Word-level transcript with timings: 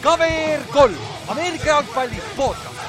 KVR 0.00 0.62
kolm, 0.72 0.96
Ameerika 1.28 1.66
jalgpalli 1.66 2.22
podcast. 2.36 2.80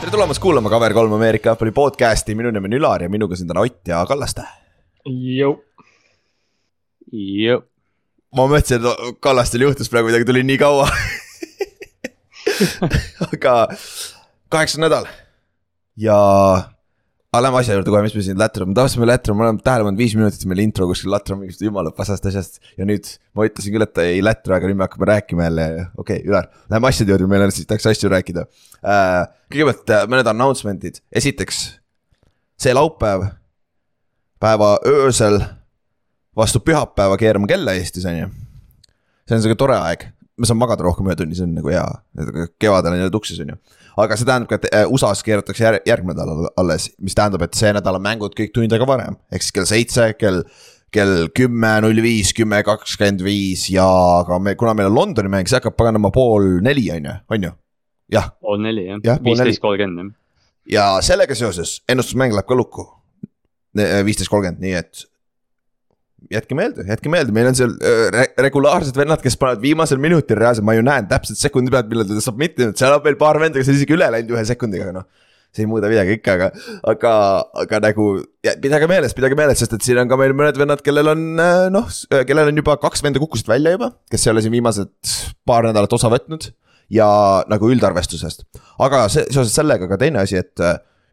tere 0.00 0.10
tulemast 0.10 0.40
kuulama 0.40 0.68
KVR3 0.68 1.14
Ameerika 1.14 1.48
jalgpalli 1.48 1.72
podcast'i, 1.72 2.34
minu 2.34 2.50
nimi 2.50 2.66
on 2.66 2.78
Ülar 2.80 3.02
ja 3.02 3.08
minuga 3.08 3.36
siin 3.36 3.48
täna 3.48 3.60
Ott 3.60 3.88
ja 3.88 4.00
Kallaste. 4.06 4.42
Ma 8.32 8.46
mõtlesin, 8.48 8.80
et 8.80 9.20
Kallastel 9.20 9.66
juhtus 9.68 9.92
praegu 9.92 10.08
midagi, 10.08 10.24
tuli 10.24 10.42
nii 10.42 10.58
kaua. 10.58 10.88
Aga 13.32 13.56
kaheksas 14.48 14.80
nädal. 14.80 15.06
Ja 15.96 16.18
aga 17.32 17.46
lähme 17.46 17.60
asja 17.62 17.78
juurde 17.78 17.88
kohe, 17.88 18.02
mis 18.04 18.12
me 18.12 18.22
siin 18.26 18.36
lätrame, 18.36 18.74
tahtsime 18.76 19.06
lätrama, 19.08 19.38
me 19.38 19.46
oleme 19.46 19.62
tähele 19.64 19.86
pannud 19.86 20.00
viis 20.02 20.12
minutit 20.18 20.42
meil 20.50 20.60
intro 20.66 20.84
kuskil 20.90 21.08
latrame 21.14 21.46
mingist 21.46 21.62
jumala 21.64 21.88
pasast 21.96 22.26
asjast. 22.28 22.58
ja 22.76 22.84
nüüd 22.84 23.08
ma 23.32 23.46
ütlesin 23.48 23.72
küll, 23.72 23.84
et 23.86 24.00
ei 24.02 24.18
lätra, 24.20 24.58
aga 24.58 24.68
nüüd 24.68 24.76
me 24.76 24.84
hakkame 24.84 25.08
rääkima 25.08 25.46
jälle, 25.46 25.64
okei 25.96 26.18
okay,, 26.18 26.26
Ülar, 26.28 26.50
lähme 26.68 26.90
asjade 26.90 27.14
juurde, 27.14 27.30
meil 27.32 27.46
on 27.46 27.54
siis 27.56 27.70
tahaks 27.70 27.88
asju 27.88 28.10
rääkida 28.12 28.44
äh,. 28.84 29.22
kõigepealt 29.48 29.94
äh, 29.96 30.04
mõned 30.12 30.28
announcement'id, 30.28 31.00
esiteks 31.22 31.62
see 32.60 32.76
laupäev, 32.76 33.24
päeva 34.36 34.74
öösel 34.92 35.40
vastu 36.36 36.60
pühapäeva 36.60 37.16
keerame 37.16 37.48
kella 37.48 37.78
Eestis, 37.80 38.04
on 38.12 38.18
ju. 38.26 38.28
see 39.24 39.38
on 39.38 39.46
sihuke 39.46 39.56
tore 39.64 39.80
aeg, 39.80 40.04
ma 40.42 40.48
saan 40.50 40.58
magada 40.58 40.84
rohkem 40.86 41.06
ühe 41.06 41.16
tunni, 41.18 41.38
see 41.38 41.46
on 41.46 41.54
nagu 41.54 41.70
hea, 41.70 41.86
kevadel 42.60 42.96
on 42.96 43.00
jälle 43.00 43.14
tuksis, 43.14 43.40
on 43.44 43.54
ju 43.54 43.58
aga 44.00 44.16
see 44.16 44.28
tähendab 44.28 44.50
ka, 44.50 44.58
et 44.58 44.68
äh, 44.72 44.84
USA-s 44.90 45.24
keeratakse 45.26 45.64
järg, 45.66 45.88
järgmine 45.88 46.16
nädal 46.18 46.48
alles, 46.60 46.88
mis 47.02 47.16
tähendab, 47.16 47.44
et 47.46 47.58
see 47.58 47.72
nädala 47.76 48.00
mängud 48.02 48.36
kõik 48.38 48.54
tund 48.54 48.72
aega 48.72 48.88
varem, 48.88 49.18
ehk 49.32 49.44
siis 49.44 49.56
kell 49.58 49.68
seitse, 49.68 50.12
kell 50.20 50.42
kell 50.92 51.28
kümme, 51.32 51.70
null 51.80 52.02
viis, 52.04 52.34
kümme, 52.36 52.58
kakskümmend 52.66 53.22
viis 53.24 53.64
ja 53.72 53.86
ka 54.28 54.36
me, 54.42 54.52
kuna 54.60 54.74
meil 54.76 54.90
on 54.90 54.96
Londoni 54.98 55.30
mäng, 55.32 55.48
see 55.48 55.56
hakkab 55.56 55.76
paganama 55.78 56.10
pool 56.12 56.58
neli, 56.64 56.84
on 56.92 57.08
ju, 57.08 57.14
on 57.32 57.46
ju? 57.48 57.52
jah. 58.12 58.28
pool 58.44 58.60
neli 58.60 58.88
jah 58.90 59.00
ja,, 59.06 59.16
viisteist 59.24 59.62
kolmkümmend 59.62 60.12
jah. 60.12 60.18
ja 60.74 60.84
sellega 61.04 61.36
seoses 61.38 61.78
ennustusmäng 61.88 62.36
läheb 62.36 62.48
ka 62.48 62.58
lukku. 62.58 62.84
viisteist 64.04 64.28
kolmkümmend, 64.28 64.60
nii 64.60 64.76
et 64.82 65.06
jätke 66.32 66.56
meelde, 66.58 66.84
jätke 66.88 67.10
meelde, 67.12 67.34
meil 67.34 67.48
on 67.50 67.56
seal 67.58 67.72
äh, 67.86 68.28
regulaarsed 68.40 68.96
vennad, 68.98 69.22
kes 69.24 69.36
panevad 69.40 69.62
viimasel 69.62 70.00
minutil 70.02 70.38
reaalselt, 70.38 70.66
ma 70.66 70.76
ju 70.76 70.84
näen 70.86 71.08
täpselt 71.10 71.40
sekundi 71.40 71.72
pealt, 71.72 71.88
millal 71.90 72.08
ta 72.08 72.22
submit 72.24 72.60
inud, 72.60 72.78
seal 72.78 72.96
on 72.96 73.02
veel 73.04 73.18
paar 73.20 73.40
venda, 73.42 73.60
kes 73.60 73.72
on 73.72 73.78
isegi 73.78 73.96
üle 73.96 74.08
läinud 74.14 74.34
ühe 74.36 74.44
sekundiga, 74.48 74.92
noh. 74.94 75.08
see 75.52 75.66
ei 75.66 75.68
muuda 75.68 75.90
midagi 75.90 76.14
ikka, 76.16 76.36
aga, 76.38 76.46
aga, 76.94 77.14
aga 77.64 77.80
nagu 77.88 78.06
ja, 78.46 78.54
pidage 78.62 78.88
meeles, 78.88 79.16
pidage 79.16 79.36
meeles, 79.36 79.60
sest 79.60 79.74
et 79.76 79.84
siin 79.84 80.00
on 80.00 80.08
ka 80.08 80.16
meil 80.20 80.36
mõned 80.36 80.60
vennad, 80.60 80.84
kellel 80.84 81.12
on 81.12 81.26
noh, 81.74 81.90
kellel 82.28 82.52
on 82.52 82.62
juba 82.62 82.78
kaks 82.80 83.04
venda 83.04 83.20
kukkusid 83.20 83.50
välja 83.52 83.74
juba, 83.74 83.92
kes 84.12 84.24
ei 84.26 84.32
ole 84.32 84.44
siin 84.44 84.54
viimased 84.54 84.94
paar 85.48 85.68
nädalat 85.68 85.92
osa 85.98 86.12
võtnud. 86.12 86.52
ja 86.92 87.08
nagu 87.48 87.68
üldarvestusest, 87.72 88.46
aga 88.84 89.06
see, 89.12 89.28
seoses 89.32 89.54
sellega 89.56 89.88
ka 89.88 90.00
teine 90.00 90.24
asi, 90.24 90.40
et 90.40 90.60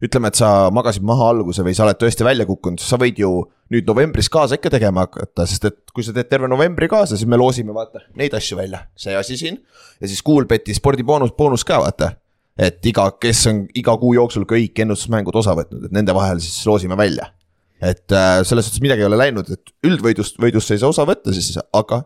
ütleme, 0.04 0.32
et 0.32 0.40
sa 0.40 0.70
magasid 0.74 1.04
maha 1.06 1.30
alguse 1.34 1.64
või 1.66 1.76
sa 1.76 1.84
oled 1.86 2.00
tõesti 2.00 2.24
välja 2.24 2.46
kukkunud, 2.48 2.80
sa 2.84 3.00
võid 3.00 3.20
ju 3.20 3.32
nüüd 3.74 3.88
novembris 3.90 4.30
kaasa 4.32 4.58
ikka 4.58 4.72
tegema 4.74 5.06
hakata, 5.06 5.46
sest 5.50 5.68
et 5.68 5.80
kui 5.94 6.06
sa 6.06 6.14
teed 6.16 6.30
terve 6.32 6.50
novembri 6.50 6.88
kaasa, 6.92 7.18
siis 7.20 7.30
me 7.30 7.38
loosime 7.40 7.76
vaata 7.76 8.06
neid 8.20 8.34
asju 8.38 8.58
välja, 8.58 8.86
see 9.00 9.18
asi 9.18 9.38
siin. 9.40 9.60
ja 10.00 10.08
siis 10.10 10.24
Coolbeti 10.26 10.76
spordiboonus, 10.78 11.36
boonus 11.38 11.68
ka 11.68 11.82
vaata. 11.84 12.14
et 12.60 12.86
iga, 12.92 13.10
kes 13.20 13.46
on 13.52 13.66
iga 13.76 13.96
kuu 14.00 14.16
jooksul 14.16 14.48
kõik 14.48 14.80
ennustusmängud 14.84 15.36
osa 15.36 15.56
võtnud, 15.60 15.86
et 15.88 15.96
nende 15.96 16.16
vahel 16.16 16.40
siis 16.44 16.64
loosime 16.68 16.98
välja. 16.98 17.34
et 17.82 18.08
äh, 18.12 18.40
selles 18.48 18.70
suhtes 18.70 18.82
midagi 18.84 19.04
ei 19.04 19.12
ole 19.12 19.20
läinud, 19.20 19.52
et 19.52 19.76
üldvõidust, 19.86 20.40
võidust 20.40 20.72
sa 20.72 20.78
ei 20.78 20.84
saa 20.86 20.96
osa 20.96 21.08
võtta 21.10 21.36
siis, 21.36 21.58
aga. 21.74 22.06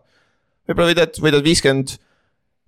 võib-olla 0.66 0.92
võidad, 0.96 1.22
võidad 1.22 1.46
viiskümmend 1.46 1.98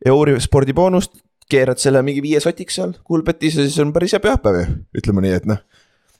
euri 0.05 0.37
spordiboonust, 0.43 1.24
keerad 1.51 1.81
selle 1.81 2.01
mingi 2.05 2.23
viie 2.25 2.39
sotiks 2.43 2.79
seal 2.79 2.95
Coolbetis 3.07 3.57
ja 3.59 3.65
siis 3.65 3.77
on 3.83 3.93
päris 3.95 4.15
hea 4.15 4.21
pühapäev 4.23 4.61
ju, 4.61 4.67
ütleme 5.01 5.25
nii, 5.25 5.35
et 5.39 5.49
noh 5.49 5.61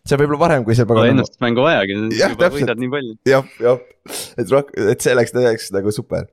see 0.05 0.19
võib-olla 0.19 0.41
varem, 0.43 0.65
kui 0.65 0.77
see. 0.77 0.87
Pole 0.87 1.07
ennustusmängu 1.11 1.65
vajagi, 1.65 1.97
juba 2.19 2.49
võidad 2.53 2.81
nii 2.81 2.91
palju. 2.91 3.13
jah, 3.29 3.47
jah, 3.61 3.79
et 4.37 4.51
rohkem, 4.53 4.89
et 4.93 5.05
see 5.05 5.15
läks, 5.17 5.33
läks 5.37 5.71
nagu 5.73 5.93
super. 5.93 6.27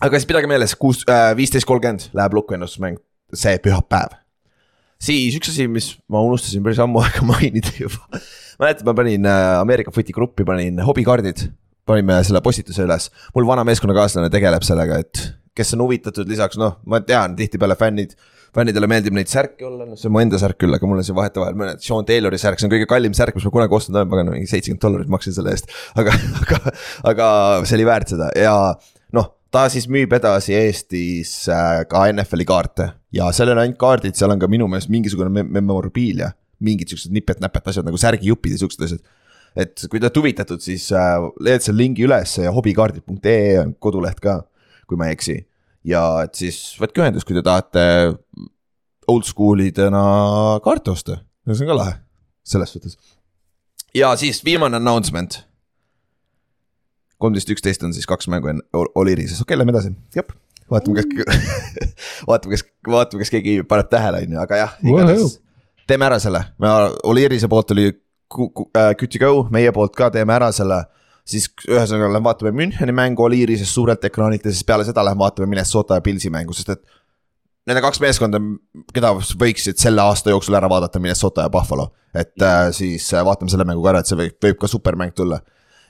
aga 0.00 0.18
siis 0.18 0.28
pidage 0.28 0.50
meeles, 0.50 0.76
kuus 0.80 1.02
äh,, 1.08 1.30
viisteist 1.38 1.68
kolmkümmend 1.68 2.10
läheb 2.16 2.36
lukku 2.36 2.56
ennustusmäng, 2.56 3.00
see 3.32 3.56
pühapäev. 3.64 4.18
siis 5.00 5.38
üks 5.40 5.52
asi, 5.52 5.68
mis 5.68 5.94
ma 6.12 6.22
unustasin 6.26 6.64
päris 6.66 6.82
ammu 6.82 7.00
aega 7.04 7.24
mainida 7.24 7.72
juba. 7.78 8.20
mäletad, 8.60 8.84
ma 8.88 8.96
panin 8.96 9.28
äh, 9.28 9.56
Ameerika 9.62 9.94
footi 9.94 10.16
gruppi, 10.16 10.44
panin 10.48 10.84
hobikaardid, 10.84 11.46
panime 11.88 12.20
selle 12.28 12.44
postituse 12.44 12.84
üles. 12.84 13.08
mul 13.34 13.48
vana 13.48 13.64
meeskonnakaaslane 13.68 14.28
tegeleb 14.32 14.66
sellega, 14.66 15.00
et 15.00 15.24
kes 15.56 15.74
on 15.76 15.84
huvitatud 15.86 16.28
lisaks, 16.30 16.58
noh, 16.60 16.78
ma 16.86 17.00
tean, 17.04 17.34
tihtipeale 17.38 17.76
fännid 17.78 18.14
fännidele 18.54 18.88
meeldib 18.90 19.14
neid 19.14 19.30
särke 19.30 19.66
olla, 19.66 19.86
noh 19.86 19.98
see 19.98 20.08
on 20.10 20.14
mu 20.16 20.22
enda 20.22 20.38
särk 20.40 20.58
küll, 20.60 20.74
aga 20.74 20.88
mul 20.88 21.00
on 21.00 21.06
siin 21.06 21.16
vahetevahel 21.18 21.58
mõned, 21.58 21.82
Sean 21.84 22.06
Taylori 22.06 22.38
särk, 22.40 22.58
see 22.58 22.66
on 22.66 22.72
kõige 22.72 22.88
kallim 22.90 23.14
särk, 23.16 23.36
mis 23.38 23.46
ma 23.46 23.52
kunagi 23.54 23.76
ostnud 23.78 23.98
olen, 24.00 24.10
pagan 24.10 24.32
mingi 24.34 24.50
seitsekümmend 24.50 24.82
dollarit 24.82 25.12
maksin 25.12 25.36
selle 25.36 25.54
eest. 25.54 25.70
aga, 26.00 26.14
aga, 26.42 26.74
aga 27.12 27.28
see 27.62 27.78
oli 27.78 27.86
väärt 27.86 28.14
seda 28.14 28.30
ja 28.34 28.56
noh, 29.16 29.30
ta 29.54 29.68
siis 29.72 29.86
müüb 29.90 30.12
edasi 30.18 30.56
Eestis 30.58 31.34
äh, 31.52 31.84
ka 31.90 32.04
NFL-i 32.10 32.48
kaarte 32.48 32.90
ja 33.14 33.30
seal 33.34 33.52
ei 33.52 33.56
ole 33.56 33.68
ainult 33.68 33.80
kaardid, 33.80 34.18
seal 34.18 34.34
on 34.34 34.42
ka 34.42 34.50
minu 34.50 34.66
meelest 34.70 34.90
mingisugune 34.90 35.30
mem 35.34 35.54
memorabilia. 35.60 36.34
mingid 36.60 36.90
siuksed 36.92 37.14
nipet-näpet 37.16 37.70
asjad 37.70 37.86
nagu 37.86 37.96
särgijupid 37.96 38.52
ja 38.52 38.58
siuksed 38.60 38.82
asjad 38.84 39.06
et 39.58 39.86
kui 39.90 39.98
te 39.98 40.06
olete 40.06 40.20
huvitatud, 40.20 40.62
siis 40.62 40.90
äh, 40.92 41.16
leiad 41.42 41.64
selle 41.64 41.82
lingi 41.82 42.04
üles 42.06 42.36
ja 42.38 42.52
hobikaardid.ee 42.54 43.58
on 43.62 43.74
koduleht 43.78 44.20
ka, 44.22 44.40
kui 44.90 44.98
ma 45.00 45.08
ei 45.08 45.16
eksi. 45.16 45.38
Ja 45.86 46.02
et 46.26 46.36
siis 46.36 46.58
võtke 46.80 47.00
ühendust, 47.00 47.26
kui 47.28 47.36
te 47.36 47.44
tahate 47.46 47.84
oldschool 49.10 49.64
idena 49.64 50.02
kaarte 50.64 50.92
osta, 50.92 51.20
see 51.48 51.64
on 51.64 51.72
ka 51.72 51.78
lahe, 51.78 51.94
selles 52.46 52.74
suhtes. 52.74 52.98
ja 53.96 54.12
siis 54.20 54.44
viimane 54.44 54.76
announcement. 54.76 55.40
kolmteist, 57.18 57.50
üksteist 57.52 57.82
on 57.84 57.96
siis 57.96 58.06
kaks 58.08 58.28
mängu 58.32 58.52
enne 58.52 58.62
Olirises, 58.94 59.40
okei 59.40 59.54
okay,, 59.54 59.62
lähme 59.62 59.76
edasi, 59.76 59.94
jep. 60.14 60.32
Vaatame, 60.70 61.02
kas 61.02 61.32
vaatame, 62.28 62.54
kas, 62.54 62.66
vaatame, 62.86 63.24
kas 63.24 63.32
keegi 63.32 63.62
paneb 63.66 63.88
tähele, 63.90 64.20
on 64.26 64.36
ju, 64.36 64.42
aga 64.44 64.60
jah, 64.60 64.76
igatahes 64.84 65.40
teeme 65.90 66.06
ära 66.06 66.20
selle, 66.22 66.44
Olirise 67.08 67.48
poolt 67.50 67.74
oli 67.74 67.88
äh, 67.90 68.92
good 68.94 69.10
to 69.10 69.20
go, 69.20 69.32
meie 69.50 69.72
poolt 69.74 69.96
ka 69.98 70.10
teeme 70.14 70.34
ära 70.36 70.50
selle 70.54 70.84
siis 71.24 71.48
ühesõnaga 71.68 72.10
lähme 72.12 72.24
vaatame 72.24 72.52
Müncheni 72.56 72.94
mängu 72.96 73.24
Oliirises 73.26 73.74
suurelt 73.74 74.04
ekraanilt 74.04 74.44
ja 74.44 74.52
siis 74.54 74.64
peale 74.66 74.86
seda 74.88 75.04
lähme 75.04 75.24
vaatame 75.24 75.50
Minnesota 75.50 75.98
ja 75.98 76.04
Pilsi 76.04 76.30
mängu, 76.30 76.56
sest 76.56 76.74
et. 76.76 76.82
Nende 77.68 77.82
kaks 77.84 78.00
meeskonda, 78.00 78.38
keda 78.94 79.12
võiksid 79.38 79.78
selle 79.78 80.00
aasta 80.02 80.32
jooksul 80.32 80.56
ära 80.56 80.68
vaadata, 80.72 80.98
Minnesota 80.98 81.44
ja 81.44 81.50
Buffalo, 81.52 81.90
et 82.16 82.42
äh, 82.42 82.70
siis 82.74 83.04
äh, 83.14 83.24
vaatame 83.24 83.52
selle 83.52 83.66
mängu 83.68 83.84
ka 83.84 83.92
ära, 83.92 84.00
et 84.00 84.08
see 84.08 84.18
võib, 84.18 84.38
võib 84.42 84.58
ka 84.62 84.70
supermäng 84.70 85.12
tulla 85.14 85.42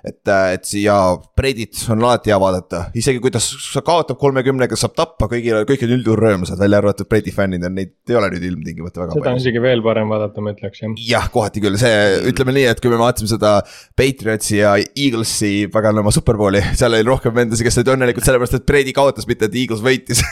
et, 0.06 0.20
äh, 0.28 0.54
et 0.56 0.64
siia 0.68 0.94
Breidit 1.36 1.76
on 1.92 2.02
alati 2.04 2.32
hea 2.32 2.38
vaadata, 2.40 2.82
isegi 2.96 3.20
kui 3.22 3.32
ta 3.34 3.40
kaotab 3.84 4.18
kolmekümnega, 4.20 4.78
saab 4.78 4.94
tappa, 4.96 5.28
kõigil, 5.30 5.62
kõik 5.68 5.84
on 5.86 5.94
üldjuhul 5.96 6.20
rõõmsad, 6.24 6.60
välja 6.60 6.80
arvatud 6.80 7.08
Breidi 7.10 7.34
fännid 7.34 7.64
on, 7.68 7.76
neid 7.76 7.92
ei 8.08 8.18
ole 8.18 8.30
nüüd 8.34 8.46
ilmtingimata 8.50 9.02
väga 9.02 9.10
seda 9.10 9.18
palju. 9.18 9.26
seda 9.26 9.34
on 9.36 9.42
isegi 9.42 9.64
veel 9.64 9.84
parem 9.84 10.12
vaadata, 10.12 10.44
ma 10.44 10.54
ütleks 10.54 10.84
jah. 10.84 10.96
jah, 11.10 11.28
kohati 11.34 11.64
küll, 11.64 11.76
see, 11.80 11.94
ütleme 12.32 12.56
nii, 12.56 12.66
et 12.72 12.82
kui 12.82 12.92
me 12.92 13.00
vaatasime 13.00 13.30
seda 13.34 13.52
Patriotsi 13.98 14.60
ja 14.60 14.74
Eaglesi 14.80 15.52
paganama 15.72 16.12
superbowli, 16.14 16.62
seal 16.78 16.96
oli 16.96 17.06
rohkem 17.06 17.36
vendasid, 17.36 17.66
kes 17.66 17.80
olid 17.82 17.94
õnnelikud 17.96 18.26
sellepärast, 18.26 18.60
et 18.60 18.68
Breidi 18.68 18.96
kaotas, 18.96 19.28
mitte 19.30 19.50
et 19.50 19.56
Eagles 19.60 19.84
võitis 19.84 20.24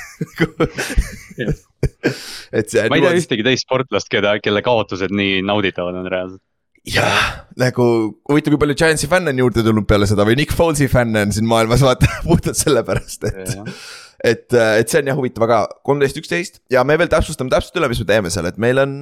et 2.59 2.71
see. 2.71 2.89
ma 2.89 2.99
ei 2.99 3.05
tea 3.05 3.17
ühtegi 3.21 3.45
teist 3.47 3.67
sportlast, 3.67 4.09
keda, 4.13 4.39
kelle 4.43 4.65
kaotused 4.65 5.13
nii 5.15 5.43
nauditavad 5.47 5.99
on 6.01 6.09
reaalselt 6.11 6.43
jah, 6.87 7.47
nagu 7.59 7.87
huvitav, 8.29 8.55
kui 8.55 8.61
palju 8.63 8.77
Giantsi 8.79 9.09
fänne 9.11 9.33
on 9.33 9.43
juurde 9.43 9.65
tulnud 9.67 9.87
peale 9.89 10.09
seda 10.11 10.27
või 10.29 10.39
Nick 10.39 10.55
Folesi 10.57 10.89
fänne 10.91 11.25
on 11.27 11.35
siin 11.35 11.49
maailmas 11.49 11.83
vaata 11.85 12.11
puhtalt 12.27 12.59
sellepärast, 12.59 13.27
et. 13.31 13.59
et, 14.25 14.47
et 14.55 14.89
see 14.89 15.03
on 15.03 15.11
jah 15.13 15.19
huvitav, 15.19 15.47
aga 15.49 15.61
kolmteist, 15.87 16.21
üksteist 16.21 16.63
ja 16.73 16.85
me 16.87 16.99
veel 17.01 17.11
täpsustame 17.13 17.53
täpselt 17.53 17.79
üle, 17.81 17.91
mis 17.93 18.03
me 18.03 18.09
teeme 18.09 18.33
seal, 18.35 18.51
et 18.51 18.61
meil 18.61 18.85
on. 18.85 18.97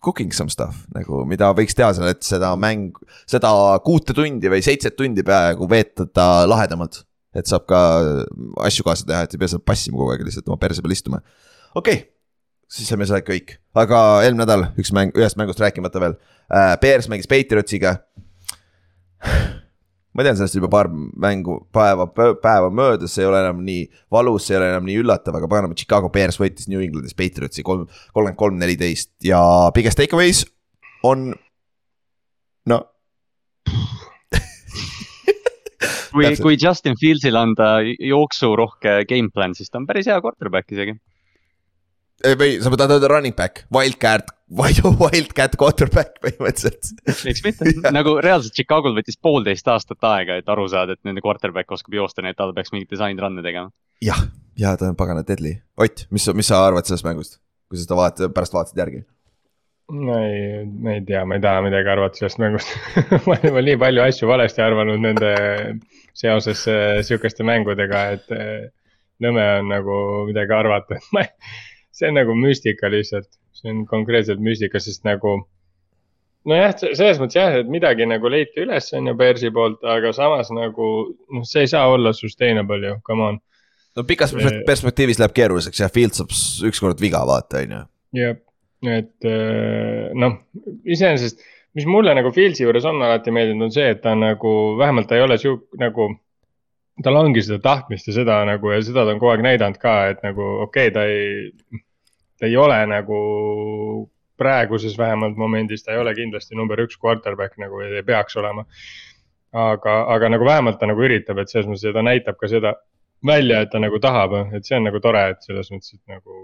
Cooking 0.00 0.30
some 0.32 0.48
stuff 0.48 0.86
nagu, 0.96 1.26
mida 1.28 1.50
võiks 1.52 1.76
teha 1.76 1.90
seal, 1.92 2.06
et 2.08 2.22
seda 2.24 2.54
mäng, 2.56 2.94
seda 3.28 3.50
kuute 3.84 4.14
tundi 4.16 4.48
või 4.48 4.62
seitset 4.64 4.94
tundi 4.96 5.20
peaaegu 5.20 5.68
veetada 5.68 6.46
lahedamalt. 6.48 7.02
et 7.36 7.44
saab 7.46 7.66
ka 7.68 7.80
asju 8.64 8.86
kaasa 8.86 9.04
teha, 9.04 9.26
et 9.26 9.36
ei 9.36 9.42
pea 9.42 9.52
seal 9.52 9.60
passima 9.60 10.00
kogu 10.00 10.14
aeg 10.14 10.24
lihtsalt 10.24 10.48
oma 10.48 10.56
perse 10.62 10.80
peal 10.80 10.96
istuma. 10.96 11.20
okei 11.74 11.98
okay 11.98 12.00
siis 12.70 12.90
saime 12.90 13.06
seda 13.08 13.20
kõik, 13.26 13.56
aga 13.78 13.98
eelmine 14.24 14.44
nädal 14.44 14.62
üks 14.80 14.92
mäng, 14.94 15.14
ühest 15.18 15.38
mängust 15.40 15.62
rääkimata 15.62 16.02
veel 16.02 16.14
äh,. 16.14 16.76
Bears 16.82 17.08
mängis 17.10 17.28
Patriotsiga. 17.30 17.96
ma 20.14 20.26
tean 20.26 20.38
sellest 20.38 20.58
juba 20.58 20.70
paar 20.72 20.88
mängu, 20.90 21.60
päeva, 21.74 22.06
päeva 22.10 22.70
möödas, 22.74 23.14
see 23.14 23.24
ei 23.24 23.30
ole 23.30 23.42
enam 23.44 23.58
nii 23.66 23.82
valus, 24.12 24.46
see 24.46 24.56
ei 24.56 24.60
ole 24.60 24.70
enam 24.72 24.86
nii 24.86 24.98
üllatav, 25.02 25.34
aga 25.38 25.50
paganama 25.50 25.78
Chicago 25.78 26.10
Bears 26.14 26.38
võitis 26.40 26.70
New 26.70 26.82
Englandis 26.82 27.16
Patriotsi 27.18 27.66
kolm, 27.66 27.86
kolmkümmend 28.14 28.38
kolm, 28.38 28.56
neliteist 28.62 29.12
ja 29.26 29.42
biggest 29.74 29.98
takeaways 30.00 30.38
on. 31.06 31.32
no 32.70 32.78
kui 36.14 36.32
kui 36.42 36.58
Justin 36.58 36.98
Fieldsil 37.00 37.38
anda 37.38 37.78
jooksurohke 37.82 39.00
game 39.10 39.30
plan, 39.34 39.54
siis 39.58 39.70
ta 39.70 39.82
on 39.82 39.86
päris 39.90 40.10
hea 40.10 40.18
quarterback 40.22 40.70
isegi. 40.74 40.96
Või 42.40 42.58
sa 42.62 42.72
tahad 42.74 42.96
öelda 42.96 43.10
running 43.10 43.36
back, 43.36 43.64
wildcat, 43.74 44.32
wildcat 44.50 45.56
quarterback 45.60 46.18
põhimõtteliselt. 46.24 46.92
miks 47.26 47.44
mitte, 47.46 47.74
nagu 47.98 48.16
reaalselt 48.22 48.56
Chicagol 48.56 48.96
võttis 48.96 49.20
poolteist 49.20 49.68
aastat 49.70 50.10
aega, 50.10 50.40
et 50.40 50.50
aru 50.52 50.66
saada, 50.72 50.96
et 50.96 51.04
nende 51.08 51.24
quarterback 51.24 51.70
oskab 51.76 51.96
joosta, 52.00 52.24
nii 52.24 52.34
et 52.34 52.40
ta 52.40 52.50
peaks 52.56 52.74
mingit 52.74 52.90
disain 52.92 53.18
run'e 53.20 53.44
tegema. 53.46 53.72
jah, 54.04 54.26
ja 54.58 54.74
ta 54.76 54.90
on 54.90 54.98
pagana 54.98 55.24
deadly. 55.26 55.56
Ott, 55.80 56.06
mis, 56.10 56.28
mis 56.36 56.50
sa 56.52 56.64
arvad 56.66 56.88
sellest 56.88 57.06
mängust, 57.06 57.40
kui 57.70 57.78
sa 57.78 57.86
seda 57.86 57.98
vaatad, 58.00 58.36
pärast 58.36 58.56
vaatasid 58.56 58.84
järgi? 58.84 59.06
ma 59.90 60.20
ei, 60.22 60.64
ma 60.66 60.92
ei 60.94 61.00
tea, 61.02 61.24
ma 61.26 61.34
ei 61.34 61.42
taha 61.42 61.64
midagi 61.64 61.90
arvata 61.90 62.20
sellest 62.20 62.38
mängust 62.38 62.68
ma 63.26 63.34
olen 63.34 63.64
nii 63.66 63.78
palju 63.80 64.04
asju 64.04 64.28
valesti 64.30 64.62
arvanud 64.62 65.02
nende 65.02 65.32
seoses 66.14 66.62
äh, 66.70 67.00
sihukeste 67.06 67.46
mängudega, 67.46 68.04
et 68.14 68.30
äh, 68.34 68.68
nõme 69.24 69.46
on 69.58 69.70
nagu 69.72 69.96
midagi 70.28 70.54
arvata, 70.56 70.96
et 71.00 71.10
ma 71.16 71.24
ei, 71.26 71.32
see 72.00 72.10
on 72.10 72.16
nagu 72.16 72.34
müstika 72.36 72.90
lihtsalt, 72.92 73.28
see 73.56 73.72
on 73.72 73.84
konkreetselt 73.88 74.40
müstika, 74.42 74.80
sest 74.82 75.04
nagu. 75.08 75.42
nojah, 76.48 76.72
selles 76.80 77.18
mõttes 77.20 77.36
jah, 77.36 77.58
et 77.60 77.68
midagi 77.68 78.06
nagu 78.08 78.30
leiti 78.32 78.62
üles, 78.64 78.86
on 78.96 79.10
ju 79.10 79.16
Bearsi 79.18 79.50
poolt, 79.52 79.82
aga 79.84 80.12
samas 80.16 80.48
nagu 80.56 80.90
noh, 81.12 81.44
see 81.44 81.66
ei 81.66 81.72
saa 81.72 81.90
olla 81.92 82.14
sustainable 82.16 82.80
ju, 82.80 82.94
come 83.04 83.26
on. 83.26 83.40
no 83.96 84.04
pikas 84.08 84.32
See- 84.32 84.62
perspektiivis 84.66 85.20
läheb 85.20 85.36
keeruliseks 85.36 85.82
ja 85.82 85.90
Field 85.92 86.16
saab 86.16 86.32
ükskord 86.70 87.02
viga 87.02 87.20
vaata, 87.28 87.60
on 87.60 87.76
ju. 87.76 87.82
jah, 88.22 88.40
et 88.88 89.28
äh, 89.28 90.08
noh, 90.16 90.38
iseenesest, 90.88 91.44
mis 91.76 91.86
mulle 91.86 92.14
nagu 92.16 92.32
Fieldsi 92.34 92.64
juures 92.64 92.88
on 92.88 93.02
alati 93.04 93.34
meeldinud, 93.34 93.68
on 93.68 93.74
see, 93.74 93.92
et 93.92 94.00
ta 94.02 94.16
nagu 94.18 94.54
vähemalt 94.80 95.10
ta 95.10 95.18
ei 95.18 95.26
ole 95.26 95.38
sihuke 95.38 95.80
nagu. 95.80 96.10
tal 97.00 97.16
ongi 97.16 97.40
seda 97.40 97.56
tahtmist 97.64 98.10
ja 98.10 98.12
seda 98.12 98.42
nagu 98.44 98.72
ja 98.72 98.80
seda 98.84 99.06
ta 99.06 99.14
on 99.14 99.20
kogu 99.20 99.30
aeg 99.32 99.44
näidanud 99.44 99.78
ka, 99.80 99.94
et 100.12 100.24
nagu 100.24 100.48
okei 100.66 100.88
okay,, 100.88 100.92
ta 100.92 101.04
ei, 101.08 101.84
ta 102.40 102.48
ei 102.48 102.56
ole 102.56 102.78
nagu 102.88 103.20
praeguses 104.40 104.96
vähemalt 104.98 105.36
momendis, 105.36 105.84
ta 105.84 105.92
ei 105.92 106.00
ole 106.00 106.14
kindlasti 106.16 106.56
number 106.56 106.80
üks 106.86 106.96
quarterback 107.00 107.58
nagu 107.60 107.82
ei 107.84 108.02
peaks 108.06 108.36
olema. 108.40 108.64
aga, 109.52 109.96
aga 110.14 110.28
nagu 110.30 110.46
vähemalt 110.46 110.78
ta 110.78 110.86
nagu 110.86 111.02
üritab, 111.02 111.40
et 111.42 111.50
selles 111.50 111.66
mõttes 111.66 111.82
ja 111.88 111.92
ta 111.92 112.04
näitab 112.06 112.36
ka 112.38 112.48
seda 112.48 112.70
välja, 113.26 113.64
et 113.64 113.72
ta 113.72 113.80
nagu 113.82 113.98
tahab, 113.98 114.36
et 114.54 114.64
see 114.64 114.76
on 114.78 114.86
nagu 114.86 115.00
tore, 115.02 115.24
et 115.32 115.42
selles 115.42 115.72
mõttes, 115.74 115.96
et 115.96 116.12
nagu 116.14 116.36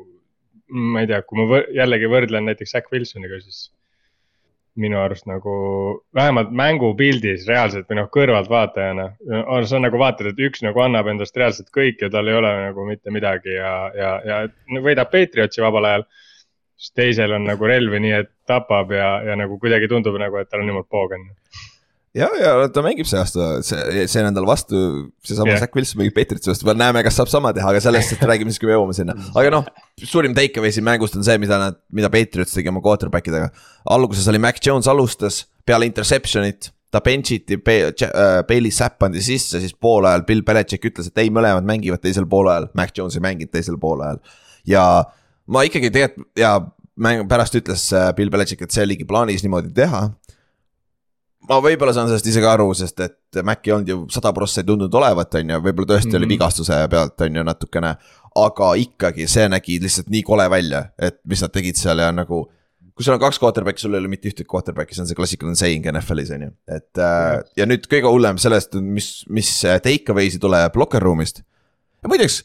ma 0.68 1.04
ei 1.04 1.10
tea, 1.10 1.20
kui 1.22 1.38
ma 1.38 1.46
võr 1.52 1.68
jällegi 1.74 2.10
võrdlen 2.10 2.48
näiteks 2.50 2.74
Zack 2.74 2.90
Wilsoniga, 2.92 3.38
siis 3.44 3.68
minu 4.80 4.98
arust 5.00 5.26
nagu 5.28 5.52
vähemalt 6.14 6.50
mängupildis 6.56 7.46
reaalselt 7.48 7.88
või 7.90 8.00
noh, 8.00 8.08
kõrvaltvaatajana. 8.12 9.06
sa 9.68 9.80
nagu 9.80 9.98
vaatad, 10.00 10.30
et 10.30 10.42
üks 10.48 10.62
nagu 10.66 10.82
annab 10.84 11.08
endast 11.12 11.36
reaalselt 11.36 11.70
kõik 11.74 12.02
ja 12.02 12.10
tal 12.12 12.28
ei 12.28 12.36
ole 12.36 12.52
nagu 12.68 12.86
mitte 12.88 13.10
midagi 13.10 13.56
ja, 13.56 13.72
ja, 13.96 14.12
ja 14.24 14.80
võidab 14.82 15.10
Patriotsi 15.12 15.64
vabal 15.64 15.90
ajal. 15.90 16.06
siis 16.76 16.92
teisel 16.92 17.32
on 17.32 17.46
nagu 17.48 17.64
relvi, 17.66 18.00
nii 18.04 18.12
et 18.12 18.30
tapab 18.46 18.92
ja, 18.92 19.22
ja 19.24 19.36
nagu 19.36 19.58
kuidagi 19.58 19.88
tundub 19.88 20.18
nagu, 20.20 20.36
et 20.36 20.48
tal 20.50 20.60
on 20.60 20.70
niimoodi 20.70 20.88
poogen. 20.90 21.24
ja, 22.16 22.28
ja 22.40 22.52
ta 22.72 22.82
mängib 22.84 23.08
see 23.08 23.18
aasta, 23.20 23.48
see, 23.66 24.06
see 24.10 24.22
nädal 24.24 24.46
vastu, 24.48 24.78
seesama 25.26 25.52
yeah. 25.52 25.62
Zack 25.62 25.76
Wilson 25.76 26.00
mängib 26.00 26.16
Patriotsi 26.16 26.52
vastu, 26.52 26.68
näeme, 26.76 27.02
kas 27.06 27.18
saab 27.20 27.30
sama 27.32 27.52
teha, 27.56 27.72
aga 27.74 27.82
sellest, 27.84 28.16
et 28.16 28.24
räägime 28.28 28.52
siis, 28.52 28.62
kui 28.62 28.70
me 28.70 28.76
jõuame 28.76 28.96
sinna. 28.96 29.16
aga 29.38 29.52
noh, 29.54 29.68
suurim 30.02 30.36
take 30.36 30.62
away 30.62 30.74
siin 30.74 30.86
mängust 30.86 31.18
on 31.18 31.26
see, 31.26 31.36
mida 31.42 31.60
nad, 31.62 31.80
mida 31.94 32.10
Patriots 32.12 32.56
tegi 32.56 32.72
oma 32.72 32.82
quarterback 32.84 33.28
idega. 33.30 33.50
alguses 33.96 34.26
oli 34.32 34.40
Mac 34.42 34.62
Jones 34.64 34.88
alustas, 34.90 35.44
peale 35.66 35.88
interception'it 35.90 36.72
ta 36.94 37.02
bench 37.04 37.34
iti, 37.34 37.58
Bailey 37.58 38.72
Zapp 38.72 39.00
pandi 39.02 39.20
sisse, 39.24 39.60
siis 39.60 39.74
poolajal 39.74 40.22
Bill 40.28 40.44
Belichik 40.46 40.86
ütles, 40.88 41.10
et 41.10 41.20
ei, 41.20 41.32
mõlemad 41.34 41.66
mängivad 41.66 42.00
teisel 42.00 42.28
poolajal, 42.30 42.70
Mac 42.78 42.94
Jones 42.96 43.18
ei 43.18 43.24
mänginud 43.24 43.52
teisel 43.52 43.78
poolajal. 43.82 44.22
ja 44.66 44.84
ma 45.46 45.62
ikkagi 45.66 45.90
tegelikult 45.94 46.30
ja 46.38 46.56
mäng 46.96 47.26
pärast 47.28 47.58
ütles 47.58 47.90
äh, 47.92 48.08
Bill 48.16 48.32
Belichik, 48.32 48.62
et 48.64 48.72
see 48.72 48.86
oligi 48.86 49.04
plaanis 49.08 49.44
niimoodi 49.44 49.74
teha 49.76 50.06
ma 51.48 51.60
võib-olla 51.62 51.92
saan 51.94 52.08
sellest 52.10 52.26
isegi 52.30 52.46
aru, 52.50 52.68
sest 52.74 53.00
et 53.04 53.40
Mac 53.46 53.66
ei 53.66 53.72
olnud 53.76 53.88
ju 53.90 53.98
sada 54.12 54.32
prossa 54.36 54.62
ei 54.62 54.66
tundunud 54.68 54.94
olevat, 54.98 55.34
on 55.40 55.50
ju, 55.54 55.60
võib-olla 55.68 55.92
tõesti 55.92 56.08
mm 56.08 56.12
-hmm. 56.12 56.16
oli 56.18 56.26
Mhm. 56.26 56.34
vigastuse 56.34 56.80
pealt, 56.90 57.20
on 57.20 57.36
ju 57.36 57.42
natukene. 57.44 57.96
aga 58.36 58.74
ikkagi, 58.76 59.24
see 59.28 59.48
nägi 59.48 59.78
lihtsalt 59.80 60.10
nii 60.12 60.22
kole 60.22 60.44
välja, 60.50 60.90
et 60.98 61.20
mis 61.24 61.40
nad 61.40 61.50
tegid 61.52 61.76
seal 61.76 61.98
ja 61.98 62.10
nagu. 62.12 62.50
kui 62.96 63.04
sul 63.04 63.12
on 63.14 63.20
kaks 63.20 63.38
quarterback'i, 63.38 63.80
sul 63.80 63.92
ei 63.94 63.98
ole 64.00 64.08
mitte 64.08 64.28
ühtegi 64.28 64.48
quarterback'i, 64.48 64.94
see 64.94 65.02
on 65.02 65.06
see 65.06 65.14
klassikaline 65.14 65.56
saying 65.56 65.84
NFL-is 65.86 66.30
on 66.32 66.42
ju, 66.42 66.50
et 66.68 66.98
äh, 66.98 67.42
ja 67.56 67.66
nüüd 67.66 67.84
kõige 67.86 68.08
hullem 68.08 68.38
sellest, 68.38 68.74
mis, 68.74 69.24
mis 69.28 69.60
take 69.82 70.12
away'si 70.12 70.38
tuleb 70.40 70.76
locker 70.76 71.02
room'ist. 71.02 71.42
ja 72.02 72.08
muideks, 72.08 72.42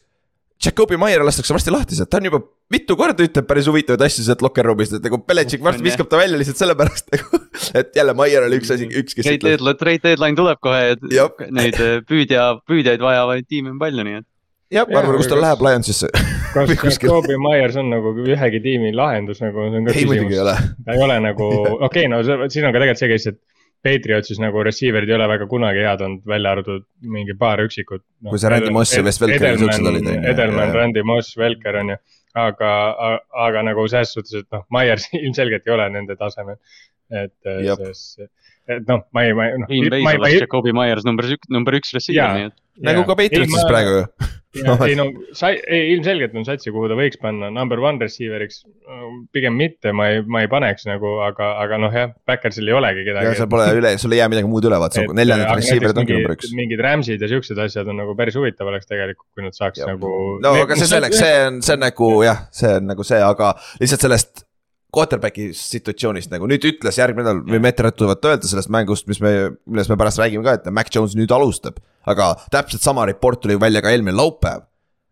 Jakobi 0.66 0.98
Maier 0.98 1.24
lastakse 1.24 1.54
varsti 1.54 1.72
lahti 1.72 1.96
sealt, 1.96 2.10
ta 2.10 2.18
on 2.18 2.26
juba 2.26 2.42
mitu 2.72 2.96
korda 3.00 3.26
ütleb 3.28 3.48
päris 3.50 3.68
huvitavaid 3.70 4.02
asju 4.08 4.26
sealt 4.26 4.42
locker 4.46 4.68
room'ist, 4.70 4.96
et 4.98 5.06
nagu 5.08 5.20
Belichik 5.28 5.64
varsti 5.64 5.82
On, 5.82 5.86
jah. 5.86 5.92
viskab 5.92 6.10
ta 6.12 6.20
välja 6.22 6.40
lihtsalt 6.40 6.62
sellepärast 6.62 7.10
nagu. 7.16 7.42
et 7.82 7.96
jälle 8.00 8.16
Maier 8.18 8.46
oli 8.48 8.60
üks 8.62 8.72
asi, 8.76 8.88
üks, 8.88 9.16
kes 9.18 9.28
Trade 9.28 9.44
deadline, 9.48 9.78
trade 9.80 10.04
deadline 10.08 10.40
tuleb 10.40 10.60
kohe, 10.64 10.82
et 10.96 11.08
Jop. 11.14 11.42
neid 11.52 11.80
eh, 11.80 11.98
püüdja, 12.08 12.48
püüdjaid 12.70 13.04
vajavaid 13.04 13.48
tiime 13.52 13.74
on 13.76 13.80
palju, 13.82 14.06
nii 14.08 14.20
et. 14.22 14.28
jah, 14.78 14.88
ma 14.88 15.02
arvan, 15.04 15.20
kus 15.20 15.28
ta 15.32 15.36
kas- 15.38 15.46
läheb 15.46 15.66
Lionsisse. 15.68 16.12
kas 16.56 16.76
kuskil- 16.84 17.12
Jakobi 17.12 17.40
Myers 17.44 17.76
on 17.80 17.92
nagu 17.92 18.14
ühegi 18.24 18.62
tiimi 18.64 18.94
lahendus 18.96 19.44
nagu, 19.44 19.68
see 19.72 19.82
on 19.82 19.88
ka 19.90 19.96
ei, 19.96 20.06
küsimus. 20.08 20.38
ole. 20.46 20.56
ta 20.86 20.96
ei 20.96 21.04
ole 21.08 21.18
nagu, 21.28 21.50
okei 21.90 22.08
okay,, 22.08 22.12
no 22.12 22.22
siin 22.52 22.68
on 22.70 22.76
ka 22.76 22.84
tegelikult 22.84 23.04
see 23.04 23.12
case, 23.16 23.36
et 23.36 23.42
Patriotsis 23.82 24.38
nagu 24.38 24.62
receiver'id 24.62 25.10
ei 25.10 25.16
ole 25.18 25.26
väga 25.32 25.48
kunagi 25.50 25.82
head 25.82 26.02
olnud, 26.06 26.22
välja 26.30 26.52
arvatud 26.54 26.84
mingi 27.02 27.34
paar 27.40 27.64
üksikut 27.64 28.04
no,. 28.22 28.30
Kui 28.30 28.38
see 28.42 28.52
Randy 28.54 28.70
Moss 28.76 28.94
ja 28.94 29.02
Wes 29.02 29.18
Welkeri 29.24 29.58
siuksed 29.58 29.88
olid, 29.90 30.10
Edelman 30.30 30.74
Randy 30.76 31.02
Moss, 31.02 31.34
Velker 31.40 31.80
on 31.82 31.96
ju, 31.96 31.98
aga, 32.40 32.72
aga 33.48 33.64
nagu 33.68 33.88
selles 33.92 34.14
suhtes, 34.16 34.44
et 34.44 34.48
noh, 34.56 34.64
Myers 34.74 35.08
ilmselgelt 35.20 35.68
ei 35.68 35.76
ole 35.76 35.90
nende 35.96 36.18
tasemel. 36.20 36.60
et 37.12 37.34
Jep. 37.44 37.82
selles, 37.82 38.32
et 38.72 38.88
noh, 38.88 39.02
ma 39.12 39.26
ei, 39.28 39.36
ma 39.36 39.50
ei, 39.50 39.60
noh. 39.60 39.72
Jakobi 40.38 40.74
Myers 40.76 41.08
number 41.08 41.28
üks, 41.36 41.50
number 41.52 41.76
üks 41.80 41.96
receiver, 41.98 42.38
nii 42.38 42.52
et. 42.52 42.61
Nagu 42.86 43.08
ka 43.08 43.18
Patriotsis 43.20 43.66
praegu 43.70 43.98
ju. 43.98 44.06
Ja, 44.52 44.74
ei 44.84 44.98
no 45.00 45.06
sa, 45.32 45.48
ei 45.56 45.94
ilmselgelt 45.94 46.34
on 46.36 46.44
satsi, 46.44 46.74
kuhu 46.76 46.90
ta 46.92 46.96
võiks 47.00 47.16
panna 47.22 47.48
number 47.56 47.80
one 47.80 48.04
receiver'iks. 48.04 48.66
pigem 49.32 49.56
mitte, 49.56 49.94
ma 49.96 50.10
ei, 50.12 50.26
ma 50.28 50.42
ei 50.44 50.50
paneks 50.52 50.84
nagu, 50.90 51.14
aga, 51.24 51.54
aga 51.64 51.80
noh, 51.80 51.96
jah, 51.96 52.12
Backersil 52.28 52.68
ei 52.68 52.76
olegi 52.76 53.06
ja 53.06 53.08
kedagi. 53.14 53.38
seal 53.40 53.50
pole 53.54 53.70
üle, 53.80 53.94
sul 54.02 54.12
ei 54.12 54.20
jää 54.20 54.28
midagi 54.34 54.52
muud 54.52 54.68
üle, 54.68 54.82
vaata, 54.84 55.06
neljandad 55.08 55.56
receiver'id 55.56 56.04
ongi 56.04 56.18
number 56.18 56.36
üks. 56.36 56.52
mingid 56.58 56.84
Rams'id 56.84 57.24
ja 57.24 57.32
siuksed 57.32 57.64
asjad 57.64 57.88
on 57.94 58.02
nagu 58.04 58.16
päris 58.20 58.36
huvitav 58.36 58.68
oleks 58.74 58.92
tegelikult, 58.92 59.30
kui 59.32 59.48
nad 59.48 59.56
saaks 59.56 59.86
Jah. 59.86 59.94
nagu. 59.94 60.12
no 60.44 60.56
aga 60.66 60.80
see 60.82 60.92
selleks, 60.98 61.24
see 61.24 61.42
on, 61.48 61.64
see 61.64 61.80
on 61.80 61.86
nagu 61.88 62.14
jah, 62.28 62.48
see 62.52 62.76
on 62.82 62.92
nagu 62.92 63.08
see, 63.08 63.24
aga 63.32 63.54
lihtsalt 63.80 64.10
sellest 64.10 64.50
quarterback'i 64.96 65.52
situatsioonist 65.56 66.34
nagu 66.34 66.48
nüüd 66.50 66.66
ütles 66.68 67.00
järgmine 67.00 67.28
nädal 67.28 67.46
või 67.48 67.62
meetrid 67.64 67.96
tulevad 67.98 68.26
öelda 68.28 68.50
sellest 68.50 68.72
mängust, 68.74 69.08
mis 69.12 69.22
me, 69.24 69.32
millest 69.66 69.92
me 69.92 69.98
pärast 70.00 70.20
räägime 70.22 70.44
ka, 70.46 70.58
et 70.60 70.68
Mac 70.76 70.92
Jones 70.94 71.16
nüüd 71.20 71.32
alustab. 71.36 71.80
aga 72.06 72.34
täpselt 72.52 72.82
sama 72.82 73.06
report 73.06 73.44
tuli 73.44 73.60
välja 73.62 73.82
ka 73.82 73.92
eelmine 73.94 74.16
laupäev 74.18 74.66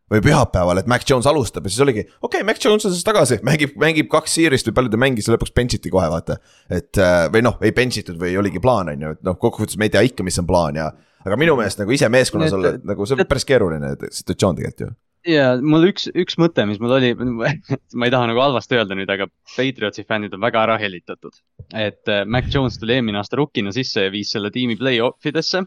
või 0.09 0.23
pühapäeval, 0.25 0.81
et 0.81 0.87
Mac 0.89 1.05
Jones 1.05 1.27
alustab 1.29 1.67
ja 1.67 1.71
siis 1.71 1.83
oligi, 1.85 2.03
okei 2.21 2.41
okay,, 2.41 2.45
Mac 2.47 2.63
Jones 2.63 2.87
on 2.87 2.93
siis 2.95 3.05
tagasi, 3.05 3.39
mängib, 3.45 3.75
mängib 3.79 4.09
kaks 4.11 4.39
seeriest 4.39 4.69
või 4.69 4.77
palju 4.79 4.93
ta 4.93 5.01
mängis 5.01 5.29
ja 5.29 5.35
lõpuks 5.35 5.53
bench 5.55 5.77
iti 5.77 5.91
kohe 5.93 6.07
vaata. 6.09 6.39
et 6.69 6.97
äh, 6.97 7.27
või 7.33 7.43
noh, 7.45 7.59
ei 7.61 7.75
bench 7.75 8.01
itud 8.01 8.17
või 8.21 8.33
oligi 8.41 8.61
plaan 8.63 8.89
on 8.93 9.05
ju, 9.05 9.13
et 9.17 9.21
noh, 9.27 9.37
kokkuvõttes 9.37 9.77
me 9.77 9.89
ei 9.89 9.93
tea 9.93 10.01
ikka, 10.09 10.25
mis 10.25 10.39
on 10.41 10.49
plaan 10.49 10.81
ja. 10.81 10.89
aga 11.25 11.37
minu 11.37 11.55
meelest 11.59 11.83
nagu 11.83 11.93
ise 11.93 12.09
meeskonnas 12.09 12.55
olla, 12.57 12.73
nagu 12.83 13.05
see 13.05 13.19
on 13.19 13.29
päris 13.29 13.45
keeruline 13.45 13.93
situatsioon 14.09 14.57
tegelikult 14.57 14.87
ju. 14.87 14.91
Ja 15.27 15.47
mul 15.61 15.89
üks, 15.89 16.07
üks 16.17 16.37
mõte, 16.39 16.63
mis 16.69 16.79
mul 16.81 16.93
oli, 16.97 17.11
ma 17.99 18.07
ei 18.07 18.13
taha 18.13 18.29
nagu 18.29 18.43
halvasti 18.43 18.77
öelda 18.77 18.97
nüüd, 18.97 19.09
aga 19.11 19.27
Patriotsi 19.55 20.05
fännid 20.07 20.35
on 20.35 20.43
väga 20.43 20.63
ära 20.67 20.77
helitatud. 20.81 21.35
et 21.73 22.11
äh, 22.11 22.23
Mac 22.25 22.47
Jones 22.53 22.79
tuli 22.79 22.97
eelmine 22.97 23.19
aasta 23.19 23.39
rukkina 23.39 23.73
sisse 23.75 24.07
ja 24.07 24.13
viis 24.13 24.31
selle 24.35 24.51
tiimi 24.51 24.77
play-off 24.79 25.25
idesse. 25.25 25.65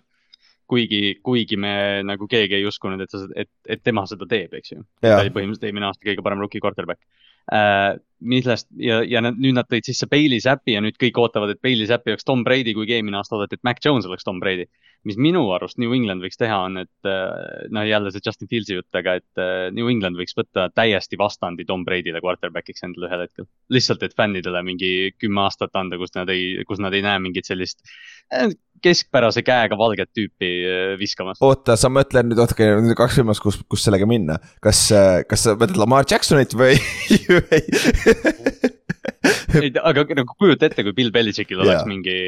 kuigi, 0.73 1.19
kuigi 1.21 1.57
me 1.61 2.01
nagu 2.07 2.25
keegi 2.31 2.55
ei 2.57 2.65
uskunud, 2.65 3.01
et 3.03 3.13
et, 3.37 3.51
et 3.69 3.83
tema 3.85 4.07
seda 4.09 4.25
teeb, 4.29 4.55
eks 4.57 4.73
ju. 4.73 4.85
ta 5.01 5.19
oli 5.21 5.35
põhimõtteliselt 5.35 5.69
eelmine 5.69 5.91
aasta 5.91 6.07
kõige 6.07 6.25
parem 6.25 6.41
rookie 6.41 6.63
quarterback 6.63 7.03
äh,. 7.51 7.99
millest 8.23 8.69
ja, 8.79 9.01
ja 9.03 9.21
nad, 9.21 9.35
nüüd 9.37 9.57
nad 9.57 9.67
tõid 9.67 9.89
sisse 9.89 10.07
Bailey 10.07 10.41
Zappi 10.41 10.77
ja 10.77 10.81
nüüd 10.85 10.97
kõik 11.01 11.19
ootavad, 11.19 11.51
et 11.51 11.61
Bailey 11.63 11.89
Zappi 11.91 12.13
oleks 12.15 12.25
Tom 12.25 12.45
Brady, 12.47 12.75
kuigi 12.77 12.95
eelmine 12.95 13.19
aasta 13.19 13.37
oodati, 13.37 13.59
et 13.59 13.67
Mac 13.67 13.83
Jones 13.85 14.07
oleks 14.07 14.25
Tom 14.25 14.39
Brady. 14.41 14.69
Mis 15.09 15.19
minu 15.19 15.43
arust 15.55 15.79
New 15.83 15.93
England 15.97 16.23
võiks 16.23 16.39
teha, 16.39 16.59
on, 16.69 16.79
et 16.85 17.09
äh, 17.09 17.67
noh, 17.75 17.87
jälle 17.87 18.13
see 18.15 18.23
Justin 18.25 18.51
Fieldsi 18.51 18.77
jutt, 18.77 18.91
aga 18.99 19.17
et 19.19 19.41
äh, 19.41 19.69
New 19.75 19.91
England 19.91 20.19
võiks 20.19 20.37
võtta 20.39 20.69
täiesti 20.75 21.19
vastandi 21.21 21.67
Tom 21.69 21.85
Brady'le 21.87 22.23
quarterback'iks 22.23 22.87
endale 22.87 23.09
ühel 23.11 23.25
hetkel. 23.27 23.49
lihtsalt, 23.73 24.03
et 24.07 24.17
fännidele 24.19 24.63
mingi 24.67 24.93
kümme 25.19 25.45
aastat 25.47 25.75
anda, 25.79 25.99
kus 26.01 26.15
nad 26.15 26.31
ei, 26.33 26.63
kus 26.69 26.83
nad 26.83 26.95
ei 26.95 27.03
näe 27.05 27.19
mingit 27.23 27.51
sellist 27.51 27.83
äh, 28.35 28.55
keskpärase 28.83 29.45
käega 29.47 29.79
valget 29.79 30.11
tüüpi 30.15 30.53
viskamas. 30.99 31.43
oota, 31.43 31.77
sa 31.79 31.91
mõtled 31.93 32.31
nüüd, 32.31 32.41
oota, 32.43 32.57
nüüd 32.83 32.99
kaks 32.99 33.21
võimalust, 33.21 33.45
kus, 33.45 33.61
kus 33.71 33.87
sellega 33.87 34.07
minna. 34.11 34.39
kas, 34.63 34.89
kas 35.31 35.47
sa 35.47 35.55
mõtled 35.59 35.79
Lamar 35.83 36.07
Jacksonit 36.11 36.55
või 36.59 36.75
aga 39.83 40.05
nagu 40.17 40.35
kujuta 40.39 40.67
ette, 40.67 40.85
kui 40.87 40.95
Bill 40.97 41.15
Belichickil 41.15 41.63
oleks 41.63 41.83
Jaa. 41.83 41.89
mingi 41.91 42.19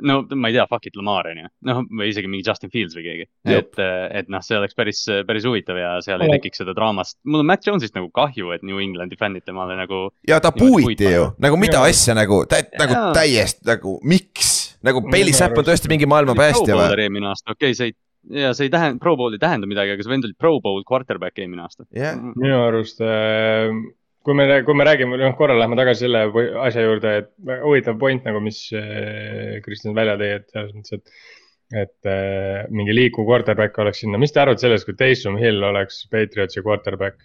no 0.00 0.22
ma 0.34 0.50
ei 0.50 0.56
tea, 0.56 0.66
fuck 0.70 0.88
it, 0.88 0.96
Lamar 0.98 1.28
on 1.30 1.42
ju, 1.42 1.50
noh, 1.68 1.82
või 1.90 2.10
isegi 2.12 2.30
mingi 2.30 2.46
Justin 2.48 2.72
Fields 2.72 2.96
või 2.96 3.04
keegi. 3.06 3.28
Et, 3.52 3.80
et 4.20 4.30
noh, 4.32 4.44
see 4.44 4.58
oleks 4.58 4.76
päris, 4.78 5.02
päris 5.28 5.46
huvitav 5.48 5.78
ja 5.80 5.94
seal 6.04 6.22
ei 6.22 6.30
Aga- 6.30 6.38
tekiks 6.38 6.62
seda 6.62 6.74
draamast. 6.76 7.18
mul 7.28 7.42
on 7.44 7.50
Mac 7.50 7.66
Jones'ist 7.66 7.96
nagu 7.98 8.10
kahju, 8.14 8.52
et 8.56 8.64
New 8.66 8.80
Englandi 8.82 9.18
fännid 9.20 9.46
temale 9.48 9.76
nagu 9.78 10.04
ja 10.28 10.40
ta 10.42 10.52
puit 10.54 11.00
ju 11.00 11.26
nagu 11.42 11.58
mida 11.60 11.80
Jaa. 11.82 11.92
asja 11.92 12.16
nagu, 12.16 12.42
nagu 12.80 13.00
täiesti 13.16 13.68
nagu 13.68 13.98
miks, 14.06 14.52
nagu 14.84 15.02
Bailey 15.08 15.34
Zapp 15.36 15.58
on 15.58 15.66
tõesti 15.66 15.90
mingi 15.92 16.08
maailma 16.10 16.36
päästja 16.38 16.78
või? 16.78 16.88
eelmine 17.04 17.30
aasta, 17.32 17.54
okei 17.54 17.72
okay,, 17.72 17.78
see 17.78 17.90
ei, 17.92 17.96
ja 18.42 18.52
see 18.56 18.68
ei 18.68 18.72
tähenda, 18.74 19.02
Pro 19.02 19.16
Bowl 19.18 19.34
ei 19.34 19.42
tähenda 19.42 19.68
midagi, 19.70 19.94
aga 19.94 20.04
see 20.04 20.12
vend 20.12 20.28
oli 20.28 20.38
Pro 20.38 20.54
Bowl 20.62 20.84
quarterback 20.88 21.38
eelmine 21.38 21.64
aasta. 21.66 21.86
jah, 21.96 22.18
minu 22.36 22.60
arust, 22.62 23.02
kui 24.26 24.36
me, 24.38 24.46
kui 24.66 24.76
me 24.78 24.86
räägime, 24.86 25.18
noh 25.20 25.36
korra 25.38 25.56
lähme 25.58 25.78
tagasi 25.78 26.06
selle 26.06 26.24
asja 26.66 26.86
juurde, 26.86 27.14
et 27.22 27.30
väga 27.48 27.66
huvitav 27.66 27.98
point 28.00 28.24
nagu, 28.28 28.42
mis 28.44 28.64
äh, 28.76 29.58
Kristjan 29.64 29.96
välja 29.98 30.18
tõi, 30.20 30.32
et 30.38 30.48
selles 30.54 30.74
mõttes, 30.76 30.98
et. 31.00 31.28
et 31.72 32.08
äh, 32.10 32.62
mingi 32.70 32.92
liikuv 32.92 33.28
quarterback 33.28 33.78
oleks 33.80 34.02
sinna, 34.04 34.20
mis 34.20 34.34
te 34.34 34.42
arvate 34.42 34.66
sellest, 34.66 34.84
kui 34.88 34.98
Taysom 34.98 35.38
Hill 35.40 35.62
oleks 35.64 36.04
Patriotsi 36.12 36.64
quarterback? 36.64 37.20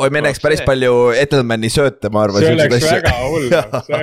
oi, 0.00 0.08
me 0.10 0.22
näeks 0.24 0.40
päris 0.42 0.62
palju 0.66 1.12
Edelmani 1.14 1.70
sööte, 1.70 2.10
ma 2.12 2.24
arvan. 2.26 2.42
see 2.42 2.54
oleks 2.56 2.86
väga 2.90 3.12
hull, 3.22 3.46
see 3.86 4.00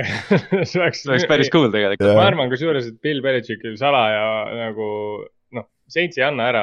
see 0.64 0.80
oleks. 0.80 1.02
see 1.02 1.12
oleks 1.12 1.26
päris 1.28 1.50
cool 1.52 1.68
tegelikult. 1.74 2.14
Ma 2.16 2.28
arvan 2.30 2.52
kusjuures, 2.52 2.88
et 2.88 3.00
Bill 3.04 3.20
Belichickil 3.24 3.76
salaja 3.80 4.22
nagu 4.56 4.88
Saints 5.88 6.18
ei 6.20 6.24
anna 6.26 6.48
ära 6.50 6.62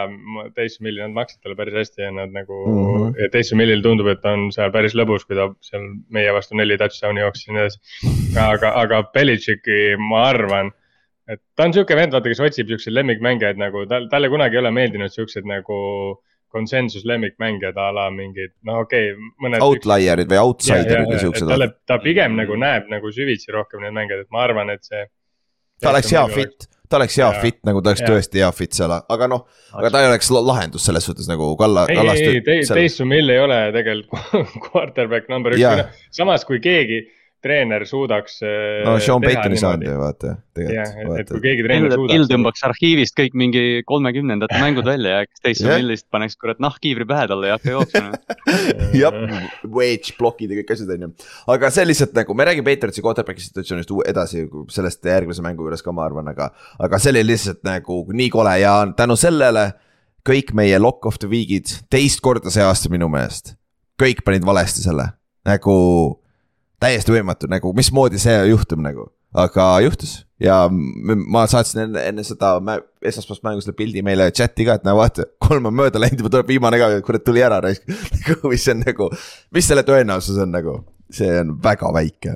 Taysom 0.56 0.86
Hilli, 0.86 1.02
nad 1.02 1.16
maksid 1.16 1.42
talle 1.42 1.58
päris 1.58 1.76
hästi 1.80 2.06
ja 2.06 2.12
nad 2.14 2.34
nagu 2.36 2.60
mm. 2.62 2.80
-hmm. 2.86 3.14
ja 3.24 3.30
Taysom 3.34 3.62
Hillil 3.64 3.84
tundub, 3.86 4.10
et 4.14 4.26
on 4.30 4.48
seal 4.54 4.72
päris 4.76 4.96
lõbus, 4.98 5.26
kui 5.26 5.38
ta 5.38 5.50
seal 5.66 5.88
meie 6.14 6.34
vastu 6.34 6.58
neli 6.58 6.78
touchdown'i 6.82 7.24
jooksis 7.24 7.48
ja 7.48 7.56
nii 7.56 7.64
edasi. 7.66 7.80
aga, 8.46 8.74
aga 8.84 9.02
Belichicki 9.14 9.96
ma 10.10 10.28
arvan, 10.30 10.72
et 11.28 11.42
ta 11.56 11.66
on 11.66 11.74
sihuke 11.74 11.98
vend, 11.98 12.14
vaata, 12.14 12.30
kes 12.30 12.44
otsib 12.50 12.70
siukseid 12.70 12.94
lemmikmängijaid 13.00 13.58
nagu 13.62 13.86
tal, 13.90 14.08
talle 14.12 14.30
kunagi 14.30 14.60
ei 14.60 14.64
ole 14.64 14.72
meeldinud 14.78 15.14
siuksed 15.14 15.50
nagu 15.50 15.82
konsensus 16.56 17.04
lemmikmängijad 17.06 17.78
a 17.78 17.90
la 17.92 18.06
mingid, 18.14 18.54
noh, 18.64 18.80
okei 18.86 19.10
okay,, 19.12 19.32
mõned. 19.44 19.64
Outlier'id 19.66 20.30
või 20.32 20.40
outsider'id 20.40 21.10
või 21.10 21.20
siuksed. 21.26 21.50
talle, 21.50 21.68
ta 21.90 21.98
pigem 22.04 22.38
nagu 22.40 22.56
näeb 22.60 22.88
nagu 22.94 23.12
süvitsi 23.12 23.52
rohkem 23.56 23.84
neid 23.84 23.98
mängijaid, 23.98 24.24
et 24.24 24.32
ma 24.32 24.46
arvan, 24.46 24.72
et 24.72 24.86
see. 24.88 25.04
ta 25.84 25.92
oleks 25.92 26.14
hea 26.16 26.24
fit, 26.32 26.70
ta 26.90 26.98
oleks 27.00 27.18
hea 27.18 27.26
Jaa. 27.32 27.42
fit, 27.42 27.58
nagu 27.68 27.82
ta 27.82 27.90
oleks 27.92 28.02
Jaa. 28.04 28.10
tõesti 28.14 28.42
hea 28.44 28.52
fit 28.56 28.74
seal, 28.78 28.92
aga 29.10 29.28
noh, 29.32 29.46
aga 29.74 29.90
ta 29.94 30.02
ei 30.04 30.10
oleks 30.12 30.30
la- 30.36 30.44
lahendus 30.46 30.86
selles 30.86 31.06
suhtes 31.08 31.28
nagu 31.32 31.52
Kalla, 31.58 31.86
ei, 31.90 31.98
ei, 31.98 32.42
ei, 32.46 32.66
Taysom 32.68 33.12
Hill 33.16 33.30
ei 33.34 33.40
ole 33.40 33.60
tegelikult 33.76 34.46
quarterback 34.70 35.30
number 35.30 35.56
üks 35.58 36.06
samas 36.12 36.46
kui 36.46 36.60
keegi 36.64 37.02
treener 37.46 37.86
suudaks. 37.86 38.40
äh, 38.44 38.82
no 38.86 38.96
Sean 39.04 39.24
Payton 39.24 39.54
ei 39.54 39.62
saanud 39.62 39.88
ju 39.88 39.96
vaata, 40.00 40.34
jah, 40.58 40.90
et, 40.90 40.96
kui 40.96 41.06
tegelikult. 41.06 41.44
keegi 41.44 41.66
treener 41.68 41.92
Hill 41.92 41.98
suudaks. 42.00 42.16
Hill 42.16 42.30
tõmbaks 42.32 42.66
arhiivist 42.70 43.18
kõik 43.20 43.38
mingi 43.38 43.64
kolmekümnendate 43.88 44.60
mängud 44.66 44.88
välja 44.88 45.16
ja 45.18 45.26
äkki 45.26 45.44
Taysom 45.46 45.70
Jah. 45.70 45.80
Hillist 45.82 46.08
paneks 46.14 46.40
kurat 46.42 46.62
nahkkiivri 46.64 47.08
pähe 47.10 47.30
talle 47.32 47.52
ja 47.52 47.60
hakka 47.60 47.76
jooksma. 47.76 48.42
jah, 49.04 49.20
wedge 49.78 50.16
blokid 50.18 50.54
ja 50.54 50.60
kõik 50.62 50.76
asjad 50.78 50.96
on 50.98 51.08
ju, 51.08 51.12
aga 51.56 51.72
see 51.76 51.88
lihtsalt 51.90 52.18
nagu, 52.18 52.38
me 52.38 52.50
räägime 52.50 52.68
Patriotsi 52.72 53.06
quarterback'i 53.06 53.46
situatsioonist 53.46 53.96
edasi 54.10 54.46
sellest 54.74 55.06
järgmise 55.06 55.46
mängu 55.46 55.68
juures 55.68 55.86
ka, 55.86 55.94
ma 55.96 56.06
arvan, 56.08 56.34
aga. 56.34 56.50
aga 56.82 57.02
see 57.02 57.14
oli 57.14 57.26
lihtsalt 57.30 57.62
nagu 57.68 58.02
nii 58.12 58.32
kole 58.34 58.58
ja 58.64 58.78
tänu 58.98 59.18
sellele 59.20 59.70
kõik 60.26 60.56
meie 60.58 60.82
lock 60.82 61.06
of 61.06 61.22
the 61.22 61.30
week'id 61.30 61.70
teist 61.94 62.24
korda 62.26 62.50
see 62.54 62.66
aasta 62.66 62.90
minu 62.90 63.10
meelest. 63.12 63.54
kõik 64.02 64.26
panid 64.26 64.44
valesti 64.44 64.82
selle, 64.84 65.06
nagu 65.48 65.76
täiesti 66.86 67.16
võimatu, 67.16 67.50
nagu 67.52 67.74
mismoodi 67.78 68.22
see 68.22 68.38
juhtub 68.52 68.82
nagu, 68.84 69.10
aga 69.34 69.68
juhtus 69.86 70.20
ja 70.42 70.66
ma 70.70 71.46
saatsin 71.48 71.86
enne, 71.86 72.04
enne 72.12 72.24
seda 72.28 72.56
esmaspäevast 73.06 73.46
mängu 73.46 73.64
selle 73.64 73.78
pildi 73.78 74.04
meile 74.06 74.28
chat'i 74.36 74.68
ka, 74.68 74.78
et 74.78 74.88
näe 74.88 74.96
vaata, 74.98 75.28
kolm 75.42 75.70
on 75.70 75.78
mööda 75.78 76.02
läinud, 76.02 76.22
juba 76.22 76.34
tuleb 76.34 76.52
viimane 76.52 76.80
ka, 76.82 76.90
kurat 77.08 77.24
tuli 77.26 77.44
ära 77.46 77.62
raisk. 77.64 77.88
nagu 78.26 78.52
mis 78.52 78.68
on 78.72 78.84
nagu, 78.84 79.10
mis 79.56 79.70
selle 79.70 79.86
tõenäosus 79.88 80.42
on 80.44 80.52
nagu, 80.56 80.80
see 81.14 81.32
on 81.40 81.56
väga 81.64 81.94
väike. 81.96 82.36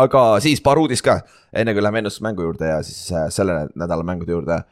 aga 0.00 0.24
siis 0.40 0.62
paar 0.64 0.80
uudist 0.80 1.04
ka, 1.06 1.20
enne 1.52 1.74
kui 1.76 1.82
läheme 1.84 2.02
ennustusmängu 2.02 2.42
juurde 2.42 2.70
ja 2.72 2.82
siis 2.86 3.10
äh, 3.12 3.28
selle 3.30 3.66
nädala 3.76 4.06
mängude 4.06 4.32
juurde 4.32 4.62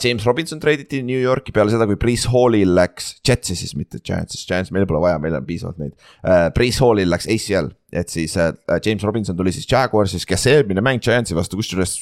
James 0.00 0.24
Robinson 0.24 0.60
treiditi 0.60 1.02
New 1.04 1.20
Yorki 1.20 1.52
peale 1.52 1.68
seda, 1.72 1.84
kui 1.86 1.98
Priis 2.00 2.24
Hallil 2.32 2.70
läks, 2.78 3.10
Jetsi 3.26 3.56
siis 3.58 3.74
mitte 3.76 4.00
Giantsis, 4.00 4.46
Giants 4.48 4.72
meil 4.72 4.86
pole 4.88 5.02
vaja, 5.04 5.18
meil 5.20 5.36
on 5.36 5.44
piisavalt 5.46 5.80
neid 5.82 5.92
uh,. 5.92 6.48
Priis 6.56 6.78
Hallil 6.80 7.10
läks 7.12 7.28
ACL, 7.28 7.68
et 7.92 8.08
siis 8.08 8.36
uh, 8.40 8.54
James 8.80 9.04
Robinson 9.04 9.36
tuli 9.36 9.52
siis 9.52 9.68
Jaguarsist, 9.70 10.24
kes 10.28 10.46
eelmine 10.48 10.80
mäng 10.84 11.02
Giantsi 11.04 11.36
vastu, 11.36 11.60
kusjuures. 11.60 11.98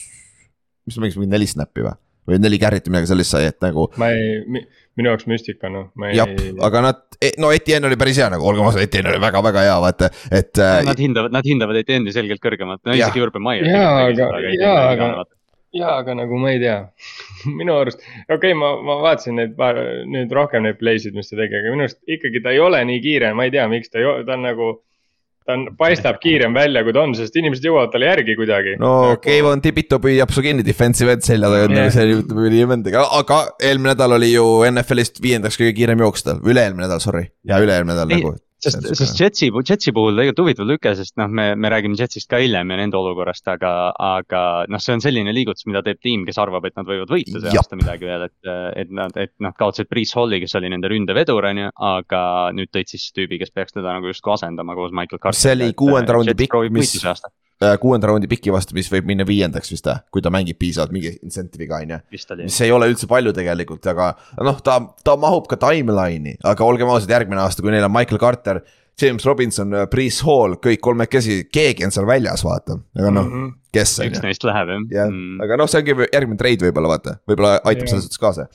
mis 0.86 0.94
ta 0.96 1.02
mängis, 1.02 1.18
mingi 1.18 1.34
neli 1.34 1.48
snappi 1.50 1.82
või, 1.84 1.96
või 2.30 2.38
neli 2.40 2.60
carry't 2.62 2.86
või 2.86 2.94
midagi 2.94 3.10
sellist 3.10 3.34
sai, 3.34 3.48
et 3.50 3.58
nagu 3.64 3.88
ma 4.00 4.12
ei, 4.14 4.62
minu 4.96 5.10
jaoks 5.10 5.26
müstika 5.28 5.68
noh, 5.72 5.90
ma 5.98 6.12
ei. 6.12 6.16
jah, 6.16 6.30
aga 6.64 6.84
nad, 6.86 7.02
no 7.42 7.50
Etienne 7.52 7.90
oli 7.90 7.98
päris 8.00 8.20
hea 8.22 8.30
nagu, 8.32 8.46
olgem 8.48 8.70
ausad, 8.70 8.86
Etienne 8.86 9.10
oli 9.12 9.20
väga-väga 9.26 9.66
hea, 9.66 9.74
vaata, 9.82 10.08
et. 10.30 10.62
Nad 10.86 11.02
hindavad, 11.02 11.34
nad 11.34 11.50
hindavad 11.50 11.82
Etienne'i 11.82 12.14
selgelt 12.14 12.40
kõrgemalt, 12.44 12.84
no 12.86 12.94
isegi 12.96 13.26
Urban 13.26 13.44
Meyer. 13.50 13.66
Jaa, 13.68 13.90
aga- 14.12 14.54
jaa, 14.54 14.78
aga- 14.94 15.26
jaa, 15.76 15.98
aga 16.00 16.16
nagu 16.16 16.40
ma 16.40 16.52
ei 16.54 16.60
tea, 16.62 16.78
minu 17.60 17.76
arust, 17.76 18.02
okei 18.26 18.36
okay,, 18.36 18.58
ma, 18.58 18.74
ma 18.84 18.98
vaatasin 19.04 19.38
neid 19.40 19.54
paar, 19.58 19.78
nüüd 20.08 20.32
rohkem 20.34 20.64
neid 20.66 20.80
play'sid, 20.80 21.16
mis 21.18 21.30
ta 21.30 21.38
tegi, 21.40 21.60
aga 21.60 21.72
minu 21.74 21.86
arust 21.86 22.00
ikkagi 22.08 22.44
ta 22.44 22.54
ei 22.54 22.60
ole 22.64 22.82
nii 22.88 23.00
kiire, 23.04 23.32
ma 23.36 23.48
ei 23.48 23.54
tea, 23.54 23.66
miks 23.70 23.92
ta 23.92 24.04
ta 24.26 24.36
on 24.36 24.46
nagu. 24.48 24.76
ta 25.48 25.54
on, 25.56 25.62
paistab 25.80 26.18
kiirem 26.20 26.52
välja, 26.52 26.82
kui 26.84 26.92
ta 26.92 27.00
on, 27.06 27.14
sest 27.16 27.36
inimesed 27.40 27.64
jõuavad 27.64 27.88
talle 27.92 28.10
järgi 28.10 28.34
kuidagi. 28.36 28.74
no 28.80 28.90
nagu, 29.06 29.20
Kevon 29.24 29.62
Tibito 29.64 29.96
püüab 30.04 30.32
su 30.34 30.44
kinni 30.44 30.64
defensive 30.64 31.14
end 31.16 31.24
selja 31.24 31.48
taga, 31.52 31.70
nagu 31.72 31.94
see 31.94 32.04
oli 32.04 32.50
nii 32.56 32.66
mõndagi, 32.74 33.00
aga 33.20 33.38
eelmine 33.70 33.94
nädal 33.94 34.18
oli 34.18 34.34
ju 34.34 34.44
NFL-ist 34.68 35.22
viiendaks 35.24 35.56
kõige 35.60 35.72
kiirem 35.80 36.04
jooksja, 36.04 36.36
üle-eelmine 36.44 36.84
nädal, 36.84 37.00
sorry, 37.04 37.30
ja 37.48 37.62
üle-eelmine 37.64 37.96
nädal 37.96 38.12
nagu. 38.12 38.36
sest, 38.64 38.88
sest 38.98 39.20
Jetsi, 39.20 39.48
Jetsi 39.70 39.92
puhul 39.96 40.16
tegelikult 40.18 40.42
huvitav 40.44 40.68
lüke, 40.68 40.92
sest 40.98 41.16
noh, 41.20 41.30
me, 41.30 41.50
me 41.56 41.70
räägime 41.72 41.98
Jetsist 41.98 42.28
ka 42.30 42.40
hiljem 42.42 42.72
ja 42.74 42.78
nende 42.80 42.98
olukorrast, 42.98 43.46
aga, 43.52 43.72
aga 43.94 44.42
noh, 44.68 44.82
see 44.82 44.96
on 44.96 45.04
selline 45.04 45.34
liigutus, 45.34 45.66
mida 45.70 45.82
teeb 45.86 46.00
tiim, 46.04 46.26
kes 46.28 46.40
arvab, 46.42 46.66
et 46.68 46.76
nad 46.78 46.88
võivad 46.88 47.12
võita 47.14 47.42
see 47.42 47.54
aasta 47.54 47.78
midagi 47.78 48.08
veel, 48.08 48.28
et, 48.28 48.52
et 48.84 48.94
nad, 48.94 49.16
et 49.20 49.34
nad 49.44 49.56
kaotasid 49.58 49.90
Priis 49.90 50.14
Halli, 50.18 50.42
kes 50.44 50.56
oli 50.58 50.72
nende 50.74 50.90
ründevedur, 50.92 51.50
on 51.50 51.64
ju, 51.64 51.74
aga 51.92 52.22
nüüd 52.58 52.72
tõid 52.74 52.90
siis 52.94 53.08
tüübi, 53.16 53.40
kes 53.42 53.54
peaks 53.54 53.76
teda 53.76 53.94
nagu 53.98 54.10
justkui 54.10 54.34
asendama 54.36 54.76
koos 54.78 54.94
Michael 54.94 55.22
Carteriga. 55.22 55.42
See 55.44 55.56
oli 55.58 55.74
kuuenda 55.78 56.18
raundi 56.18 56.36
pikk, 56.38 56.58
mis- 56.74 56.98
Äh, 57.58 57.72
kuuenda 57.82 58.06
raundi 58.06 58.28
piki 58.30 58.52
vastu, 58.54 58.70
mis 58.76 58.86
võib 58.92 59.08
minna 59.08 59.24
viiendaks 59.26 59.72
vist, 59.72 59.88
kui 60.14 60.22
ta 60.22 60.30
mängib 60.30 60.60
piisavalt 60.62 60.92
mingi 60.94 61.10
incentive'iga, 61.26 61.80
on 61.82 61.90
ju. 61.90 61.96
mis 62.44 62.60
ei 62.62 62.70
ole 62.70 62.86
üldse 62.86 63.08
palju 63.10 63.32
tegelikult, 63.34 63.82
aga 63.90 64.12
noh, 64.46 64.60
ta, 64.62 64.76
ta 65.02 65.16
mahub 65.18 65.48
ka 65.50 65.58
timeline'i, 65.64 66.36
aga 66.46 66.62
olgem 66.68 66.86
ausad, 66.92 67.10
järgmine 67.10 67.42
aasta, 67.42 67.64
kui 67.66 67.74
neil 67.74 67.82
on 67.88 67.90
Michael 67.90 68.20
Carter, 68.22 68.60
James 69.02 69.26
Robinson, 69.26 69.74
Priis 69.90 70.20
Hall, 70.26 70.54
kõik 70.62 70.78
kolmekesi, 70.86 71.40
keegi 71.50 71.82
on 71.86 71.90
seal 71.94 72.06
väljas, 72.06 72.46
vaata, 72.46 72.78
aga 72.98 73.10
noh, 73.10 73.26
Mhm. 73.26 73.50
kes 73.74 73.98
on 74.00 74.06
üks 74.12 74.22
neist 74.22 74.46
läheb 74.46 74.68
jah 74.70 74.86
jah 74.94 75.10
Mm., 75.10 75.42
aga 75.42 75.56
noh, 75.58 75.66
see 75.66 75.82
ongi 75.82 75.98
järgmine 76.14 76.38
treid 76.38 76.62
võib-olla 76.62 76.94
vaata, 76.94 77.18
võib-olla 77.26 77.56
aitab 77.64 77.88
Jah. 77.88 77.90
selles 77.90 78.06
suhtes 78.06 78.18
kaasa. 78.22 78.46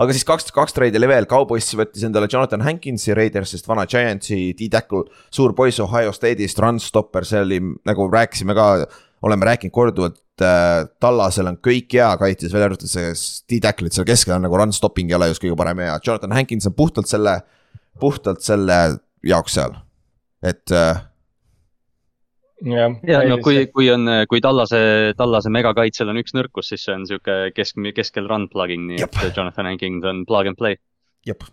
Aga 0.00 0.16
siis 0.16 0.24
kaks, 0.28 0.48
kaks 0.56 0.76
treidi 0.76 0.98
oli 1.00 1.10
veel, 1.10 1.28
Cowboys 1.30 1.68
võttis 1.76 2.04
endale 2.06 2.28
Jonathan 2.30 2.64
Hankinsi 2.64 3.14
Raidersist, 3.16 3.68
vana 3.68 3.84
Giantsi 3.90 4.54
D-tackle, 4.56 5.04
suur 5.34 5.54
poiss 5.56 5.82
Ohio 5.84 6.14
State'ist, 6.16 6.60
run 6.62 6.80
stopper, 6.82 7.26
see 7.28 7.42
oli 7.44 7.60
nagu 7.88 8.08
rääkisime 8.12 8.56
ka, 8.56 8.70
oleme 9.26 9.50
rääkinud 9.50 9.76
korduvalt 9.76 10.18
äh,. 10.40 10.86
Tallasel 11.02 11.50
on 11.50 11.58
kõik 11.60 11.92
hea 11.98 12.08
kaitses, 12.16 12.52
välja 12.54 12.70
arvatud 12.70 12.88
see 12.88 13.12
D-tackle'id 13.52 13.92
seal 13.92 14.08
keskel 14.08 14.38
on 14.38 14.46
nagu 14.46 14.56
run 14.56 14.72
stopping 14.72 15.12
ei 15.12 15.18
ole 15.18 15.28
just 15.34 15.44
kõige 15.44 15.58
parem 15.60 15.82
ja 15.84 15.98
Jonathan 16.00 16.32
Hankins 16.38 16.70
on 16.70 16.76
puhtalt 16.78 17.10
selle, 17.10 17.42
puhtalt 18.00 18.40
selle 18.46 18.78
jaoks 19.26 19.58
seal, 19.58 19.76
et 20.40 20.72
äh, 20.72 21.04
jah. 22.64 22.96
ja 23.08 23.20
no 23.28 23.38
kui, 23.44 23.66
kui 23.72 23.88
on, 23.92 24.06
kui 24.28 24.40
Tallase, 24.44 24.80
Tallase 25.18 25.52
megakaitsel 25.52 26.10
on 26.12 26.20
üks 26.20 26.34
nõrkus, 26.36 26.70
siis 26.72 26.84
see 26.86 26.96
on 26.96 27.06
sihuke 27.08 27.38
kesk, 27.56 27.80
keskel 27.96 28.28
run 28.30 28.48
plugging, 28.52 28.86
nii 28.90 29.00
Jep. 29.00 29.16
et 29.24 29.36
Jonathan 29.36 29.70
Hankins 29.70 30.04
on 30.04 30.24
plug 30.28 30.50
and 30.50 30.58
play. 30.60 30.76
jep, 31.26 31.44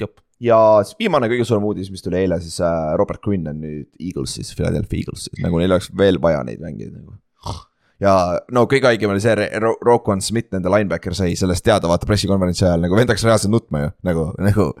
jep. 0.00 0.20
ja 0.40 0.58
siis 0.84 0.98
viimane 1.00 1.30
kõige 1.32 1.46
suurem 1.48 1.66
uudis, 1.70 1.90
mis 1.92 2.04
tuli 2.04 2.20
eile, 2.22 2.40
siis 2.44 2.60
äh, 2.64 2.92
Robert 3.00 3.22
Quinn 3.26 3.48
on 3.50 3.60
nüüd 3.64 3.88
Eaglesis, 4.00 4.54
Philadelphia 4.56 5.04
Eaglesis, 5.04 5.32
nagu 5.42 5.60
neil 5.60 5.72
oleks 5.76 5.90
veel 5.96 6.20
vaja 6.22 6.44
neid 6.46 6.62
mängijaid 6.62 6.94
nagu. 6.96 7.16
ja 8.00 8.14
no 8.52 8.64
kõige 8.70 8.88
haigem 8.92 9.12
oli 9.12 9.20
see 9.24 9.36
Ro- 9.60 9.76
Roquan 9.84 10.20
Smith, 10.24 10.52
nende 10.54 10.72
linebacker 10.72 11.16
sai 11.16 11.36
sellest 11.36 11.64
teada, 11.66 11.88
vaata 11.88 12.08
pressikonverentsi 12.08 12.64
ajal 12.68 12.84
nagu 12.86 12.96
vend 12.96 13.12
hakkas 13.12 13.28
reaalselt 13.28 13.52
nutma 13.52 13.86
ju 13.86 13.94
nagu, 14.08 14.30
nagu. 14.40 14.72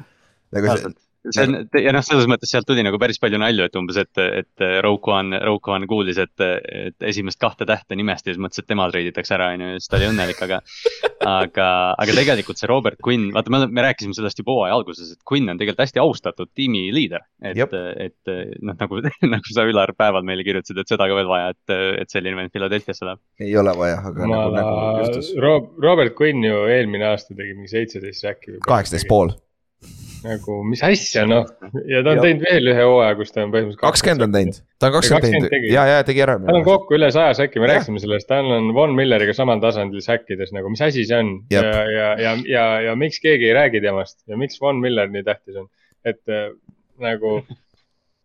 nagu 0.50 0.76
see, 0.76 0.92
see 1.28 1.44
on 1.44 1.56
ja 1.76 1.92
noh, 1.92 2.04
selles 2.04 2.28
mõttes 2.30 2.50
sealt 2.52 2.66
tuli 2.68 2.84
nagu 2.86 2.98
päris 3.00 3.20
palju 3.20 3.40
nalju, 3.40 3.66
et 3.68 3.76
umbes, 3.76 3.98
et, 4.00 4.20
et 4.20 4.64
Rogue 4.84 5.12
One, 5.12 5.40
Rogue 5.44 5.74
One 5.74 5.88
kuulis, 5.90 6.18
et, 6.22 6.32
et 6.40 7.08
esimest 7.10 7.40
kahte 7.40 7.66
tähte 7.68 7.98
nimesti 7.98 8.30
ja 8.30 8.36
siis 8.36 8.42
mõtles, 8.42 8.62
et 8.62 8.68
tema 8.70 8.86
treiditakse 8.90 9.36
ära, 9.36 9.50
on 9.54 9.64
ju, 9.64 9.72
ja 9.74 9.80
siis 9.82 9.92
ta 9.92 9.98
oli 10.00 10.08
õnnelik, 10.10 10.40
aga. 10.46 10.60
aga, 11.30 11.66
aga 12.00 12.16
tegelikult 12.16 12.60
see 12.60 12.70
Robert 12.70 13.00
Quinn, 13.04 13.28
vaata, 13.34 13.52
me, 13.52 13.66
me 13.68 13.84
rääkisime 13.84 14.16
sellest 14.16 14.40
juba 14.40 14.56
hooaja 14.56 14.78
alguses, 14.78 15.12
et 15.12 15.20
Quinn 15.28 15.52
on 15.52 15.60
tegelikult 15.60 15.84
hästi 15.84 16.00
austatud 16.02 16.48
tiimi 16.56 16.86
liider. 16.94 17.26
et, 17.44 17.60
et 18.06 18.32
noh, 18.64 18.78
nagu, 18.80 19.02
nagu 19.34 19.54
sa 19.54 19.66
Ülar 19.68 19.92
päeval 19.98 20.24
meile 20.26 20.46
kirjutasid, 20.46 20.80
et 20.80 20.94
seda 20.94 21.08
ka 21.10 21.18
veel 21.18 21.28
vaja, 21.30 21.52
et, 21.52 21.76
et 22.04 22.12
selline 22.16 22.38
vend 22.38 22.54
Philadelphia'sse 22.54 23.08
läheb. 23.08 23.22
ei 23.44 23.52
ole 23.60 23.76
vaja, 23.76 24.00
aga 24.00 24.24
Ma, 24.24 24.40
nagu, 24.46 24.56
nagu 24.56 25.04
juhtus. 25.04 25.34
Robert 25.36 26.16
Quinn 26.16 26.48
ju 26.48 26.64
eelmine 26.72 27.12
aasta 27.12 27.36
tegi 27.36 27.52
mingi 27.52 27.72
seitseteist 27.76 28.24
säkki. 28.24 28.58
kaheksateist 28.64 29.08
pool. 29.10 29.36
Nagu, 30.20 30.58
mis 30.68 30.82
asja 30.84 31.22
noh, 31.24 31.46
ja 31.88 32.02
ta 32.04 32.10
on 32.12 32.18
Ja. 32.18 32.24
teinud 32.26 32.42
veel 32.44 32.66
ühe 32.74 32.82
hooaja, 32.84 33.14
kus 33.16 33.30
ta 33.32 33.40
on 33.46 33.52
põhimõtteliselt. 33.54 33.80
kakskümmend 33.80 34.24
on 34.26 34.34
teinud, 34.34 34.58
ta 34.76 34.90
on 34.90 34.92
kakskümmend 34.98 35.24
20 35.24 35.48
teinud 35.54 35.72
ja, 35.72 35.84
ja 35.88 36.02
tegi 36.04 36.20
ära. 36.26 36.34
tal 36.44 36.58
on 36.58 36.66
kokku 36.66 36.98
üle 36.98 37.08
saja 37.14 37.32
säki, 37.38 37.56
me 37.62 37.64
Jah. 37.70 37.78
rääkisime 37.78 38.02
sellest, 38.02 38.28
tal 38.28 38.50
on 38.58 38.68
Von 38.76 38.92
Milleriga 38.98 39.32
samal 39.36 39.62
tasandil 39.64 40.04
säkkides 40.04 40.52
nagu, 40.56 40.68
mis 40.72 40.82
asi 40.84 41.06
see 41.08 41.22
on 41.22 41.32
ja, 41.52 41.62
Jep. 41.64 41.72
ja, 41.96 42.10
ja, 42.20 42.34
ja, 42.52 42.66
ja 42.90 42.96
miks 43.00 43.22
keegi 43.24 43.48
ei 43.48 43.56
räägi 43.56 43.80
temast 43.86 44.20
ja 44.28 44.36
miks 44.40 44.60
Von 44.60 44.82
Miller 44.84 45.08
nii 45.08 45.24
tähtis 45.24 45.56
on, 45.62 45.70
et 46.04 46.20
äh, 46.28 46.50
nagu 47.00 47.38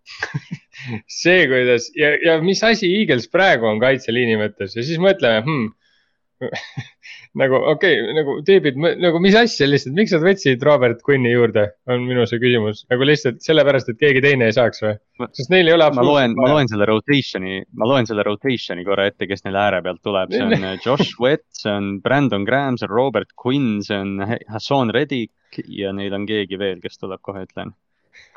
see, 1.23 1.47
kuidas 1.49 1.87
ja, 1.95 2.11
ja 2.25 2.35
mis 2.43 2.59
asi 2.67 2.91
Eagles 2.99 3.29
praegu 3.31 3.71
on 3.71 3.79
kaitseliini 3.81 4.35
mõttes 4.43 4.75
ja 4.75 4.83
siis 4.83 4.99
mõtleme 5.01 5.41
hmm, 5.47 5.71
nagu 7.39 7.57
okei 7.71 7.99
okay,, 7.99 8.15
nagu 8.15 8.37
tüübid, 8.47 8.77
nagu 8.79 9.19
mis 9.23 9.35
asja 9.37 9.67
lihtsalt, 9.67 9.95
miks 9.97 10.13
nad 10.15 10.23
võtsid 10.25 10.63
Robert 10.65 11.01
Quinni 11.05 11.33
juurde, 11.33 11.67
on 11.91 12.05
minu 12.07 12.25
see 12.29 12.41
küsimus, 12.41 12.83
nagu 12.91 13.07
lihtsalt 13.07 13.41
sellepärast, 13.45 13.91
et 13.91 14.01
keegi 14.01 14.23
teine 14.25 14.49
ei 14.49 14.55
saaks 14.55 14.83
või? 14.85 14.95
sest 15.35 15.51
neil 15.53 15.69
ei 15.69 15.75
ole 15.77 15.87
ma 15.95 16.05
loen, 16.05 16.35
ma 16.39 16.49
loen 16.51 16.71
selle 16.71 16.87
rotation'i, 16.89 17.61
ma 17.79 17.89
loen 17.91 18.07
selle 18.09 18.25
rotation'i 18.27 18.85
korra 18.87 19.07
ette, 19.11 19.29
kes 19.29 19.45
neil 19.47 19.59
ääre 19.61 19.81
pealt 19.85 20.03
tuleb, 20.05 20.35
see 20.35 20.43
on 20.45 20.55
äh, 20.71 20.77
Josh 20.83 21.19
Wett, 21.21 21.47
see 21.55 21.71
on 21.71 21.95
Brandon 22.03 22.47
Graham, 22.47 22.79
see 22.79 22.89
on 22.89 22.95
Robert 22.95 23.35
Quinn, 23.39 23.81
see 23.85 23.99
on 23.99 24.19
Hassan 24.51 24.93
Reddick 24.95 25.33
ja 25.71 25.93
neil 25.95 26.13
on 26.15 26.27
keegi 26.27 26.59
veel, 26.59 26.79
kes 26.83 26.99
tuleb, 26.99 27.23
kohe 27.23 27.45
ütlen. 27.47 27.75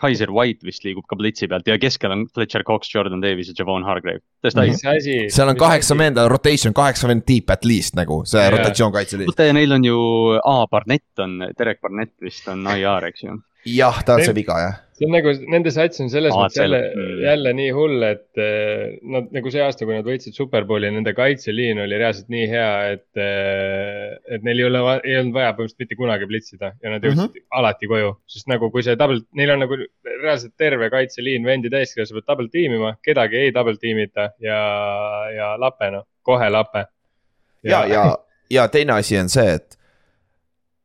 Kaiser 0.00 0.30
White 0.34 0.66
vist 0.66 0.84
liigub 0.86 1.06
ka 1.10 1.16
blitsi 1.18 1.48
pealt 1.50 1.66
ja 1.66 1.78
keskel 1.82 2.14
on 2.14 2.26
Fletcher 2.34 2.64
Cox, 2.66 2.90
Jordan 2.94 3.22
Davis 3.22 3.50
ja 3.50 3.54
Javon 3.58 3.84
Hargrave, 3.86 4.22
seal 4.44 5.48
on 5.48 5.58
kaheksa 5.58 5.96
mehed, 5.98 6.20
rotation 6.30 6.74
kaheksa 6.76 7.10
vend 7.10 7.26
deep 7.28 7.50
at 7.50 7.64
least 7.64 7.96
nagu 7.98 8.22
see 8.28 8.42
Jaa. 8.42 8.50
rotatsioon 8.56 8.92
kaitseliidis. 8.94 9.34
oota 9.34 9.48
ja 9.48 9.56
neil 9.56 9.72
on 9.78 9.84
ju, 9.84 9.98
aa, 10.44 10.66
Barnett 10.70 11.24
on, 11.24 11.38
Derek 11.58 11.80
Barnett 11.80 12.14
vist 12.22 12.48
on 12.48 12.66
IR, 12.74 13.08
eks 13.10 13.24
ju. 13.26 13.38
jah, 13.78 14.02
ta 14.04 14.18
on 14.18 14.24
see 14.24 14.36
viga 14.36 14.60
jah. 14.62 14.76
See 14.98 15.06
on 15.06 15.14
nagu 15.14 15.32
nende 15.52 15.70
sats 15.74 16.00
on 16.02 16.10
selles 16.10 16.34
mõttes 16.34 16.58
jälle 16.58 16.80
selle- 16.90 17.20
jälle 17.22 17.52
nii 17.54 17.70
hull, 17.76 18.02
et 18.02 18.40
eh, 18.42 18.98
nad 19.14 19.30
nagu 19.34 19.52
see 19.54 19.62
aasta, 19.62 19.86
kui 19.86 19.94
nad 19.94 20.06
võitsid 20.06 20.34
Superbowli, 20.34 20.90
nende 20.94 21.14
kaitseliin 21.16 21.78
oli 21.84 22.00
reaalselt 22.00 22.32
nii 22.34 22.48
hea, 22.50 22.72
et, 22.96 23.20
et 24.34 24.46
neil 24.46 24.64
ei 24.64 24.66
ole, 24.66 24.82
ei 25.04 25.18
olnud 25.20 25.36
vaja 25.36 25.54
põhimõtteliselt 25.54 25.84
mitte 25.84 25.98
kunagi 26.00 26.28
plitsida 26.30 26.72
ja 26.82 26.94
nad 26.94 27.06
jõudsid 27.06 27.24
mm 27.24 27.32
-hmm. 27.36 27.48
alati 27.62 27.90
koju. 27.94 28.12
sest 28.26 28.50
nagu 28.50 28.70
kui 28.74 28.82
see 28.86 28.98
double, 28.98 29.22
neil 29.38 29.54
on 29.54 29.64
nagu 29.66 29.78
reaalselt 29.78 30.56
terve 30.58 30.90
kaitseliin 30.90 31.46
vendi 31.46 31.70
täis, 31.70 31.94
keda 31.94 32.06
sa 32.08 32.18
pead 32.18 32.28
double 32.28 32.48
tiimima, 32.52 32.96
kedagi 33.02 33.44
ei 33.44 33.54
double 33.54 33.78
tiimita 33.78 34.32
ja, 34.42 34.60
ja 35.36 35.54
lape 35.60 35.90
noh, 35.94 36.06
kohe 36.22 36.50
lape. 36.50 36.86
ja, 37.62 37.86
ja, 37.86 38.18
ja 38.50 38.68
teine 38.68 38.98
asi 38.98 39.18
on 39.18 39.28
see, 39.28 39.54
et 39.54 39.78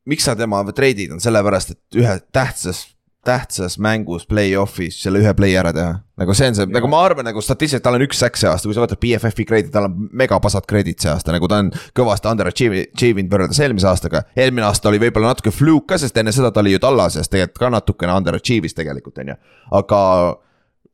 miks 0.06 0.24
sa 0.24 0.36
tema 0.36 0.62
treidid 0.72 1.12
on 1.12 1.20
sellepärast, 1.20 1.74
et 1.74 2.02
ühe 2.02 2.18
tähtsas, 2.32 2.93
tähtsas 3.26 3.78
mängus 3.82 4.26
play-off'is 4.30 5.00
selle 5.02 5.22
ühe 5.22 5.32
play 5.36 5.56
ära 5.58 5.72
teha. 5.74 5.96
nagu 6.20 6.36
see 6.36 6.50
on 6.52 6.58
see, 6.58 6.68
nagu 6.70 6.88
ma 6.90 7.00
arvan, 7.06 7.26
nagu 7.26 7.42
statistiliselt 7.42 7.84
tal 7.86 7.98
on 7.98 8.04
üks 8.06 8.20
säkk 8.22 8.38
see 8.38 8.50
aasta, 8.50 8.68
kui 8.68 8.76
sa 8.76 8.84
võtad 8.84 9.00
BFF-i 9.02 9.46
grade'i, 9.48 9.72
tal 9.74 9.88
on 9.88 10.08
megapasad 10.14 10.68
grade'id 10.70 11.02
see 11.02 11.10
aasta, 11.10 11.34
nagu 11.34 11.50
ta 11.50 11.62
on 11.64 11.72
kõvasti 11.96 12.30
underachieve 12.30 12.86
inud 13.10 13.32
võrreldes 13.32 13.60
eelmise 13.64 13.90
aastaga. 13.90 14.24
eelmine 14.36 14.68
aasta 14.68 14.92
oli 14.92 15.02
võib-olla 15.02 15.34
natuke 15.34 15.52
fluke 15.54 15.94
ka, 15.94 16.00
sest 16.00 16.16
enne 16.20 16.32
seda 16.32 16.52
ta 16.54 16.62
oli 16.62 16.76
ju 16.76 16.82
Tallases 16.84 17.28
tegelikult 17.32 17.64
ka 17.64 17.74
natukene 17.74 18.16
underachieve'is 18.20 18.76
tegelikult 18.78 19.18
on 19.24 19.34
ju, 19.34 19.38
aga 19.80 20.00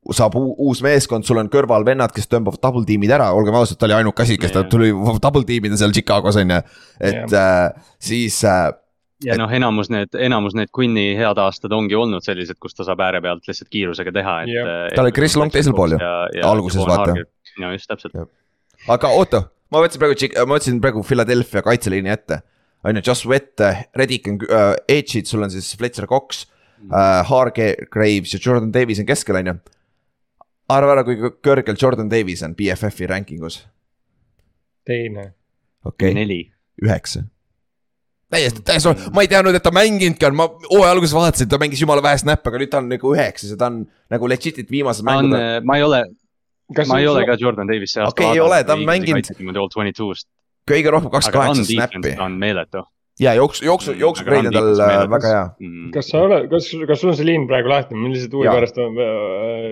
saab 0.09 0.35
uu- 0.35 0.55
uus 0.65 0.81
meeskond, 0.81 1.25
sul 1.27 1.37
on 1.37 1.49
kõrval 1.51 1.85
vennad, 1.85 2.11
kes 2.15 2.25
tõmbavad 2.29 2.61
double 2.63 2.87
tiimid 2.89 3.11
ära, 3.13 3.29
olgem 3.37 3.55
ausad, 3.59 3.77
ta 3.77 3.85
oli 3.85 3.99
ainuke 3.99 4.23
asi, 4.23 4.37
kes 4.41 4.53
Jah. 4.55 4.65
tuli 4.69 4.89
double 5.21 5.45
tiimida 5.45 5.77
seal 5.77 5.93
Chicagos 5.93 6.39
on 6.41 6.49
ju. 6.49 6.61
et 6.99 7.33
äh, 7.33 7.69
siis 8.01 8.43
äh, 8.43 8.71
ja 9.25 9.37
noh, 9.39 9.51
enamus 9.53 9.89
need, 9.93 10.15
enamus 10.27 10.55
need 10.57 10.71
Quinni 10.75 11.11
head 11.17 11.39
aastad 11.41 11.73
ongi 11.75 11.97
olnud 11.97 12.23
sellised, 12.25 12.57
kus 12.61 12.75
ta 12.77 12.85
saab 12.87 13.01
ääre 13.05 13.21
pealt 13.23 13.47
lihtsalt 13.47 13.69
kiirusega 13.73 14.13
teha, 14.15 14.35
et 14.43 14.53
Jah.. 14.53 14.69
Tal 14.95 15.09
oli 15.09 15.15
Chris 15.15 15.35
Long 15.39 15.53
teisel 15.53 15.75
pool 15.77 15.95
ju, 15.95 15.99
alguses 16.47 16.85
vaata.. 16.87 17.15
ja 17.61 17.73
just 17.75 17.89
täpselt. 17.91 18.17
aga 18.91 19.11
oota, 19.17 19.43
ma 19.73 19.83
võtsin 19.83 20.01
praegu, 20.01 20.31
ma 20.45 20.57
võtsin 20.57 20.79
praegu 20.83 21.03
Philadelphia 21.07 21.65
kaitseliini 21.65 22.13
ette. 22.13 22.41
on 22.83 22.97
ju, 22.97 23.03
Joss 23.07 23.27
Wett, 23.29 23.65
Reddick 23.97 24.31
on 24.31 24.39
äh, 24.47 24.71
edge'id, 24.99 25.29
sul 25.29 25.45
on 25.45 25.53
siis 25.53 25.73
Fletcher 25.77 26.09
Cox 26.09 26.45
äh,, 26.89 27.21
Hargraves 27.29 28.33
ja 28.33 28.41
Jordan 28.41 28.73
Davis 28.73 29.03
on 29.03 29.09
keskel, 29.09 29.41
on 29.41 29.53
ju. 29.53 29.59
arva 30.71 30.97
ära, 30.97 31.05
kui 31.05 31.19
kõrgel 31.43 31.77
Jordan 31.77 32.09
Davis 32.09 32.41
on 32.47 32.55
BFF-i 32.57 33.09
ranking 33.11 33.45
us, 33.45 33.61
teine. 34.87 35.33
okei 35.85 36.09
okay., 36.09 36.17
neli. 36.17 36.41
üheksa. 36.81 37.27
täiesti, 38.31 38.63
täiesti, 38.67 38.93
ma 39.15 39.25
ei 39.25 39.29
teadnud, 39.31 39.55
et 39.57 39.63
ta 39.65 39.73
mänginudki 39.75 40.27
on, 40.29 40.37
ma 40.39 40.47
hooaja 40.69 40.93
alguses 40.95 41.13
vaatasin, 41.15 41.49
ta 41.51 41.59
mängis 41.61 41.81
jumala 41.83 42.03
vähe 42.05 42.21
snap'e, 42.21 42.51
aga 42.51 42.61
nüüd 42.61 42.71
ta 42.71 42.79
on 42.81 42.89
nagu 42.91 43.13
üheksas 43.15 43.53
ja 43.53 43.59
ta 43.59 43.69
on 43.71 43.83
nagu 44.13 44.29
legit'it 44.31 44.71
viimased 44.71 45.05
ta 45.05 45.17
on 45.17 45.29
mängud 45.29 45.37
on,, 45.39 45.67
ma 45.67 45.77
ei 45.79 45.85
ole, 45.87 46.01
kas 46.75 46.91
ma 46.91 47.01
ei 47.03 47.09
ole 47.11 47.25
ka 47.27 47.37
Jordan 47.41 47.69
Davis 47.69 47.93
see 47.95 48.03
aasta 48.03 48.15
Okei, 48.15 48.31
ei 48.37 48.43
ole, 48.43 48.63
ta 48.67 48.77
on 48.77 48.85
mänginud- 48.87 49.31
niimoodi 49.37 49.61
all 49.63 49.71
twenty 49.73 49.93
two'st, 49.97 50.27
kõige 50.71 50.93
rohkem 50.95 51.11
kakskümmend 51.13 51.43
aga 51.43 51.51
on 51.51 51.61
kaheksa 51.61 51.75
snap'i 51.75 52.03
defense 52.07 52.25
on 52.27 52.39
meelettu. 52.41 52.83
ja 53.19 53.33
jooksu, 53.37 53.65
jooksu, 53.67 53.95
jooksugrade 53.99 54.49
on 54.49 54.55
tal 54.55 54.71
äh, 54.87 54.97
väga 55.11 55.33
hea. 55.33 55.43
Mm. 55.59 55.91
kas 55.95 56.11
sa 56.13 56.23
oled, 56.25 56.47
kas, 56.49 56.71
kas 56.87 57.03
sul 57.03 57.11
on 57.11 57.17
see 57.19 57.27
liin 57.27 57.47
praegu 57.51 57.69
lahti, 57.69 57.97
huvi 57.99 58.47
Jaa. 58.47 58.55
pärast 58.55 58.79
on, 58.81 58.97
äh, 58.97 59.67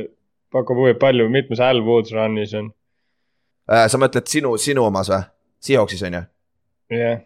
pakub 0.52 0.84
huvi, 0.84 0.94
palju, 1.00 1.30
mitmes 1.34 1.64
Al 1.64 1.82
Woods 1.86 2.12
run'is 2.14 2.54
on? 2.60 2.70
Äh, 3.72 3.88
sa 3.90 3.98
mõtled 4.02 4.28
sinu, 4.30 4.58
sinu 4.62 4.84
omas 4.86 5.10
või? 5.14 5.24
Seahawksis 5.64 6.04
on 6.08 6.20
ju? 6.20 6.22
jah, 7.00 7.20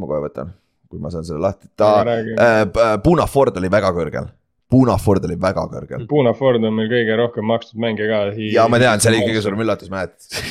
ma 0.00 0.06
kohe 0.10 0.20
võtan, 0.26 0.52
kui 0.90 1.00
ma 1.02 1.10
saan 1.12 1.26
selle 1.26 1.42
lahti, 1.44 1.70
ta 1.78 2.00
räägi. 2.06 2.36
äh,, 2.36 2.96
Puna 3.04 3.26
Ford 3.30 3.56
oli 3.60 3.70
väga 3.70 3.92
kõrgel. 3.96 4.30
Puna 4.70 4.96
Ford 5.02 5.24
oli 5.26 5.36
väga 5.40 5.66
kõrgel. 5.70 6.06
Puna 6.10 6.32
Ford 6.38 6.62
on 6.62 6.74
meil 6.74 6.90
kõige 6.90 7.14
rohkem 7.18 7.46
makstud 7.50 7.78
mängija 7.82 8.08
ka. 8.10 8.18
ja 8.54 8.66
ma 8.70 8.78
tean, 8.82 9.02
see 9.02 9.12
oli 9.12 9.22
kõige 9.26 9.44
suurem 9.44 9.62
üllatus, 9.64 9.90
mäletad. 9.90 10.42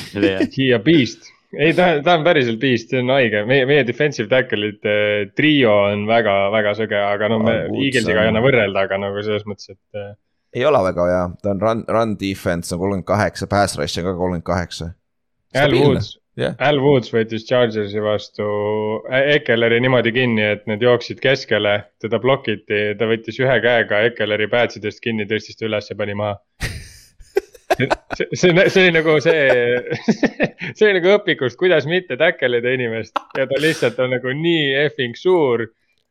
He 0.56 0.72
a 0.76 0.80
beast, 0.84 1.28
ei 1.56 1.72
ta, 1.76 1.90
ta 2.04 2.16
on 2.18 2.24
päriselt 2.26 2.60
beast, 2.62 2.92
see 2.92 3.00
on 3.00 3.12
haige, 3.14 3.44
meie, 3.48 3.66
meie 3.68 3.84
defensive 3.88 4.28
tackle'ite 4.32 4.96
trio 5.36 5.76
on 5.90 6.04
väga-väga 6.08 6.74
sõge, 6.78 7.00
aga 7.00 7.30
no 7.32 7.40
me 7.44 7.56
Eaglesiga 7.68 8.24
ei 8.24 8.32
anna 8.32 8.44
võrrelda, 8.44 8.84
aga 8.88 9.00
nagu 9.00 9.24
selles 9.24 9.46
mõttes, 9.48 9.72
et 9.72 10.00
äh, 10.00 10.12
ei 10.56 10.64
ole 10.66 10.80
väga 10.84 11.08
hea, 11.08 11.24
ta 11.42 11.52
on 11.54 11.60
run, 11.62 11.84
run 11.88 12.16
defense 12.20 12.74
on 12.74 12.80
kolmkümmend 12.82 13.08
kaheksa, 13.08 13.48
pass 13.50 13.78
rush 13.78 14.00
on 14.00 14.08
ka 14.08 14.16
kolmkümmend 14.18 14.46
kaheksa. 14.46 14.92
Al 15.60 15.74
Woods 15.74 16.16
jah. 16.40 16.56
Al 16.64 16.80
Woods 16.82 17.12
võttis 17.14 17.46
Chargersi 17.48 18.02
vastu 18.02 18.46
Ekeleri 19.10 19.80
niimoodi 19.82 20.12
kinni, 20.14 20.44
et 20.56 20.66
need 20.70 20.82
jooksid 20.84 21.20
keskele, 21.22 21.76
teda 22.02 22.20
blokiti, 22.22 22.80
ta 22.98 23.08
võttis 23.10 23.40
ühe 23.42 23.56
käega 23.64 24.04
Ekeleri 24.08 24.48
päätsidest 24.52 25.02
kinni, 25.04 25.28
tõstis 25.30 25.58
ta 25.58 25.68
üles 25.68 25.90
ja 25.90 25.96
pani 25.98 26.16
maha. 26.18 26.38
see, 27.80 28.26
see, 28.34 28.52
see 28.68 28.86
oli 28.86 28.94
nagu 28.98 29.16
see, 29.24 29.44
see 30.76 30.88
oli 30.88 30.98
nagu 30.98 31.14
õpikust, 31.16 31.58
kuidas 31.60 31.88
mitte 31.90 32.18
täkkelida 32.20 32.74
inimest 32.76 33.16
ja 33.38 33.46
ta 33.48 33.60
lihtsalt 33.62 34.00
on 34.02 34.16
nagu 34.16 34.34
nii 34.36 34.74
effing 34.84 35.16
suur. 35.18 35.68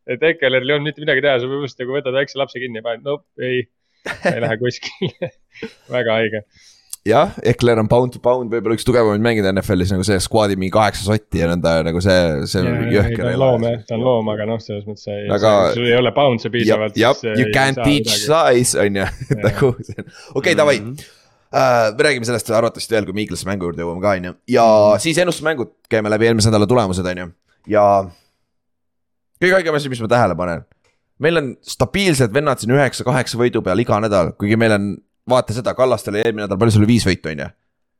et 0.10 0.24
Ekeleril 0.26 0.72
ei 0.72 0.78
olnud 0.78 0.90
mitte 0.90 1.04
midagi 1.04 1.22
teha, 1.22 1.38
sa 1.38 1.46
põhimõtteliselt 1.46 1.86
nagu 1.86 2.00
võtad 2.00 2.18
väikse 2.18 2.42
lapse 2.42 2.62
kinni 2.64 2.82
ja 2.82 2.86
paned, 2.88 3.06
nope, 3.06 3.28
ei, 3.46 3.62
ei 4.32 4.42
lähe 4.42 4.58
kuskile. 4.62 5.34
väga 5.98 6.22
haige 6.22 6.46
jah, 7.08 7.32
Ekler 7.48 7.80
on 7.80 7.88
pound 7.90 8.12
to 8.14 8.20
pound 8.24 8.52
võib-olla 8.52 8.76
üks 8.76 8.86
tugevamaid 8.88 9.22
mängida 9.24 9.54
NFL-is 9.56 9.94
nagu 9.96 10.04
see 10.06 10.18
squad'i 10.22 10.58
mingi 10.60 10.74
kaheksa 10.76 11.06
sotti 11.08 11.40
ja 11.42 11.48
nõnda 11.52 11.78
nagu 11.88 12.02
see, 12.04 12.18
see 12.52 12.60
on 12.62 12.68
Ja, 12.70 12.74
ei, 12.84 12.92
jõhker 12.98 13.24
ta 13.24 13.30
on 13.32 13.40
loom 13.44 13.64
jah, 13.70 13.78
ta 13.88 13.96
on 13.96 14.04
loom, 14.06 14.30
aga 14.34 14.46
noh, 14.50 14.60
selles 14.64 14.84
mõttes 14.90 15.08
ei 15.10 15.30
Aga- 15.32 15.72
sul 15.78 15.88
ei 15.88 15.96
ole 15.98 16.12
bounce'e 16.16 16.52
piisavalt. 16.54 16.98
jah, 17.00 17.16
you 17.40 17.48
can't 17.56 17.80
teach 17.84 18.12
size 18.26 18.76
on 18.80 19.00
ju, 19.02 19.08
nagu 19.48 19.72
see 19.88 19.96
on, 20.04 20.12
okei, 20.42 20.56
davai. 20.60 20.80
Uh, 21.50 21.90
me 21.98 22.04
räägime 22.06 22.28
sellest 22.30 22.52
arvatavasti 22.54 22.94
veel, 22.94 23.08
kui 23.08 23.16
me 23.18 23.24
Eaglesi 23.24 23.48
mängu 23.50 23.66
juurde 23.66 23.82
jõuame 23.82 24.04
ka, 24.04 24.12
on 24.20 24.28
ju, 24.30 24.34
ja 24.54 24.66
Mhm. 24.70 25.00
siis 25.02 25.18
ennustusmängud, 25.24 25.72
käime 25.90 26.12
läbi 26.14 26.28
eelmise 26.30 26.52
nädala 26.52 26.68
tulemused, 26.70 27.08
on 27.10 27.24
ju, 27.24 27.30
ja. 27.74 27.86
kõige 29.42 29.56
haigem 29.58 29.74
asi, 29.80 29.90
mis 29.90 30.02
ma 30.04 30.10
tähele 30.12 30.36
panen, 30.38 30.62
meil 31.24 31.40
on 31.42 31.48
stabiilsed 31.66 32.34
vennad 32.36 32.62
siin 32.62 32.76
üheksa-kaheksa 32.76 33.40
võidu 33.40 33.64
peal 33.66 33.82
iga 33.82 33.98
nädal, 34.04 34.34
kuigi 34.40 34.60
meil 34.62 34.76
on, 34.78 34.86
vaata 35.30 35.56
seda, 35.56 35.74
Kallastel 35.78 36.16
oli 36.16 36.24
eelmine 36.26 36.46
nädal, 36.46 36.60
palju 36.60 36.76
sul 36.76 36.86
oli 36.86 36.94
viis 36.94 37.08
võitu, 37.08 37.32
on 37.32 37.44
ju. 37.46 37.50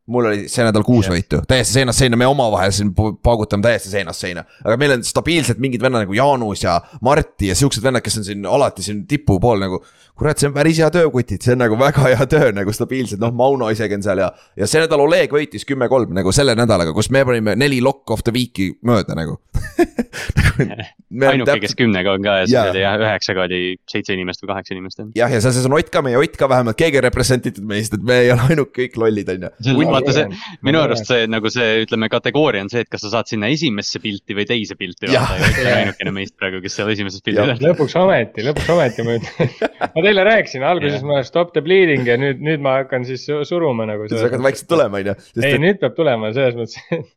mul 0.10 0.26
oli 0.26 0.48
see 0.50 0.66
nädal 0.66 0.84
kuus 0.86 1.06
Jah. 1.06 1.14
võitu, 1.14 1.40
täiesti 1.48 1.76
seinast 1.78 2.02
seina, 2.02 2.18
me 2.18 2.26
omavahel 2.26 2.72
siin 2.74 2.92
paugutame 2.98 3.68
täiesti 3.68 3.92
seinast 3.92 4.26
seina. 4.26 4.44
aga 4.66 4.78
meil 4.82 4.96
on 4.98 5.04
stabiilselt 5.06 5.62
mingid 5.62 5.84
vennad 5.86 6.06
nagu 6.06 6.18
Jaanus 6.18 6.64
ja 6.64 6.80
Marti 7.06 7.52
ja 7.52 7.56
siuksed 7.56 7.86
vennad, 7.86 8.02
kes 8.06 8.18
on 8.18 8.26
siin 8.26 8.46
alati 8.50 8.86
siin 8.86 9.06
tipu 9.08 9.40
pool 9.40 9.62
nagu. 9.62 9.84
kurat, 10.20 10.40
see 10.40 10.50
on 10.50 10.56
päris 10.56 10.80
hea 10.82 10.90
töö, 10.94 11.08
kutid, 11.14 11.42
see 11.44 11.56
on 11.56 11.62
nagu 11.64 11.78
väga 11.80 12.10
hea 12.12 12.28
töö 12.30 12.52
nagu 12.56 12.74
stabiilselt, 12.76 13.22
noh, 13.24 13.32
Mauno 13.36 13.70
isegi 13.72 13.96
on 13.96 14.04
seal 14.04 14.24
ja. 14.24 14.30
ja 14.60 14.68
see 14.68 14.84
nädal 14.84 15.06
Oleg 15.06 15.32
võitis 15.34 15.66
kümme-kolm 15.68 16.12
nagu 16.18 16.34
selle 16.36 16.56
nädalaga, 16.60 16.94
kus 16.96 17.12
me 17.16 17.24
panime 17.28 17.56
neli 17.60 17.80
lock 17.84 18.12
of 18.12 18.26
the 18.28 18.34
week'i 18.36 18.74
mööda 18.86 19.16
nagu. 19.18 19.40
ainuke, 21.30 21.56
kes 21.64 21.76
kümnega 21.80 22.14
on 22.18 22.26
ka 22.26 22.36
ja 22.42 22.48
siis 22.50 22.60
oli 22.60 22.82
jah, 22.84 22.98
üheksaga 23.00 23.46
oli 23.48 23.62
seitse 23.90 24.16
inimest 24.16 24.44
või 24.44 24.52
kaheksa 24.52 24.76
inimest 24.76 25.02
jah. 25.16 25.32
ja 25.32 25.40
seal 25.40 25.56
sees 25.56 25.68
on 25.70 25.76
Ott 25.80 25.92
ka, 25.94 26.04
meie 26.06 26.20
Ott 26.20 26.36
ka 26.40 26.50
vähemalt, 26.52 26.78
keegi 26.80 27.00
ei 27.00 27.06
represent 27.06 27.48
itud 27.50 27.66
meist, 27.70 27.96
et 27.96 28.04
me 28.06 28.20
ei 28.26 28.34
ole 28.34 28.50
ainult 28.50 28.74
kõik 28.76 28.98
lollid, 29.00 29.32
on 29.32 29.48
ju. 29.48 29.76
vaata 29.90 30.16
see, 30.16 30.28
minu 30.68 30.82
arust 30.84 31.08
see 31.10 31.30
nagu 31.32 31.52
see, 31.54 31.86
ütleme, 31.86 32.12
kategooria 32.12 32.66
on 32.66 32.72
see, 32.72 32.84
et 32.84 32.92
kas 32.92 33.06
sa 33.06 33.14
saad 33.16 33.32
sinna 33.32 33.50
esimesse 33.52 34.02
pilti 34.04 34.36
või 34.38 34.48
teise 34.50 34.76
pilti 34.80 35.12
Jah. 35.14 35.32
vaata 35.32 35.40
ja 35.40 35.54
Ott 35.54 35.64
on 35.64 35.72
ainukene 35.78 36.16
meist 36.20 36.36
praegu, 36.40 36.62
kes 36.66 36.76
seal 36.80 36.92
esimeses 36.92 37.24
pildis 37.26 37.56
on. 37.56 37.64
lõpuks 37.70 37.96
ometi, 38.00 38.46
lõpuks 38.50 38.74
ometi 38.76 39.08
ma 39.08 39.18
ütlen, 39.20 39.56
teile 40.10 40.26
rääkisin, 40.28 40.66
alguses 40.68 41.06
ma 41.08 41.22
stop 41.28 41.54
the 41.56 41.64
bleeding 41.66 42.08
ja 42.10 42.18
nüüd, 42.20 42.42
nüüd 42.44 42.64
ma 42.66 42.80
hakkan 42.82 43.06
siis 43.08 43.24
su- 43.30 43.42
suruma 43.48 43.86
nagu. 43.90 44.10
sa 44.12 44.26
hakkad 44.26 44.44
vaikselt 44.44 44.70
tulema, 44.74 45.00
on 45.04 45.12
ju. 45.14 45.18
ei, 45.46 45.60
nüüd 45.62 45.80
peab 45.82 45.96
tulema 45.98 46.34
selles 46.36 46.58
mõttes, 46.60 46.82
et 46.98 47.08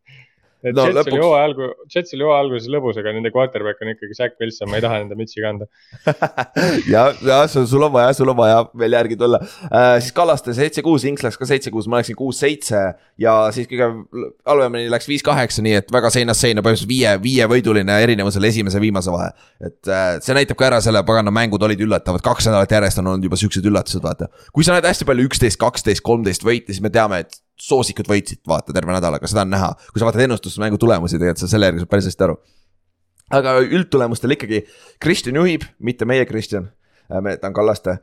No 0.63 0.85
Jets 0.87 0.95
lõpuks- 0.95 1.17
oli 1.17 1.23
hooaja 1.25 1.47
algu-, 1.49 1.71
Jets 1.91 2.15
oli 2.15 2.23
hooaja 2.23 2.43
alguses 2.45 2.69
lõbus, 2.71 2.99
aga 3.01 3.13
nende 3.17 3.33
quarterback 3.35 3.83
on 3.83 3.91
ikkagi 3.91 4.15
Zack 4.15 4.39
Wilson, 4.39 4.71
ma 4.71 4.79
ei 4.79 4.85
taha 4.85 5.01
nende 5.03 5.17
mütsi 5.19 5.43
kanda. 5.43 5.67
ja, 6.95 7.09
ja 7.27 7.41
sul 7.51 7.83
on 7.83 7.93
vaja, 7.95 8.13
sul 8.15 8.31
on 8.31 8.39
vaja 8.39 8.61
veel 8.79 8.95
järgi 8.95 9.19
tulla 9.19 9.41
äh,. 9.43 9.99
siis 9.99 10.15
Kallaste 10.15 10.55
seitse-kuus, 10.55 11.07
Inks 11.11 11.27
läks 11.27 11.41
ka 11.41 11.49
seitse-kuus, 11.51 11.89
ma 11.91 11.99
läksin 11.99 12.19
kuus-seitse 12.19 12.85
ja 13.23 13.35
siis 13.55 13.67
kõige 13.71 13.91
halvemini 14.47 14.93
läks 14.93 15.11
viis-kaheksa, 15.11 15.67
nii 15.67 15.77
et 15.83 15.93
väga 15.95 16.13
seinast 16.15 16.47
seina, 16.47 16.63
põhimõtteliselt 16.63 16.95
viie, 16.95 17.17
viievõiduline 17.27 17.99
erinevus 18.07 18.39
oli 18.39 18.53
esimese 18.53 18.79
ja 18.79 18.87
viimase 18.87 19.15
vahe. 19.15 19.33
et 19.67 19.91
äh, 19.91 20.17
see 20.23 20.39
näitab 20.39 20.61
ka 20.63 20.71
ära 20.71 20.83
selle 20.85 21.03
pagana 21.09 21.35
mängud 21.35 21.63
olid 21.67 21.83
üllatavad, 21.83 22.23
kaks 22.23 22.47
nädalat 22.51 22.71
järjest 22.79 23.03
on 23.03 23.11
olnud 23.13 23.27
juba 23.27 23.41
siuksed 23.41 23.67
üllatused, 23.67 24.03
vaata. 24.07 24.31
kui 24.55 24.63
sa 24.63 24.77
näed 24.77 24.87
hästi 24.87 25.09
palju 25.11 25.27
üksteist, 25.27 25.59
kaksteist, 25.59 26.07
kolmteist 26.07 26.47
võite, 26.47 26.71
siis 26.71 26.85
me 26.85 26.95
teame, 26.95 27.25
et 27.27 27.42
soosikud 27.61 28.09
võitsid, 28.09 28.43
vaata 28.49 28.75
terve 28.75 28.95
nädalaga, 28.95 29.29
seda 29.31 29.45
on 29.47 29.53
näha. 29.53 29.73
kui 29.93 30.01
sa 30.01 30.09
vaatad 30.09 30.25
ennustusmängu 30.25 30.79
tulemusi, 30.81 31.19
tegelikult 31.19 31.45
sa 31.45 31.51
selle 31.51 31.71
järgi 31.71 31.85
saad 31.85 31.93
päris 31.93 32.09
hästi 32.11 32.29
aru 32.29 32.39
aga 33.33 33.57
üldtulemustel 33.65 34.35
ikkagi 34.37 34.63
Kristjan 35.01 35.39
juhib, 35.41 35.65
mitte 35.81 36.05
meie 36.09 36.27
Kristjan. 36.29 36.71
ta 37.09 37.49
on 37.49 37.55
Kallaste, 37.55 37.99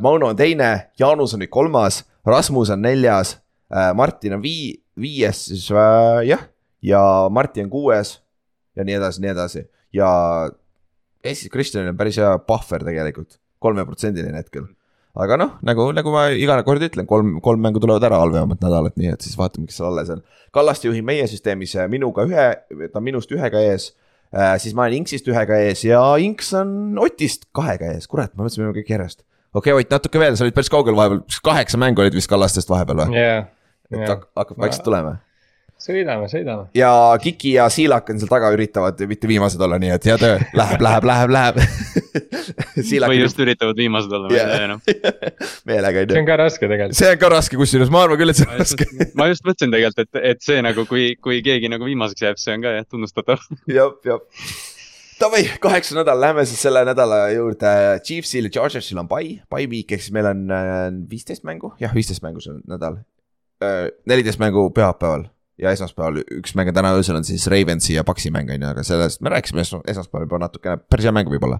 Mauno 0.00 0.28
on 0.32 0.36
teine, 0.36 0.90
Jaanus 0.98 1.34
on 1.34 1.40
nüüd 1.42 1.52
kolmas, 1.52 2.02
Rasmus 2.26 2.70
on 2.70 2.82
neljas, 2.82 3.38
Martin 3.94 4.36
on 4.36 4.42
vii-, 4.42 4.76
viies 5.00 5.44
siis 5.50 5.68
äh, 5.72 6.24
jah, 6.28 6.42
ja 6.82 7.00
Marti 7.30 7.62
on 7.64 7.70
kuues 7.70 8.18
ja 8.76 8.84
nii 8.84 8.96
edasi, 8.98 9.22
nii 9.24 9.32
edasi 9.32 9.64
ja 9.96 10.08
Eestis 11.24 11.50
Kristjanil 11.52 11.92
on 11.92 11.98
päris 11.98 12.18
hea 12.20 12.30
puhver 12.46 12.84
tegelikult, 12.86 13.40
kolmeprotsendiline 13.58 14.38
hetkel. 14.38 14.68
Aga 15.16 15.38
noh, 15.40 15.54
nagu, 15.66 15.88
nagu 15.96 16.12
ma 16.12 16.26
iga 16.36 16.58
kord 16.66 16.82
ütlen, 16.84 17.06
kolm, 17.08 17.38
kolm 17.44 17.62
mängu 17.64 17.80
tulevad 17.82 18.04
ära 18.08 18.20
halvemat 18.22 18.60
nädalat, 18.64 18.96
nii 19.00 19.14
et 19.14 19.24
siis 19.24 19.38
vaatame, 19.38 19.66
kes 19.70 19.80
seal 19.80 19.88
alles 19.90 20.12
on. 20.14 20.22
Kallaste 20.54 20.88
juhib 20.90 21.06
meie 21.06 21.26
süsteemis 21.30 21.74
äh, 21.78 21.88
minuga 21.90 22.26
ühe, 22.28 22.46
ta 22.92 23.00
on 23.00 23.06
minust 23.06 23.32
ühega 23.34 23.62
ees 23.70 23.92
äh,. 24.32 24.56
siis 24.62 24.74
ma 24.76 24.86
olen 24.86 25.02
Inksist 25.02 25.28
ühega 25.28 25.58
ees 25.64 25.84
ja 25.86 26.02
Inks 26.22 26.52
on 26.56 26.98
Otist 27.00 27.48
kahega 27.56 27.94
ees, 27.94 28.08
kurat, 28.10 28.34
ma 28.34 28.44
mõtlesin, 28.44 28.62
me 28.64 28.68
oleme 28.68 28.80
kõik 28.82 28.92
järjest. 28.94 29.24
okei 29.52 29.72
okay,, 29.72 29.84
Ott 29.86 29.96
natuke 29.96 30.20
veel, 30.22 30.36
sa 30.36 30.46
olid 30.46 30.56
päris 30.56 30.72
kaugel 30.72 30.96
vahepeal, 30.98 31.24
kaheksa 31.44 31.80
mängu 31.80 32.04
olid 32.04 32.16
vist 32.16 32.30
Kallastest 32.30 32.70
vahepeal 32.72 33.04
või? 33.04 33.16
jaa, 33.18 33.46
et 33.90 34.02
jaa, 34.02 34.12
hak- 34.14 34.28
hakkab 34.36 34.60
vaikselt 34.66 34.86
tulema. 34.88 35.18
sõidame, 35.82 36.26
sõidame. 36.30 36.66
ja 36.76 36.90
Kiki 37.22 37.52
ja 37.54 37.68
Siilak 37.72 38.10
on 38.10 38.20
seal 38.20 38.30
taga, 38.30 38.50
üritavad 38.54 39.00
mitte 39.10 39.30
viimased 39.30 39.60
olla, 39.62 39.78
nii 39.80 39.92
et 39.94 40.08
hea 40.10 40.16
töö, 40.20 40.38
läheb, 40.58 40.82
läheb, 40.84 41.06
läheb, 41.08 41.34
läheb. 41.34 41.60
Siilak 42.88 43.12
või 43.12 43.20
just 43.22 43.38
üritavad 43.42 43.78
viimased 43.78 44.14
olla, 44.18 44.30
ma 44.30 44.38
ei 44.38 44.48
tea 44.52 44.70
noh. 44.72 44.80
meelega 45.70 46.02
on 46.02 46.10
see 46.10 46.18
ju, 46.18 46.22
on 46.22 46.30
ka 46.30 46.38
raske 46.42 46.64
tegelikult. 46.64 46.98
see 46.98 47.12
on 47.12 47.20
ka 47.22 47.30
raske, 47.34 47.60
kusjuures 47.60 47.92
ma 47.94 48.02
arvan 48.06 48.20
küll, 48.20 48.34
et 48.34 48.40
see 48.40 48.48
on 48.48 48.58
raske. 48.62 48.88
ma 49.18 49.28
just 49.30 49.46
mõtlesin 49.46 49.74
tegelikult, 49.74 50.08
et, 50.08 50.24
et 50.32 50.42
see 50.48 50.64
nagu, 50.66 50.86
kui, 50.90 51.06
kui 51.22 51.38
keegi 51.46 51.70
nagu 51.70 51.86
viimaseks 51.88 52.26
jääb, 52.26 52.42
see 52.42 52.58
on 52.58 52.66
ka 52.66 52.74
jah, 52.80 52.88
tunnustatav. 52.90 53.46
jah, 53.78 53.94
jah. 54.08 54.42
Davai, 55.18 55.44
kaheksa 55.58 55.96
nädal, 55.96 56.20
lähme 56.22 56.44
siis 56.46 56.60
selle 56.62 56.84
nädala 56.86 57.24
juurde, 57.34 57.70
Chiefsil 58.06 58.46
ja 58.46 58.52
Chargersil 58.54 59.00
on 59.02 59.08
pai, 59.10 59.40
pai 59.50 59.64
week 59.70 59.94
ehk 59.94 60.04
siis 60.04 60.14
meil 60.14 60.30
on 60.30 60.44
äh, 60.54 60.84
viisteist 61.10 61.46
mängu, 61.46 61.72
jah, 61.82 61.94
viisteist 61.94 62.22
mängu 62.22 62.42
see 62.42 62.54
nädal. 62.70 63.00
neliteist 64.06 64.38
mängu 64.38 64.68
pühapäeval 64.70 65.24
ja 65.58 65.72
esmaspäeval 65.74 66.22
üks 66.38 66.54
mäng 66.58 66.70
on 66.70 66.76
täna 66.76 66.92
öösel 66.96 67.18
on 67.18 67.26
siis 67.26 67.46
Ravensi 67.50 67.96
ja 67.96 68.04
Paxi 68.06 68.30
mäng 68.34 68.50
on 68.54 68.62
ju, 68.62 68.68
aga 68.68 68.84
sellest 68.86 69.22
me 69.24 69.32
rääkisime 69.34 69.64
esma- 69.64 69.82
esmaspäeval 69.90 70.28
juba 70.28 70.40
natukene, 70.44 70.78
päris 70.90 71.08
hea 71.08 71.14
mäng 71.14 71.30
võib-olla. 71.32 71.58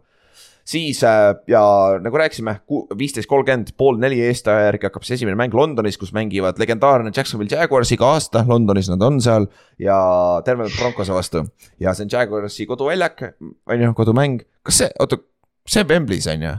siis 0.68 1.00
äh, 1.04 1.34
ja 1.48 1.62
nagu 2.02 2.18
rääkisime, 2.20 2.58
viisteist 2.98 3.28
kolmkümmend, 3.28 3.72
pool 3.76 3.98
neli 3.98 4.20
Eesti 4.26 4.50
aja 4.52 4.68
järgi 4.68 4.86
hakkab 4.86 5.06
siis 5.06 5.18
esimene 5.18 5.38
mäng 5.40 5.54
Londonis, 5.54 5.98
kus 5.98 6.12
mängivad 6.12 6.60
legendaarne 6.60 7.12
Jacksonville 7.16 7.56
Jaguars 7.56 7.92
iga 7.92 8.12
aasta, 8.14 8.44
Londonis 8.46 8.90
nad 8.92 9.02
on 9.02 9.20
seal 9.24 9.48
ja 9.82 9.98
terve 10.44 10.68
Broncose 10.78 11.14
vastu. 11.14 11.44
ja 11.80 11.94
see 11.94 12.06
on 12.06 12.14
Jaguarsi 12.14 12.66
koduväljak, 12.66 13.22
on 13.66 13.86
ju, 13.86 13.92
kodumäng, 13.94 14.42
kas 14.62 14.84
see, 14.84 14.90
oota, 15.00 15.18
see 15.66 15.82
on 15.82 15.90
Wembley's 15.90 16.30
on 16.30 16.42
ju? 16.42 16.56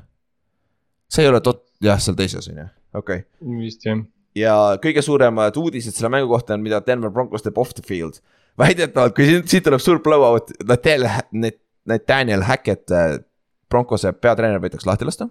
see 1.09 1.23
ei 1.23 1.31
ole 1.31 1.41
tot-, 1.45 1.67
jah, 1.81 2.01
seal 2.01 2.17
teises 2.19 2.51
on 2.51 2.65
ju, 2.65 2.71
okei 2.93 3.23
okay 3.23 3.59
vist 3.63 3.85
jah. 3.85 4.03
Ja 4.37 4.55
kõige 4.83 5.01
suuremad 5.05 5.57
uudised 5.57 5.95
selle 5.95 6.11
mängu 6.13 6.29
kohta 6.31 6.55
on, 6.55 6.63
mida 6.65 6.81
Denver 6.85 7.11
Broncos 7.13 7.45
teeb 7.45 7.57
off 7.57 7.73
the 7.77 7.85
field. 7.85 8.21
väidetavalt, 8.59 9.15
kui 9.15 9.25
siit, 9.25 9.47
siit 9.47 9.63
tuleb 9.63 9.81
suur 9.81 10.01
blowout, 10.03 10.51
Nathaniel, 10.67 11.53
Nathaniel 11.87 12.43
Hackett, 12.43 12.91
Broncose 13.69 14.11
peatreener 14.13 14.61
võidakse 14.61 14.89
lahti 14.89 15.07
lasta. 15.07 15.29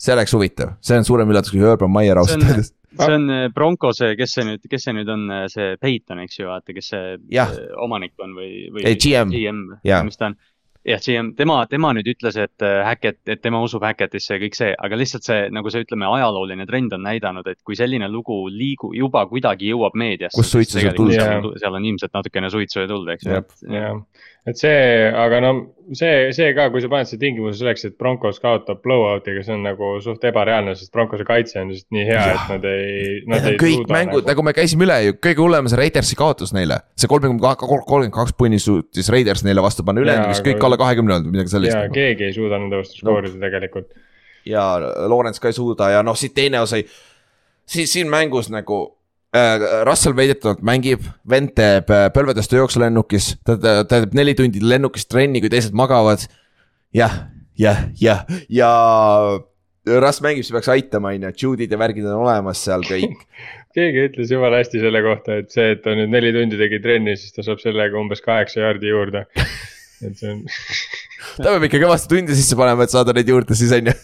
see 0.00 0.14
oleks 0.14 0.32
huvitav, 0.32 0.76
see 0.80 0.96
on 0.96 1.04
suurem 1.04 1.28
üllatus 1.28 1.52
kui 1.52 1.60
Urban 1.60 1.90
Meyer 1.92 2.16
ausalt 2.16 2.44
öeldes. 2.46 2.70
see 2.96 3.16
on 3.16 3.26
äh, 3.30 3.48
Broncose, 3.54 4.14
kes 4.16 4.36
see 4.36 4.46
nüüd, 4.48 4.62
kes 4.70 4.86
see 4.86 4.94
nüüd 4.96 5.10
on, 5.12 5.26
see 5.52 5.74
Peyton, 5.80 6.22
eks 6.24 6.38
ju, 6.40 6.48
vaata, 6.48 6.72
kes 6.76 6.92
see 6.94 7.18
äh, 7.18 7.52
omanik 7.84 8.14
on 8.22 8.32
või, 8.38 8.70
või. 8.72 8.94
GM. 8.94 9.34
GM, 9.34 9.66
mis 10.08 10.20
ta 10.20 10.30
on. 10.30 10.38
jah, 10.86 11.00
GM, 11.04 11.32
tema, 11.36 11.58
tema 11.70 11.92
nüüd 11.96 12.08
ütles, 12.12 12.36
et 12.40 12.64
äh, 12.64 12.80
Hackett, 12.86 13.20
et 13.28 13.42
tema 13.44 13.60
usub 13.64 13.84
Hackettisse 13.84 14.36
ja 14.36 14.40
kõik 14.42 14.56
see, 14.56 14.70
aga 14.72 14.98
lihtsalt 14.98 15.26
see, 15.26 15.40
nagu 15.52 15.72
see, 15.72 15.84
ütleme, 15.84 16.08
ajalooline 16.08 16.66
trend 16.68 16.96
on 16.96 17.04
näidanud, 17.04 17.46
et 17.52 17.60
kui 17.66 17.76
selline 17.78 18.08
lugu 18.12 18.42
liigu-, 18.52 18.94
juba 18.96 19.26
kuidagi 19.30 19.70
jõuab 19.72 19.98
meediasse. 20.00 20.38
Kus 20.38 20.52
suitsu 20.56 20.80
sealt 20.80 20.96
tuld 20.98 21.16
saab. 21.16 21.50
seal 21.60 21.76
on 21.76 21.88
ilmselt 21.92 22.16
natukene 22.16 22.52
suitsu 22.52 22.84
ja 22.84 22.90
tuld, 22.90 23.12
eks 23.12 23.28
ju 23.28 23.36
jah, 23.76 23.94
et 24.48 24.56
see, 24.56 24.76
aga 25.12 25.40
no 25.44 25.50
see, 25.96 26.30
see 26.36 26.52
ka, 26.56 26.68
kui 26.72 26.80
sa 26.80 26.88
paned 26.92 27.08
selle 27.08 27.20
tingimuse 27.20 27.58
selleks, 27.60 27.84
et 27.88 27.96
Broncos 28.00 28.38
kaotab 28.40 28.80
blowout'iga, 28.84 29.42
see 29.44 29.52
on 29.56 29.64
nagu 29.66 29.90
suht 30.04 30.24
ebareaalne, 30.30 30.72
sest 30.78 30.92
Broncose 30.94 31.26
kaitse 31.28 31.60
on 31.60 31.72
lihtsalt 31.72 31.96
nii 31.96 32.06
hea, 32.08 32.22
et 32.32 32.52
nad 32.54 32.68
ei, 32.70 33.02
nad 33.30 33.48
ei 33.50 33.58
kõik 33.60 33.90
mängud, 33.92 34.22
nagu. 34.22 34.30
nagu 34.30 34.44
me 34.46 34.54
käisime 34.56 34.86
üle 34.86 34.98
ju, 35.04 35.16
kõige 35.28 35.44
hullem 35.44 35.68
see 35.70 35.80
Raidersi 35.80 36.18
kaotus 36.18 36.54
neile. 36.56 36.80
see 36.96 37.10
kolmkümmend 37.10 37.42
kaks, 37.44 37.66
kolmkümmend 37.68 38.16
kaks 38.16 38.36
punni 38.38 38.62
suutis 38.62 39.10
Raiders 39.12 39.44
neile 39.46 39.64
vastu 39.64 39.84
panna, 39.84 40.04
ülejäänud 40.06 40.32
vist 40.32 40.46
kõik 40.46 40.56
aga- 40.56 40.70
alla 40.70 40.80
kahekümne 40.84 41.16
olnud 41.18 41.28
või 41.28 41.36
midagi 41.36 41.54
sellist 41.56 41.76
ja 41.76 41.90
keegi 41.92 42.30
ei 42.30 42.36
suuda 42.36 42.62
nende 42.62 42.80
vastu 42.80 43.02
skoorida 43.02 43.36
tegelikult. 43.44 43.92
ja 44.48 44.64
Lawrence 44.80 45.42
ka 45.42 45.52
ei 45.52 45.58
suuda 45.58 45.90
ja 45.96 46.02
noh, 46.06 46.16
siit 46.16 46.32
teine 46.38 46.62
osa 46.64 46.80
ei, 46.80 46.86
siis 47.68 47.92
siin 47.92 48.08
mängus 48.08 48.48
nagu 48.48 48.80
Russell 49.86 50.16
väidetavalt 50.18 50.62
mängib, 50.66 51.04
vend 51.30 51.52
teeb 51.58 51.90
äh, 51.94 52.08
põlvedest 52.14 52.50
jooksulennukis, 52.56 53.36
ta, 53.46 53.54
ta 53.54 53.76
ta 53.84 54.00
teeb 54.00 54.16
neli 54.18 54.34
tundi 54.38 54.62
lennukis 54.64 55.06
trenni, 55.06 55.42
kui 55.42 55.52
teised 55.52 55.76
magavad. 55.76 56.26
jah, 56.94 57.14
jah, 57.54 57.84
jah, 58.00 58.24
ja 58.50 58.70
Russ 59.86 60.20
mängib, 60.24 60.44
see 60.44 60.54
peaks 60.56 60.68
aitama, 60.72 61.14
on 61.14 61.28
ju, 61.28 61.32
Judy'd 61.44 61.72
ja 61.72 61.78
värgid 61.80 62.08
on 62.10 62.24
olemas 62.24 62.60
seal 62.66 62.82
kõik. 62.86 63.22
keegi 63.76 64.06
ütles 64.08 64.32
jumala 64.34 64.60
hästi 64.60 64.82
selle 64.82 65.02
kohta, 65.04 65.40
et 65.40 65.54
see, 65.54 65.76
et 65.76 65.84
ta 65.84 65.94
nüüd 65.96 66.10
neli 66.12 66.32
tundi 66.34 66.58
tegi 66.60 66.80
trenni, 66.82 67.14
siis 67.18 67.36
ta 67.36 67.46
saab 67.46 67.62
sellega 67.62 67.98
umbes 68.00 68.22
kaheksa 68.24 68.64
jaardi 68.64 68.90
juurde. 68.90 69.24
et 70.06 70.16
see 70.20 70.30
on, 70.32 70.40
ta 71.44 71.50
peab 71.52 71.66
ikka 71.68 71.80
kõvasti 71.82 72.10
tunde 72.14 72.36
sisse 72.38 72.56
panema, 72.58 72.86
et 72.86 72.92
saada 72.94 73.14
neid 73.16 73.28
juurde 73.28 73.56
siis 73.58 73.72
on 73.76 73.90
ju. 73.90 73.94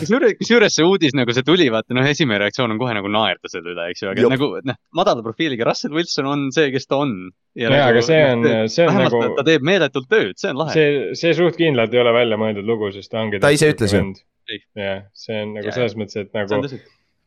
kusjuures, 0.00 0.34
kusjuures 0.40 0.74
see 0.78 0.86
uudis 0.88 1.14
nagu 1.18 1.34
see 1.36 1.44
tuli, 1.46 1.66
vaata 1.72 1.94
noh, 1.96 2.06
esimene 2.08 2.38
reaktsioon 2.42 2.72
on 2.74 2.80
kohe 2.80 2.94
nagu 2.96 3.10
naerda 3.12 3.50
selle 3.52 3.74
üle, 3.74 3.88
eks 3.92 4.02
ju, 4.04 4.10
aga 4.12 4.24
Jop. 4.24 4.32
nagu 4.34 4.48
noh, 4.70 4.78
madala 4.96 5.24
profiiliga 5.26 5.66
Russell 5.68 5.94
Wilson 5.96 6.28
on 6.30 6.46
see, 6.54 6.70
kes 6.74 6.88
ta 6.88 7.00
on. 7.04 7.14
Jaa, 7.58 7.74
aga 7.90 8.02
see 8.06 8.20
on- 8.32 8.46
see 8.72 8.86
on 8.88 9.00
nagu- 9.02 9.22
ta 9.36 9.44
teeb 9.48 9.66
meeletult 9.66 10.08
tööd, 10.10 10.34
see 10.40 10.52
on 10.54 10.62
lahe. 10.62 10.72
see, 10.76 11.14
see 11.20 11.34
suht 11.36 11.58
kindlalt 11.60 11.92
ei 11.94 12.00
ole 12.04 12.14
välja 12.16 12.38
mõeldud 12.40 12.66
lugu, 12.68 12.92
sest 12.94 13.10
ta 13.12 13.20
ongi. 13.24 13.40
Ta 13.42 13.50
ise 13.54 13.72
ütles 13.74 13.92
ju.. 13.94 14.04
Ei. 14.48 14.62
jah, 14.80 15.02
see 15.12 15.42
on 15.42 15.54
nagu 15.58 15.68
Jaa. 15.68 15.76
selles 15.76 15.98
mõttes, 16.00 16.16
et 16.24 16.32
nagu 16.32 16.62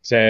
see, 0.02 0.26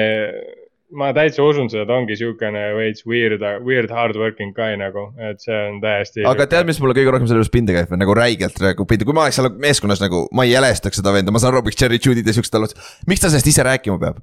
ma 0.97 1.11
täitsa 1.15 1.43
usun 1.45 1.69
seda, 1.71 1.85
ta 1.89 1.97
ongi 1.99 2.17
siukene 2.19 2.63
veits 2.77 3.05
weird, 3.07 3.43
weird 3.65 3.93
hard 3.93 4.19
working 4.19 4.53
guy 4.57 4.75
nagu, 4.79 5.07
et 5.29 5.41
see 5.43 5.55
on 5.69 5.79
täiesti. 5.83 6.25
aga 6.27 6.47
tead, 6.51 6.67
mis 6.69 6.81
mulle 6.83 6.95
kõige 6.97 7.15
rohkem 7.15 7.29
selle 7.29 7.41
juures 7.41 7.53
pinda 7.53 7.75
käib, 7.75 7.95
nagu 7.99 8.17
räigelt 8.17 8.59
nagu 8.63 8.87
pinda, 8.89 9.07
kui 9.07 9.17
ma 9.17 9.25
oleks 9.27 9.39
seal 9.39 9.51
meeskonnas 9.61 10.03
nagu, 10.03 10.25
ma 10.35 10.47
ei 10.47 10.55
jälestaks 10.55 11.01
seda 11.01 11.15
venda, 11.15 11.33
ma 11.33 11.41
saan 11.41 11.55
aru, 11.55 11.65
miks 11.67 11.79
Cherry 11.79 12.01
Judy'd 12.01 12.27
ja 12.27 12.35
siuksed 12.37 12.59
olemas, 12.59 12.93
miks 13.09 13.23
ta 13.23 13.31
sellest 13.31 13.51
ise 13.53 13.65
rääkima 13.67 13.99
peab? 14.01 14.21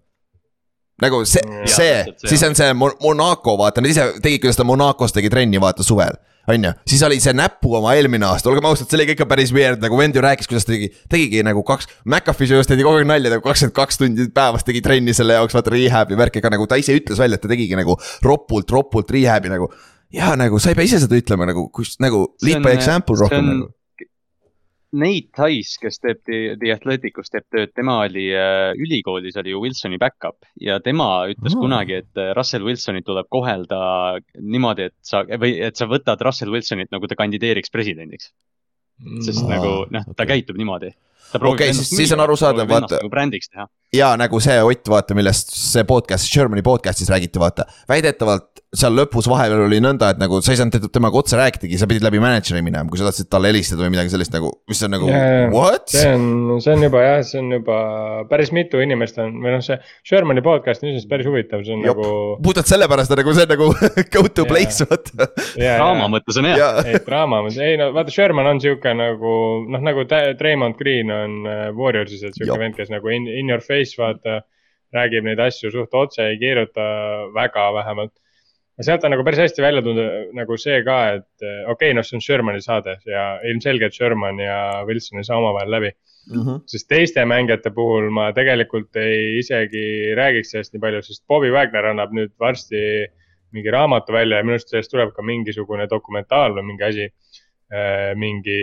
Nagu 1.03 1.25
see 1.29 1.43
see 1.71 2.05
siis 2.27 2.43
on. 2.47 2.55
see 2.59 2.73
Mon- 2.75 2.97
Monaco, 3.03 3.57
vaata, 3.61 3.81
nad 3.85 3.91
ise 3.93 4.07
tegid, 4.23 4.41
kuidas 4.43 4.57
ta 4.59 4.65
Monacos 4.69 5.13
tegi 5.15 5.31
trenni, 5.31 5.61
vaata 5.63 5.83
suvel. 5.87 6.17
on 6.49 6.63
ju, 6.65 6.71
siis 6.89 7.03
oli 7.05 7.19
see 7.21 7.35
näpu 7.37 7.75
oma 7.77 7.93
eelmine 7.93 8.25
aasta, 8.25 8.49
olgem 8.49 8.65
ausad, 8.65 8.89
see 8.89 8.97
oli 8.97 9.05
ka 9.11 9.13
ikka 9.19 9.27
päris 9.29 9.51
weird, 9.53 9.83
nagu 9.85 9.99
vend 10.01 10.17
ju 10.17 10.23
rääkis, 10.25 10.49
kuidas 10.49 10.65
ta 10.65 10.73
tegi, 10.73 10.89
tegigi 11.13 11.43
nagu 11.45 11.61
kaks. 11.63 11.87
McAfee 12.09 12.49
just 12.49 12.71
tegi 12.73 12.87
kogu 12.87 13.03
aeg 13.03 13.07
nalja, 13.11 13.35
nagu 13.35 13.45
kakskümmend 13.45 13.77
kaks 13.77 14.01
tundi 14.01 14.27
päevas 14.33 14.65
tegi 14.65 14.81
trenni 14.81 15.13
selle 15.13 15.37
jaoks, 15.37 15.53
vaata 15.59 15.75
rehab'i 15.75 16.17
värki, 16.17 16.41
aga 16.41 16.55
nagu 16.57 16.65
ta 16.67 16.79
ise 16.81 16.97
ütles 16.97 17.21
välja, 17.21 17.37
et 17.37 17.45
ta 17.45 17.51
tegigi 17.53 17.77
nagu 17.77 17.99
ropult, 18.25 18.71
ropult 18.73 19.13
rehab'i 19.13 19.53
nagu. 19.53 19.69
ja 20.11 20.33
nagu 20.41 20.57
sa 20.59 20.71
ei 20.73 20.79
pea 20.79 20.89
ise 20.89 21.03
seda 21.05 21.19
ütlema 21.21 21.45
nagu, 21.51 21.67
kus 21.69 21.99
nagu 22.01 22.23
lead 22.41 22.63
by 22.65 22.73
example 22.73 23.15
rohkem 23.21 23.45
on- 23.45 23.51
nagu. 23.59 23.69
Nate 24.97 25.29
Tice, 25.37 25.77
kes 25.83 25.99
teeb 26.01 26.23
The, 26.25 26.39
The 26.57 26.71
Athleticus 26.73 27.29
teeb 27.29 27.45
tööd, 27.53 27.73
tema 27.77 27.99
oli 28.07 28.31
äh, 28.33 28.71
ülikoolis 28.81 29.37
oli 29.37 29.53
ju 29.53 29.61
Wilsoni 29.61 29.99
back-up 30.01 30.47
ja 30.65 30.79
tema 30.81 31.27
ütles 31.29 31.57
oh. 31.57 31.61
kunagi, 31.67 31.99
et 32.01 32.17
äh, 32.21 32.31
Russell 32.37 32.65
Wilsonit 32.65 33.05
tuleb 33.05 33.29
kohelda 33.29 33.81
niimoodi, 34.41 34.89
et 34.89 34.97
sa 35.05 35.25
või 35.29 35.59
et 35.61 35.77
sa 35.77 35.85
võtad 35.91 36.23
Russell 36.25 36.55
Wilsonit 36.55 36.89
nagu 36.95 37.11
ta 37.11 37.19
kandideeriks 37.21 37.69
presidendiks, 37.75 38.31
sest 39.27 39.45
Aa, 39.45 39.51
nagu 39.59 39.75
noh, 39.93 40.09
ta 40.15 40.25
okei. 40.25 40.39
käitub 40.39 40.57
niimoodi. 40.57 40.95
Okei, 41.37 41.75
siis- 41.77 41.91
siis 41.93 42.13
on 42.17 42.23
arusaadav, 42.25 42.65
vaata- 42.71 43.03
nagu 43.03 43.11
brändiks 43.13 43.51
teha. 43.53 43.67
ja 43.93 44.15
nagu 44.17 44.41
see 44.41 44.57
Ott, 44.65 44.89
vaata, 44.89 45.15
millest 45.15 45.53
see 45.53 45.85
podcast, 45.85 46.33
Germany 46.33 46.63
podcast'is 46.65 47.11
räägiti, 47.13 47.37
vaata. 47.39 47.67
väidetavalt 47.89 48.58
seal 48.77 48.93
lõpus 48.93 49.25
vahepeal 49.31 49.63
oli 49.65 49.79
nõnda, 49.81 50.11
et 50.13 50.19
nagu 50.21 50.43
sa 50.45 50.53
ei 50.53 50.59
saanud 50.61 50.75
te- 50.75 50.91
temaga 50.93 51.17
otse 51.23 51.39
rääkidagi, 51.39 51.79
sa 51.81 51.87
pidid 51.89 52.05
läbi 52.05 52.21
manager'i 52.21 52.61
minema, 52.65 52.91
kui 52.91 53.01
sa 53.01 53.07
tahtsid 53.07 53.31
talle 53.33 53.49
helistada 53.49 53.81
või 53.87 53.95
midagi 53.95 54.13
sellist 54.13 54.35
nagu, 54.35 54.51
mis 54.69 54.83
on 54.85 54.93
nagu 54.93 55.09
jaa. 55.09 55.47
what? 55.55 55.87
see 55.89 56.11
on, 56.13 56.59
see 56.61 56.75
on 56.75 56.85
juba 56.85 57.01
jah, 57.01 57.23
see 57.25 57.41
on 57.41 57.49
juba 57.57 57.79
päris 58.29 58.53
mitu 58.53 58.83
inimest 58.85 59.17
on 59.25 59.39
või 59.41 59.55
noh, 59.57 59.65
see 59.65 59.79
Shermani 60.05 60.45
podcast 60.45 60.85
on 60.85 60.91
iseenesest 60.91 61.09
päris 61.09 61.31
huvitav, 61.31 61.65
see 61.65 61.79
on 61.79 61.87
Jop. 61.89 62.03
nagu. 62.03 62.21
puhtalt 62.45 62.69
sellepärast 62.69 63.17
nagu 63.17 63.37
see 63.39 63.49
on 63.49 63.55
nagu 63.55 63.71
go 64.19 64.27
to 64.29 64.45
Jaa. 64.45 64.53
place, 64.53 64.89
vaata. 64.93 65.31
draama 65.57 66.13
mõttes 66.19 66.43
on 66.43 66.51
hea. 66.53 66.61
ja, 66.61 66.71
ei, 66.85 67.01
draama, 67.09 67.41
ei 67.57 67.81
no 67.81 67.89
vaata, 67.97 68.13
Sherman 68.13 68.53
on 68.53 68.63
sihuke 68.65 68.93
nagu 69.01 69.35
noh, 69.65 69.89
nagu 69.89 70.05
Draymond 70.09 70.77
Green 70.77 71.09
on 71.15 71.41
äh, 71.49 71.67
Warriorsis, 71.73 72.21
et 72.29 72.37
sihuke 72.37 72.61
vend, 72.61 72.77
kes 72.77 72.93
nagu 72.93 73.17
in, 73.17 73.33
in 73.33 73.49
your 73.49 73.65
face 73.65 73.97
vaata. 73.97 74.43
räägib 74.89 75.27
neid 75.27 75.37
asju 75.45 75.69
suht 75.69 75.93
otse, 75.93 76.25
ei 76.25 76.39
keeruta 76.41 76.85
väga 77.35 77.67
vähemalt. 77.77 78.15
Ja 78.79 78.87
sealt 78.87 79.05
on 79.05 79.15
nagu 79.15 79.25
päris 79.27 79.43
hästi 79.43 79.63
välja 79.63 79.83
tulnud 79.83 80.35
nagu 80.39 80.57
see 80.61 80.79
ka, 80.87 80.99
et 81.19 81.47
äh, 81.47 81.63
okei 81.67 81.91
okay,, 81.91 81.97
noh, 81.99 82.07
see 82.07 82.19
on 82.19 82.25
Shermani 82.25 82.63
saade 82.63 82.99
ja 83.09 83.25
ilmselgelt 83.51 83.97
Sherman 83.97 84.39
ja 84.43 84.59
Wilson 84.87 85.23
ei 85.23 85.29
saa 85.29 85.41
omavahel 85.43 85.75
läbi. 85.79 85.93
Mhm. 86.29 86.59
sest 86.69 86.85
teiste 86.93 87.23
mängijate 87.25 87.71
puhul 87.73 88.11
ma 88.13 88.27
tegelikult 88.37 88.97
ei 89.01 89.39
isegi 89.39 90.13
räägiks 90.19 90.51
sellest 90.53 90.75
nii 90.75 90.83
palju, 90.83 91.01
sest 91.07 91.23
Bobby 91.25 91.49
Wagner 91.55 91.89
annab 91.89 92.13
nüüd 92.13 92.35
varsti 92.37 92.83
mingi 93.57 93.73
raamatu 93.73 94.13
välja 94.13 94.37
ja 94.37 94.45
minu 94.45 94.59
arust 94.59 94.69
sellest 94.69 94.93
tuleb 94.93 95.15
ka 95.17 95.25
mingisugune 95.25 95.87
dokumentaal 95.89 96.59
või 96.59 96.73
mingi 96.73 96.85
asi. 96.85 97.11
mingi, 98.17 98.61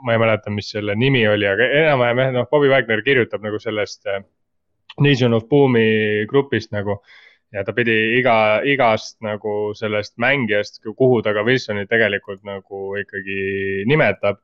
ma 0.00 0.14
ei 0.14 0.18
mäleta, 0.18 0.48
mis 0.48 0.70
selle 0.72 0.94
nimi 0.96 1.26
oli, 1.28 1.44
aga 1.44 1.66
enam-vähem 1.80 2.22
jah, 2.22 2.30
noh, 2.32 2.46
Bobby 2.48 2.70
Wagner 2.72 3.02
kirjutab 3.04 3.42
nagu 3.44 3.58
sellest 3.60 4.06
äh, 4.08 4.22
Nation 5.04 5.34
of 5.34 5.44
Boom'i 5.50 6.24
grupist 6.30 6.72
nagu. 6.72 7.02
Ja 7.54 7.62
ta 7.64 7.74
pidi 7.76 7.94
iga, 8.18 8.36
igast 8.66 9.20
nagu 9.24 9.72
sellest 9.78 10.16
mängijast, 10.22 10.80
kuhu 10.84 11.22
ta 11.22 11.34
ka 11.36 11.44
Wilsoni 11.46 11.86
tegelikult 11.90 12.42
nagu 12.46 12.96
ikkagi 12.98 13.86
nimetab 13.90 14.40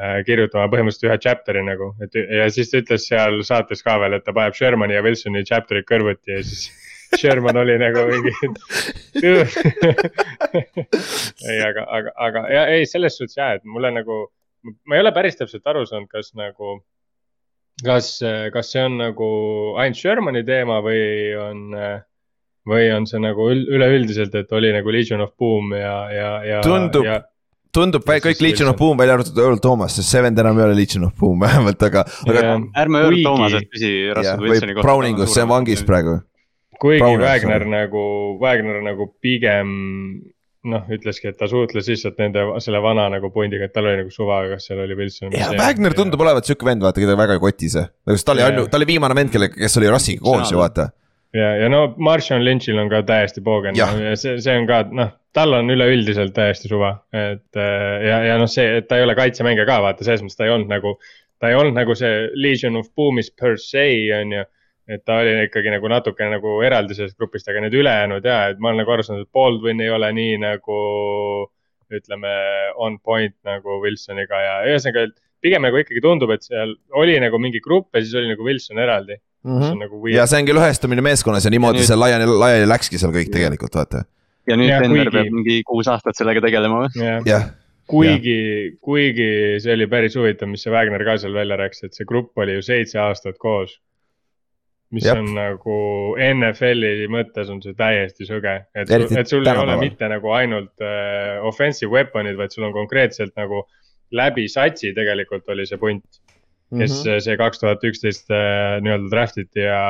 äh, 0.00 0.22
kirjutama 0.26 0.70
põhimõtteliselt 0.72 1.10
ühe 1.10 1.18
chapter'i 1.20 1.64
nagu, 1.66 1.92
et 2.04 2.16
ja 2.16 2.48
siis 2.52 2.72
ta 2.72 2.80
ütles 2.80 3.06
seal 3.10 3.42
saates 3.46 3.84
ka 3.84 3.98
veel, 4.02 4.16
et 4.16 4.24
ta 4.24 4.34
paneb 4.36 4.56
Shermani 4.56 4.96
ja 4.96 5.04
Wilsoni 5.04 5.44
chapter'id 5.48 5.88
kõrvuti 5.88 6.38
ja 6.38 6.42
siis 6.46 6.68
Sherman 7.20 7.56
oli 7.60 7.76
nagu 7.78 8.02
mingi. 8.10 8.32
ei, 11.50 11.60
aga, 11.62 11.86
aga, 11.86 12.12
aga 12.16 12.42
ja 12.50 12.66
ei, 12.72 12.86
selles 12.88 13.18
suhtes 13.18 13.38
ja, 13.38 13.52
et 13.56 13.64
mulle 13.64 13.92
nagu, 13.94 14.26
ma 14.88 14.96
ei 14.96 15.04
ole 15.04 15.12
päris 15.14 15.38
täpselt 15.38 15.66
aru 15.70 15.84
saanud, 15.86 16.10
kas 16.10 16.32
nagu. 16.38 16.80
kas, 17.84 18.08
kas 18.52 18.70
see 18.72 18.82
on 18.88 18.96
nagu 18.98 19.26
ainult 19.76 20.00
Shermani 20.00 20.42
teema 20.48 20.80
või 20.84 21.00
on, 21.36 21.64
või 22.66 22.90
on 22.96 23.06
see 23.06 23.20
nagu 23.22 23.46
ül- 23.52 23.66
üleüldiselt, 23.76 24.34
et 24.34 24.52
oli 24.52 24.72
nagu 24.74 24.90
Legion 24.94 25.20
of 25.24 25.32
Boom 25.38 25.72
ja, 25.78 25.96
ja, 26.10 26.30
ja. 26.44 26.60
Tundub- 26.66 27.06
tundub 27.76 28.06
Ja 28.08 28.20
kõik 28.24 28.40
Legion 28.40 28.70
of. 28.70 28.78
Boom 28.80 28.96
välja 28.98 29.14
arvatud 29.18 29.36
Earl 29.38 29.58
Thomas, 29.60 29.96
sest 29.98 30.08
see 30.14 30.22
vend 30.24 30.38
enam 30.40 30.56
ei 30.58 30.64
ole 30.64 30.76
Legion 30.78 31.04
of 31.04 31.12
Boom 31.20 31.40
vähemalt, 31.46 31.82
aga, 31.90 32.06
aga 32.26 32.44
Ja, 32.46 32.54
ärme 32.84 33.02
Earl 33.04 33.18
Thomasest 33.22 33.68
küsi 33.74 33.90
Russell 34.16 34.40
Wilsoni 34.46 34.74
kohta. 34.78 34.86
Browningus, 34.88 35.34
see 35.34 35.44
on 35.44 35.50
vangis. 35.52 35.82
praegu. 35.84 36.20
kuigi 36.80 37.00
Browner, 37.00 37.24
Wagner 37.26 37.60
sorry. 37.62 37.70
nagu, 37.72 38.02
Wagner 38.40 38.80
nagu 38.84 39.06
pigem 39.24 39.70
noh, 40.66 40.82
ütleski, 40.90 41.30
et 41.30 41.36
ta 41.38 41.46
suhtles 41.48 41.86
lihtsalt 41.88 42.16
nende, 42.18 42.42
selle 42.64 42.80
vana 42.82 43.06
nagu 43.12 43.30
pundiga, 43.32 43.68
et 43.68 43.72
tal 43.72 43.86
oli 43.86 44.00
nagu 44.00 44.10
suva, 44.10 44.40
kas 44.50 44.66
seal 44.66 44.80
oli 44.82 44.96
Wilson. 44.98 45.30
ja 45.36 45.52
Wagner 45.56 45.94
tundub 45.94 46.20
olevat 46.24 46.44
siuke 46.48 46.66
vend, 46.66 46.82
vaata, 46.82 47.00
keda 47.00 47.14
väga 47.16 47.36
ei 47.38 47.42
koti 47.44 47.70
see. 47.70 47.84
nagu 48.08 48.16
sest 48.18 48.26
ta 48.26 48.34
oli 48.34 48.42
ainult, 48.44 48.68
ta 48.72 48.80
oli 48.80 48.88
viimane 48.90 49.14
vend, 49.14 49.30
kelle, 49.36 49.48
kes 49.54 49.78
oli 49.80 49.88
Russiga 49.92 50.24
koos 50.26 50.50
ju 50.52 50.58
vaata. 50.58 50.88
ja, 51.34 51.52
ja 51.62 51.68
no 51.72 51.94
Martian 51.96 52.44
Lynch'il 52.44 52.78
on 52.80 52.90
ka 52.92 53.02
täiesti 53.06 53.42
poogen 53.44 53.78
Jah. 53.78 53.94
ja 54.00 54.16
see, 54.18 54.36
see 54.42 54.56
on 54.58 54.66
ka 54.68 54.82
noh, 54.90 55.12
tal 55.36 55.56
on 55.58 55.70
üleüldiselt 55.72 56.34
täiesti 56.36 56.70
suva, 56.70 56.92
et 57.14 57.60
äh, 57.60 58.02
ja, 58.06 58.20
ja 58.30 58.40
noh, 58.40 58.50
see, 58.50 58.78
et 58.80 58.88
ta 58.88 58.98
ei 58.98 59.06
ole 59.06 59.16
kaitsemängija 59.18 59.68
ka 59.68 59.80
vaata, 59.84 60.06
selles 60.06 60.24
mõttes 60.24 60.38
ta 60.38 60.48
ei 60.48 60.54
olnud 60.54 60.72
nagu. 60.72 60.96
ta 61.40 61.50
ei 61.52 61.58
olnud 61.58 61.76
nagu 61.76 61.94
see 61.98 62.30
Legion 62.34 62.78
of 62.80 62.86
Boom'is 62.96 63.28
per 63.36 63.58
se 63.60 63.84
on 64.20 64.32
ju, 64.32 64.46
et 64.88 65.02
ta 65.04 65.18
oli 65.20 65.34
ikkagi 65.48 65.74
nagu 65.74 65.90
natukene 65.90 66.38
nagu 66.38 66.60
eraldi 66.64 66.94
sellest 66.96 67.18
grupist, 67.18 67.48
aga 67.50 67.60
need 67.64 67.74
ülejäänud 67.74 68.24
ja, 68.24 68.46
et 68.52 68.62
ma 68.62 68.70
olen 68.70 68.84
nagu 68.84 68.94
aru 68.94 69.04
saanud, 69.04 69.26
et 69.26 69.34
Baldwin 69.34 69.82
ei 69.84 69.90
ole 69.92 70.12
nii 70.16 70.40
nagu 70.40 70.80
ütleme 71.92 72.32
on 72.82 72.98
point 72.98 73.36
nagu 73.46 73.78
Wilsoniga 73.82 74.40
ja 74.42 74.54
ühesõnaga, 74.70 75.06
et 75.06 75.20
pigem 75.44 75.64
nagu 75.66 75.78
ikkagi 75.80 76.02
tundub, 76.02 76.32
et 76.34 76.44
seal 76.46 76.74
oli 76.98 77.16
nagu 77.22 77.38
mingi 77.42 77.60
grupp 77.62 77.94
ja 77.94 78.02
siis 78.02 78.16
oli 78.18 78.32
nagu 78.32 78.46
Wilson 78.46 78.80
eraldi. 78.82 79.18
Mis 79.46 79.68
on 79.70 79.78
nagu 79.84 80.00
ja 80.08 80.22
weird. 80.22 80.28
see 80.32 80.40
ongi 80.42 80.54
lõhestumine 80.58 81.02
meeskonnas 81.06 81.44
ja 81.46 81.50
niimoodi 81.54 81.78
Ja 81.78 81.82
nüüd- 81.84 81.90
see 81.92 81.96
laiali, 82.02 82.26
laiali 82.44 82.66
läkski 82.70 82.98
seal 82.98 83.12
kõik 83.14 83.30
tegelikult 83.32 83.74
vaata. 83.78 84.04
ja 84.50 84.56
nüüd 84.58 84.68
Jah, 84.72 84.82
Denver 84.82 85.04
kuigi- 85.06 85.14
peab 85.16 85.32
mingi 85.38 85.62
kuus 85.66 85.88
aastat 85.88 86.16
sellega 86.18 86.40
tegelema 86.44 86.84
või? 86.86 87.06
jah, 87.26 87.48
kuigi, 87.86 88.38
kuigi 88.82 89.30
see 89.62 89.72
oli 89.76 89.86
päris 89.86 90.16
huvitav, 90.18 90.48
mis 90.50 90.62
see 90.66 90.72
Wagner 90.74 91.04
ka 91.06 91.16
seal 91.22 91.34
välja 91.36 91.56
rääkis, 91.60 91.84
et 91.86 91.94
see 91.94 92.04
grupp 92.08 92.36
oli 92.42 92.56
ju 92.58 92.62
seitse 92.66 92.98
aastat 92.98 93.38
koos. 93.38 93.76
mis 94.94 95.02
Jep. 95.04 95.16
On 95.18 95.32
nagu 95.34 95.76
NFL-i 96.22 97.08
mõttes 97.10 97.48
on 97.50 97.58
see 97.62 97.74
täiesti 97.74 98.22
sõge, 98.28 98.52
et, 98.74 98.90
et 98.90 99.26
sul 99.28 99.42
ei 99.46 99.56
ole 99.58 99.74
mitte 99.80 100.06
nagu 100.08 100.30
ainult 100.30 100.78
äh, 100.80 101.42
offensive 101.42 101.90
weapon'id, 101.90 102.36
vaid 102.38 102.54
sul 102.54 102.64
on 102.68 102.72
konkreetselt 102.72 103.32
nagu 103.36 103.64
läbi 104.14 104.44
satsi 104.48 104.92
tegelikult 104.94 105.48
oli 105.50 105.66
see 105.66 105.76
punt. 105.82 106.04
Kes 106.74 106.90
mm 106.90 106.96
-hmm. 106.96 107.20
see 107.22 107.36
kaks 107.38 107.60
tuhat 107.62 107.84
üksteist 107.86 108.30
äh, 108.34 108.80
nii-öelda 108.82 109.10
draft 109.10 109.36
iti 109.38 109.60
ja, 109.62 109.82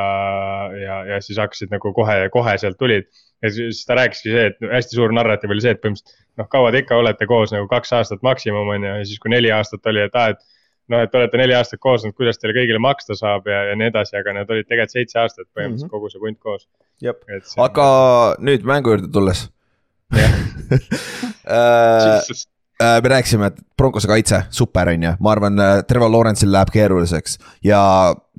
ja, 0.77 1.05
ja 1.05 1.21
siis 1.21 1.39
hakkasid 1.41 1.69
nagu 1.73 1.93
kohe, 1.93 2.29
kohe 2.33 2.57
sealt 2.57 2.77
tulid. 2.77 3.03
ja 3.41 3.51
siis 3.53 3.85
ta 3.85 3.95
rääkiski 3.97 4.29
see, 4.33 4.45
et 4.51 4.57
hästi 4.71 4.95
suur 4.97 5.11
narratiiv 5.13 5.51
oli 5.53 5.61
see, 5.61 5.71
et 5.73 5.81
põhimõtteliselt 5.81 6.15
noh, 6.37 6.47
kaua 6.49 6.71
te 6.71 6.77
ikka 6.83 6.95
olete 6.97 7.25
koos 7.29 7.51
nagu 7.53 7.67
kaks 7.69 7.93
aastat 7.97 8.21
maksimum 8.25 8.67
on 8.75 8.83
ju, 8.83 8.89
ja 9.01 9.05
siis 9.05 9.19
kui 9.19 9.29
neli 9.33 9.51
aastat 9.53 9.85
oli, 9.89 10.01
et 10.05 10.15
aa, 10.15 10.27
et. 10.33 10.39
noh, 10.87 10.99
et 11.03 11.11
te 11.11 11.17
olete 11.19 11.37
neli 11.41 11.53
aastat 11.57 11.79
koos 11.83 12.03
olnud, 12.05 12.15
kuidas 12.15 12.37
teile 12.39 12.55
kõigile 12.55 12.79
maksta 12.79 13.13
saab 13.19 13.47
ja, 13.51 13.59
ja 13.71 13.75
nii 13.75 13.87
edasi, 13.91 14.15
aga 14.17 14.33
need 14.37 14.49
olid 14.53 14.65
tegelikult 14.69 14.95
seitse 14.95 15.19
aastat 15.19 15.47
põhimõtteliselt 15.49 15.83
mm 15.83 15.87
-hmm. 15.87 15.93
kogu 15.97 16.09
see 16.13 16.21
punt 16.25 16.39
koos. 16.39 16.63
See, 17.01 17.13
aga 17.65 17.87
nüüd 18.39 18.63
mängu 18.65 18.89
juurde 18.93 19.09
tulles. 19.11 19.39
Äh, 22.77 22.97
äh, 22.97 23.01
me 23.03 23.09
rääkisime, 23.09 23.47
et 23.51 23.61
Broncose 23.77 24.07
kaitse, 24.09 24.43
super 24.49 24.89
on 24.89 25.03
ju, 25.03 25.11
ma 25.19 25.31
arvan, 25.31 25.61
Trevor 25.87 26.11
Lawrence'il 26.13 26.51
läheb 26.53 26.69
keeruliseks 26.73 27.37
ja 27.65 27.79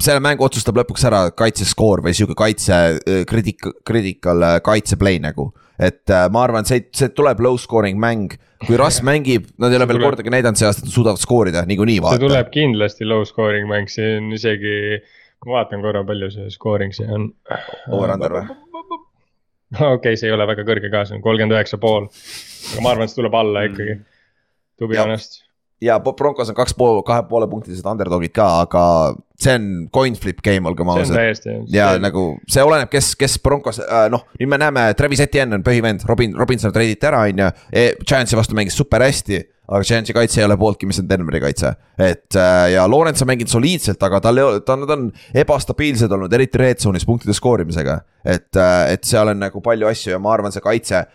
selle 0.03 0.23
mängu 0.23 0.47
otsustab 0.47 0.79
lõpuks 0.79 1.07
ära 1.09 1.23
kaitseskoor 1.37 2.03
või 2.05 2.15
sihuke 2.17 2.37
kaitse 2.39 2.77
äh, 2.99 3.23
critic-, 3.29 3.71
critical 3.87 4.45
äh, 4.47 4.59
kaitseplay 4.65 5.19
nagu. 5.23 5.51
et 5.79 6.11
äh, 6.11 6.27
ma 6.35 6.43
arvan, 6.43 6.67
see, 6.67 6.89
see 6.95 7.13
tuleb 7.15 7.39
low 7.41 7.59
scoring 7.59 7.99
mäng, 8.03 8.35
kui 8.67 8.79
Russ 8.79 9.03
mängib, 9.11 9.47
nad 9.59 9.71
ei 9.73 9.79
ole 9.79 9.87
See 9.87 9.95
veel 9.95 10.07
kordagi 10.07 10.35
näidanud 10.35 10.59
see 10.59 10.67
aasta, 10.67 10.83
et 10.83 10.91
nad 10.91 10.95
suudavad 10.95 11.23
skoorida 11.23 11.65
niikuinii 11.71 11.99
see 11.99 12.05
vaata. 12.07 12.23
tuleb 12.25 12.51
kindlasti 12.55 13.07
low 13.07 13.25
scoring 13.29 13.69
mäng, 13.71 13.91
see 13.91 14.17
on 14.19 14.33
isegi, 14.35 14.75
ma 15.47 15.59
vaatan 15.59 15.83
korra, 15.87 16.05
palju 16.07 16.31
see 16.35 16.51
scoring 16.55 16.95
see 16.95 17.07
on. 17.07 17.31
Over-under 17.91 18.39
või? 18.39 18.45
okei 19.79 19.95
okay,, 19.95 20.19
see 20.19 20.31
ei 20.31 20.35
ole 20.35 20.47
väga 20.51 20.67
kõrge 20.67 20.91
ka, 20.95 21.05
see 21.07 21.19
on 21.19 21.27
kolmkümmend 21.27 21.59
üheksa 21.59 21.79
pool. 21.83 22.07
aga 22.73 22.87
ma 22.87 22.95
arvan, 22.95 23.07
et 23.07 23.15
see 23.15 23.21
tuleb 23.21 23.39
alla 23.39 23.67
ikkagi, 23.69 23.99
to 24.79 24.89
be 24.89 24.95
Jah. 24.95 25.07
honest. 25.07 25.43
ja 25.81 26.01
Broncos 26.03 26.49
on 26.51 26.57
kaks 26.59 26.75
pool, 26.75 27.03
kahe 27.07 27.23
poole 27.31 27.47
punktilised 27.51 27.87
underdog'id 27.87 28.33
ka, 28.35 28.47
aga 28.65 28.85
see 29.39 29.53
on 29.55 29.67
coin 29.95 30.17
flip 30.19 30.41
game, 30.43 30.67
olgem 30.67 30.89
see 31.07 31.27
ausad. 31.29 31.69
ja 31.71 31.93
nagu 32.03 32.33
see 32.51 32.65
oleneb, 32.67 32.91
kes, 32.91 33.13
kes 33.19 33.39
Broncos 33.45 33.79
äh,, 33.85 34.09
noh, 34.11 34.25
nüüd 34.41 34.51
me 34.51 34.59
näeme, 34.59 34.89
Travis 34.99 35.23
Etienne 35.23 35.59
on 35.59 35.67
põhivend, 35.67 36.03
Robin, 36.09 36.35
Robinson 36.39 36.75
treiditi 36.75 37.07
ära, 37.07 37.23
on 37.29 37.45
ju. 37.45 37.53
Giantsi 38.03 38.39
vastu 38.39 38.59
mängis 38.59 38.75
super 38.79 39.05
hästi, 39.07 39.39
aga 39.69 39.87
Giantsi 39.87 40.17
kaitse 40.17 40.43
ei 40.43 40.49
ole 40.49 40.59
pooltki, 40.59 40.89
mis 40.91 40.99
on 40.99 41.07
Denveri 41.11 41.45
kaitse. 41.47 41.71
et 41.95 42.35
äh, 42.35 42.73
ja 42.75 42.89
Lawrence 42.91 43.23
on 43.23 43.31
mänginud 43.31 43.53
soliidselt, 43.53 44.03
aga 44.03 44.21
tal 44.25 44.43
ei 44.43 44.49
ole, 44.49 44.65
ta, 44.67 44.75
nad 44.81 44.91
on 44.97 45.07
ebastabiilsed 45.45 46.11
olnud, 46.19 46.35
eriti 46.35 46.59
red 46.59 46.83
zone'is 46.83 47.07
punktide 47.07 47.37
skoorimisega. 47.39 48.01
et, 48.27 48.51
et 48.59 49.07
seal 49.07 49.31
on 49.31 49.39
nagu 49.47 49.63
palju 49.63 49.87
asju 49.95 50.17
ja 50.17 50.19
ma 50.23 50.35
arvan, 50.35 50.55
see 50.55 50.65
kaitse. 50.65 51.07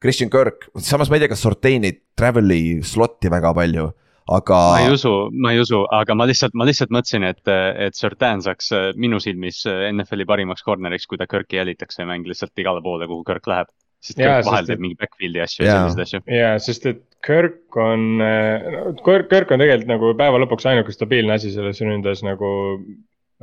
Christian 0.00 0.30
Kirk, 0.32 0.70
samas 0.80 1.10
ma 1.10 1.18
ei 1.18 1.24
tea, 1.24 1.32
kas 1.32 1.42
Sortain'i 1.44 1.92
travel'i 2.16 2.80
slot'i 2.86 3.32
väga 3.32 3.52
palju 3.56 3.90
aga. 4.30 4.58
ma 4.72 4.80
ei 4.84 4.94
usu, 4.94 5.12
ma 5.32 5.52
ei 5.54 5.60
usu, 5.60 5.82
aga 5.94 6.14
ma 6.18 6.26
lihtsalt, 6.28 6.54
ma 6.58 6.66
lihtsalt 6.68 6.92
mõtlesin, 6.94 7.26
et, 7.28 7.42
et 7.86 7.98
Sertan 7.98 8.42
saaks 8.44 8.72
äh, 8.76 8.88
minu 9.00 9.20
silmis 9.22 9.62
äh, 9.68 9.88
NFL-i 9.90 10.26
parimaks 10.28 10.64
corner'iks, 10.66 11.08
kui 11.10 11.20
ta 11.20 11.28
Kirki 11.30 11.60
jälitakse 11.60 12.04
ja 12.04 12.08
mäng 12.10 12.28
lihtsalt 12.28 12.62
igale 12.62 12.82
poole, 12.84 13.08
kuhu 13.10 13.24
Kirk 13.26 13.48
läheb. 13.50 13.70
sest 14.00 14.16
Kirk 14.16 14.46
vahel 14.46 14.68
teeb 14.68 14.80
mingi 14.80 14.96
backfield'i 15.00 15.42
asju 15.44 15.66
ja 15.66 15.76
selliseid 15.76 16.06
asju. 16.06 16.22
ja, 16.32 16.54
sest 16.62 16.86
et 16.88 17.02
Kirk 17.26 17.76
on 17.76 18.22
äh,, 18.24 18.94
Kirk 19.04 19.52
on 19.52 19.60
tegelikult 19.60 19.90
nagu 19.90 20.14
päeva 20.16 20.40
lõpuks 20.40 20.68
ainuke 20.70 20.94
stabiilne 20.94 21.36
asi 21.36 21.52
selles 21.52 21.82
ründes 21.84 22.24
nagu 22.24 22.52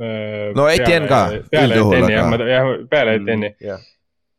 äh,. 0.02 0.50
no 0.58 0.66
Etienne 0.72 1.06
ka. 1.10 1.20
peale 1.52 1.78
Etienne'i 1.78 2.50
jah, 2.50 2.74
peale 2.90 3.14
Etienne'i 3.20 3.54
mm, 3.54 3.86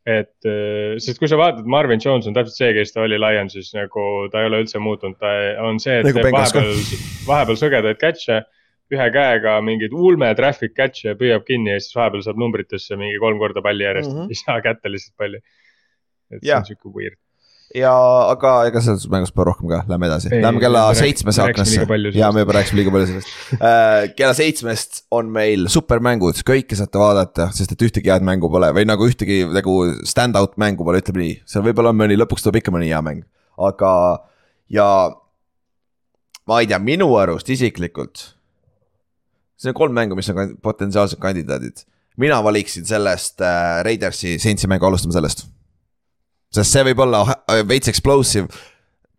et, 0.08 0.32
äh, 0.48 0.96
sest 1.02 1.20
kui 1.20 1.28
sa 1.28 1.38
vaatad, 1.40 1.66
Marvin 1.68 2.00
Jones 2.02 2.28
on 2.28 2.36
täpselt 2.36 2.56
see, 2.56 2.70
kes 2.76 2.94
ta 2.94 3.04
oli 3.04 3.18
Lionsis, 3.20 3.72
nagu 3.76 4.06
ta 4.32 4.42
ei 4.42 4.48
ole 4.48 4.62
üldse 4.64 4.80
muutunud, 4.82 5.18
ta 5.20 5.34
on 5.66 5.80
see, 5.82 6.00
et 6.00 6.08
nagu 6.08 6.22
teeb 6.22 6.36
vahepeal, 6.36 6.72
vahepeal 7.28 7.60
sõgedaid 7.60 8.00
catch'e. 8.00 8.42
ühe 8.90 9.04
käega 9.14 9.52
mingeid 9.62 9.92
ulme 9.94 10.32
traffic 10.34 10.72
catch'e 10.74 11.12
püüab 11.14 11.44
kinni 11.46 11.70
ja 11.70 11.78
siis 11.78 11.94
vahepeal 11.94 12.24
saab 12.26 12.40
numbritesse 12.42 12.96
mingi 12.98 13.20
kolm 13.22 13.38
korda 13.38 13.62
palli 13.62 13.84
järjest 13.86 14.10
mm, 14.10 14.24
-hmm. 14.24 14.32
ei 14.34 14.40
saa 14.40 14.60
kätte 14.64 14.90
lihtsalt 14.90 15.16
palli. 15.16 15.38
et 16.30 16.42
see 16.42 16.56
on 16.56 16.66
sihuke 16.66 16.90
weird 16.96 17.18
ja, 17.76 17.92
aga 18.32 18.52
ega 18.68 18.80
selles 18.82 19.04
mängus 19.10 19.32
pole 19.34 19.46
rohkem 19.50 19.68
ka, 19.70 19.80
lähme 19.90 20.08
edasi, 20.08 20.30
lähme 20.42 20.62
kella 20.62 20.82
seitsmese 20.98 21.42
aknasse. 21.44 21.84
ja 22.16 22.30
me 22.34 22.42
juba 22.42 22.56
rääkisime 22.56 22.80
liiga 22.80 22.94
palju 22.94 23.10
sellest 23.10 23.60
äh,. 23.60 24.08
kella 24.18 24.32
seitsmest 24.36 25.04
on 25.14 25.30
meil 25.34 25.68
supermängud, 25.70 26.40
kõike 26.46 26.78
saate 26.78 27.00
vaadata, 27.00 27.50
sest 27.54 27.76
et 27.76 27.84
ühtegi 27.86 28.10
head 28.10 28.26
mängu 28.26 28.50
pole 28.50 28.72
või 28.76 28.88
nagu 28.90 29.06
ühtegi 29.06 29.44
nagu 29.54 29.76
stand-out 30.08 30.58
mängu 30.60 30.86
pole, 30.86 31.02
ütleme 31.04 31.22
nii. 31.22 31.36
seal 31.52 31.64
võib-olla 31.66 31.94
on 31.94 32.00
mõni, 32.00 32.18
lõpuks 32.18 32.46
tuleb 32.46 32.60
ikka 32.62 32.74
mõni 32.74 32.90
hea 32.90 33.02
mäng, 33.06 33.22
aga 33.70 33.92
ja 34.72 34.88
ma 36.50 36.60
ei 36.62 36.70
tea, 36.70 36.82
minu 36.82 37.12
arust 37.20 37.54
isiklikult. 37.54 38.26
see 39.60 39.70
on 39.70 39.78
kolm 39.78 39.94
mängu, 39.94 40.18
mis 40.18 40.32
on 40.34 40.56
potentsiaalsed 40.62 41.22
kandidaadid. 41.22 41.86
mina 42.18 42.42
valiksin 42.42 42.84
sellest 42.84 43.40
äh, 43.46 43.78
Raidersi, 43.86 44.38
Saintsi 44.42 44.66
mängu, 44.66 44.90
alustame 44.90 45.14
sellest 45.14 45.46
sest 46.54 46.76
see 46.76 46.84
võib 46.90 47.06
olla 47.06 47.24
veits 47.68 47.90
explosive. 47.92 48.50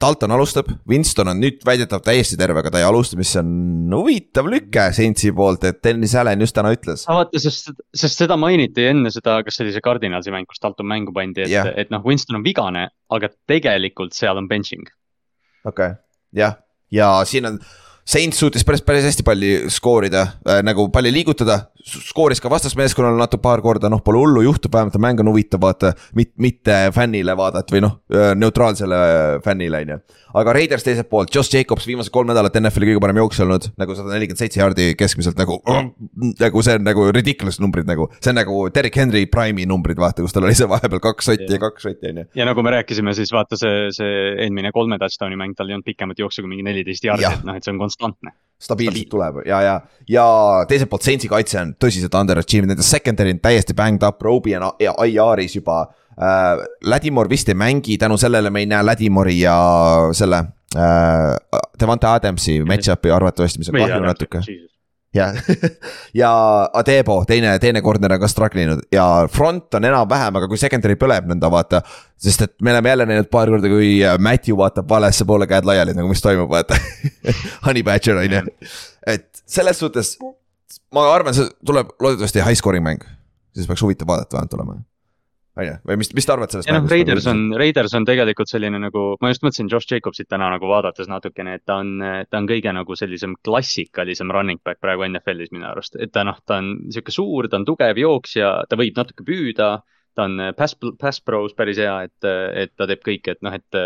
Dalton 0.01 0.33
alustab, 0.33 0.65
Winston 0.89 1.29
on 1.29 1.37
nüüd 1.37 1.59
väidetavalt 1.65 2.07
täiesti 2.07 2.37
terve, 2.39 2.57
aga 2.57 2.71
ta 2.73 2.79
ei 2.81 2.87
alusta, 2.87 3.17
mis 3.19 3.35
on 3.37 3.51
huvitav 3.93 4.47
lüke 4.49 4.87
Saintsi 4.97 5.29
poolt, 5.37 5.67
et 5.69 5.77
Dennis 5.85 6.15
Allan 6.17 6.41
just 6.41 6.55
täna 6.57 6.71
ütles. 6.73 7.03
vaata, 7.05 7.41
sest, 7.43 7.69
sest 7.93 8.23
seda 8.23 8.37
mainiti 8.39 8.87
enne 8.89 9.11
seda, 9.13 9.37
kas 9.45 9.59
see 9.59 9.67
oli 9.67 9.75
see 9.75 9.85
Cardinalsi 9.85 10.33
mäng, 10.33 10.49
kus 10.49 10.63
Dalton 10.63 10.89
mängu 10.89 11.13
pandi, 11.13 11.45
et 11.45 11.53
yeah., 11.53 11.69
et 11.77 11.93
noh, 11.93 12.01
Winston 12.07 12.39
on 12.39 12.47
vigane, 12.47 12.87
aga 13.13 13.29
tegelikult 13.51 14.17
seal 14.17 14.41
on 14.41 14.49
benching. 14.49 14.89
okei 15.69 15.93
okay., 15.93 16.01
jah, 16.33 16.57
ja 16.89 17.13
siin 17.29 17.51
on 17.51 17.61
Saints 18.11 18.41
suutis 18.41 18.65
päris, 18.65 18.81
päris 18.81 19.05
hästi 19.05 19.23
palli 19.23 19.51
skoorida 19.69 20.23
äh,, 20.49 20.63
nagu 20.65 20.87
palli 20.89 21.13
liigutada, 21.13 21.67
skooris 21.85 22.41
ka 22.41 22.49
vastasmeeskonnale 22.51 23.19
natuke 23.19 23.41
paar 23.43 23.61
korda, 23.63 23.89
noh, 23.91 24.01
pole 24.05 24.19
hullu, 24.21 24.43
juhtub, 24.45 24.73
vähemalt 24.73 24.97
mäng 25.01 25.21
on 25.23 25.31
huvitav 25.31 25.61
vaata, 25.63 25.93
mitte 26.15 26.77
fännile 26.95 27.35
vaadata 27.37 27.75
või 27.75 27.83
noh, 27.85 27.97
neutraalsele 28.37 28.99
fännile, 29.45 29.81
on 29.85 29.93
ju. 29.95 29.99
aga 30.41 30.55
Raiders 30.55 30.85
teiselt 30.85 31.09
poolt, 31.11 31.33
Josh 31.35 31.53
Jacobs 31.55 31.87
viimased 31.89 32.13
kolm 32.13 32.29
nädalat 32.31 32.57
NFL-i 32.59 32.91
kõige 32.91 33.03
parem 33.03 33.21
jooksja 33.21 33.45
olnud, 33.45 33.69
nagu 33.81 33.97
sada 33.97 34.13
nelikümmend 34.13 34.43
seitse 34.43 34.61
jaardi 34.61 34.91
keskmiselt 34.99 35.39
nagu 35.41 35.59
nagu 36.39 36.63
see 36.65 36.77
on 36.79 36.85
nagu 36.87 37.07
ridiculous 37.15 37.59
numbrid 37.63 37.89
nagu, 37.89 38.09
see 38.19 38.33
on 38.33 38.39
nagu 38.41 38.61
Derek 38.75 39.01
Henry 39.01 39.25
Prime'i 39.31 39.67
numbrid, 39.69 39.99
vaata, 40.01 40.23
kus 40.25 40.35
tal 40.35 40.47
oli 40.47 40.57
see 40.57 40.69
vahepeal 40.71 41.03
kaks 41.03 41.31
sotti 41.31 41.49
ja 41.55 41.61
kaks 41.61 41.87
sotti, 41.87 42.13
on 42.13 42.23
ju. 42.23 42.29
ja 42.41 42.47
nagu 42.49 42.63
me 42.65 42.75
rääkisime, 42.77 43.15
siis 43.17 43.33
vaata 43.35 43.59
see, 43.59 43.89
see 43.95 44.21
eelmine 44.45 44.73
kolme 44.75 44.99
touchdown'i 45.01 45.39
mäng, 45.39 45.57
tal 45.57 45.71
ei 45.71 45.77
olnud 45.77 45.87
pikemat 45.87 46.21
jooksu 46.21 46.45
kui 46.45 46.53
mingi 46.53 46.67
neliteist 46.67 47.09
jaardi, 47.09 47.27
et 47.31 47.45
noh, 47.47 47.57
et 47.57 47.65
see 47.65 47.73
on 47.73 47.81
konstantne 47.81 48.35
stabiilselt 48.61 49.09
tuleb 49.09 49.41
ja, 49.45 49.61
ja, 49.65 49.75
ja 50.09 50.25
teiselt 50.69 50.89
poolt 50.91 51.05
Saintsi 51.05 51.29
kaitse 51.31 51.59
on 51.61 51.73
tõsiselt 51.81 52.15
underachieved, 52.19 52.69
nende 52.71 52.85
secondary 52.85 53.33
on 53.35 53.41
täiesti 53.43 53.75
banged 53.77 54.05
up, 54.07 54.21
Roby 54.21 54.55
on 54.57 54.69
ja 54.81 54.95
IR-is 55.05 55.57
juba 55.57 55.83
äh,. 56.17 56.65
Ladimore 56.85 57.29
vist 57.31 57.49
ei 57.49 57.57
mängi, 57.57 57.97
tänu 57.97 58.17
sellele 58.21 58.49
me 58.53 58.65
ei 58.65 58.69
näe 58.69 58.83
Ladimori 58.85 59.39
ja 59.39 59.55
selle 60.17 60.43
äh, 60.75 61.63
Devante 61.79 62.07
Adamsi 62.07 62.61
match-up'i 62.67 63.13
arvatavasti, 63.13 63.63
mis 63.63 63.73
on 63.73 63.81
kahju 63.81 64.03
natuke 64.05 64.45
ja 65.15 65.27
ja 66.21 66.31
Adebo, 66.73 67.23
teine, 67.27 67.53
teine 67.59 67.81
corner 67.81 68.15
on 68.15 68.21
ka 68.21 68.29
struggle 68.31 68.63
inud 68.63 68.83
ja 68.93 69.05
front 69.31 69.73
on 69.77 69.87
enam-vähem, 69.87 70.37
aga 70.39 70.49
kui 70.51 70.59
secondary 70.61 70.97
põleb 70.99 71.29
nõnda 71.31 71.51
vaata. 71.51 71.81
sest 72.21 72.45
et 72.47 72.53
me 72.61 72.71
oleme 72.75 72.93
jälle 72.93 73.07
näinud 73.09 73.31
paar 73.31 73.51
korda, 73.51 73.71
kui 73.71 73.93
Matthew 74.19 74.57
vaatab 74.57 74.89
valesse 74.89 75.25
poole 75.25 75.47
käed 75.47 75.67
laiali 75.67 75.95
nagu, 75.97 76.11
mis 76.11 76.23
toimub, 76.23 76.49
vaata 76.51 76.77
Honey 77.65 77.83
Badger 77.83 78.21
on 78.23 78.37
ju, 78.37 78.69
et 79.07 79.43
selles 79.45 79.79
suhtes. 79.83 80.17
ma 80.93 81.09
arvan, 81.13 81.35
see 81.35 81.49
tuleb 81.65 81.91
loodetavasti 81.99 82.45
high 82.45 82.57
scoring 82.57 82.85
mäng, 82.85 83.03
siis 83.55 83.67
peaks 83.67 83.83
huvitav 83.83 84.07
vaadata 84.07 84.37
vähemalt 84.37 84.59
olema 84.59 84.79
on 85.57 85.65
ju, 85.67 85.75
või 85.87 85.99
mis, 86.01 86.11
mis 86.15 86.27
te 86.27 86.33
arvate 86.33 86.55
sellest? 86.55 86.71
noh, 86.71 86.87
Raiders 86.91 87.27
on, 87.31 87.43
Raiders 87.59 87.95
on 87.97 88.07
tegelikult 88.07 88.51
selline 88.51 88.79
nagu, 88.81 89.05
ma 89.21 89.31
just 89.31 89.43
mõtlesin 89.45 89.71
Josh 89.71 89.91
Jacobsit 89.91 90.29
täna 90.31 90.51
nagu 90.53 90.69
vaadates 90.69 91.09
natukene, 91.11 91.57
et 91.59 91.65
ta 91.67 91.81
on, 91.83 91.97
ta 92.29 92.41
on 92.41 92.49
kõige 92.49 92.73
nagu 92.75 92.97
sellisem 92.97 93.35
klassikalisem 93.45 94.31
running 94.31 94.61
back 94.63 94.81
praegu 94.83 95.07
NFL-is 95.09 95.53
minu 95.55 95.67
arust. 95.71 95.97
et 95.99 96.13
ta 96.15 96.25
noh, 96.27 96.39
ta 96.45 96.61
on 96.61 96.73
sihuke 96.91 97.13
suur, 97.13 97.49
ta 97.51 97.59
on 97.59 97.67
tugev 97.67 97.99
jooksja, 97.99 98.53
ta 98.69 98.79
võib 98.79 98.97
natuke 98.97 99.27
püüda 99.27 99.73
ta 100.15 100.25
on 100.27 100.39
pass, 100.57 100.75
pass 100.99 101.21
pros 101.23 101.53
päris 101.55 101.79
hea, 101.79 101.93
et, 102.07 102.27
et 102.63 102.73
ta 102.75 102.87
teeb 102.89 103.03
kõike, 103.05 103.35
et 103.35 103.45
noh, 103.45 103.55
et 103.55 103.79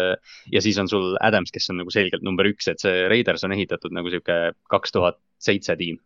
ja 0.54 0.64
siis 0.64 0.78
on 0.82 0.90
sul 0.90 1.14
Adams, 1.22 1.54
kes 1.54 1.70
on 1.74 1.82
nagu 1.84 1.94
selgelt 1.94 2.26
number 2.26 2.50
üks, 2.50 2.70
et 2.72 2.82
see 2.82 3.06
Raiders 3.12 3.46
on 3.46 3.54
ehitatud 3.54 3.94
nagu 3.94 4.10
sihuke 4.10 4.40
kaks 4.72 4.96
tuhat 4.96 5.22
seitse 5.42 5.78
tiim. 5.78 6.00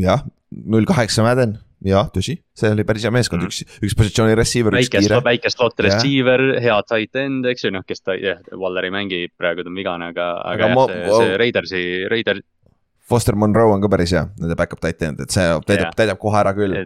Jah, 0.00 0.24
null 0.50 0.86
kaheksa 0.88 1.26
Madden 1.26 1.58
jah, 1.88 2.08
tõsi, 2.12 2.36
see 2.56 2.72
oli 2.72 2.84
päris 2.88 3.04
hea 3.04 3.12
meeskond 3.14 3.42
mm., 3.42 3.50
üks, 3.50 3.78
üks 3.84 3.96
positsiooni 3.98 4.36
receiver. 4.38 4.74
väike, 4.74 5.02
väike 5.26 5.52
slot 5.52 5.80
receiver, 5.84 6.42
hea 6.62 6.76
tight 6.88 7.20
end, 7.20 7.46
eks 7.50 7.66
ju, 7.66 7.72
noh, 7.74 7.84
kes 7.86 8.04
ta, 8.04 8.16
jah, 8.18 8.40
Waller 8.60 8.88
ei 8.88 8.94
mängi, 8.94 9.20
praegu 9.38 9.64
ta 9.64 9.72
on 9.72 9.78
vigane, 9.78 10.10
aga, 10.14 10.28
aga, 10.54 10.70
aga 10.70 10.84
jah, 10.84 10.92
see, 10.92 11.16
see 11.20 11.38
Raidersi, 11.42 11.86
Raider. 12.12 12.42
Foster 13.04 13.36
Monroe 13.36 13.74
on 13.74 13.84
ka 13.84 13.90
päris 13.92 14.14
hea, 14.16 14.24
nende 14.40 14.56
back-up 14.56 14.80
tight 14.84 15.02
end, 15.04 15.24
et 15.26 15.34
see 15.34 15.44
täidab, 15.68 15.92
täidab 15.98 16.20
kohe 16.22 16.40
ära 16.40 16.54
küll. 16.56 16.78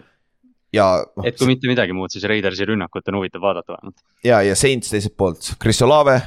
ja 0.75 0.89
no,. 1.05 1.27
et 1.29 1.39
kui 1.39 1.51
mitte 1.51 1.71
midagi 1.71 1.95
muud, 1.97 2.13
siis 2.13 2.27
Raidersi 2.29 2.67
rünnakut 2.69 3.07
on 3.13 3.21
huvitav 3.21 3.45
vaadata 3.45 3.77
vähemalt. 3.77 4.03
ja, 4.27 4.43
ja 4.43 4.59
Saints 4.59 4.91
teiselt 4.95 5.17
poolt, 5.17 5.55
Chris 5.63 5.83
Olave. 5.87 6.21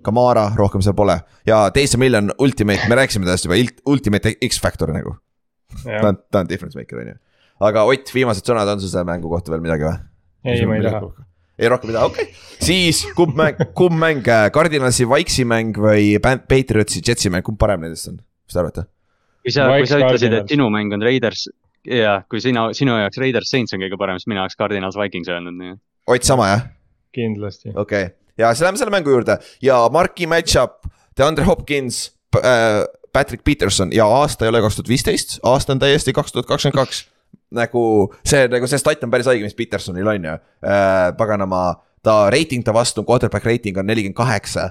Kamara, 0.00 0.46
rohkem 0.56 0.80
seal 0.80 0.94
pole 0.96 1.12
ja 1.44 1.66
Taysom 1.76 2.00
Hill 2.00 2.16
on 2.16 2.30
ultimate, 2.40 2.86
me 2.88 2.96
rääkisime 2.96 3.26
temast 3.28 3.44
juba, 3.44 3.58
ultimate 3.84 4.32
X-factor 4.46 4.88
nagu. 4.96 5.12
Ta 5.84 6.06
on, 6.12 6.22
ta 6.30 6.44
on 6.44 6.50
difference 6.50 6.78
maker 6.78 7.02
on 7.02 7.12
ju 7.12 7.18
aga 7.66 7.84
Ott, 7.88 8.12
viimased 8.14 8.46
sõnad 8.46 8.68
on 8.72 8.82
sul 8.82 8.92
selle 8.92 9.06
mängu 9.08 9.30
kohta 9.32 9.52
veel 9.52 9.64
midagi 9.64 9.86
või? 9.86 9.98
ei, 10.48 10.64
ma 10.68 10.78
ei 10.78 10.84
taha. 10.86 11.10
ei 11.60 11.70
rohkem 11.72 11.92
midagi, 11.92 12.12
okei 12.12 12.28
okay., 12.30 12.56
siis 12.64 13.02
kumb 13.16 13.36
mäng, 13.38 13.60
kumb 13.76 13.96
mäng, 14.00 14.30
Cardinalsi 14.54 15.08
Vikesi 15.08 15.46
mäng 15.48 15.76
või 15.80 16.14
Patriotsi 16.22 17.02
Jetsi 17.04 17.32
mäng, 17.32 17.44
kumb 17.46 17.60
parem 17.60 17.84
nendest 17.84 18.10
on, 18.12 18.20
mis 18.20 18.56
te 18.56 18.62
arvate? 18.62 18.86
kui 19.44 19.54
sa, 19.54 19.68
kui 19.72 19.88
sa 19.88 20.00
ütlesid, 20.02 20.36
et 20.40 20.52
sinu 20.52 20.68
mäng 20.72 20.92
on 20.96 21.04
Raiders 21.04 21.48
ja 21.88 22.20
kui 22.28 22.42
sina, 22.44 22.68
sinu 22.76 22.96
jaoks 23.00 23.20
Raiders 23.20 23.52
Saints 23.52 23.76
on 23.76 23.82
kõige 23.84 23.98
parem, 24.00 24.20
siis 24.20 24.28
minu 24.30 24.42
jaoks 24.42 24.58
Cardinals 24.60 24.98
Vikings 25.00 25.30
öelnud, 25.32 25.56
nii 25.56 25.74
et. 25.76 25.82
Ott 26.10 26.26
sama 26.28 26.48
jah? 26.50 26.64
kindlasti. 27.16 27.72
okei 27.74 28.08
okay., 28.08 28.16
ja 28.38 28.54
siis 28.54 28.64
lähme 28.64 28.80
selle 28.80 28.94
mängu 28.94 29.12
juurde 29.12 29.36
ja 29.64 29.82
marki 29.92 30.28
match-up, 30.30 30.86
DeAndre 31.18 31.44
Hopkins 31.48 32.06
äh,, 32.38 32.84
Patrick 33.12 33.44
Peterson 33.44 33.92
ja 33.92 34.06
aasta 34.06 34.44
ei 34.44 34.52
ole 34.52 34.60
kaks 34.64 34.76
tuhat 34.76 34.88
viisteist, 34.88 35.38
aasta 35.42 35.74
on 35.74 35.82
täiesti 35.82 36.12
kaks 36.12 36.32
tuhat 36.32 36.46
kakskümmend 36.46 36.78
kaks 36.78 37.04
nagu 37.60 37.82
see, 38.26 38.46
nagu 38.50 38.68
see 38.70 38.80
stat 38.80 39.02
on 39.04 39.12
päris 39.12 39.28
õige, 39.30 39.46
mis 39.46 39.56
Petersonil 39.58 40.10
on 40.12 40.28
ju 40.28 40.34
äh,, 40.36 41.10
paganama, 41.18 41.64
ta 42.06 42.22
reiting 42.32 42.64
ta 42.66 42.74
vastu, 42.74 43.04
quarterback 43.06 43.46
reiting 43.46 43.78
on 43.80 43.88
nelikümmend 43.90 44.18
kaheksa. 44.18 44.70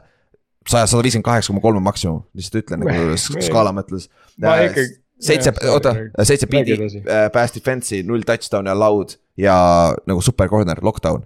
saja, 0.69 0.88
sada 0.88 1.04
viiskümmend 1.04 1.25
kaheksa 1.25 1.52
koma 1.52 1.63
kolm 1.63 1.82
on 1.82 1.86
maksimum, 1.86 2.23
lihtsalt 2.38 2.63
ütlen 2.63 2.86
nagu 2.86 3.19
skaala 3.47 3.73
mõttes. 3.75 4.08
Äh, 4.43 4.80
seitse, 5.19 5.54
oota, 5.71 5.95
seitse 6.23 6.47
PD 6.52 6.78
äh, 6.80 7.28
pass 7.34 7.56
defense'i, 7.56 8.04
null 8.08 8.23
touchdown'i 8.28 8.71
allowed 8.71 9.17
ja 9.39 9.58
nagu 10.08 10.23
super 10.23 10.52
corner, 10.52 10.80
lockdown. 10.86 11.25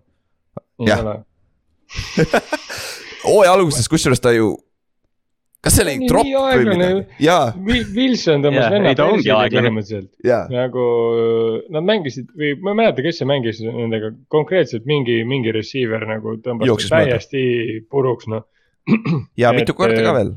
jah. 0.88 1.04
hooaja 3.28 3.54
alguses, 3.54 3.90
kusjuures 3.92 4.24
ta 4.24 4.32
ju 4.34 4.56
kas 5.64 5.78
see 5.78 5.86
oli 5.86 6.08
tropp 6.12 6.28
või 6.28 6.66
midagi? 6.68 7.04
jaa. 7.24 7.54
Wilson 7.96 8.44
tõmbas 8.44 8.66
yeah, 8.66 8.74
venna 8.74 8.94
persile 9.00 9.38
põhimõtteliselt 9.56 10.28
yeah.. 10.28 10.48
nagu 10.52 10.86
nad 11.74 11.88
mängisid 11.88 12.30
või 12.36 12.54
ma 12.60 12.74
ei 12.74 12.80
mäleta, 12.82 13.06
kes 13.06 13.22
see 13.22 13.30
mängis 13.30 13.62
nendega 13.64 14.12
konkreetselt 14.34 14.88
mingi, 14.90 15.22
mingi 15.28 15.54
receiver 15.56 16.04
nagu 16.10 16.38
tõmbas 16.44 16.68
Jooksis 16.68 16.92
täiesti 16.92 17.44
mõõda. 17.44 17.90
puruks 17.96 18.32
noh. 18.32 18.48
ja 19.42 19.54
Et, 19.54 19.62
mitu 19.62 19.76
korda 19.78 20.04
ka 20.04 20.16
veel. 20.18 20.34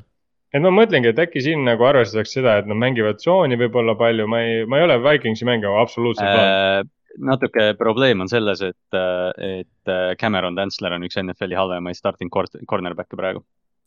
et 0.55 0.63
ma 0.63 0.75
mõtlengi, 0.75 1.11
et 1.11 1.23
äkki 1.27 1.43
siin 1.43 1.67
nagu 1.67 1.89
arvestatakse 1.89 2.39
seda, 2.39 2.61
et 2.61 2.71
nad 2.71 2.79
mängivad 2.79 3.19
tsooni 3.19 3.59
võib-olla 3.59 3.97
palju, 3.99 4.29
ma 4.31 4.45
ei, 4.47 4.63
ma 4.71 4.79
ei 4.79 4.87
ole 4.87 5.01
Vikingsi 5.03 5.49
mänge 5.49 5.73
absoluutselt. 5.83 6.39
Äh, 6.39 6.87
natuke 7.19 7.73
probleem 7.79 8.23
on 8.23 8.31
selles, 8.31 8.63
et, 8.63 8.99
et 9.43 9.91
äh, 9.91 10.15
Cameron 10.21 10.55
Dantzler 10.55 10.95
on 10.97 11.07
üks 11.07 11.19
NFL-i 11.21 11.59
halvemaid 11.59 11.99
starting 11.99 12.31
cor- 12.33 12.63
cornerback'e 12.69 13.19
praegu, 13.19 13.43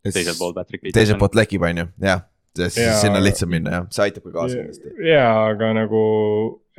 teisel 0.06 0.36
pool 0.40 0.54
Patrick 0.56 0.84
teiselt 0.84 0.96
Peterson. 0.96 1.20
poolt 1.22 1.36
lekib, 1.40 1.66
on 1.68 1.84
ju, 1.84 1.88
jah. 2.04 2.24
siis 2.58 2.78
Jaa. 2.78 2.98
sinna 3.02 3.20
on 3.22 3.28
lihtsam 3.28 3.52
minna 3.54 3.76
jah, 3.78 3.88
see 3.94 4.06
aitab 4.08 4.26
ka 4.30 4.36
kaasa 4.38 4.58
kindlasti. 4.62 4.94
ja, 5.10 5.26
aga 5.52 5.74
nagu 5.78 6.04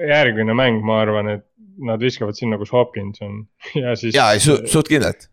järgmine 0.01 0.57
mäng, 0.57 0.81
ma 0.87 1.01
arvan, 1.05 1.29
et 1.37 1.47
nad 1.81 2.01
viskavad 2.03 2.37
sinna, 2.37 2.59
kus 2.61 2.73
Hopkins 2.77 3.23
on 3.25 3.45
ja 3.85 3.97
siis. 3.97 4.15
ja, 4.17 4.31
ei 4.37 4.43
su-, 4.45 4.61
suht 4.71 4.89
kindlalt. 4.93 5.29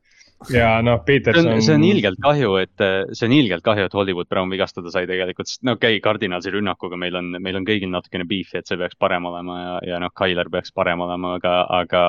Ja 0.53 0.69
noh, 0.85 0.99
see 1.01 1.05
Peterson 1.07 1.49
on, 1.51 1.61
see 1.65 1.75
on 1.75 1.83
ilgelt 1.87 2.19
kahju, 2.21 2.51
et 2.61 2.83
see 3.17 3.27
on 3.27 3.33
ilgelt 3.35 3.63
kahju, 3.65 3.87
et 3.89 3.95
Hollywood 3.97 4.29
Brown 4.29 4.51
vigastada 4.53 4.91
sai 4.93 5.07
tegelikult, 5.09 5.49
sest 5.49 5.63
no 5.67 5.75
okei 5.77 5.97
okay,, 5.97 6.03
Cardinalsi 6.03 6.53
rünnakuga 6.53 6.99
meil 6.99 7.17
on, 7.17 7.31
meil 7.43 7.57
on 7.59 7.65
kõigil 7.67 7.89
natukene 7.93 8.27
beef'i, 8.29 8.59
et 8.61 8.69
see 8.69 8.79
peaks 8.79 8.99
parem 9.01 9.25
olema 9.29 9.57
ja, 9.59 9.73
ja 9.93 10.01
noh, 10.03 10.13
Tyler 10.17 10.51
peaks 10.53 10.73
parem 10.75 11.01
olema, 11.05 11.35
aga, 11.39 11.55
aga 11.79 12.03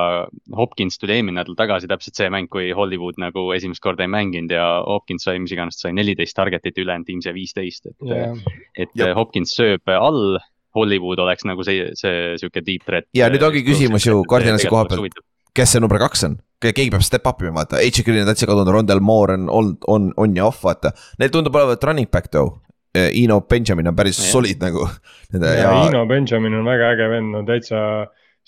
Hopkins 0.58 1.00
tuli 1.00 1.16
eelmine 1.16 1.40
nädal 1.40 1.56
tagasi, 1.58 1.90
täpselt 1.90 2.20
see 2.20 2.28
mäng, 2.34 2.50
kui 2.52 2.70
Hollywood 2.76 3.20
nagu 3.22 3.48
esimest 3.56 3.82
korda 3.84 4.04
ei 4.04 4.12
mänginud 4.12 4.52
ja 4.54 4.66
Hopkins 4.84 5.24
sai, 5.28 5.38
mis 5.42 5.54
iganes, 5.54 5.80
sai 5.80 5.94
neliteist 5.96 6.36
target'it, 6.38 6.78
ülejäänud 6.84 7.08
tiim 7.08 7.24
sai 7.24 7.34
viisteist, 7.36 7.90
et 7.90 8.12
Jah. 8.12 8.46
et 8.76 8.94
Jep. 8.98 9.14
Hopkins 9.18 9.56
sööb 9.56 9.96
all, 9.96 10.38
Hollywood 10.76 11.20
oleks 11.24 11.46
nagu 11.48 11.64
see, 11.66 11.88
see 11.98 12.36
sihuke 12.38 12.62
deep 12.64 12.84
threat. 12.86 13.08
Ja 13.16 13.30
nüüd 13.32 13.42
ongi 13.46 13.64
küsimus 13.66 14.04
ju 14.06 14.20
Cardinalsi 14.28 14.68
koha 14.70 14.84
pealt. 14.90 15.18
Kes 15.58 15.74
see 15.74 15.82
number 15.82 16.00
kaks 16.02 16.24
on? 16.28 16.38
keegi 16.62 16.90
peab 16.90 17.04
step 17.06 17.26
up 17.30 17.42
ima, 17.42 17.60
vaata, 17.60 17.82
H 17.82 18.02
Green 18.06 18.24
on 18.24 18.30
täitsa 18.30 18.48
kadunud, 18.50 18.72
Rondel 18.74 19.02
Moore 19.04 19.36
on 19.38 19.50
olnud, 19.50 19.84
on, 19.86 20.08
on 20.18 20.34
ja 20.36 20.48
off, 20.48 20.64
vaata. 20.66 20.90
Neil 21.20 21.30
tundub 21.34 21.54
olevat 21.54 21.84
running 21.86 22.10
back 22.10 22.32
though. 22.34 22.58
Ino 22.98 23.40
Benjamin 23.46 23.86
on 23.86 23.94
päris 23.94 24.18
Jah. 24.18 24.30
solid 24.32 24.62
nagu. 24.64 24.88
ja, 25.32 25.52
ja 25.54 25.74
Ino 25.86 26.06
Benjamin 26.08 26.56
on 26.58 26.66
väga 26.66 26.94
äge 26.96 27.08
vend, 27.12 27.30
no 27.36 27.44
täitsa 27.46 27.80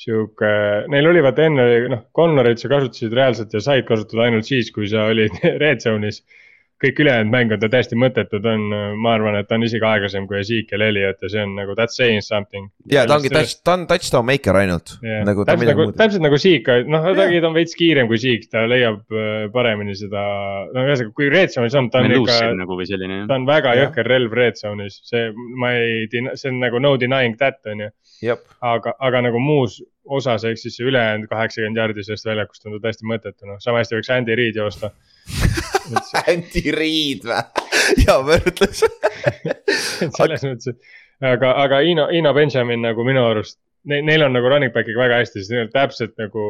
sihuke, 0.00 0.50
neil 0.90 1.06
oli 1.10 1.22
vaata 1.22 1.44
enne 1.46 1.66
noh, 1.92 2.04
Connorit 2.16 2.62
sa 2.62 2.70
kasutasid 2.72 3.14
reaalselt 3.14 3.52
ja 3.54 3.60
said 3.62 3.84
kasutada 3.88 4.24
ainult 4.26 4.48
siis, 4.48 4.72
kui 4.74 4.88
sa 4.90 5.06
olid 5.12 5.36
red 5.62 5.84
zone'is. 5.84 6.22
Kõik 6.80 7.00
ülejäänud 7.04 7.30
mäng 7.32 7.52
on 7.52 7.60
ta 7.60 7.68
täiesti 7.72 7.96
mõttetu, 7.98 8.40
ta 8.42 8.54
on, 8.56 8.62
ma 9.02 9.12
arvan, 9.16 9.36
et 9.40 9.48
ta 9.48 9.58
on 9.58 9.64
isegi 9.66 9.84
aeglasem 9.84 10.26
kui 10.30 10.38
Ezekiel 10.40 10.84
Elliot 10.86 11.20
ja 11.22 11.28
see 11.32 11.42
on 11.44 11.52
nagu 11.58 11.74
that's 11.78 11.98
saying 12.00 12.22
something. 12.24 12.70
ja 12.90 13.04
ta 13.08 13.18
ongi 13.18 13.28
touch, 13.32 13.58
ta 13.64 13.74
on 13.76 13.86
touchdown 13.90 14.26
maker 14.28 14.56
ainult 14.62 14.94
Yeah. 15.04 15.24
nagu 15.28 15.44
ta 15.44 15.54
täpselt 15.54 15.70
nagu, 15.74 15.86
täpselt 15.96 16.24
nagu 16.24 16.38
Zeke, 16.40 16.78
noh, 16.88 17.04
Jah. 17.12 17.36
ta 17.40 17.48
on 17.50 17.54
veits 17.56 17.76
kiirem 17.76 18.08
kui 18.10 18.18
Zeke, 18.20 18.48
ta 18.52 18.64
leiab 18.68 19.04
äh, 19.12 19.46
paremini 19.52 19.94
seda, 19.98 20.24
no 20.72 20.86
ühesõnaga, 20.86 21.14
kui 21.16 21.30
red 21.32 21.52
zone'is 21.54 21.76
on, 21.78 21.90
ta 21.92 22.02
on 22.04 22.16
ikka, 22.16 22.40
nagu 22.58 22.80
või 22.80 22.88
selline 22.88 23.22
ta 23.28 23.38
on 23.40 23.46
väga 23.48 23.74
Jah. 23.76 23.84
jõhker 23.86 24.10
relv 24.14 24.36
red 24.40 24.58
zone'is, 24.60 25.00
see, 25.08 25.30
ma 25.60 25.74
ei, 25.76 26.06
see 26.10 26.50
on 26.52 26.60
nagu 26.64 26.80
no 26.82 26.96
denying 27.00 27.36
that 27.40 27.60
on 27.70 27.86
ju. 27.86 28.36
aga, 28.60 28.96
aga 29.00 29.22
nagu 29.28 29.40
muus 29.40 29.80
osas, 30.10 30.44
ehk 30.48 30.58
siis 30.60 30.78
ülejäänud 30.82 31.30
kaheksakümmend 31.30 31.78
jaardi 31.80 32.04
sellest 32.06 32.28
väljakust 32.28 32.66
on 32.66 32.76
ta 32.76 32.84
täiesti 32.86 33.08
mõttetu, 33.08 33.48
noh, 33.48 33.60
sama 33.62 33.82
hästi 33.82 33.98
võiks 33.98 34.12
Andy 34.14 34.36
Reid 34.40 34.60
joosta. 34.60 34.92
Anti 36.26 36.64
Reid 36.74 37.26
või? 37.28 37.42
hea 37.98 38.16
võrdlus. 38.26 38.84
selles 40.18 40.44
mõttes, 40.46 40.70
et 40.70 41.26
aga, 41.32 41.54
aga 41.64 41.80
Ino, 41.86 42.08
Ino 42.14 42.32
Benjamin 42.36 42.82
nagu 42.84 43.04
minu 43.06 43.24
arust, 43.30 43.58
neil, 43.90 44.04
neil 44.06 44.26
on 44.26 44.34
nagu 44.36 44.50
running 44.50 44.74
back'iga 44.74 45.02
väga 45.02 45.20
hästi, 45.22 45.40
sest 45.42 45.54
neil 45.54 45.66
on 45.66 45.72
täpselt 45.74 46.14
nagu 46.20 46.44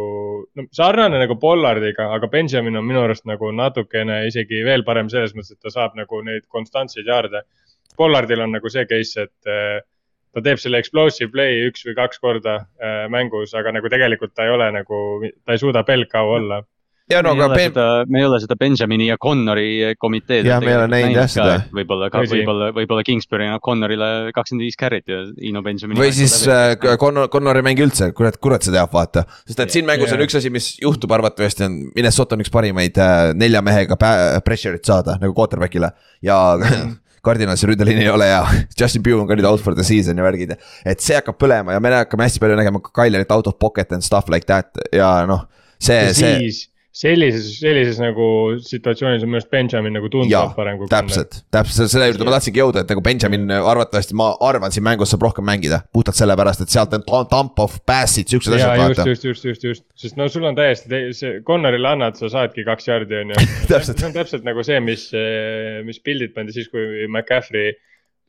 no, 0.59 0.67
sarnane 0.77 1.21
nagu 1.23 1.37
Pollardiga, 1.41 2.11
aga 2.17 2.31
Benjamin 2.33 2.81
on 2.81 2.87
minu 2.89 3.05
arust 3.05 3.27
nagu 3.31 3.53
natukene 3.55 4.23
isegi 4.31 4.65
veel 4.67 4.85
parem 4.87 5.11
selles 5.13 5.35
mõttes, 5.37 5.57
et 5.57 5.63
ta 5.65 5.73
saab 5.75 5.97
nagu 5.99 6.23
neid 6.27 6.47
konstantseid 6.53 7.09
jaarde. 7.11 7.45
Pollardil 7.99 8.45
on 8.45 8.55
nagu 8.57 8.71
see 8.73 8.87
case, 8.89 9.27
et 9.29 9.51
äh, 9.51 9.81
ta 10.35 10.43
teeb 10.45 10.61
selle 10.63 10.79
explosive 10.83 11.31
play 11.35 11.65
üks 11.69 11.87
või 11.89 11.97
kaks 11.99 12.21
korda 12.23 12.61
äh, 12.79 13.07
mängus, 13.11 13.55
aga 13.59 13.73
nagu 13.75 13.91
tegelikult 13.91 14.35
ta 14.37 14.47
ei 14.47 14.53
ole 14.55 14.69
nagu, 14.81 15.01
ta 15.45 15.57
ei 15.57 15.63
suuda 15.63 15.83
bell 15.87 16.07
cow 16.11 16.37
olla. 16.37 16.61
ja 17.11 17.19
no 17.27 17.33
me, 17.35 17.41
ei 17.41 17.43
aga 17.43 17.47
ole 17.49 17.57
Ben- 17.59 17.73
seda, 17.73 17.87
me 18.07 18.21
ei 18.21 18.27
ole 18.29 18.39
seda 18.39 18.55
Benjamini 18.55 19.09
ja 19.09 19.17
Connori 19.19 19.97
komiteed. 19.99 20.47
Jah, 20.47 20.61
me 20.63 20.71
ei 20.71 20.77
ole 20.79 20.87
näinud 20.93 21.19
jah 21.19 21.27
seda. 21.33 21.57
võib-olla, 21.75 22.07
võib-olla, 22.15 22.69
võib-olla 22.77 23.03
Kingsbury 23.09 23.49
annab 23.49 23.65
Connorile 23.67 24.11
kakskümmend 24.37 24.69
viis 24.69 24.79
carry't 24.79 25.11
ja 25.11 25.19
Ino 25.51 25.65
Benjamini. 25.67 25.99
või 25.99 26.15
siis 26.15 26.37
äh, 26.47 26.77
Connor, 26.79 27.27
Connor 27.35 27.59
ei 27.59 27.67
mängi 27.67 27.83
üldse, 27.89 28.13
kurat, 28.15 28.39
kurat 28.39 28.63
see 28.63 28.77
teab, 28.77 28.95
vaata. 28.95 29.27
sest 29.43 29.67
et 29.67 29.75
siin 29.75 29.91
mängus 29.91 30.15
on 30.15 30.23
Jaa. 30.23 30.31
üks 30.31 30.39
asi, 30.39 30.55
mis 30.55 30.77
juhtub 30.79 31.11
arvatavasti 31.19 31.67
on, 31.67 31.79
Minnesota 31.99 32.39
on 32.39 32.47
üks 32.47 32.55
parimaid 32.55 33.03
äh, 33.03 33.35
nelja 33.35 33.67
mehega 33.67 33.99
pressure'it 34.47 34.87
saada 34.87 35.19
nagu 35.19 35.35
quarterback'ile 35.35 35.91
ja 36.23 36.39
Cardinalsi 37.25 37.69
ründeliin 37.69 38.01
ei 38.03 38.11
ole 38.13 38.29
hea, 38.31 38.43
Justin 38.81 39.05
Pugh 39.05 39.21
on 39.21 39.29
ka 39.29 39.37
nüüd 39.39 39.49
out 39.49 39.63
for 39.65 39.77
the 39.77 39.87
season 39.87 40.19
ja 40.19 40.27
värgid, 40.27 40.57
et 40.85 41.05
see 41.05 41.19
hakkab 41.19 41.39
põlema 41.41 41.77
ja 41.77 41.83
me 41.83 41.93
hakkame 41.95 42.27
hästi 42.27 42.43
palju 42.43 42.59
nägema 42.61 42.83
ka 42.85 42.95
Kylerit 43.03 43.33
out 43.37 43.51
of 43.51 43.59
pocket 43.61 43.93
and 43.97 44.07
stuff 44.07 44.31
like 44.33 44.49
that 44.51 44.81
ja 44.97 45.13
noh, 45.29 45.47
see, 45.79 46.03
see 46.17 46.53
sellises, 47.01 47.47
sellises 47.61 48.01
nagu 48.03 48.25
situatsioonis 48.65 49.25
on 49.25 49.31
minu 49.31 49.41
arust 49.41 49.51
Benjamin 49.53 49.95
nagu 49.97 50.11
tunduvalt 50.13 50.57
parem, 50.57 50.79
kui. 50.81 50.89
täpselt, 50.91 51.41
täpselt 51.55 51.93
selle 51.93 52.11
juurde 52.11 52.27
ma 52.29 52.35
tahtsingi 52.37 52.61
jõuda, 52.61 52.85
et 52.85 52.93
nagu 52.93 53.05
Benjamin 53.05 53.47
arvatavasti 53.57 54.17
ma 54.21 54.31
arvan, 54.47 54.75
siin 54.75 54.85
mängus 54.87 55.15
saab 55.15 55.25
rohkem 55.25 55.47
mängida. 55.49 55.81
puhtalt 55.97 56.19
sellepärast, 56.21 56.65
et 56.65 56.75
sealt 56.75 56.97
on 56.99 57.05
dump 57.31 57.63
off 57.65 57.81
pass'id, 57.89 58.29
siuksed 58.31 58.57
ja 58.59 58.73
asjad, 58.75 59.05
just, 59.09 59.25
just, 59.25 59.25
just, 59.25 59.45
just, 59.49 59.69
just, 59.71 59.87
sest 60.05 60.21
no 60.21 60.29
sul 60.33 60.49
on 60.51 60.59
täiesti, 60.59 61.03
see 61.17 61.41
Connorile 61.47 61.95
annad, 61.95 62.19
sa 62.21 62.31
saadki 62.33 62.67
kaks 62.69 62.91
jaardi 62.91 63.23
on 63.23 63.35
ju. 63.35 63.47
See 63.91 64.07
on 64.07 64.15
täpselt 64.15 64.45
nagu 64.47 64.63
see, 64.67 64.79
mis, 64.85 65.07
mis 65.87 66.01
pildid 66.05 66.35
pandi 66.35 66.55
siis, 66.55 66.69
kui 66.73 67.07
McCaffrey 67.09 67.73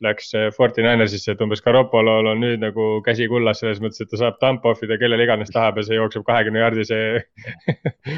läks 0.02 0.32
Forty 0.56 0.82
Ninersisse, 0.84 1.34
et 1.34 1.42
umbes 1.44 1.62
Garoppolol 1.64 2.30
on 2.32 2.40
nüüd 2.42 2.62
nagu 2.62 2.86
käsi 3.06 3.28
kullas 3.30 3.62
selles 3.62 3.80
mõttes, 3.82 4.02
et 4.04 4.10
ta 4.12 4.20
saab 4.20 4.40
dump 4.42 4.66
off 4.68 4.82
ida 4.86 4.98
kellele 5.00 5.26
iganes 5.26 5.52
tahab 5.54 5.78
ja 5.80 5.86
see 5.86 5.98
jookseb 5.98 6.24
kahekümne 6.28 6.62
jaardi 6.64 6.86
see. 6.88 7.20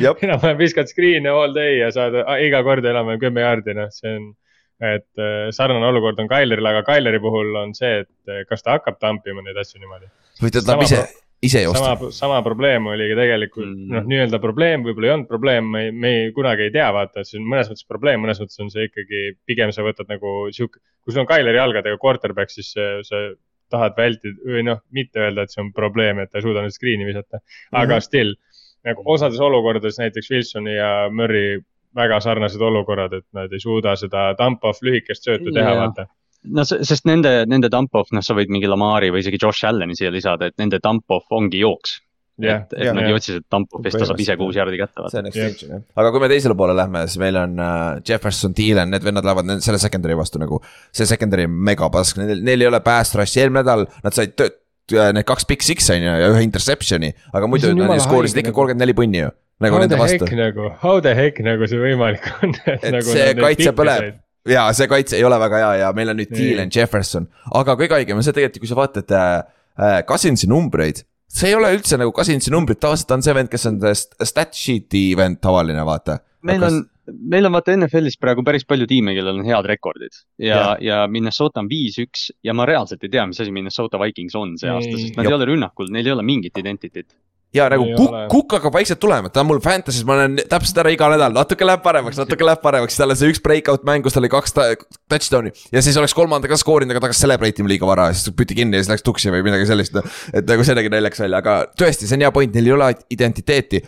Jep. 0.00 0.22
enam-vähem 0.26 0.58
viskad 0.60 0.90
screen'e 0.90 1.32
all 1.32 1.54
day 1.56 1.78
ja 1.82 1.90
saad 1.94 2.16
a- 2.24 2.38
iga 2.44 2.62
kord 2.66 2.84
enam-vähem 2.88 3.22
kümme 3.26 3.44
jaardi, 3.46 3.76
noh, 3.80 3.92
see 3.94 4.16
on. 4.18 4.32
et 4.84 5.22
äh, 5.22 5.48
sarnane 5.54 5.86
olukord 5.86 6.18
on 6.18 6.28
Tyleril, 6.28 6.66
aga 6.66 6.82
Tyleri 6.88 7.20
puhul 7.22 7.54
on 7.60 7.76
see, 7.78 8.00
et 8.02 8.32
äh, 8.32 8.42
kas 8.48 8.64
ta 8.66 8.74
hakkab 8.78 8.98
dump 9.00 9.28
ima 9.30 9.44
neid 9.46 9.60
asju 9.62 9.78
niimoodi 9.80 10.10
või 10.42 10.50
ta 10.50 10.64
tahab 10.66 10.82
Sama 10.90 11.04
ise 11.44 11.60
ise 11.60 11.62
joosta. 11.66 11.84
sama, 11.94 12.10
sama 12.16 12.38
probleem 12.46 12.86
oli 12.92 13.08
ka 13.12 13.16
tegelikult 13.20 13.68
Mm. 13.68 13.80
mm. 13.84 13.94
noh, 13.94 14.04
nii-öelda 14.10 14.40
probleem, 14.42 14.82
võib-olla 14.86 15.08
ei 15.10 15.14
olnud 15.14 15.28
probleem, 15.30 15.70
me 15.70 15.82
ei, 15.86 15.92
me 15.92 16.12
ei, 16.18 16.32
kunagi 16.36 16.66
ei 16.68 16.72
tea, 16.74 16.88
vaata, 16.96 17.24
see 17.24 17.38
on 17.40 17.46
mõnes 17.52 17.70
mõttes 17.70 17.86
probleem, 17.88 18.22
mõnes 18.24 18.40
mõttes 18.42 18.60
on 18.64 18.70
see 18.72 18.88
ikkagi 18.88 19.22
pigem 19.46 19.72
sa 19.74 19.82
võtad 19.86 20.08
nagu 20.10 20.34
sihuke, 20.54 20.80
kui 21.04 21.12
sul 21.14 21.22
on 21.24 21.28
Tyleri 21.30 21.60
jalgadega 21.60 21.98
quarterback, 22.02 22.50
siis 22.54 22.72
sa, 22.74 23.20
tahad 23.74 23.94
vältida 23.96 24.36
või 24.46 24.62
noh, 24.66 24.80
mitte 24.94 25.18
öelda, 25.22 25.42
et 25.46 25.50
see 25.54 25.62
on 25.64 25.72
probleem, 25.74 26.18
et 26.20 26.30
ta 26.30 26.38
ei 26.38 26.44
suuda 26.44 26.62
nüüd 26.62 26.74
screen'i 26.76 27.06
visata, 27.08 27.40
aga 27.72 27.94
Mhm. 27.96 28.00
still 28.04 28.34
nagu 28.84 29.02
osades 29.06 29.40
olukordades 29.40 29.96
näiteks 29.98 30.28
Wilsoni 30.30 30.74
ja 30.76 31.08
Murry 31.10 31.60
väga 31.96 32.18
sarnased 32.20 32.60
olukorrad, 32.60 33.12
et 33.14 33.24
nad 33.32 33.52
ei 33.52 33.60
suuda 33.62 33.94
seda 33.96 34.34
dump 34.38 34.64
off 34.64 34.82
lühikest 34.82 35.24
söötu 35.24 35.52
teha, 35.54 35.70
Jaa. 35.70 35.80
vaata. 35.86 36.06
No 36.44 36.64
se- 36.68 36.80
sest 36.84 37.06
nende, 37.08 37.44
nende 37.48 37.68
dump 37.72 37.94
off, 37.94 38.10
noh, 38.12 38.22
sa 38.24 38.34
võid 38.36 38.50
mingi 38.52 38.68
Lamari 38.70 39.10
või 39.14 39.22
isegi 39.24 39.38
Josh 39.40 39.64
Allan'i 39.68 39.96
siia 39.96 40.10
lisada, 40.12 40.46
et 40.50 40.58
nende 40.60 40.80
dump 40.82 41.04
off 41.10 41.30
ongi 41.32 41.60
jooks. 41.62 42.00
jah, 42.42 42.64
et, 42.66 42.72
et 42.82 42.90
nad 42.96 43.06
ei 43.06 43.14
otsi 43.14 43.30
seda 43.30 43.44
dump 43.54 43.76
off'ist, 43.78 43.94
ta 43.94 44.06
saab 44.10 44.18
ise 44.18 44.34
kuus 44.36 44.56
jaardi 44.58 44.74
kätte 44.80 45.04
see 45.12 45.20
on 45.22 45.28
extension 45.30 45.70
jah, 45.70 45.82
aga 46.02 46.10
kui 46.10 46.18
me 46.24 46.28
teisele 46.32 46.56
poole 46.58 46.74
lähme, 46.74 47.04
siis 47.06 47.20
meil 47.22 47.36
on 47.38 47.52
äh, 47.62 48.00
Jefferson, 48.08 48.52
Thielen, 48.58 48.90
need 48.90 49.04
vennad 49.06 49.22
lähevad 49.28 49.46
nende- 49.46 49.62
selle 49.62 49.78
secondary 49.78 50.16
vastu 50.18 50.40
nagu. 50.42 50.58
see 50.90 51.06
secondary 51.06 51.44
on 51.46 51.54
megapask, 51.70 52.18
neil, 52.18 52.42
neil 52.42 52.64
ei 52.66 52.70
ole 52.72 52.80
pass 52.82 53.14
rush'i, 53.14 53.44
eelmine 53.44 53.62
nädal 53.62 53.86
nad 54.02 54.16
said 54.18 54.34
tööd, 54.34 54.58
need 55.14 55.24
kaks 55.30 55.46
big 55.46 55.62
six 55.62 55.86
on 55.94 56.02
ju 56.02 56.10
ja 56.24 56.32
ühe 56.34 56.42
interception'i, 56.48 57.12
aga 57.32 57.46
muidu 57.48 57.70
nad 57.78 58.02
skoorisid 58.02 58.42
ikka 58.42 58.50
nagu. 58.50 58.58
kolmkümmend 58.58 58.82
neli 58.82 58.98
punni 58.98 59.22
ju. 59.22 59.30
nagu 59.62 59.78
how 59.78 59.84
nende 59.86 60.02
vastu 60.02 60.26
nagu, 60.42 60.72
how 60.82 60.98
the 61.00 61.14
heck 61.14 61.38
nagu 61.46 61.70
see 61.70 61.78
võimalik 61.78 62.26
on, 62.42 62.50
et, 62.66 62.82
et 62.82 62.90
nagu 62.98 63.06
see 63.14 63.30
nad 63.30 63.44
kaitse 63.46 63.70
põleb. 63.78 64.10
Ja 64.48 64.68
see 64.76 64.88
kaitse 64.90 65.18
ei 65.18 65.24
ole 65.24 65.38
väga 65.40 65.60
hea 65.62 65.72
ja 65.84 65.90
meil 65.96 66.12
on 66.12 66.20
nüüd 66.20 66.32
Ei. 66.32 66.38
Thielen, 66.38 66.72
Jefferson, 66.74 67.28
aga 67.60 67.76
kõige 67.80 67.98
haigem 67.98 68.20
on 68.20 68.26
see 68.26 68.36
tegelikult, 68.36 68.64
kui 68.64 68.70
sa 68.70 68.78
vaatad 68.78 69.14
äh, 69.16 69.34
äh, 69.80 69.98
Cousinsi 70.08 70.50
numbreid. 70.50 71.04
see 71.34 71.50
ei 71.50 71.58
ole 71.58 71.72
üldse 71.74 71.98
nagu 72.00 72.12
Cousinsi 72.14 72.52
numbrid, 72.54 72.80
tavaliselt 72.82 73.10
ta 73.10 73.18
on 73.18 73.24
see 73.26 73.36
vend, 73.36 73.52
kes 73.52 73.70
on 73.70 73.80
stat 73.94 74.54
sheet'i 74.54 75.06
vend 75.18 75.40
tavaline, 75.42 75.86
vaata. 75.86 76.20
meil 76.44 76.66
on, 76.68 76.82
meil 77.32 77.48
on 77.48 77.56
vaata 77.56 77.74
NFL-is 77.76 78.20
praegu 78.20 78.44
päris 78.46 78.68
palju 78.68 78.88
tiime, 78.90 79.16
kellel 79.16 79.40
on 79.40 79.48
head 79.48 79.68
rekordid 79.68 80.20
ja, 80.38 80.74
ja 80.80 81.04
Minnesota 81.10 81.64
on 81.64 81.70
viis-üks 81.72 82.28
ja 82.44 82.56
ma 82.56 82.68
reaalselt 82.68 83.04
ei 83.04 83.12
tea, 83.16 83.26
mis 83.30 83.40
asi 83.40 83.54
Minnesota 83.54 84.00
Vikings 84.02 84.36
on 84.38 84.58
see 84.60 84.72
aasta, 84.72 84.98
sest 85.00 85.16
nad 85.16 85.24
Jop. 85.24 85.32
ei 85.32 85.38
ole 85.40 85.52
rünnakul, 85.54 85.92
neil 85.94 86.12
ei 86.12 86.16
ole 86.16 86.26
mingit 86.26 86.60
identity't. 86.60 87.16
Ja 87.54 87.68
nagu 87.70 87.86
Ei 87.86 87.94
kukk 87.98 88.24
kukk 88.32 88.56
hakkab 88.58 88.74
vaikselt 88.74 89.00
tulema, 89.02 89.30
ta 89.32 89.42
on 89.42 89.48
mul 89.48 89.60
Fantasy's, 89.62 90.04
ma 90.06 90.16
olen 90.18 90.38
täpselt 90.50 90.78
ära 90.82 90.92
iga 90.94 91.08
nädal, 91.12 91.34
natuke 91.36 91.66
läheb 91.66 91.82
paremaks, 91.84 92.18
natuke 92.20 92.46
läheb 92.46 92.62
paremaks, 92.64 92.98
tal 92.98 93.14
on 93.14 93.18
see 93.18 93.30
üks 93.32 93.42
breakout 93.44 93.84
mäng, 93.86 94.04
kus 94.04 94.16
tal 94.16 94.24
oli 94.24 94.30
kaks 94.32 94.56
touchdown'i. 94.56 95.54
ja 95.72 95.82
siis 95.84 95.98
oleks 96.00 96.16
kolmanda 96.16 96.50
ka 96.50 96.58
skoorinud, 96.60 96.94
aga 96.94 97.02
ta 97.02 97.10
hakkas 97.10 97.24
celebrate 97.24 97.62
ima 97.62 97.70
liiga 97.70 97.88
vara, 97.88 98.10
siis 98.14 98.34
püti 98.36 98.58
kinni 98.58 98.78
ja 98.78 98.84
siis 98.84 98.94
läks 98.94 99.06
tuksi 99.06 99.32
või 99.34 99.44
midagi 99.46 99.68
sellist. 99.70 100.00
et 100.32 100.48
nagu 100.48 100.66
see 100.66 100.78
nägi 100.78 100.92
naljakas 100.92 101.26
välja, 101.26 101.42
aga 101.44 101.58
tõesti, 101.78 102.08
see 102.10 102.18
on 102.18 102.26
hea 102.26 102.32
point, 102.34 102.56
neil 102.58 102.72
ei 102.72 102.74
ole 102.78 102.90
identiteeti. 103.14 103.84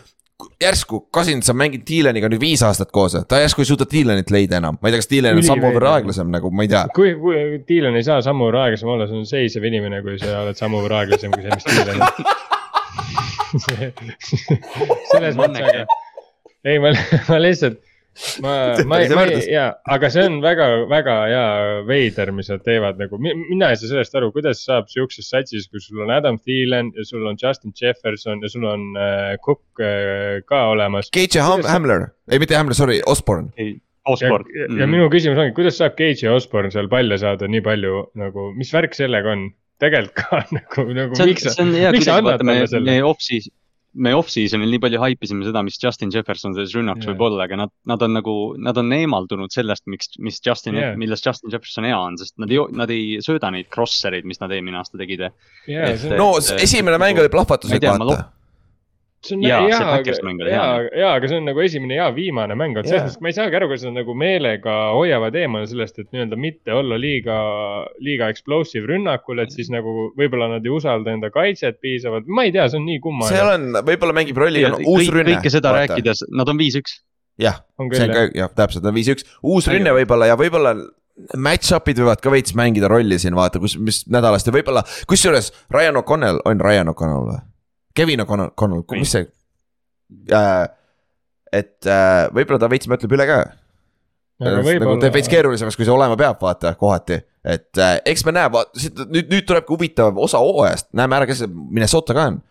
järsku 0.61 1.07
Cousins 1.13 1.49
on 1.49 1.57
mänginud 1.57 1.83
Dylan'iga 1.89 2.29
nüüd 2.29 2.41
viis 2.41 2.61
aastat 2.63 2.91
koos, 2.93 3.17
ta 3.27 3.41
järsku 3.41 3.63
ei 3.65 3.71
suuda 3.71 3.87
Dylanit 3.91 4.31
leida 4.31 4.61
enam, 4.61 4.77
ma 4.79 4.87
ei 4.87 4.95
tea, 4.95 5.01
kas 5.01 5.11
Dylan 5.11 5.39
on 5.41 5.47
sammu 5.47 5.71
võrra 5.75 5.95
aeglasem 5.97 6.29
nagu, 6.31 6.51
ma 6.53 6.63
ei 6.63 6.71
tea. 6.71 6.83
kui, 6.95 7.15
kui 7.19 7.63
Dylan 7.67 7.97
ei 7.97 8.05
saa 8.05 8.21
sammu 8.23 8.47
võrra 8.47 8.67
aeglasem 8.67 8.93
olla, 8.93 9.09
see 9.09 9.17
on 9.17 9.25
seisev 9.27 9.65
inimene, 9.67 10.03
kui 10.05 10.19
sa 10.21 10.43
oled 10.43 10.59
sammu 10.59 10.85
võrra 10.85 11.01
aeglasem 11.03 11.33
kui 11.33 11.41
see, 11.41 11.57
mis 11.57 11.73
Dylan 11.73 12.05
on. 12.05 12.29
selles 15.11 15.37
mõttes, 15.39 15.63
aga 15.63 15.85
ei, 16.67 16.79
ma, 16.81 16.91
ma 17.29 17.39
lihtsalt, 17.41 17.79
ma, 18.43 18.53
ma 18.89 18.99
ei, 19.01 19.09
ma 19.13 19.25
ei 19.29 19.41
jaa, 19.51 19.69
aga 19.93 20.09
see 20.13 20.25
on 20.27 20.39
väga, 20.43 20.67
väga 20.91 21.15
hea 21.29 21.47
veider, 21.87 22.31
mis 22.35 22.51
nad 22.51 22.63
teevad 22.65 22.99
nagu, 23.01 23.19
mina 23.21 23.71
ei 23.71 23.79
saa 23.79 23.91
sellest 23.93 24.17
aru, 24.19 24.31
kuidas 24.35 24.63
saab 24.67 24.89
siukses 24.91 25.29
satsis, 25.31 25.67
kus 25.71 25.89
sul 25.89 26.03
on 26.05 26.13
Adam 26.13 26.39
Thielen 26.41 26.91
ja 26.97 27.07
sul 27.07 27.25
on 27.29 27.39
Justin 27.41 27.75
Jefferson 27.79 28.43
ja 28.43 28.51
sul 28.51 28.67
on 28.69 28.87
äh, 28.99 29.35
Cook 29.43 29.83
äh, 29.83 30.39
ka 30.49 30.67
olemas. 30.73 31.11
KJ 31.13 31.43
Ham- 31.45 31.67
Hamler, 31.67 32.09
ei 32.31 32.41
mitte 32.43 32.57
Hamler, 32.57 32.77
sorry, 32.77 32.99
Osborne. 33.05 33.53
ja, 33.57 33.75
Osborne. 34.07 34.49
ja, 34.55 34.67
ja 34.81 34.89
minu 34.89 35.09
küsimus 35.13 35.39
ongi, 35.41 35.55
kuidas 35.55 35.79
saab 35.79 35.97
Cage 35.99 36.25
ja 36.25 36.35
Osborne 36.35 36.71
seal 36.73 36.89
palle 36.91 37.19
saada 37.21 37.49
nii 37.51 37.63
palju 37.63 38.03
nagu, 38.19 38.51
mis 38.57 38.73
värk 38.75 38.95
sellega 38.97 39.35
on? 39.35 39.49
Tegelikult 39.81 40.17
ka 40.17 40.41
nagu, 40.57 40.89
nagu 40.97 41.15
see 41.17 41.23
on, 41.27 41.31
miks 41.31 41.47
sa 41.47 41.69
miks 41.95 42.09
sa 42.09 42.19
annad 42.21 42.41
talle, 42.43 42.67
selle? 42.69 42.85
me 42.89 42.97
off-season, 43.05 43.53
me 43.97 44.11
off-season'il 44.13 44.69
nii 44.69 44.81
palju 44.83 44.99
haipisime 45.01 45.45
seda, 45.47 45.63
mis 45.65 45.79
Justin 45.81 46.11
Jefferson 46.13 46.53
selles 46.53 46.73
rünnakus 46.77 47.07
Jaa. 47.07 47.13
võib 47.15 47.23
olla, 47.29 47.47
aga 47.47 47.57
nad, 47.63 47.73
nad 47.89 48.03
on 48.05 48.13
nagu, 48.19 48.35
nad 48.61 48.77
on 48.77 48.93
eemaldunud 48.93 49.53
sellest, 49.53 49.85
miks, 49.89 50.11
mis 50.21 50.37
Justin 50.45 50.77
yeah., 50.77 50.97
millest 50.99 51.25
Justin 51.25 51.53
Jefferson 51.53 51.87
hea 51.89 51.97
on, 51.97 52.17
sest 52.21 52.35
nad 52.41 52.53
ei, 52.53 52.61
nad 52.77 52.93
ei 52.93 53.17
sööda 53.25 53.49
neid 53.53 53.71
crosser'id, 53.73 54.27
mis 54.29 54.41
nad 54.43 54.53
eelmine 54.53 54.77
aasta 54.81 55.01
tegid. 55.01 55.27
on, 55.29 56.17
no 56.19 56.33
et- 56.37 56.65
esimene 56.67 56.99
mäng 57.01 57.23
oli 57.23 57.33
plahvatuslik, 57.33 57.81
vaata. 57.87 58.27
See 59.27 59.37
on 59.37 59.43
jaa, 59.45 59.59
hea. 59.65 60.51
jaa, 60.51 60.67
jaa, 61.01 61.11
aga 61.19 61.29
see 61.29 61.39
on 61.39 61.47
nagu 61.49 61.63
esimene 61.63 61.97
ja 61.99 62.07
viimane 62.15 62.55
mäng, 62.59 62.77
et 62.79 62.89
selles 62.89 63.03
mõttes 63.05 63.23
ma 63.23 63.31
ei 63.31 63.37
saagi 63.37 63.59
aru, 63.59 63.69
kas 63.71 63.85
nad 63.87 63.97
nagu 63.99 64.15
meelega 64.17 64.75
hoiavad 64.95 65.37
eemale 65.39 65.69
sellest, 65.69 65.99
et 66.01 66.09
nii-öelda 66.15 66.39
mitte 66.39 66.75
olla 66.75 66.99
liiga, 67.01 67.37
liiga 68.03 68.29
explosive 68.33 68.89
rünnakul, 68.91 69.43
et 69.43 69.53
siis 69.55 69.71
nagu 69.73 70.09
võib-olla 70.17 70.51
nad 70.55 70.67
ei 70.67 70.73
usalda 70.73 71.15
enda 71.15 71.31
kaitset 71.33 71.81
piisavalt, 71.83 72.29
ma 72.31 72.47
ei 72.47 72.55
tea, 72.55 72.69
see 72.71 72.81
on 72.81 72.87
nii 72.87 72.99
see 72.99 73.05
kummaline. 73.07 73.49
on, 73.55 73.81
võib-olla 73.87 74.17
mängib 74.17 74.39
rolli 74.43 74.63
ka 74.65 74.75
no, 74.75 74.83
uus 74.85 75.03
kõik, 75.05 75.15
rünne. 75.19 75.35
kõike 75.37 75.53
seda. 75.53 75.73
rääkides, 75.81 76.27
nad 76.35 76.53
on 76.53 76.61
viis-üks. 76.61 77.01
jah, 77.41 77.61
on 77.81 77.91
see 77.93 78.07
on 78.07 78.15
ka 78.15 78.29
jah, 78.37 78.53
täpselt, 78.63 78.87
on 78.87 78.95
viis-üks, 78.97 79.27
uus 79.43 79.67
rünne 79.71 79.95
võib-olla 79.99 80.31
ja 80.31 80.39
võib-olla 80.39 80.75
match-up'id 81.37 81.99
võivad 82.01 82.21
ka 82.21 82.31
veits 82.33 82.53
mängida 82.57 82.89
rolli 82.91 83.17
siin, 83.21 83.35
vaata, 83.37 83.61
kus, 83.61 83.77
mis 83.81 84.03
nädalast 84.11 84.47
ja 84.47 84.53
võib-olla, 84.53 84.83
kusjuures 85.09 85.51
Ryan 85.73 86.01
O'Connell 86.03 86.43
on 86.45 86.61
Ryan 86.61 86.93
O'Connell 86.93 87.29
või? 87.29 87.39
Kevin 87.97 88.23
O'Connell, 88.23 88.53
O'Connell, 88.53 88.85
mis 88.95 89.13
see 89.15 89.27
äh,? 90.33 90.67
et 91.53 91.87
äh, 91.87 92.27
võib-olla 92.35 92.59
ta 92.61 92.69
veits 92.71 92.89
mõtleb 92.91 93.15
üle 93.17 93.27
ka. 93.29 93.37
nagu 94.43 94.97
teeb 95.01 95.15
veits 95.15 95.31
keerulisemaks, 95.31 95.77
kui 95.79 95.87
see 95.87 95.95
olema 95.95 96.17
peab, 96.19 96.39
vaata 96.41 96.73
kohati. 96.79 97.21
et 97.47 97.81
äh, 97.81 97.97
eks 98.13 98.25
me 98.27 98.35
näe, 98.35 98.51
nüüd, 98.51 99.31
nüüd 99.31 99.47
tulebki 99.47 99.73
huvitav 99.73 100.19
osa 100.21 100.41
hooajast, 100.43 100.91
näeme 100.97 101.19
ära, 101.19 101.29
kes 101.29 101.43
see 101.43 101.51
Minnesota 101.51 102.15
ka 102.17 102.29
on. 102.33 102.41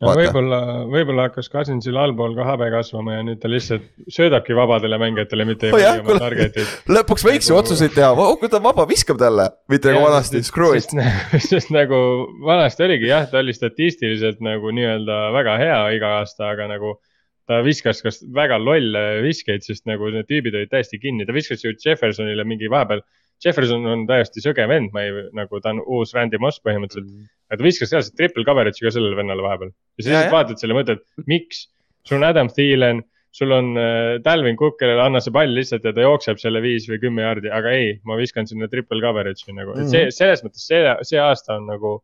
võib-olla, 0.00 0.58
võib-olla 0.88 1.26
hakkas 1.28 1.50
Cousinsil 1.52 1.98
allpool 2.00 2.32
ka 2.38 2.46
habe 2.48 2.70
kasvama 2.72 3.18
ja 3.18 3.24
nüüd 3.26 3.40
ta 3.42 3.50
lihtsalt 3.52 3.84
söödabki 4.08 4.56
vabadele 4.56 4.96
mängijatele, 5.02 5.44
mitte 5.48 5.68
ei 5.68 5.74
Oh 5.74 5.76
vali 5.76 6.00
oma 6.00 6.06
kuule. 6.06 6.22
target'id. 6.24 6.70
lõpuks 6.96 7.26
võiks 7.26 7.50
ju 7.50 7.54
Nagu- 7.54 7.60
otsuseid 7.66 7.92
teha, 7.98 8.14
kui 8.40 8.48
ta 8.48 8.56
on 8.60 8.64
vaba, 8.64 8.86
viskab 8.88 9.20
talle, 9.20 9.50
mitte 9.68 9.92
nagu 9.92 10.06
vanasti, 10.06 10.40
screw 10.46 10.72
it. 10.78 10.88
sest, 10.88 11.44
sest 11.52 11.74
nagu 11.74 12.00
vanasti 12.46 12.86
oligi 12.88 13.10
jah, 13.12 13.28
ta 13.30 13.42
oli 13.44 13.52
statistiliselt 13.56 14.40
nagu 14.44 14.72
nii-öelda 14.72 15.20
väga 15.36 15.58
hea 15.60 15.78
iga 15.98 16.16
aasta, 16.22 16.48
aga 16.54 16.70
nagu 16.72 16.96
ta 17.50 17.60
viskas 17.66 18.00
kas 18.04 18.22
väga 18.34 18.60
lolle 18.62 19.04
viskeid, 19.24 19.64
sest 19.66 19.84
nagu 19.90 20.08
need 20.14 20.28
tüübid 20.30 20.54
olid 20.54 20.70
täiesti 20.72 21.00
kinni, 21.02 21.26
ta 21.26 21.34
viskas 21.36 21.64
ju 21.66 21.74
Jeffersonile 21.74 22.44
mingi 22.48 22.70
vahepeal. 22.72 23.02
Jefferson 23.44 23.86
on 23.88 24.06
täiesti 24.08 24.42
söge 24.44 24.66
vend, 24.68 24.90
ma 24.92 25.04
ei, 25.06 25.26
nagu 25.36 25.60
ta 25.62 25.72
on 25.72 25.80
uus 25.86 26.12
Randy 26.16 26.40
Moss 26.42 26.60
põhimõtteliselt, 26.64 27.30
aga 27.48 27.60
ta 27.60 27.66
viskas 27.66 27.94
reaalselt 27.94 28.18
triple 28.18 28.44
coverage'i 28.48 28.84
ka 28.84 28.92
sellele 28.92 29.16
vennale 29.16 29.44
vahepeal. 29.46 29.70
ja 29.72 30.04
Ja, 30.04 30.04
lihtsalt 30.04 30.34
vaatad 30.34 30.60
selle, 30.60 30.76
mõtled, 30.76 31.00
miks, 31.30 31.64
sul 32.08 32.20
on 32.20 32.28
Adam 32.28 32.50
Thielen, 32.52 33.02
sul 33.32 33.54
on 33.54 33.72
äh, 33.78 34.18
Dalvin 34.24 34.58
Cook, 34.60 34.76
kellele 34.80 35.04
anna 35.04 35.22
see 35.22 35.32
pall 35.34 35.52
lihtsalt 35.56 35.84
ja 35.86 35.94
ta 35.96 36.04
jookseb 36.04 36.40
selle 36.42 36.60
viis 36.64 36.88
või 36.90 37.00
kümme 37.02 37.24
jaardi, 37.24 37.50
aga 37.54 37.72
ei, 37.78 37.92
ma 38.04 38.18
viskan 38.18 38.48
sinna 38.50 38.68
triple 38.68 39.00
coverage'i 39.04 39.56
nagu, 39.56 39.76
et 39.78 39.92
see, 39.92 40.08
selles 40.14 40.42
mõttes 40.44 40.66
see, 40.66 40.82
see 41.06 41.20
aasta 41.22 41.56
on 41.60 41.68
nagu. 41.70 42.00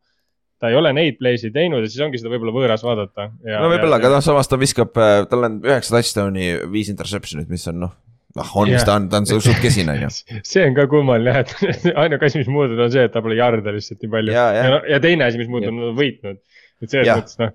ta 0.56 0.70
ei 0.72 0.76
ole 0.78 0.88
neid 0.96 1.18
play'si 1.20 1.50
teinud 1.52 1.82
ja 1.84 1.88
siis 1.90 2.00
ongi 2.00 2.16
seda 2.16 2.30
võib-olla 2.32 2.54
võõras 2.54 2.80
vaadata. 2.80 3.26
no 3.44 3.68
võib-olla, 3.68 3.98
aga 4.00 4.08
noh, 4.14 4.22
samas 4.24 4.48
ta 4.48 4.56
viskab, 4.56 4.94
tal 5.28 5.44
on 5.50 5.58
üheksa 5.66 5.98
touchdown'i, 5.98 6.46
viis 6.72 6.88
interception'it, 6.88 7.50
mis 7.52 7.66
on 7.68 7.82
noh, 7.82 7.92
noh 8.36 8.52
on, 8.60 8.70
mis 8.72 8.84
ta 8.86 8.96
on, 9.00 9.08
ta 9.12 9.20
on 9.22 9.28
suht 9.28 9.60
kesine 9.62 9.94
on 9.96 10.04
ju. 10.06 10.10
see 10.46 10.64
on 10.66 10.76
ka 10.76 10.86
kummaline 10.90 11.32
jah, 11.32 11.40
et 11.42 11.88
ainuke 12.02 12.28
asi, 12.28 12.42
mis 12.42 12.50
muutunud 12.52 12.84
on 12.86 12.92
see, 12.92 13.06
et 13.08 13.14
ta 13.14 13.22
pole 13.24 13.38
jarde 13.38 13.74
lihtsalt 13.76 14.04
nii 14.04 14.12
palju. 14.12 14.36
Ja, 14.36 14.46
ja, 14.56 14.68
ja. 14.68 14.78
ja, 14.94 15.00
teine 15.02 15.28
asi, 15.28 15.40
mis 15.40 15.50
muutunud 15.52 15.88
on, 15.88 15.90
on 15.92 15.98
võitnud. 15.98 16.40
et 16.82 16.88
selles 16.92 17.08
Jah. 17.08 17.20
mõttes 17.20 17.40
noh, 17.42 17.52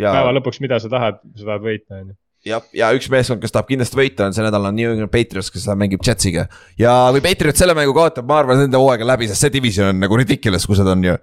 päeva 0.00 0.34
lõpuks, 0.38 0.60
mida 0.64 0.80
sa 0.82 0.90
tahad, 0.92 1.22
sa 1.36 1.48
tahad 1.50 1.64
võita, 1.66 2.00
on 2.00 2.12
ju. 2.12 2.16
ja, 2.48 2.60
ja 2.82 2.90
üks 2.96 3.10
meeskond, 3.12 3.42
kes 3.42 3.54
tahab 3.54 3.70
kindlasti 3.70 3.98
võita, 3.98 4.28
on 4.28 4.36
see 4.36 4.46
nädal 4.46 4.68
on 4.70 4.78
New 4.78 4.94
England 4.94 5.12
Patriots, 5.12 5.52
kes 5.54 5.68
mängib 5.78 6.04
Jetsiga. 6.06 6.46
ja 6.80 6.94
kui 7.14 7.24
Patriots 7.24 7.62
selle 7.62 7.76
mängu 7.78 7.94
kaotab, 7.96 8.28
ma 8.28 8.40
arvan, 8.42 8.64
nende 8.64 8.80
hooaeg 8.80 9.04
on 9.04 9.12
läbi, 9.12 9.30
sest 9.30 9.46
see 9.46 9.56
division 9.58 9.92
on 9.92 10.00
nagu 10.02 10.20
ridiculous, 10.20 10.68
kui 10.68 10.78
seda 10.78 10.96
on 10.96 11.04
ju. 11.10 11.18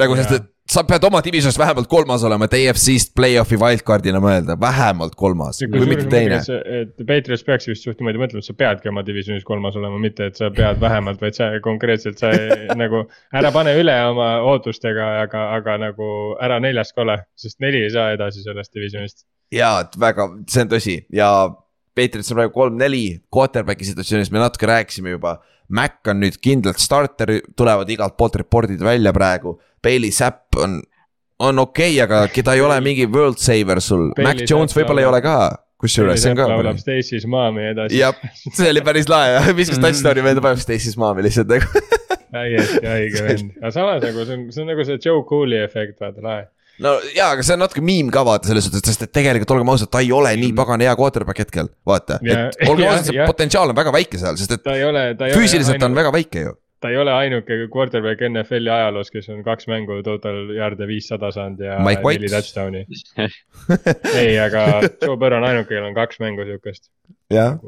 nagu 0.00 0.18
sest, 0.18 0.38
et 0.40 0.48
sa 0.68 0.82
pead 0.84 1.04
oma 1.08 1.20
divisionis 1.24 1.58
vähemalt 1.58 1.88
kolmas 1.90 2.24
olema, 2.28 2.46
et 2.48 2.56
EFC-st 2.58 3.14
play-off'i 3.16 3.56
wildcard'ina 3.60 4.20
mõelda, 4.22 4.56
vähemalt 4.60 5.14
kolmas 5.18 5.62
või 5.64 5.86
mitte 5.94 6.08
teine. 6.12 6.40
et 6.80 6.92
Patriots 7.08 7.44
peaks 7.46 7.70
vist 7.70 7.86
suht 7.86 8.00
niimoodi 8.00 8.20
mõtlema, 8.20 8.42
et 8.44 8.48
sa 8.48 8.56
peadki 8.58 8.92
oma 8.92 9.04
divisionis 9.06 9.46
kolmas 9.48 9.78
olema, 9.80 10.00
mitte 10.02 10.28
et 10.28 10.40
sa 10.40 10.50
pead 10.54 10.80
vähemalt, 10.82 11.22
vaid 11.24 11.38
sa 11.38 11.50
konkreetselt 11.64 12.20
sa 12.20 12.32
ei, 12.36 12.66
nagu 12.82 13.06
ära 13.32 13.52
pane 13.54 13.74
üle 13.80 13.94
oma 14.10 14.34
ootustega, 14.50 15.08
aga, 15.24 15.46
aga 15.56 15.78
nagu 15.88 16.10
ära 16.44 16.60
neljas 16.64 16.92
ka 16.92 17.06
ole, 17.06 17.16
sest 17.38 17.62
neli 17.64 17.86
ei 17.86 17.94
saa 17.94 18.12
edasi 18.16 18.44
sellest 18.44 18.74
divisionist. 18.74 19.24
jaa, 19.54 19.86
et 19.86 19.96
väga, 20.00 20.28
see 20.52 20.66
on 20.66 20.76
tõsi 20.76 20.98
ja 21.14 21.30
Patriots 21.98 22.30
on 22.30 22.38
praegu 22.38 22.54
kolm-neli, 22.54 23.04
quarterback'i 23.34 23.88
situatsioonis 23.88 24.30
me 24.30 24.42
natuke 24.42 24.68
rääkisime 24.70 25.16
juba. 25.16 25.38
Mac 25.68 26.08
on 26.08 26.22
nüüd 26.22 26.38
kindlalt 26.40 26.80
starter, 26.80 27.34
tulevad 27.56 27.90
igalt 27.92 28.16
poolt 28.16 28.38
report'id 28.40 28.80
välja 28.84 29.12
praegu. 29.12 29.58
Bailey 29.84 30.10
Zapp 30.14 30.56
on, 30.56 30.78
on 31.38 31.64
okei 31.64 31.94
okay,, 31.94 32.04
aga 32.06 32.22
keda 32.32 32.56
ei 32.56 32.64
ole 32.64 32.78
mingi 32.84 33.06
world 33.06 33.40
saver 33.42 33.82
sul, 33.84 34.08
Mac 34.24 34.42
Jones 34.48 34.76
võib-olla 34.76 35.04
ei 35.04 35.10
ole 35.10 35.20
ka, 35.24 35.36
kusjuures 35.78 36.22
see 36.24 36.32
on 36.32 36.40
ka. 36.40 36.48
laulab 36.50 36.80
Stacy's 36.80 37.26
Mommy 37.28 37.68
edasi. 37.70 38.00
jah, 38.00 38.16
see 38.48 38.70
oli 38.72 38.82
päris 38.86 39.10
lahe 39.10 39.54
viskas 39.58 39.80
touchdown'i 39.82 40.24
mööda 40.26 40.44
päevast 40.44 40.66
Stacy's 40.66 40.98
Mom'i 41.00 41.26
lihtsalt 41.28 41.52
nagu. 41.52 41.84
täiesti 42.32 42.84
haige 42.84 43.24
vend, 43.28 43.52
aga 43.60 43.74
samas 43.74 44.02
nagu 44.04 44.24
see 44.24 44.38
on, 44.38 44.46
see 44.54 44.64
on 44.64 44.72
nagu 44.72 44.88
see 44.88 45.00
Joe 45.04 45.22
Cooley 45.28 45.62
efekt, 45.64 46.00
vaata 46.02 46.24
lahe. 46.24 46.46
No 46.84 46.94
jaa, 47.14 47.32
aga 47.34 47.44
see 47.46 47.56
on 47.56 47.62
natuke 47.64 47.82
miim 47.84 48.12
ka 48.14 48.22
vaata 48.26 48.50
selles 48.50 48.68
suhtes, 48.68 48.84
sest 48.86 49.04
et 49.08 49.12
tegelikult 49.14 49.56
olgem 49.56 49.72
ausad, 49.74 49.90
ta 49.92 50.02
ei 50.04 50.12
ole 50.14 50.32
nii 50.40 50.54
pagana 50.58 50.88
hea 50.88 50.94
quarterback 50.98 51.42
hetkel, 51.44 51.70
vaata. 51.88 52.20
Ja- 52.26 52.46
et 52.52 52.64
olgem 52.70 52.88
ausad, 52.92 53.10
see 53.10 53.18
jah. 53.18 53.28
potentsiaal 53.30 53.74
on 53.74 53.78
väga 53.78 53.92
väike 53.94 54.20
seal, 54.20 54.38
sest 54.40 54.56
et 54.58 54.64
ta 54.66 54.78
ole, 54.86 55.04
ta 55.18 55.30
füüsiliselt 55.34 55.78
ole 55.82 55.90
on 55.90 55.98
väga 55.98 56.12
väike 56.14 56.44
ju. 56.46 56.54
ta 56.78 56.92
ei 56.94 56.98
ole 57.02 57.10
ainuke 57.10 57.56
quarterback 57.74 58.22
NFL-i 58.28 58.70
ajaloos, 58.70 59.10
kes 59.10 59.26
on 59.34 59.40
kaks 59.46 59.66
mängu 59.70 59.96
total 60.06 60.52
yard'e 60.54 60.86
viissada 60.86 61.32
saanud 61.34 61.64
ja 61.66 61.80
neli 61.82 62.30
touchdown'i. 62.30 62.84
ei, 64.20 64.36
aga 64.38 64.62
Joe 65.02 65.16
Burrow 65.18 65.40
on 65.42 65.48
ainuke, 65.48 65.72
kellel 65.72 65.90
on 65.90 65.98
kaks 65.98 66.22
mängu 66.22 66.46
siukest. 66.46 66.86
jah, 67.34 67.58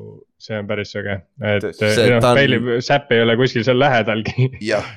see 0.41 0.57
on 0.63 0.71
päris 0.71 0.95
söge, 0.95 1.19
et 1.43 1.67
noh 1.67 2.23
Bailey 2.31 2.79
Zapp 2.87 3.11
ei 3.13 3.27
ole 3.27 3.35
kuskil 3.41 3.67
seal 3.67 3.83
lähedalgi. 3.83 4.53
jah, 4.71 4.95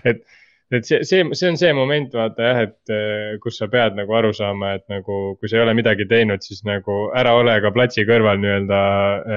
et 0.77 0.87
see, 0.87 1.03
see, 1.07 1.23
see 1.37 1.49
on 1.49 1.59
see 1.59 1.73
moment, 1.75 2.15
vaata 2.15 2.47
jah, 2.47 2.63
et 2.67 2.93
eh, 2.93 3.35
kus 3.43 3.59
sa 3.61 3.69
pead 3.71 3.97
nagu 3.99 4.15
aru 4.17 4.33
saama, 4.35 4.73
et 4.79 4.85
nagu, 4.91 5.19
kui 5.39 5.51
sa 5.51 5.59
ei 5.59 5.65
ole 5.65 5.75
midagi 5.77 6.07
teinud, 6.09 6.43
siis 6.45 6.63
nagu 6.67 7.07
ära 7.17 7.35
ole 7.39 7.55
ka 7.63 7.73
platsi 7.75 8.07
kõrval 8.09 8.41
nii-öelda 8.41 8.81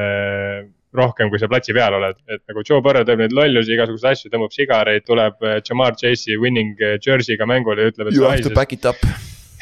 eh, 0.00 0.58
rohkem, 0.96 1.30
kui 1.32 1.42
sa 1.42 1.50
platsi 1.52 1.76
peal 1.76 1.98
oled, 1.98 2.18
et 2.32 2.42
nagu 2.48 2.64
Joe 2.64 2.82
Burrow 2.84 3.06
teeb 3.06 3.22
neid 3.22 3.36
lollusi, 3.36 3.76
igasuguseid 3.76 4.16
asju, 4.16 4.32
tõmbab 4.32 4.56
sigareid, 4.56 5.06
tuleb 5.06 5.40
eh, 5.44 5.62
Jamar 5.62 5.96
Chase'i 6.00 6.40
winning 6.40 6.76
jersey'ga 7.04 7.48
mängule 7.48 7.84
ja 7.84 7.94
ütleb, 7.94 8.10
et 8.12 8.20
you 8.20 8.28
have 8.28 8.44
to 8.46 8.54
back 8.56 8.72
it 8.76 8.88
up. 8.88 9.02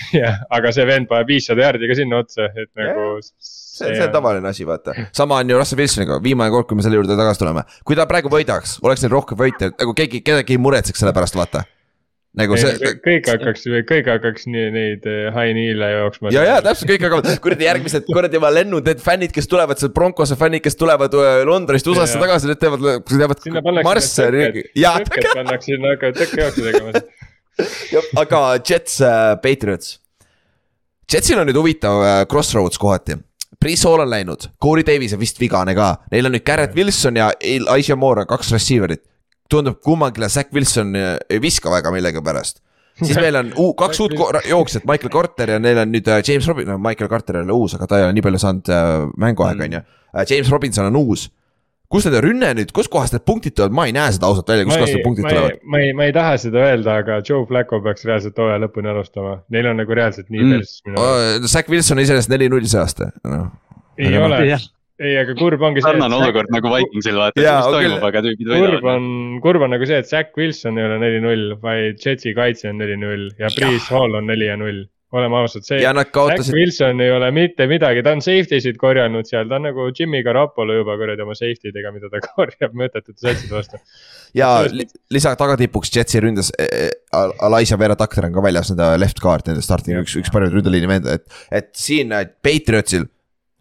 jah, 0.23 0.41
aga 0.55 0.73
see 0.75 0.87
vend 0.89 1.09
paneb 1.11 1.31
viissada 1.31 1.67
jaardi 1.67 1.91
ka 1.91 1.99
sinna 1.99 2.23
otsa, 2.23 2.49
et 2.53 2.71
nagu. 2.79 3.07
see, 3.21 3.91
see 3.91 4.07
on 4.07 4.15
tavaline 4.15 4.51
asi, 4.51 4.67
vaata. 4.69 4.97
sama 5.17 5.41
on 5.43 5.53
ju 5.53 5.61
Russell 5.61 5.81
Wilsoniga, 5.83 6.19
viimane 6.25 6.53
kord, 6.55 6.69
kui 6.71 6.79
me 6.79 6.87
selle 6.87 7.01
juurde 7.01 7.19
tagasi 7.19 7.43
tuleme. 7.45 7.65
kui 7.85 7.99
ta 7.99 8.09
praegu 8.11 8.33
võidaks, 8.33 8.79
oleks 8.85 9.05
neil 9.05 9.15
rohkem 9.15 9.41
võite, 9.41 9.71
nagu 9.77 9.97
keegi, 9.97 10.25
kedagi 10.27 10.57
ei 10.57 10.63
muretseks 10.63 11.05
selle 11.05 11.15
pärast, 11.17 11.39
vaata. 11.39 11.65
nagu 12.39 12.57
see, 12.59 12.95
kõik 13.05 13.29
hakkaks, 13.31 13.69
kõik 13.91 14.09
hakkaks 14.11 14.49
nii 14.51 14.71
neid 14.75 15.05
eh, 15.11 15.29
high 15.35 15.53
knee'le 15.55 15.91
jooksma. 15.93 16.33
ja, 16.35 16.47
ja 16.49 16.57
täpselt 16.65 16.91
kõik 16.95 17.07
hakkavad, 17.07 17.31
kuradi 17.45 17.69
järgmised 17.69 18.09
kuradi 18.09 18.41
oma 18.41 18.51
lennud, 18.55 18.89
need 18.91 19.05
fännid, 19.05 19.35
kes 19.35 19.51
tulevad, 19.51 19.79
seal 19.83 19.95
Broncose 19.95 20.39
fännid, 20.41 20.65
kes 20.65 20.79
tulevad 20.81 21.15
öö, 21.15 21.45
Londonist 21.49 21.93
USA-sse 21.93 22.23
tagasi, 22.23 22.51
need 22.51 22.63
teevad, 22.63 22.89
teevad 23.11 23.85
marsse. 23.87 24.33
jaa, 24.75 24.99
tõkked 25.07 25.31
pannakse 25.31 25.73
sinna, 25.75 25.95
hakkavad 25.95 26.25
tõkkejooksu 26.25 26.67
tegema. 26.71 27.07
Aga 28.23 28.41
Jets 28.71 29.01
äh,, 29.01 29.37
Patriots. 29.43 29.99
Jetsil 31.13 31.39
on 31.39 31.49
nüüd 31.49 31.59
huvitav 31.61 32.03
äh, 32.03 32.19
crossroads 32.31 32.81
kohati. 32.81 33.19
Priis 33.61 33.85
Hall 33.87 34.03
on 34.03 34.11
läinud, 34.11 34.49
Corey 34.61 34.85
Davis 34.87 35.15
on 35.15 35.21
vist 35.21 35.39
vigane 35.41 35.77
ka, 35.77 35.95
neil 36.13 36.27
on 36.29 36.35
nüüd 36.35 36.45
Garrett 36.45 36.75
Wilson 36.77 37.17
ja 37.21 37.31
Aisha 37.73 37.97
Moore 37.97 38.27
kaks 38.29 38.53
receiver'it. 38.53 39.05
tundub 39.49 39.77
kummagile 39.85 40.29
Zack 40.29 40.53
Wilson 40.53 40.97
äh, 40.97 41.17
ei 41.31 41.41
viska 41.41 41.71
väga 41.71 41.91
millegipärast 41.93 42.65
siis 43.03 43.19
meil 43.19 43.37
on 43.37 43.51
uu, 43.59 43.75
kaks 43.79 44.01
uut 44.01 44.15
jooksjat, 44.49 44.85
Michael 44.89 45.11
Carter 45.13 45.51
ja 45.51 45.59
neil 45.63 45.79
on 45.83 45.91
nüüd 45.93 46.09
äh, 46.09 46.23
James 46.27 46.47
Robinson, 46.49 46.75
no 46.75 46.79
Michael 46.83 47.11
Carter 47.11 47.41
ei 47.41 47.47
ole 47.47 47.57
uus, 47.57 47.75
aga 47.77 47.89
ta 47.91 48.01
ei 48.01 48.07
ole 48.09 48.17
nii 48.17 48.25
palju 48.25 48.41
saanud 48.43 48.71
äh, 48.73 48.91
mänguaega, 49.21 49.67
on 49.69 49.79
ju. 49.79 49.83
James 50.31 50.51
Robinson 50.53 50.87
on 50.87 50.97
uus. 51.01 51.27
Kus 51.95 52.09
nende 52.09 52.21
rünne 52.25 52.51
nüüd, 52.59 52.73
kuskohast 52.75 53.15
need 53.15 53.25
punktid 53.29 53.55
tulevad, 53.55 53.77
ma 53.79 53.87
ei 53.89 53.95
näe 53.95 54.11
seda 54.17 54.27
ausalt 54.29 54.51
välja, 54.51 54.67
kuskohast 54.69 54.97
need 54.99 55.07
punktid 55.07 55.25
ma 55.29 55.31
ei, 55.31 55.39
tulevad. 55.39 55.65
ma 55.71 55.83
ei, 55.85 55.93
ma 55.97 56.09
ei 56.11 56.15
taha 56.17 56.37
seda 56.43 56.65
öelda, 56.69 56.99
aga 57.05 57.21
Joe 57.25 57.47
Flacco 57.49 57.79
peaks 57.85 58.05
reaalselt 58.09 58.39
hooaja 58.43 58.61
lõpuni 58.67 58.91
alustama, 58.91 59.37
neil 59.55 59.71
on 59.71 59.79
nagu 59.83 59.95
reaalselt 60.01 60.31
nii 60.35 60.43
Mm. 60.45 60.55
perses 60.59 60.83
minu 60.89 61.01
arust. 61.07 61.51
Zack 61.55 61.71
Wilson 61.73 62.03
iseenesest 62.03 62.33
neli-null 62.35 62.67
see 62.71 62.81
aasta, 62.83 63.13
noh. 63.31 63.47
ei 63.99 64.11
aga 64.11 64.25
ole, 64.27 64.41
jah, 64.51 64.65
ei, 65.01 65.15
aga 65.23 65.35
kurb 65.39 65.63
ongi 65.67 65.83
see. 65.83 65.87
sarnane 65.89 66.19
olukord 66.19 66.51
nagu 66.55 66.73
Vikingsil 66.75 67.17
vaata, 67.23 67.39
mis 67.41 67.47
küll. 67.47 67.77
toimub, 67.79 68.09
aga 68.11 68.25
tüübid 68.27 68.49
kurb 68.51 68.65
võidavad. 68.65 68.91
on, 68.97 69.07
kurb 69.47 69.63
on 69.69 69.75
nagu 69.77 69.87
see, 69.91 70.01
et 70.03 70.11
Zack 70.11 70.35
Wilson 70.41 70.79
ei 70.83 70.89
ole 70.89 70.99
neli-null, 71.03 71.47
vaid 71.63 72.03
Jetsi 72.03 72.35
kaitse 72.35 72.69
on 72.73 72.83
neli-null 72.83 73.31
ja 73.39 73.51
Priis 73.55 73.87
Hall 73.95 74.19
on 74.19 74.27
neli 74.31 74.51
ja 74.51 74.59
null. 74.61 74.85
Oleme 75.15 75.39
ausad, 75.39 75.65
see. 75.67 75.79
ja 75.83 75.93
nad 75.95 76.09
Zack 76.09 76.15
kaotasid, 76.15 76.55
Wilson 76.57 77.01
ei 77.05 77.13
ole 77.15 77.31
mitte 77.35 77.67
midagi, 77.71 78.03
ta 78.05 78.15
on 78.17 78.23
safety 78.25 78.61
sid 78.63 78.79
korjanud 78.81 79.29
seal, 79.29 79.47
ta 79.51 79.59
on 79.61 79.69
nagu 79.69 79.87
Jimmy 79.93 80.23
Garoppolo 80.27 80.77
juba 80.81 80.97
kuradi 81.01 81.25
oma 81.25 81.37
safety 81.39 81.73
dega, 81.75 81.93
mida 81.95 82.11
ta 82.13 82.21
korjab 82.29 82.77
mõttetute 82.79 83.19
satside 83.21 83.55
vastu. 83.55 83.81
ja 84.37 84.51
lisa 85.15 85.35
tagatipuks 85.41 85.93
Jetsi 85.95 86.23
ründes 86.25 86.51
äh,, 86.59 86.91
Alisa 87.47 87.79
Vera 87.79 87.97
Tucker 87.99 88.29
on 88.29 88.35
ka 88.35 88.45
väljas, 88.45 88.73
nende 88.73 88.91
left 89.01 89.23
guard, 89.23 89.47
nende 89.49 89.65
starting 89.65 90.03
üks, 90.03 90.17
üks 90.21 90.33
parimaid 90.35 90.59
ründeliini 90.59 90.91
meelde, 90.91 91.19
et, 91.21 91.41
et 91.63 91.73
siin 91.79 92.15
Patriotsil. 92.45 93.09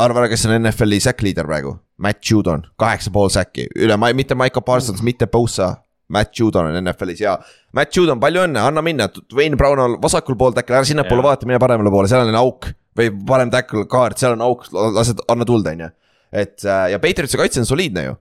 arva 0.02 0.24
ära, 0.24 0.32
kes 0.32 0.48
on 0.50 0.58
NFL-i 0.58 1.00
sack 1.04 1.22
leader 1.24 1.48
praegu, 1.48 1.78
Matt 2.02 2.26
Judon, 2.26 2.66
kaheksa 2.82 3.14
pool 3.14 3.30
säkki, 3.34 3.70
üle, 3.78 3.98
mitte 4.18 4.36
Michael 4.36 4.66
Parsons, 4.66 5.04
mitte 5.06 5.30
Bosa. 5.30 5.76
Matt 6.14 6.38
Judon 6.40 6.70
on 6.70 6.80
NFL-is 6.84 7.24
ja 7.24 7.36
Matt 7.78 7.96
Judon, 7.98 8.22
palju 8.22 8.46
õnne, 8.48 8.62
anna 8.62 8.84
minna, 8.86 9.10
Wayne 9.34 9.58
Brown 9.60 9.82
on 9.82 9.98
vasakul 10.04 10.38
pool 10.40 10.56
tackle, 10.56 10.80
ära 10.80 10.88
sinnapoole 10.88 11.24
Jaa. 11.24 11.30
vaata, 11.32 11.50
mine 11.50 11.62
paremale 11.62 11.94
poole, 11.94 12.12
seal 12.12 12.30
on 12.30 12.40
auk. 12.42 12.72
või 12.94 13.10
parem 13.26 13.50
tackle 13.50 13.88
kaart, 13.90 14.20
seal 14.22 14.36
on 14.36 14.44
auk, 14.46 14.68
lased, 14.72 15.24
anna 15.34 15.48
tuld, 15.50 15.66
on 15.72 15.88
ju. 15.88 15.90
et 16.44 16.66
äh, 16.66 16.92
ja 16.94 17.02
Patriotsi 17.02 17.40
kaitse 17.42 17.64
on 17.64 17.70
soliidne 17.70 18.06
ju 18.06 18.14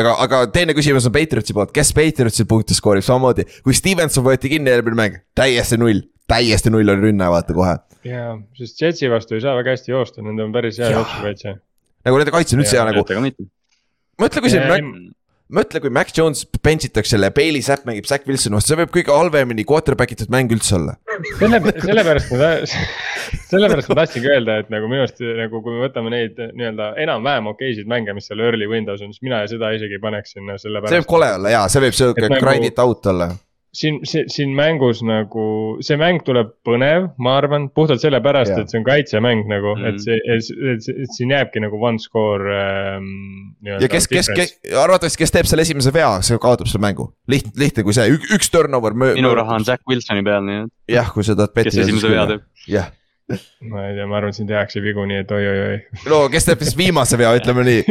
aga, 0.00 0.14
aga 0.24 0.40
teine 0.54 0.74
küsimus 0.76 1.06
on 1.08 1.14
Patriotsi 1.14 1.56
poolt, 1.56 1.72
kes 1.74 1.92
Patriotsil 1.96 2.48
punkte 2.50 2.76
skoorib 2.76 3.04
samamoodi, 3.06 3.46
kui 3.64 3.76
Stevenson 3.76 4.24
võeti 4.26 4.52
kinni 4.52 4.72
eelmine 4.72 4.98
mäng, 4.98 5.20
täiesti 5.38 5.78
null, 5.80 6.04
täiesti 6.30 6.72
null 6.72 6.88
oli 6.88 7.10
rünne, 7.10 7.30
vaata 7.32 7.56
kohe. 7.56 7.76
ja, 8.06 8.34
sest 8.58 8.82
Jetsi 8.82 9.10
vastu 9.12 9.36
ei 9.36 9.44
saa 9.44 9.56
väga 9.58 9.76
hästi 9.76 9.94
joosta, 9.94 10.24
nendel 10.24 10.48
on 10.48 10.54
päris 10.56 10.80
hea 10.80 10.92
jooksukaitse. 10.94 11.56
nagu 12.06 12.20
nende 12.22 12.34
kaitse 12.34 12.56
on 12.56 12.64
üldse 12.64 12.78
hea 12.78 12.86
nagu, 12.88 13.04
mõtle, 14.20 14.44
kui 14.44 14.52
see 14.52 14.60
Ja, 14.62 14.68
Mac, 14.70 15.16
mõtle, 15.54 15.80
kui 15.82 15.92
Mac 15.94 16.12
Jones 16.16 16.44
bench 16.62 16.86
itakse 16.88 17.16
selle, 17.16 17.30
Bailey 17.34 17.62
Zapp 17.64 17.86
mängib 17.88 18.06
Zack 18.08 18.28
Wilsoni 18.28 18.56
vastu, 18.56 18.72
see 18.72 18.80
võib 18.80 18.92
kõige 18.94 19.14
halvemini 19.14 19.64
quarterback 19.68 20.14
itud 20.14 20.30
mäng 20.32 20.52
üldse 20.54 20.76
olla. 20.78 20.96
selle, 21.40 21.60
sellepärast 21.82 22.32
ma, 22.32 22.50
sellepärast 23.50 23.90
ma 23.90 23.98
tahtsingi 24.02 24.32
öelda, 24.32 24.60
et 24.64 24.72
nagu 24.72 24.90
minu 24.90 25.04
arust 25.04 25.22
nagu 25.42 25.62
kui 25.64 25.76
me 25.76 25.84
võtame 25.86 26.14
neid 26.14 26.38
nii-öelda 26.38 26.92
enam-vähem 27.04 27.52
okeisid 27.52 27.90
mänge, 27.90 28.14
mis 28.16 28.30
seal 28.30 28.42
early 28.46 28.70
windows 28.70 29.02
on, 29.04 29.14
siis 29.14 29.26
mina 29.26 29.42
seda 29.50 29.72
isegi 29.76 29.98
ei 29.98 30.02
paneks 30.02 30.36
sinna, 30.36 30.56
see 30.58 30.68
sellepärast 30.68 31.00
võib. 31.00 31.10
kole 31.10 31.30
olla 31.36 31.54
jaa, 31.56 31.68
see 31.72 31.86
võib 31.86 31.98
sihuke 31.98 32.26
nagu- 32.28 32.42
grind 32.46 32.70
it 32.70 32.82
out 32.82 33.10
olla. 33.12 33.32
siin, 33.72 34.00
siin, 34.04 34.54
mängus 34.56 35.02
nagu, 35.06 35.44
see 35.84 35.98
mäng 36.00 36.22
tuleb 36.26 36.52
põnev, 36.66 37.10
ma 37.22 37.36
arvan, 37.38 37.68
puhtalt 37.74 38.02
sellepärast 38.02 38.56
et 38.56 38.72
see 38.72 38.80
on 38.80 38.86
kaitsemäng 38.86 39.46
nagu 39.50 39.74
mm. 39.76 39.84
-hmm. 39.84 39.94
et 39.94 40.02
see, 40.02 40.18
et, 40.74 40.88
et 41.04 41.14
siin 41.16 41.34
jääbki 41.34 41.62
nagu 41.62 41.78
one 41.78 42.02
score 42.02 42.50
ähm,. 42.50 43.54
ja 43.62 43.88
kes, 43.88 44.08
kes, 44.10 44.30
kes, 44.34 44.56
arvatakse, 44.82 45.18
kes 45.18 45.34
teeb 45.36 45.50
selle 45.50 45.66
esimese 45.66 45.94
vea, 45.94 46.16
see 46.26 46.38
kaotab 46.42 46.70
selle 46.70 46.82
mängu. 46.86 47.12
lihtne, 47.30 47.52
lihtne 47.56 47.86
kui 47.86 47.94
see, 47.94 48.08
üks 48.10 48.50
turnover. 48.50 48.94
minu 48.94 49.34
raha 49.38 49.60
on 49.60 49.64
Zack 49.64 49.86
Wilsoni 49.88 50.26
peal, 50.26 50.42
nii 50.46 50.64
et 50.64 50.96
jah, 50.98 51.12
kui 51.14 51.26
sa 51.26 51.38
tahad 51.38 51.54
kes 51.54 51.82
esimese 51.84 52.10
vea 52.10 52.26
teeb. 52.34 52.46
jah, 52.68 52.90
ma 53.70 53.86
ei 53.88 53.94
tea, 53.96 54.06
ma 54.08 54.16
arvan, 54.18 54.32
siin 54.34 54.48
tehakse 54.48 54.80
vigu, 54.84 55.04
nii 55.08 55.20
et 55.22 55.32
oi-oi-oi. 55.34 55.78
no 56.10 56.20
kes 56.32 56.48
teeb 56.48 56.62
siis 56.64 56.76
viimase 56.78 57.18
vea, 57.20 57.32
ütleme 57.38 57.64
nii. 57.66 57.82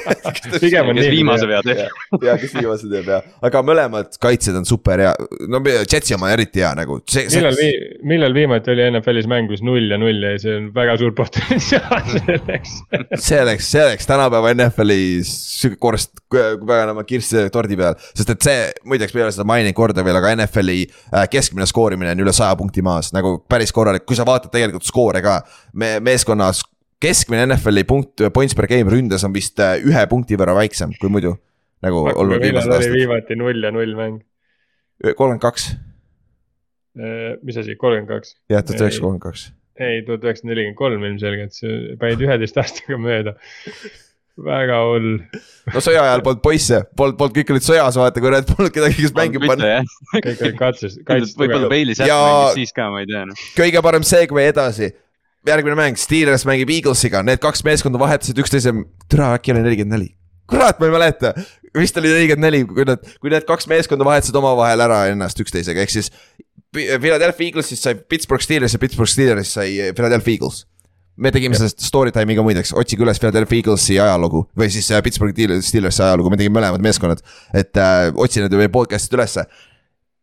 pigem 0.62 0.90
on 0.90 0.96
kes 0.96 1.04
nii. 1.04 1.12
viimase 1.12 1.48
vea 1.50 1.60
teeb. 1.66 1.98
ja 2.28 2.36
kes 2.40 2.54
viimase 2.56 2.90
teeb 2.90 3.10
ja, 3.12 3.20
aga 3.46 3.62
mõlemad 3.66 4.16
kaitsjad 4.22 4.58
on 4.60 4.68
super 4.68 5.02
hea, 5.04 5.12
no 5.50 5.62
Jetsi 5.80 6.16
oma 6.16 6.32
eriti 6.34 6.64
hea 6.64 6.72
nagu, 6.78 7.00
millal 7.34 7.58
vii-, 7.58 7.90
millal 8.12 8.36
viimati 8.36 8.72
oli 8.74 8.86
NFL-is 8.90 9.28
mäng, 9.30 9.50
kus 9.50 9.64
null 9.66 9.92
ja 9.92 10.00
null 10.00 10.24
jäi, 10.30 10.40
see 10.42 10.56
on 10.58 10.70
väga 10.76 10.96
suur 11.00 11.14
potentsiaal 11.18 12.10
selleks. 12.16 12.76
see 13.16 13.42
oleks, 13.42 13.70
see 13.74 13.84
oleks 13.84 14.08
tänapäeva 14.10 14.54
NFL-is 14.56 15.32
sihuke 15.60 15.80
korst, 15.80 16.14
paganama 16.30 17.04
kirss 17.08 17.34
tordi 17.52 17.76
peal. 17.78 17.98
sest 18.14 18.34
et 18.34 18.48
see, 18.48 18.66
muideks 18.88 19.14
ma 19.14 19.22
ei 19.22 19.26
ole 19.28 19.34
seda 19.36 19.46
maininud 19.48 19.76
korda 19.76 20.04
veel, 20.06 20.18
aga 20.20 20.32
NFL-i 20.38 20.80
äh, 20.86 21.26
keskmine 21.30 21.68
skoorimine 21.68 22.14
on 22.14 22.24
üle 22.24 22.34
saja 22.36 22.56
punkti 22.58 22.84
maas, 22.84 23.12
nagu 23.16 23.36
päris 23.50 23.74
korralik, 23.76 24.06
kui 24.08 24.18
sa 24.18 24.26
vaatad 24.28 24.52
tegelikult 24.54 24.79
skoore 24.86 25.22
ka. 25.24 25.40
me 25.72 25.98
meeskonnas 26.04 26.62
keskmine 27.00 27.46
NFL-i 27.48 27.84
punkt, 27.88 28.24
points 28.34 28.56
per 28.56 28.68
game 28.70 28.92
ründes 28.92 29.24
on 29.26 29.34
vist 29.34 29.60
äh, 29.62 29.78
ühe 29.84 30.02
punkti 30.10 30.38
võrra 30.40 30.56
väiksem 30.58 30.92
kui 31.00 31.12
muidu. 31.12 31.36
nagu 31.84 32.02
olnud 32.10 32.42
viimased 32.42 32.72
aastad, 32.74 32.92
viimati 32.92 33.38
null 33.40 33.64
ja 33.64 33.72
null 33.72 33.94
mäng? 33.96 34.20
kolmkümmend 35.00 35.40
kaks, 35.44 35.70
mis 37.46 37.56
asi, 37.56 37.76
kolmkümmend 37.80 38.10
kaks? 38.10 38.36
jah, 38.52 38.64
tuhat 38.64 38.84
üheksasada 38.84 39.06
kolmkümmend 39.06 39.24
kaks. 39.24 39.46
ei, 39.80 40.04
tuhat 40.04 40.28
üheksasada 40.28 40.52
nelikümmend 40.52 40.80
kolm 40.80 41.08
ilmselgelt, 41.08 41.56
sa 41.56 41.72
panid 42.02 42.26
üheteist 42.26 42.60
aastaga 42.60 43.00
mööda. 43.00 43.36
Väga 44.44 44.78
hull. 44.86 45.10
no 45.74 45.82
sõja 45.82 46.02
ajal 46.04 46.22
polnud 46.24 46.42
poisse, 46.44 46.80
polnud, 46.98 47.18
polnud 47.20 47.36
kõik 47.36 47.52
olid 47.54 47.66
sõjas, 47.66 47.98
vaata, 48.00 48.22
kui 48.22 48.32
need 48.34 48.48
polnud 48.48 48.74
kedagi, 48.74 48.96
kes 49.04 49.14
mängima 49.16 49.52
panna. 49.52 49.82
kõik 50.14 50.42
olid 50.46 50.58
katses, 50.58 50.96
kaitses 51.06 51.36
võib-olla. 51.38 51.70
Bailey 51.72 51.98
Zapp 51.98 52.10
mängis 52.10 52.58
siis 52.60 52.74
ka, 52.76 52.88
ma 52.92 53.02
ei 53.02 53.10
tea 53.10 53.24
noh. 53.28 53.44
kõige 53.58 53.84
parem 53.86 54.06
segway 54.06 54.50
edasi. 54.52 54.90
järgmine 55.48 55.76
mäng, 55.78 55.96
Steelers 55.96 56.44
mängib 56.48 56.72
Eaglesiga, 56.74 57.22
need 57.24 57.40
kaks 57.40 57.64
meeskonda 57.64 58.00
vahetasid 58.00 58.40
üksteise, 58.42 58.74
türa 59.08 59.32
äkki 59.38 59.54
oli 59.54 59.64
nelikümmend 59.64 59.96
neli. 59.96 60.10
kurat, 60.50 60.80
ma 60.80 60.88
ei 60.88 60.94
mäleta, 60.96 61.34
vist 61.76 61.96
oli 62.00 62.12
nelikümmend 62.12 62.46
neli, 62.48 62.64
kui 62.68 62.88
nad, 62.88 63.06
kui 63.22 63.32
need 63.32 63.46
kaks 63.48 63.68
meeskonda 63.70 64.06
vahetasid 64.08 64.36
omavahel 64.40 64.86
ära 64.88 65.04
ennast 65.12 65.40
üksteisega, 65.40 65.84
ehk 65.84 65.98
siis. 65.98 66.12
Philadelphia 66.70 67.48
Eaglesist 67.48 67.82
sai 67.82 67.96
Pittsburgh 67.98 68.44
Steelers 68.44 68.76
ja 68.76 68.78
Pittsburgh 68.78 69.10
Steelersist 69.10 69.56
sai 69.56 69.90
Philadelphia 69.90 70.36
Eagles. 70.36 70.60
Me 71.16 71.32
tegime 71.34 71.56
sellest 71.58 71.82
story 71.84 72.12
time'i 72.14 72.36
ka 72.38 72.44
muideks, 72.44 72.74
otsige 72.78 73.04
üles 73.04 73.20
Philadelphia 73.20 73.60
Eaglesi 73.60 73.98
ajalugu 74.00 74.44
või 74.58 74.70
siis 74.72 74.90
äh, 74.94 75.02
Pittsburgh 75.04 75.36
Steelersi 75.64 76.04
ajalugu, 76.04 76.32
me 76.32 76.38
tegime 76.40 76.58
mõlemad 76.58 76.84
meeskonnad. 76.84 77.24
et 77.54 77.76
äh, 77.76 78.08
otsi 78.14 78.44
need 78.44 78.72
podcast'id 78.72 79.18
ülesse. 79.18 79.46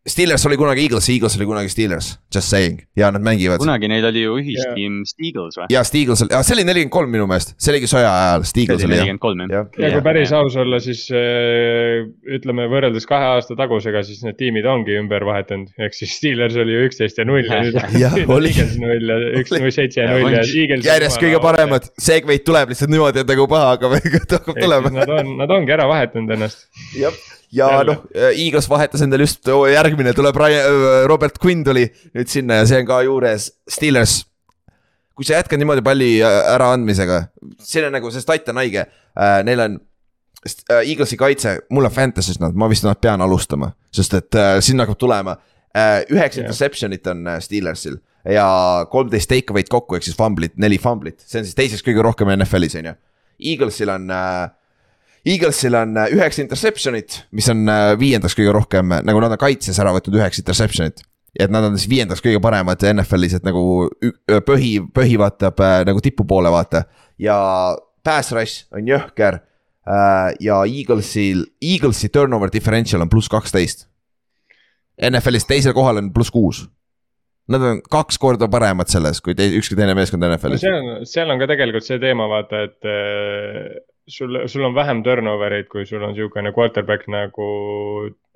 Steelers 0.08 0.46
oli 0.48 0.56
kunagi 0.58 0.86
Eagles, 0.86 1.10
Eagles 1.12 1.36
oli 1.38 1.46
kunagi 1.46 1.70
Steelers, 1.70 2.14
just 2.36 2.48
saying 2.48 2.80
ja 2.96 3.10
nad 3.12 3.24
mängivad. 3.24 3.60
kunagi 3.60 3.90
neil 3.92 4.06
oli 4.08 4.22
ju 4.24 4.38
ühistiim 4.40 5.02
Steagles 5.08 5.58
või? 5.60 5.68
ja 5.74 5.84
Steagles 5.88 6.24
oli, 6.24 6.32
see 6.48 6.56
oli 6.56 6.64
nelikümmend 6.68 6.94
kolm 6.96 7.12
minu 7.12 7.28
meelest, 7.28 7.52
see 7.60 7.74
oligi 7.74 7.90
sõja 7.92 8.14
ajal, 8.14 8.46
Steagles 8.48 8.86
oli 8.88 9.00
jah. 9.02 9.68
ja 9.84 9.92
kui 9.92 10.04
päris 10.06 10.32
aus 10.38 10.56
olla, 10.64 10.80
siis 10.84 11.04
äh, 11.12 12.08
ütleme 12.38 12.70
võrreldes 12.72 13.08
kahe 13.10 13.34
aasta 13.36 13.58
tagusega, 13.60 14.06
siis 14.08 14.24
need 14.24 14.40
tiimid 14.40 14.68
ongi 14.70 14.96
ümber 15.02 15.28
vahetanud, 15.28 15.74
ehk 15.76 15.98
siis 15.98 16.16
Steelers 16.22 16.56
oli 16.64 16.78
ju 16.78 16.88
üksteist 16.88 17.20
ja 17.20 17.28
null 17.28 17.44
ja 17.44 17.62
nüüd 17.66 17.80
on 17.82 18.36
oli. 18.38 18.54
Eagles 18.56 18.80
null 18.82 19.12
ja 19.12 19.22
üks 19.42 19.56
null 19.58 19.76
seitse 19.76 20.06
ja 20.06 20.12
null 20.14 20.32
ja. 20.32 20.46
Eagles. 20.48 20.88
järjest 20.88 21.20
kõige 21.24 21.44
paremad, 21.44 21.92
segway'd 22.00 22.48
tuleb 22.48 22.72
lihtsalt 22.72 22.96
niimoodi, 22.96 23.26
et 23.26 23.36
nagu 23.36 23.50
paha 23.52 23.74
hakkab, 23.76 23.98
hakkab 24.38 24.56
tulema. 24.56 24.94
Nad 25.02 25.18
on, 25.20 25.36
nad 25.44 25.58
ongi 25.60 25.76
ära 25.76 25.90
vahetanud 25.92 26.38
ennast. 26.38 26.70
jah, 26.96 27.16
ja 27.56 27.68
noh, 27.88 28.04
Eagles 28.34 28.70
vahetas 28.70 29.04
endale 29.06 29.28
just, 29.28 29.48
järgmine 29.72 30.14
tuleb 30.16 30.36
Ryan, 30.36 30.80
Robert 31.08 31.40
Quinn 31.44 31.64
tuli 31.68 31.86
nüüd 32.16 32.32
sinna 32.32 32.62
ja 32.62 32.70
see 32.70 32.82
on 32.82 32.88
ka 32.90 33.02
juures, 33.08 33.50
Steelers. 33.72 34.22
kui 35.18 35.26
sa 35.26 35.40
jätkad 35.40 35.62
niimoodi 35.62 35.82
palli 35.86 36.12
äh, 36.22 36.40
äraandmisega, 36.54 37.22
siin 37.64 37.88
on 37.88 37.96
nagu 37.98 38.12
see 38.14 38.22
stat 38.22 38.50
on 38.54 38.64
haige, 38.64 38.88
neil 39.48 39.68
on. 39.68 39.80
Eaglesi 40.48 41.18
kaitse, 41.18 41.56
mul 41.74 41.88
on 41.90 41.92
Fantasy's 41.92 42.38
nad, 42.40 42.54
ma 42.56 42.68
vist 42.70 42.86
nad 42.86 43.00
pean 43.02 43.20
alustama, 43.26 43.72
sest 43.92 44.14
et 44.16 44.36
äh, 44.38 44.60
sinna 44.64 44.86
hakkab 44.86 45.00
tulema. 45.02 45.34
üheksa 46.14 46.40
Jah. 46.40 46.46
interception'it 46.46 47.08
on 47.12 47.26
äh, 47.28 47.40
Steelersil 47.44 47.98
ja 48.34 48.86
kolmteist 48.92 49.30
take 49.30 49.54
away'd 49.54 49.70
kokku, 49.72 49.98
ehk 49.98 50.06
siis 50.06 50.16
fumblit, 50.18 50.56
neli 50.62 50.78
fumblit, 50.82 51.20
see 51.26 51.42
on 51.42 51.48
siis 51.48 51.58
teiseks 51.58 51.84
kõige 51.86 52.06
rohkem 52.06 52.32
NFL-is 52.36 52.78
on 52.80 52.90
ju. 52.92 52.94
Eaglesil 53.52 53.92
on 53.94 54.10
äh, 54.14 54.50
Eaglesil 55.28 55.76
on 55.76 55.98
äh, 56.00 56.12
üheksa 56.16 56.44
interception'it, 56.44 57.22
mis 57.36 57.50
on 57.52 57.66
äh, 57.72 57.92
viiendaks 58.00 58.36
kõige 58.38 58.54
rohkem, 58.56 58.94
nagu 59.04 59.22
nad 59.24 59.34
on 59.36 59.42
kaitses 59.42 59.80
ära 59.84 59.92
võtnud 59.96 60.16
üheksa 60.20 60.44
interception'it. 60.44 61.04
et 61.40 61.52
nad 61.54 61.66
on 61.68 61.76
siis 61.78 61.90
viiendaks 61.92 62.24
kõige 62.24 62.40
paremad 62.42 62.82
NFL-is, 62.94 63.36
et 63.38 63.44
nagu 63.46 63.90
ü- 64.04 64.14
põhi, 64.48 64.78
põhi 64.94 65.18
vaatab 65.20 65.60
äh, 65.62 65.82
nagu 65.90 66.02
tipu 66.02 66.26
poole, 66.30 66.50
vaata. 66.54 66.86
ja 67.20 67.36
pass 68.08 68.32
rush 68.32 68.64
on 68.72 68.88
jõhker 68.88 69.42
äh, 69.42 70.32
ja 70.40 70.62
Eaglesil, 70.66 71.44
Eaglesi 71.62 72.10
turnover 72.10 72.50
differential 72.54 73.04
on 73.04 73.10
pluss 73.12 73.28
kaksteist. 73.30 73.86
NFL-is 74.98 75.46
teisel 75.46 75.76
kohal 75.78 76.00
on 76.02 76.14
pluss 76.14 76.32
kuus. 76.34 76.64
Nad 77.52 77.64
on 77.64 77.78
kaks 77.86 78.18
korda 78.20 78.48
paremad 78.52 78.90
selles, 78.92 79.22
kui 79.24 79.36
te, 79.38 79.46
ükski 79.60 79.76
teine 79.78 79.94
meeskond 79.96 80.24
no 80.24 80.32
NFL-is. 80.34 80.64
seal 80.64 80.80
on, 80.80 81.06
seal 81.08 81.30
on 81.32 81.40
ka 81.40 81.48
tegelikult 81.52 81.86
see 81.86 82.00
teema, 82.02 82.26
vaata, 82.32 82.64
et 82.68 82.88
äh, 82.90 83.78
sul, 84.08 84.44
sul 84.48 84.68
on 84.68 84.76
vähem 84.76 85.04
turnover 85.04 85.60
eid, 85.60 85.72
kui 85.72 85.86
sul 85.86 86.04
on 86.04 86.16
siukene 86.16 86.54
quarterback 86.56 87.08
nagu 87.12 87.48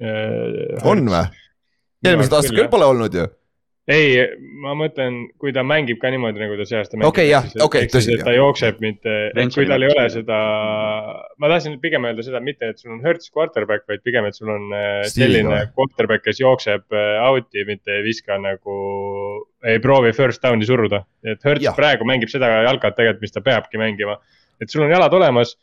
äh,. 0.01 0.82
on 0.84 1.05
või? 1.11 1.28
eelmised 2.07 2.34
aastad 2.36 2.57
küll 2.57 2.72
pole 2.72 2.88
olnud 2.91 3.15
ju. 3.15 3.28
ei, 3.91 4.22
ma 4.63 4.74
mõtlen, 4.78 5.17
kui 5.41 5.51
ta 5.55 5.63
mängib 5.67 5.99
ka 6.01 6.11
niimoodi, 6.13 6.39
nagu 6.39 6.55
ta 6.55 6.65
see 6.69 6.78
aasta 6.80 6.95
mängib. 6.95 7.09
Okei, 7.09 7.26
jah, 7.32 7.47
okei, 7.65 7.88
tõsi, 7.91 8.13
ta 8.22 8.34
jookseb 8.36 8.80
mitte, 8.84 9.15
kui 9.55 9.65
tal 9.67 9.84
ei 9.84 9.91
ole 9.91 10.05
seda, 10.13 10.38
ma 11.41 11.49
tahtsin 11.51 11.80
pigem 11.84 12.05
öelda 12.07 12.24
seda, 12.24 12.39
mitte 12.45 12.69
et 12.72 12.80
sul 12.80 12.93
on 12.95 13.01
Hertz 13.03 13.32
quarterback, 13.34 13.88
vaid 13.89 14.03
pigem, 14.05 14.28
et 14.30 14.38
sul 14.38 14.53
on 14.53 14.69
äh, 14.69 14.86
Stiiliga 15.09 15.32
selline 15.34 15.55
või? 15.55 15.72
quarterback, 15.80 16.26
kes 16.28 16.43
jookseb 16.43 16.86
äh, 16.95 17.15
out'i, 17.26 17.65
mitte 17.67 17.97
ei 17.97 18.05
viska 18.05 18.38
nagu, 18.41 18.78
ei 19.67 19.82
proovi 19.84 20.13
first 20.15 20.43
down'i 20.45 20.69
suruda. 20.69 21.03
et 21.26 21.41
Hertz 21.49 21.67
ja. 21.67 21.76
praegu 21.78 22.07
mängib 22.07 22.32
seda 22.32 22.53
jalkat 22.67 22.95
tegelikult, 22.99 23.26
mis 23.26 23.36
ta 23.36 23.43
peabki 23.45 23.82
mängima. 23.82 24.22
Et 24.62 24.70
sul 24.70 24.84
on 24.86 24.91
jalad 24.93 25.14
olemas, 25.18 25.55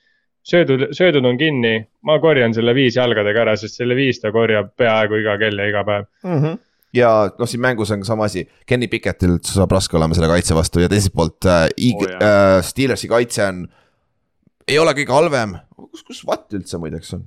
söödud, 0.48 0.88
söödud 0.96 1.24
on 1.28 1.38
kinni, 1.38 1.74
ma 2.02 2.18
korjan 2.22 2.54
selle 2.56 2.74
viis 2.74 2.96
jalgadega 2.96 3.44
ära, 3.46 3.56
sest 3.60 3.78
selle 3.80 3.94
viis 3.98 4.20
ta 4.22 4.32
korjab 4.34 4.72
peaaegu 4.78 5.20
iga 5.22 5.36
kell 5.38 5.58
ja 5.58 5.66
iga 5.70 5.84
päev. 5.84 6.06
ja 6.96 7.10
noh, 7.38 7.46
siin 7.48 7.60
mängus 7.60 7.90
on 7.94 8.00
ka 8.00 8.08
sama 8.08 8.24
asi, 8.30 8.46
Kenny 8.66 8.88
Pickettil 8.88 9.36
saab 9.44 9.72
raske 9.76 9.96
olema 9.98 10.16
selle 10.16 10.30
kaitse 10.32 10.56
vastu 10.56 10.80
ja 10.80 10.88
teiselt 10.88 11.12
poolt 11.14 11.44
äh, 11.46 11.66
Oh, 11.94 12.04
äh, 12.08 12.62
Steelersi 12.64 13.08
kaitse 13.08 13.44
on. 13.44 13.66
ei 14.68 14.78
ole 14.78 14.92
kõige 14.96 15.12
halvem, 15.12 15.56
kus, 15.76 16.02
kus 16.02 16.24
Watt 16.28 16.52
üldse 16.56 16.78
muideks 16.80 17.12
on? 17.14 17.26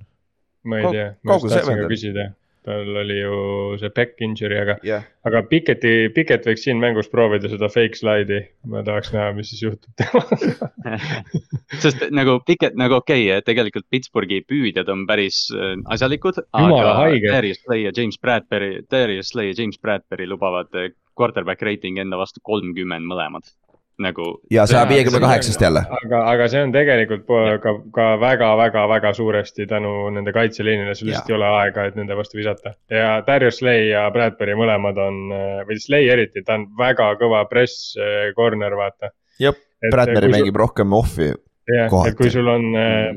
ma 0.63 0.77
ei 0.77 0.83
Kau- 0.85 0.91
tea, 0.93 1.07
ma 1.23 1.33
just 1.37 1.47
tahtsin 1.53 1.79
ka 1.81 1.87
küsida, 1.89 2.25
tal 2.65 2.97
oli 3.01 3.17
ju 3.17 3.37
see 3.81 3.89
back 3.95 4.21
injury, 4.21 4.57
aga, 4.61 4.75
jah, 4.85 5.05
aga 5.25 5.41
Piketi, 5.49 6.11
Piket 6.13 6.45
võiks 6.45 6.65
siin 6.65 6.81
mängus 6.81 7.09
proovida 7.11 7.49
seda 7.49 7.69
fake 7.71 7.97
slide'i. 7.97 8.43
ma 8.69 8.83
tahaks 8.85 9.11
näha, 9.15 9.31
mis 9.37 9.49
siis 9.51 9.63
juhtub 9.65 9.93
temaga. 9.97 10.69
sest 11.83 12.07
nagu 12.13 12.37
Piket 12.45 12.77
nagu 12.79 12.99
okei 13.01 13.27
okay,, 13.29 13.45
tegelikult 13.47 13.87
Pittsburghi 13.93 14.41
püüdjad 14.45 14.91
on 14.93 15.07
päris 15.09 15.43
äh, 15.55 15.73
asjalikud. 15.93 16.43
Jumala 16.53 16.95
aga. 17.07 17.37
Darius 17.37 17.63
Slay 17.65 17.87
ja 17.87 17.95
James 17.97 18.21
Bradbury, 18.21 18.83
Darius 18.91 19.33
Slay 19.33 19.51
ja 19.51 19.57
James 19.61 19.81
Bradbury 19.81 20.29
lubavad 20.29 20.69
äh, 20.77 20.91
quarterback 21.17 21.61
rating 21.65 21.99
enda 22.01 22.19
vastu 22.21 22.43
kolmkümmend 22.45 23.09
mõlemad. 23.09 23.49
nagu. 24.03 24.27
ja 24.51 24.65
saja 24.69 24.83
viiekümne 24.89 25.21
kaheksast 25.23 25.61
jälle. 25.61 25.83
aga, 25.97 26.21
aga 26.33 26.47
see 26.51 26.63
on 26.65 26.73
tegelikult 26.75 27.27
ka, 27.63 27.75
ka 27.95 28.07
väga-väga-väga 28.21 29.13
suuresti 29.17 29.67
tänu 29.69 29.93
nende 30.15 30.33
kaitseliinile, 30.35 30.95
sul 30.95 31.11
lihtsalt 31.11 31.31
ei 31.31 31.37
ole 31.37 31.51
aega, 31.61 31.85
et 31.89 31.99
nende 31.99 32.17
vastu 32.17 32.39
visata. 32.39 32.75
ja 32.89 33.19
Darius 33.27 33.61
Slay 33.61 33.91
ja 33.91 34.07
Bradbury 34.13 34.57
mõlemad 34.59 34.99
on, 35.01 35.21
või 35.69 35.79
Slay 35.81 36.09
eriti, 36.13 36.45
ta 36.47 36.59
on 36.59 36.67
väga 36.79 37.13
kõva 37.21 37.45
press 37.49 37.95
eh, 37.99 38.31
corner, 38.37 38.75
vaata. 38.79 39.13
jah, 39.41 39.57
Bradbury 39.91 40.33
mängib 40.33 40.59
rohkem 40.59 40.97
off'i. 40.97 41.31
jah, 41.69 42.01
et 42.05 42.17
kui 42.17 42.33
sul 42.33 42.49
on 42.51 42.67
äh, 42.77 43.11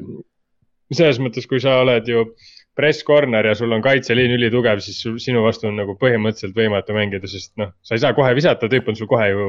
selles 0.93 1.21
mõttes, 1.23 1.49
kui 1.51 1.63
sa 1.63 1.81
oled 1.83 2.09
ju 2.09 2.27
press 2.75 3.05
corner 3.07 3.47
ja 3.47 3.55
sul 3.55 3.71
on 3.73 3.83
kaitseliin 3.85 4.33
ülitugev, 4.35 4.81
siis 4.83 4.97
sul, 5.05 5.19
sinu 5.23 5.45
vastu 5.45 5.69
on 5.69 5.77
nagu 5.79 5.95
põhimõtteliselt 6.01 6.57
võimatu 6.59 6.97
mängida, 6.97 7.29
sest 7.31 7.53
noh, 7.61 7.69
sa 7.87 7.95
ei 7.95 8.03
saa 8.03 8.15
kohe 8.17 8.33
visata, 8.35 8.67
tüüp 8.73 8.89
on 8.91 8.97
sul 8.99 9.07
kohe 9.11 9.29
ju 9.31 9.45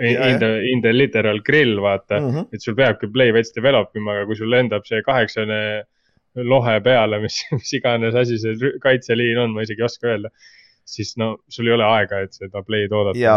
in, 0.00 0.16
in 0.16 0.38
the, 0.40 0.50
in 0.72 0.80
the 0.84 0.92
literal 0.96 1.40
grill, 1.44 1.76
vaata 1.84 2.20
Mhm. 2.20 2.46
et 2.56 2.64
sul 2.64 2.74
peabki 2.78 3.10
play 3.12 3.32
veits 3.36 3.52
develop 3.56 3.92
ima, 4.00 4.14
aga 4.16 4.26
kui 4.30 4.36
sul 4.38 4.48
lendab 4.50 4.86
see 4.88 5.02
kaheksane 5.04 5.60
lohe 6.46 6.78
peale, 6.80 7.20
mis, 7.20 7.42
mis 7.58 7.72
iganes 7.76 8.14
asi 8.16 8.38
see 8.38 8.72
kaitseliin 8.80 9.38
on, 9.44 9.52
ma 9.52 9.62
isegi 9.66 9.82
ei 9.84 9.88
oska 9.90 10.08
öelda. 10.14 10.30
siis 10.90 11.12
no 11.20 11.36
sul 11.52 11.68
ei 11.68 11.72
ole 11.76 11.84
aega, 11.86 12.18
et 12.24 12.32
seda 12.34 12.64
play'd 12.66 12.90
oodata. 12.96 13.18
ja 13.20 13.36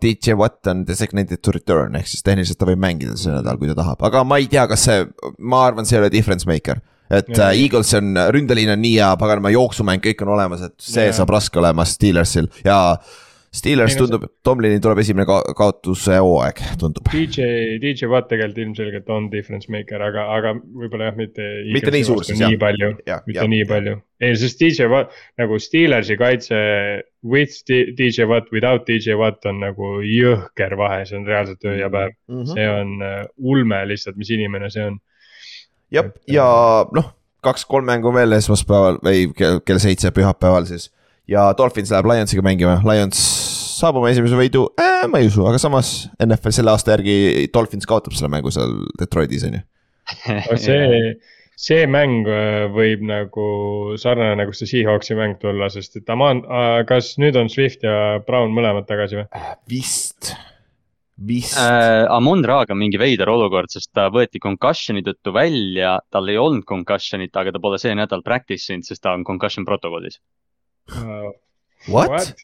DJ 0.00 0.32
Watt 0.38 0.66
on 0.70 0.84
designated 0.88 1.42
to 1.44 1.52
return 1.52 1.96
ehk 1.98 2.06
siis 2.08 2.22
tehniliselt 2.24 2.56
ta 2.62 2.64
võib 2.70 2.80
mängida 2.80 3.16
see 3.20 3.34
nädal, 3.34 3.58
kui 3.60 3.68
ta 3.68 3.74
tahab, 3.82 4.00
aga 4.06 4.22
ma 4.24 4.38
ei 4.40 4.46
tea, 4.48 4.64
kas 4.70 4.86
see, 4.88 5.02
ma 5.38 5.66
arvan, 5.66 5.84
see 5.84 5.98
ei 5.98 6.04
ole 6.04 6.10
difference 6.14 6.46
maker. 6.48 6.80
Et 7.10 7.28
Jaa. 7.36 7.50
äh, 7.52 7.60
Eagles 7.62 7.94
on, 7.94 8.14
ründeliin 8.34 8.72
on 8.74 8.82
nii 8.82 8.96
hea, 8.98 9.12
paganama 9.20 9.50
jooksumäng, 9.54 10.02
kõik 10.04 10.22
on 10.26 10.34
olemas, 10.38 10.62
et 10.66 10.74
see 10.82 11.06
Jaa. 11.10 11.12
saab 11.20 11.30
raske 11.36 11.58
olema 11.62 11.84
Steelersil 11.86 12.48
ja 12.64 12.96
Steelers 13.56 13.94
see- 13.94 14.02
tundub, 14.02 14.24
Tomlini 14.44 14.76
tuleb 14.84 14.98
esimene 15.00 15.24
ka 15.24 15.38
kaotuse 15.56 16.18
hooaeg, 16.20 16.58
tundub. 16.76 17.06
DJ, 17.08 17.78
DJ 17.80 18.04
Watt 18.12 18.28
tegelikult 18.28 18.58
ilmselgelt 18.60 19.08
on 19.14 19.30
difference 19.32 19.70
maker, 19.72 20.02
aga, 20.02 20.26
aga 20.34 20.50
võib-olla 20.60 21.06
jah, 21.08 21.16
mitte. 21.16 21.46
Mitte 21.72 21.94
nii 21.94 22.04
suur 22.04 22.20
siis, 22.26 22.42
jah. 22.42 22.50
nii 22.52 22.58
palju, 22.60 22.90
mitte 22.98 23.38
jah, 23.38 23.48
nii 23.48 23.64
palju. 23.70 23.94
ei, 24.20 24.36
sest 24.36 24.60
DJ 24.60 24.90
Watt 24.92 25.14
nagu 25.40 25.56
Steelersi 25.62 26.18
kaitse 26.20 26.58
with 27.24 27.56
DJ 27.70 28.26
Watt, 28.28 28.52
without 28.52 28.84
DJ 28.90 29.16
Watt 29.16 29.46
on 29.48 29.62
nagu 29.64 29.94
jõhker 30.04 30.76
vahe, 30.76 31.06
see 31.08 31.16
on 31.16 31.24
reaalselt 31.26 31.64
öö 31.64 31.78
ja 31.80 31.88
päev. 31.88 32.12
Mhm. 32.28 32.44
see 32.52 32.68
on 32.68 32.92
äh, 33.02 33.24
ulme 33.38 33.80
lihtsalt, 33.88 34.16
mis 34.20 34.30
inimene 34.36 34.68
see 34.74 34.84
on. 34.90 34.98
jah, 35.94 36.10
ja 36.30 36.46
noh, 36.96 37.12
kaks-kolm 37.46 37.86
mängu 37.88 38.12
veel 38.14 38.36
esmaspäeval 38.38 39.00
või 39.04 39.28
kell, 39.36 39.60
kell 39.66 39.82
seitse 39.82 40.12
pühapäeval 40.14 40.66
siis. 40.68 40.90
ja 41.30 41.48
Dolphins 41.58 41.92
läheb 41.94 42.08
Lionsiga 42.10 42.44
mängima, 42.46 42.80
Lions 42.86 43.20
saab 43.76 43.98
oma 44.00 44.10
esimese 44.12 44.38
võidu 44.38 44.66
äh,, 44.80 45.04
ma 45.10 45.20
ei 45.20 45.30
usu, 45.30 45.44
aga 45.48 45.60
samas 45.60 46.08
NFL 46.22 46.54
selle 46.56 46.72
aasta 46.72 46.94
järgi 46.96 47.46
Dolphins 47.54 47.88
kaotab 47.88 48.16
selle 48.16 48.30
mängu 48.32 48.52
seal 48.54 48.78
Detroitis 49.00 49.46
on 49.48 49.58
ju. 49.58 49.64
see, 50.62 51.00
see 51.60 51.86
mäng 51.90 52.28
äh, 52.30 52.66
võib 52.72 53.04
nagu 53.06 53.46
sarnane 54.00 54.38
nagu 54.40 54.54
see 54.56 54.70
Seahawksi 54.70 55.18
mäng 55.18 55.38
tulla, 55.42 55.68
sest 55.72 55.98
et 56.00 56.12
Aman-, 56.12 56.44
kas 56.88 57.14
nüüd 57.22 57.38
on 57.40 57.50
Swift 57.52 57.84
ja 57.86 58.18
Brown 58.26 58.54
mõlemad 58.56 58.88
tagasi 58.88 59.20
või? 59.20 59.26
vist, 59.70 60.34
vist 61.16 61.56
äh,. 61.58 62.04
Amon 62.12 62.44
Raaga 62.44 62.74
on 62.74 62.80
mingi 62.80 63.00
veider 63.00 63.30
olukord, 63.32 63.72
sest 63.72 63.92
ta 63.96 64.08
võeti 64.12 64.40
concussion'i 64.42 65.04
tõttu 65.06 65.32
välja, 65.34 65.96
tal 66.12 66.28
ei 66.28 66.38
olnud 66.40 66.66
concussion'it, 66.68 67.34
aga 67.36 67.54
ta 67.54 67.62
pole 67.62 67.80
see 67.80 67.94
nädal 67.96 68.24
practice 68.26 68.72
inud, 68.74 68.88
sest 68.88 69.02
ta 69.04 69.14
on 69.16 69.24
concussion 69.24 69.64
protokollis. 69.68 70.20
What? 71.88 72.34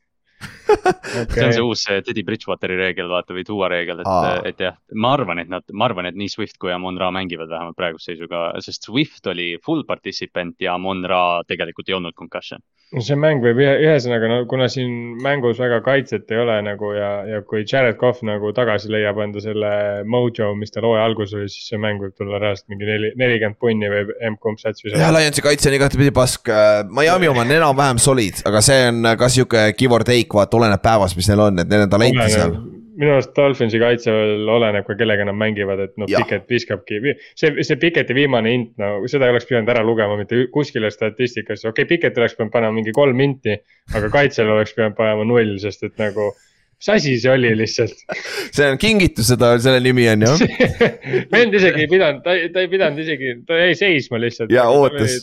see 1.32 1.44
on 1.44 1.52
see 1.52 1.64
uus 1.64 1.84
Teddy 1.88 2.24
Bridgewateri 2.26 2.76
reegel, 2.78 3.08
vaata 3.12 3.34
või 3.36 3.44
Duo 3.46 3.68
reegel, 3.70 4.02
et, 4.04 4.46
et 4.52 4.64
jah, 4.66 4.76
ma 4.94 5.14
arvan, 5.16 5.42
et 5.42 5.50
nad, 5.52 5.64
ma 5.72 5.88
arvan, 5.90 6.08
et 6.10 6.18
nii 6.18 6.30
Swift 6.32 6.58
kui 6.62 6.72
Amon 6.74 6.98
Ra 7.00 7.10
mängivad 7.14 7.50
vähemalt 7.50 7.76
praeguse 7.78 8.12
seisuga, 8.12 8.48
sest 8.64 8.88
Swift 8.88 9.26
oli 9.30 9.54
full 9.64 9.84
participant 9.88 10.56
ja 10.62 10.76
Amon 10.78 11.04
Ra 11.08 11.22
tegelikult 11.48 11.90
ei 11.90 11.98
olnud 11.98 12.16
concussion. 12.18 12.62
no 12.92 13.00
see 13.00 13.16
mäng 13.16 13.40
võib 13.40 13.56
ühe- 13.62 13.78
ühesõnaga, 13.86 14.28
no 14.28 14.38
kuna 14.50 14.66
siin 14.68 15.14
mängus 15.24 15.56
väga 15.60 15.78
kaitset 15.84 16.28
ei 16.32 16.40
ole 16.42 16.58
nagu 16.66 16.90
ja, 16.92 17.10
ja 17.24 17.38
kui 17.48 17.62
Jared 17.64 17.96
Cough 18.00 18.20
nagu 18.28 18.50
tagasi 18.52 18.90
leiab 18.92 19.16
enda 19.24 19.40
selle 19.40 19.70
mojo, 20.04 20.50
mis 20.58 20.74
tal 20.74 20.84
hooaja 20.90 21.06
alguses 21.08 21.38
oli, 21.38 21.48
siis 21.48 21.70
see 21.72 21.80
mäng 21.80 22.02
võib 22.04 22.12
tulla 22.18 22.40
reaalselt 22.42 22.68
mingi 22.72 22.88
neli, 22.90 23.12
nelikümmend 23.16 23.56
punni 23.62 23.88
võib 23.92 24.12
emb-kumb 24.28 24.60
sats 24.60 24.84
jah, 24.84 24.90
visata. 24.90 25.08
Lionsi 25.16 25.44
kaitse 25.46 25.70
on 25.72 25.78
igatepidi 25.78 26.12
pask, 26.12 26.52
Miami 26.92 27.30
oma 27.32 27.46
on 27.46 27.54
enam-vähem 27.56 28.02
solid, 28.02 28.42
aga 28.50 28.60
see 28.64 28.84
on 28.90 29.08
ka 29.24 29.30
sihuke 29.32 29.64
give 29.80 29.96
or 29.96 30.04
take, 30.04 30.31
vaata 30.36 30.58
oleneb 30.58 30.82
päevast, 30.82 31.18
mis 31.18 31.28
neil 31.30 31.42
on, 31.46 31.58
et 31.62 31.70
neil 31.70 31.86
on 31.86 31.92
talenti 31.92 32.28
seal. 32.32 32.54
minu 33.02 33.14
arust 33.14 33.32
Dolphinsi 33.36 33.80
kaitse 33.80 34.12
veel 34.12 34.48
oleneb 34.52 34.86
ka 34.86 34.94
kellega 34.98 35.24
nad 35.26 35.36
mängivad, 35.38 35.80
et 35.86 35.94
noh. 36.00 36.10
Piket 36.10 36.44
viskabki, 36.52 37.00
see, 37.38 37.64
see 37.64 37.80
Piketi 37.80 38.14
viimane 38.16 38.52
int, 38.52 38.72
no 38.80 38.94
seda 39.10 39.26
ei 39.26 39.34
oleks 39.34 39.48
pidanud 39.48 39.72
ära 39.72 39.82
lugema 39.86 40.18
mitte 40.20 40.44
kuskile 40.52 40.92
statistikasse, 40.92 41.66
okei 41.70 41.86
okay,, 41.86 41.90
Piket 41.96 42.20
oleks 42.20 42.36
pidanud 42.36 42.54
panema 42.54 42.76
mingi 42.76 42.94
kolm 42.96 43.20
inti. 43.24 43.56
aga 43.96 44.12
kaitsel 44.12 44.52
oleks 44.52 44.76
pidanud 44.76 44.98
panema 44.98 45.26
null, 45.26 45.56
sest 45.62 45.88
et 45.88 45.96
nagu, 46.02 46.30
mis 46.76 46.92
asi 46.92 47.16
see 47.22 47.32
oli 47.32 47.56
lihtsalt 47.56 48.04
see 48.56 48.68
on 48.68 48.78
kingitus, 48.82 49.32
seda, 49.32 49.54
selle 49.62 49.80
nimi 49.84 50.06
on 50.12 50.28
ju. 50.28 50.36
vend 51.34 51.58
isegi 51.58 51.86
ei 51.86 51.90
pidanud, 51.90 52.22
ta, 52.26 52.36
ta 52.52 52.64
ei 52.64 52.70
pidanud 52.72 53.02
isegi, 53.02 53.36
ta 53.48 53.64
jäi 53.64 53.76
seisma 53.78 54.20
lihtsalt. 54.20 54.52
ja 54.52 54.68
ootas, 54.68 55.22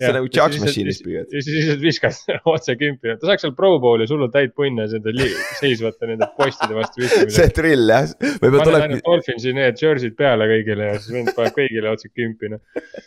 see 0.00 0.12
on 0.12 0.28
Chuck's 0.28 0.60
Machine'is 0.60 0.98
püüad. 1.04 1.30
ja 1.32 1.42
siis 1.42 1.54
lihtsalt 1.56 1.80
viskas 1.80 2.18
otse 2.54 2.76
kümpi, 2.80 3.14
ta 3.16 3.30
saaks 3.30 3.46
seal 3.46 3.54
Pro 3.56 3.76
Bowli, 3.82 4.08
sul 4.10 4.24
on 4.26 4.32
täit 4.32 4.52
punne 4.56 4.84
nende 4.90 5.28
seisvate 5.60 6.10
nende 6.10 6.28
postide 6.36 6.76
vastu 6.76 7.00
see 7.02 7.24
viskamise. 7.24 7.48
drill 7.56 7.92
jah, 7.94 8.10
võib-olla 8.20 8.50
pane 8.58 8.68
tuleb 8.70 8.86
ainult 8.88 9.08
Dolphinsi 9.08 9.56
need 9.56 9.80
jersey'd 9.80 10.18
peale 10.18 10.50
kõigile 10.52 10.90
ja 10.90 11.00
siis 11.00 11.16
vend 11.16 11.32
paneb 11.38 11.56
kõigile 11.56 11.92
otse 11.94 12.12
kümpi 12.12 12.52
noh. 12.52 12.62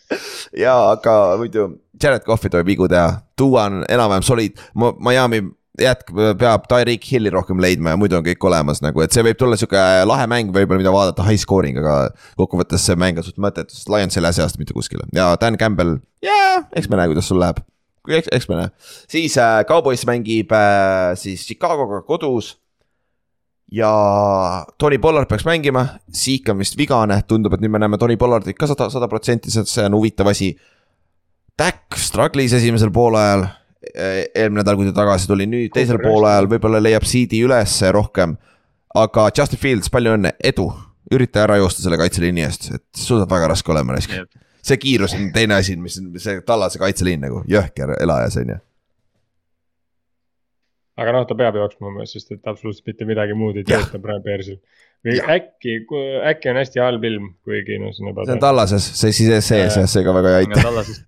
ja 0.66 0.76
aga 0.96 1.16
muidu 1.42 1.70
Jared 2.00 2.26
Cough'i 2.26 2.50
tuleb 2.50 2.70
vigu 2.70 2.90
teha, 2.90 3.20
Duo 3.38 3.60
on 3.62 3.84
enam-vähem 3.86 4.26
solid, 4.26 4.60
Miami 4.76 5.44
jätkab, 5.84 6.20
peab 6.40 6.68
Tyreek 6.70 7.06
Hilli 7.12 7.32
rohkem 7.34 7.60
leidma 7.62 7.94
ja 7.94 8.00
muidu 8.00 8.20
on 8.20 8.26
kõik 8.26 8.46
olemas 8.50 8.84
nagu, 8.84 9.02
et 9.04 9.16
see 9.16 9.24
võib 9.26 9.40
tulla 9.40 9.58
sihuke 9.60 9.82
lahe 10.08 10.28
mäng 10.32 10.54
võib-olla, 10.56 10.82
mida 10.82 10.94
vaadata 10.94 11.26
high 11.28 11.42
scoring, 11.42 11.80
aga 11.82 12.14
kokkuvõttes 12.40 12.86
see 12.90 12.98
mäng 13.00 13.20
on 13.20 13.28
suht 13.28 13.40
mõttetu, 13.42 13.76
sest 13.76 13.92
Lions 13.92 14.18
ei 14.18 14.26
lähe 14.26 14.38
see 14.38 14.46
aasta 14.46 14.62
mitte 14.62 14.76
kuskile. 14.78 15.08
Ja 15.16 15.32
Dan 15.42 15.58
Campbell, 15.62 16.00
jaa, 16.26 16.64
eks 16.76 16.90
me 16.92 17.00
näe, 17.00 17.12
kuidas 17.12 17.30
sul 17.32 17.42
läheb. 17.42 17.62
eks, 18.10 18.32
eks 18.36 18.50
me 18.50 18.62
näe, 18.62 18.72
siis 19.12 19.38
äh, 19.38 19.62
Cowboys 19.70 20.06
mängib 20.10 20.52
äh, 20.56 21.14
siis 21.20 21.46
Chicagoga 21.48 22.02
kodus. 22.08 22.58
Ja 23.70 24.66
Tony 24.82 24.98
Pollard 24.98 25.30
peaks 25.30 25.46
mängima, 25.46 25.84
Zeke 26.10 26.56
on 26.56 26.58
vist 26.58 26.74
vigane, 26.78 27.20
tundub, 27.30 27.54
et 27.54 27.62
nüüd 27.62 27.70
me 27.70 27.78
näeme 27.84 28.00
Tony 28.02 28.16
Pollardit 28.18 28.58
ka 28.58 28.66
sada, 28.66 28.88
sada 28.90 29.06
protsenti, 29.12 29.54
see 29.54 29.86
on 29.86 29.94
huvitav 29.94 30.32
asi. 30.32 30.56
Dak 31.60 31.94
struggle'is 32.00 32.56
esimesel 32.58 32.90
poolajal 32.96 33.46
eelmine 33.80 34.60
nädal, 34.62 34.76
kui 34.76 34.90
ta 34.90 34.96
tagasi 35.02 35.30
tuli, 35.30 35.48
nüüd 35.48 35.72
teisel 35.76 36.02
poolajal 36.04 36.50
võib-olla 36.52 36.82
leiab 36.84 37.06
seed'i 37.08 37.42
ülesse 37.46 37.92
rohkem. 37.96 38.36
aga 38.96 39.30
Justin 39.38 39.60
Fields, 39.62 39.90
palju 39.94 40.16
õnne, 40.18 40.34
edu, 40.44 40.66
ürita 41.14 41.44
ära 41.46 41.60
joosta 41.60 41.84
selle 41.84 41.98
kaitseliini 42.00 42.44
eest, 42.46 42.72
et 42.76 42.86
suudab 42.98 43.30
väga 43.32 43.52
raske 43.54 43.72
olema 43.72 43.96
raisk. 43.96 44.16
see 44.66 44.78
kiirus 44.78 45.16
on 45.16 45.30
teine 45.34 45.56
asi, 45.56 45.78
mis 45.80 46.00
see 46.18 46.42
tallase 46.46 46.82
kaitseliin 46.82 47.22
nagu 47.24 47.44
jõhker 47.50 47.96
elajas 48.02 48.38
on 48.42 48.52
ju. 48.56 48.58
aga 51.00 51.16
noh, 51.16 51.26
ta 51.30 51.38
peab 51.40 51.56
jooksma 51.56 52.06
sest 52.10 52.34
et 52.36 52.48
absoluutselt 52.52 52.92
mitte 52.92 53.08
midagi 53.08 53.38
muud 53.38 53.62
ei 53.62 53.64
tööta 53.68 54.02
praegu 54.04 54.26
Bearsil. 54.26 54.60
või 55.06 55.16
Jah. 55.16 55.30
äkki, 55.38 55.78
äkki 56.34 56.52
on 56.52 56.60
hästi 56.60 56.84
halb 56.84 57.06
ilm, 57.08 57.30
kuigi 57.48 57.80
noh, 57.80 57.94
see 57.96 58.04
on 58.04 58.12
see 58.12 58.26
on 58.26 58.34
juba. 58.34 58.42
tallases, 58.44 58.90
see 59.00 59.16
siis 59.16 59.48
sees 59.48 59.78
jah, 59.80 59.88
see 59.88 60.04
ka 60.04 60.16
väga 60.18 60.34
ei 60.36 60.44
aita. 60.44 60.66
tallases, 60.68 61.06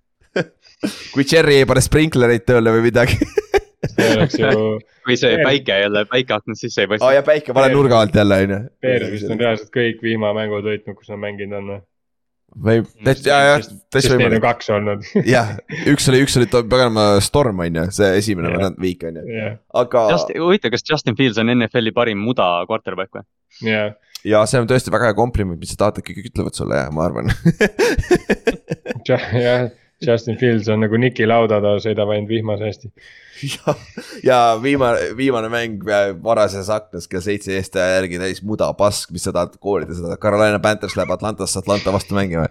kui 1.12 1.24
Cherry 1.28 1.60
ei 1.60 1.68
pane 1.68 1.82
sprinklereid 1.84 2.46
tööle 2.48 2.74
või 2.74 2.88
midagi. 2.88 3.18
see 3.92 4.10
oleks 4.16 4.38
ju, 4.38 4.50
kui 5.06 5.16
see 5.18 5.38
päike 5.42 5.78
jälle, 5.84 6.04
päike 6.10 6.36
aknast 6.36 6.62
sisse 6.64 6.84
ei 6.84 6.88
aa 6.88 6.92
paista. 6.94 7.14
ja 7.18 7.22
päike, 7.26 7.54
pane 7.56 7.72
nurga 7.74 8.02
alt 8.02 8.18
jälle 8.18 8.42
on 8.44 8.52
Bears 8.82 9.08
vist 9.14 9.30
on 9.30 9.34
ju. 9.36 9.40
reaalselt 9.40 9.72
kõik 9.74 10.04
vihmamängud 10.04 10.68
võitnud, 10.68 10.98
kus 10.98 11.10
nad 11.12 11.20
mänginud 11.22 11.58
on. 11.58 11.82
võib, 12.68 12.86
täitsa, 13.02 13.26
ja, 13.30 13.40
jah, 13.48 13.64
sest 13.64 13.74
täitsa 13.94 14.12
neid 14.12 14.16
on 14.18 14.22
võimalik. 14.24 14.44
kaks 14.46 14.70
olnud. 14.76 15.10
jah, 15.34 15.52
üks 15.90 16.08
oli, 16.12 16.22
üks 16.26 16.38
oli 16.40 16.48
paganama 16.52 17.08
Storm 17.24 17.64
on 17.64 17.82
ju, 17.82 17.88
see 17.98 18.14
esimene 18.20 18.54
Jah. 18.54 18.64
yeah. 18.68 18.78
viik 18.86 19.04
on 19.08 19.20
ju, 19.20 19.26
jah, 19.38 19.58
aga 19.82 20.06
Just, 20.14 20.32
huvitav, 20.38 20.74
kas 20.76 20.86
Justin 20.88 21.18
Fields 21.18 21.42
on 21.42 21.52
NFL-i 21.56 21.94
parim 21.96 22.22
muda 22.22 22.48
quarterback 22.70 23.18
või? 23.18 23.26
jah. 23.66 23.94
ja 24.28 24.46
see 24.46 24.62
on 24.62 24.70
tõesti 24.70 24.94
väga 24.94 25.10
hea 25.10 25.18
kompliment, 25.18 25.58
mis 25.58 25.74
sa 25.74 25.84
tahad, 25.86 26.02
et 26.02 26.10
kõik 26.10 26.30
ütlevad 26.30 26.58
sulle 26.58 26.82
ja 26.84 26.90
ma 26.94 27.08
arvan. 27.10 27.34
jah, 29.10 29.30
Justin 30.06 30.38
Fields 30.40 30.68
on 30.72 30.82
nagu 30.84 30.98
Niki 31.00 31.26
lauda, 31.28 31.60
ta 31.62 31.76
sõidab 31.82 32.10
ainult 32.14 32.30
vihmas 32.30 32.62
hästi. 32.62 32.90
ja, 33.52 33.74
ja 34.24 34.40
viimane, 34.62 35.12
viimane 35.16 35.50
mäng 35.52 35.86
äh, 35.88 36.10
varases 36.24 36.70
aknas 36.72 37.08
kell 37.10 37.24
seitse 37.24 37.54
eest 37.56 37.78
järgi 37.78 38.20
täis 38.20 38.42
muda 38.46 38.70
pask, 38.78 39.12
mis 39.14 39.26
sa 39.26 39.34
tahad 39.34 39.56
koolida 39.62 39.96
seda, 39.96 40.18
Carolina 40.20 40.60
Panthers 40.62 40.96
läheb 40.98 41.14
Atlantasse 41.14 41.58
Atlanta 41.62 41.94
vastu 41.94 42.16
mängima. 42.18 42.48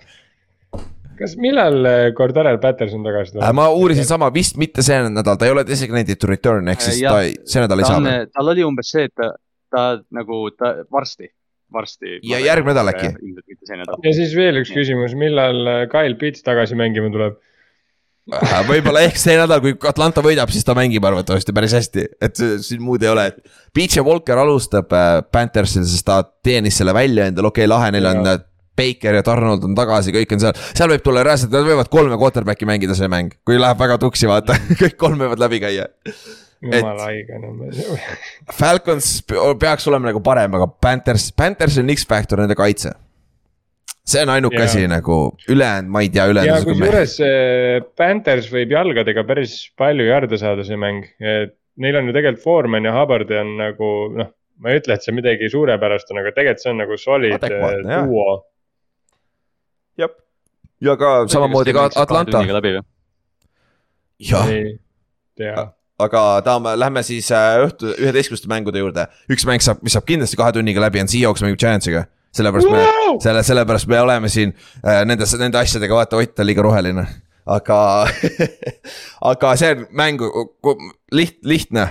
kas, 1.20 1.36
millal 1.38 1.86
äh, 1.86 2.08
Cordarel 2.18 2.60
Patterson 2.64 3.04
tagasi 3.06 3.36
tuleb? 3.36 3.56
ma 3.56 3.70
uurisin 3.70 4.08
sama, 4.10 4.32
vist 4.34 4.58
mitte 4.62 4.86
see 4.86 4.98
nädal, 5.10 5.38
ta 5.38 5.48
ei 5.48 5.56
ole 5.56 5.66
designated 5.68 6.20
to 6.20 6.30
return 6.30 6.72
ehk 6.74 6.84
siis 6.84 7.02
Jah. 7.04 7.14
ta 7.14 7.28
ei, 7.28 7.36
see 7.46 7.64
nädal 7.64 7.84
ei 7.84 7.88
ta 7.88 8.00
saa 8.00 8.26
tal 8.34 8.56
oli 8.56 8.66
umbes 8.68 8.92
see, 8.96 9.08
et 9.10 9.16
ta, 9.16 9.34
ta 9.72 9.86
nagu 10.12 10.44
ta 10.58 10.76
varsti, 10.92 11.32
varsti. 11.74 12.20
Ja 12.28 12.42
järgmine 12.42 12.76
nädal 12.76 12.94
äkki? 12.96 13.14
Mitte 13.62 13.72
see 13.72 13.80
nädal. 13.80 14.02
ja 14.04 14.14
siis 14.18 14.36
veel 14.38 14.60
üks 14.64 14.74
küsimus, 14.74 15.16
millal 15.18 15.62
äh, 15.68 15.88
Kyle 15.92 16.18
Pitts 16.20 16.44
tagasi 16.46 16.78
mängima 16.80 17.12
tuleb? 17.14 17.40
Äh, 18.32 18.60
võib-olla 18.68 19.02
ehk 19.08 19.18
see 19.18 19.34
nädal, 19.40 19.62
kui 19.64 19.74
Atlanta 19.90 20.22
võidab, 20.26 20.52
siis 20.54 20.66
ta 20.66 20.76
mängib 20.78 21.06
arvatavasti 21.06 21.54
päris 21.58 21.74
hästi, 21.78 22.06
et 22.22 22.38
see- 22.38 22.60
siin 22.66 22.84
muud 22.86 23.02
ei 23.04 23.10
ole, 23.10 23.28
et. 23.32 23.42
Beach 23.76 23.98
ja 23.98 24.06
Walker 24.06 24.38
alustab 24.44 24.94
äh, 24.94 25.20
Panthersil, 25.32 25.86
sest 25.90 26.06
ta 26.08 26.22
teenis 26.44 26.78
selle 26.78 26.94
välja 26.94 27.30
endale, 27.32 27.50
okei 27.50 27.66
okay,, 27.66 27.72
lahe, 27.74 27.92
neil 27.96 28.10
on 28.12 28.24
Baker 28.78 29.18
ja 29.20 29.24
Donald 29.26 29.66
on 29.68 29.76
tagasi, 29.78 30.14
kõik 30.16 30.32
on 30.36 30.42
seal, 30.42 30.56
seal 30.72 30.90
võib 30.94 31.04
tulla 31.06 31.26
reaalselt, 31.28 31.52
nad 31.54 31.68
võivad 31.68 31.90
kolme 31.92 32.18
quarterback'i 32.18 32.68
mängida 32.70 32.96
see 32.98 33.10
mäng, 33.12 33.36
kui 33.46 33.60
läheb 33.60 33.80
väga 33.82 34.00
tuksi, 34.02 34.30
vaata, 34.32 34.56
kõik 34.82 34.96
kolm 35.02 35.20
võivad 35.22 35.42
läbi 35.44 35.60
käia. 35.64 35.90
jumala 36.62 37.10
haige. 37.10 37.42
Falcons 38.58 39.14
pe- 39.28 39.44
peaks 39.62 39.88
olema 39.92 40.12
nagu 40.12 40.22
parem, 40.24 40.56
aga 40.58 40.70
Panthers, 40.82 41.32
Panthersil 41.36 41.84
on 41.84 41.94
X-Factor 41.98 42.42
nende 42.46 42.58
kaitse. 42.58 42.94
See 44.08 44.22
on 44.26 44.32
ainuke 44.34 44.62
asi 44.64 44.84
nagu, 44.90 45.18
ülejäänud 45.50 45.92
ma 45.94 46.04
ei 46.04 46.10
tea, 46.10 46.26
ja 46.26 46.34
ülejäänud. 46.34 46.68
kusjuures 46.68 47.16
äh, 47.26 47.80
Panthers 47.98 48.52
võib 48.54 48.74
jalgadega 48.74 49.24
päris 49.28 49.56
palju 49.78 50.08
jarde 50.08 50.40
saada, 50.42 50.66
see 50.68 50.80
mäng, 50.80 51.10
et 51.20 51.56
neil 51.82 52.00
on 52.00 52.10
ju 52.10 52.16
tegelikult 52.18 52.44
Foreman 52.44 52.88
ja 52.90 52.96
Hubbard 52.98 53.34
on 53.42 53.54
nagu 53.60 53.92
noh, 54.18 54.32
ma 54.62 54.74
ei 54.74 54.82
ütle, 54.82 54.98
et 54.98 55.06
see 55.06 55.16
midagi 55.16 55.50
suurepärast 55.54 56.14
on, 56.14 56.22
aga 56.24 56.34
tegelikult 56.38 56.64
see 56.64 56.74
on 56.74 56.82
nagu 56.84 56.98
solid 57.02 57.46
jah. 57.52 58.08
duo. 58.08 58.26
jah, 60.02 60.16
ja 60.82 60.98
ka 61.00 61.14
samamoodi 61.32 61.78
ka 61.78 61.92
Atlanta, 62.06 62.46
jah 65.42 65.70
aga 66.02 66.42
tahame, 66.46 66.74
lähme 66.80 67.04
siis 67.06 67.30
äh, 67.36 67.60
õhtu 67.66 67.92
üheteistkümneste 67.94 68.50
mängude 68.52 68.82
juurde. 68.82 69.08
üks 69.32 69.46
mäng 69.48 69.64
saab, 69.64 69.82
mis 69.86 69.96
saab 69.96 70.08
kindlasti 70.08 70.40
kahe 70.40 70.56
tunniga 70.56 70.84
läbi, 70.84 71.02
on 71.04 71.12
Seahawks 71.12 71.44
mängib 71.46 71.62
Giantsiga. 71.62 72.06
Sellepärast 72.36 72.70
me 72.72 72.84
Wow!, 72.84 73.20
selle, 73.24 73.44
sellepärast 73.44 73.90
me 73.92 74.00
oleme 74.02 74.30
siin 74.32 74.54
äh, 74.86 75.02
nendes, 75.08 75.34
nende 75.40 75.60
asjadega, 75.62 75.96
vaata 75.96 76.20
Ott 76.22 76.40
on 76.40 76.48
liiga 76.48 76.66
roheline. 76.66 77.06
aga, 77.46 77.80
aga 79.32 79.56
see 79.60 79.74
on 79.76 79.88
mäng, 79.98 80.22
liht-, 81.16 81.42
lihtne. 81.44 81.88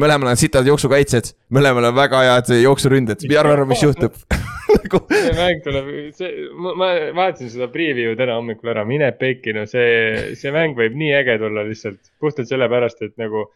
mõlemal 0.00 0.32
on 0.32 0.38
sitad 0.38 0.66
jooksukaitsjad, 0.66 1.28
mõlemal 1.54 1.90
on 1.90 1.94
väga 1.94 2.22
head 2.26 2.48
jooksuründed, 2.62 3.26
mis 3.28 3.38
arvad, 3.38 3.66
mis 3.70 3.82
juhtub? 3.82 4.16
nagu 4.74 5.00
see 5.10 5.34
mäng 5.36 5.60
tuleb, 5.64 5.90
see, 6.16 6.46
ma, 6.58 6.72
ma 6.78 6.88
vaatasin 7.14 7.52
seda 7.52 7.68
preview 7.72 8.16
täna 8.18 8.38
hommikul 8.38 8.72
ära, 8.72 8.86
mine 8.88 9.10
pekki, 9.18 9.54
no 9.54 9.66
see, 9.70 10.34
see 10.38 10.54
mäng 10.54 10.78
võib 10.78 10.96
nii 10.98 11.12
äge 11.20 11.36
tulla 11.42 11.66
lihtsalt 11.68 12.00
puhtalt 12.22 12.50
sellepärast, 12.50 13.04
et 13.06 13.14
nagu 13.20 13.46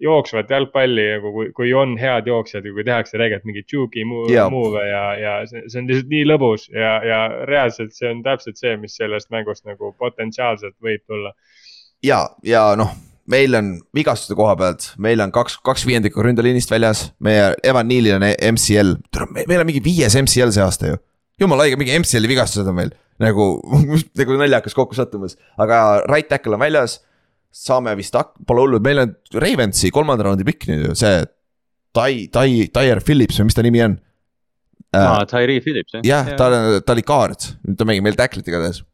jooksvat 0.00 0.50
jalgpalli 0.50 1.06
nagu 1.16 1.32
kui, 1.34 1.50
kui 1.56 1.74
on 1.76 1.96
head 2.00 2.28
jooksjad 2.30 2.64
ja 2.66 2.72
kui 2.76 2.84
tehakse 2.86 3.18
tegelikult 3.18 3.50
mingeid 3.50 4.32
Jaa. 4.34 4.48
move'e 4.52 4.86
ja, 4.88 5.04
ja 5.20 5.34
see, 5.50 5.66
see 5.68 5.82
on 5.82 5.90
lihtsalt 5.90 6.10
nii 6.14 6.24
lõbus 6.28 6.66
ja, 6.72 6.94
ja 7.04 7.20
reaalselt 7.48 7.92
see 7.96 8.10
on 8.10 8.24
täpselt 8.26 8.60
see, 8.60 8.76
mis 8.80 8.96
sellest 8.96 9.30
mängust 9.34 9.66
nagu 9.68 9.92
potentsiaalselt 9.98 10.76
võib 10.82 11.04
tulla. 11.04 11.34
ja, 12.06 12.22
ja 12.46 12.64
noh, 12.80 12.94
meil 13.30 13.54
on 13.58 13.74
vigastuste 13.96 14.36
koha 14.38 14.56
pealt, 14.58 14.92
meil 14.98 15.20
on 15.22 15.32
kaks, 15.34 15.58
kaks 15.66 15.84
viiendikku 15.88 16.24
ründeliinist 16.24 16.72
väljas, 16.72 17.10
meie 17.22 17.52
Evan 17.66 17.88
Nealil 17.90 18.16
on 18.16 18.26
MCL, 18.26 18.96
meil 19.44 19.60
on 19.60 19.68
mingi 19.68 19.84
viies 19.84 20.16
MCL 20.18 20.54
see 20.56 20.64
aasta 20.64 20.94
ju. 20.94 20.98
jumala 21.40 21.68
õige, 21.68 21.78
mingi 21.80 21.96
MCL-i 22.00 22.30
vigastused 22.30 22.68
on 22.68 22.78
meil 22.80 22.92
nagu, 23.20 23.52
nagu 24.20 24.40
naljakas 24.40 24.76
kokkusattumus, 24.76 25.36
aga 25.60 26.00
right 26.08 26.28
tackle 26.30 26.56
on 26.56 26.64
väljas. 26.64 27.00
Saame 27.50 27.94
vist 27.98 28.14
hak-, 28.14 28.36
pole 28.46 28.62
hullu, 28.64 28.80
meil 28.84 29.02
on 29.04 29.14
Ravensi 29.42 29.90
kolmanda 29.94 30.26
raundi 30.28 30.46
pikk 30.46 30.68
nüüd 30.70 30.88
ju, 30.90 30.94
see 30.98 31.24
Tai, 31.96 32.12
Tai, 32.30 32.46
Tyre 32.70 33.02
Phillips 33.02 33.40
või 33.40 33.48
mis 33.48 33.56
ta 33.58 33.64
nimi 33.66 33.80
on 33.82 33.96
aa, 34.94 35.24
Tyree 35.30 35.58
Phillips 35.64 35.96
jah? 35.96 36.04
jah, 36.06 36.30
ta, 36.38 36.46
ta 36.86 36.94
oli 36.94 37.02
guard, 37.06 37.48
nüüd 37.66 37.78
ta 37.80 37.86
mängib 37.88 38.06
meil 38.06 38.18
tackle'it 38.18 38.46
igatahes. 38.50 38.84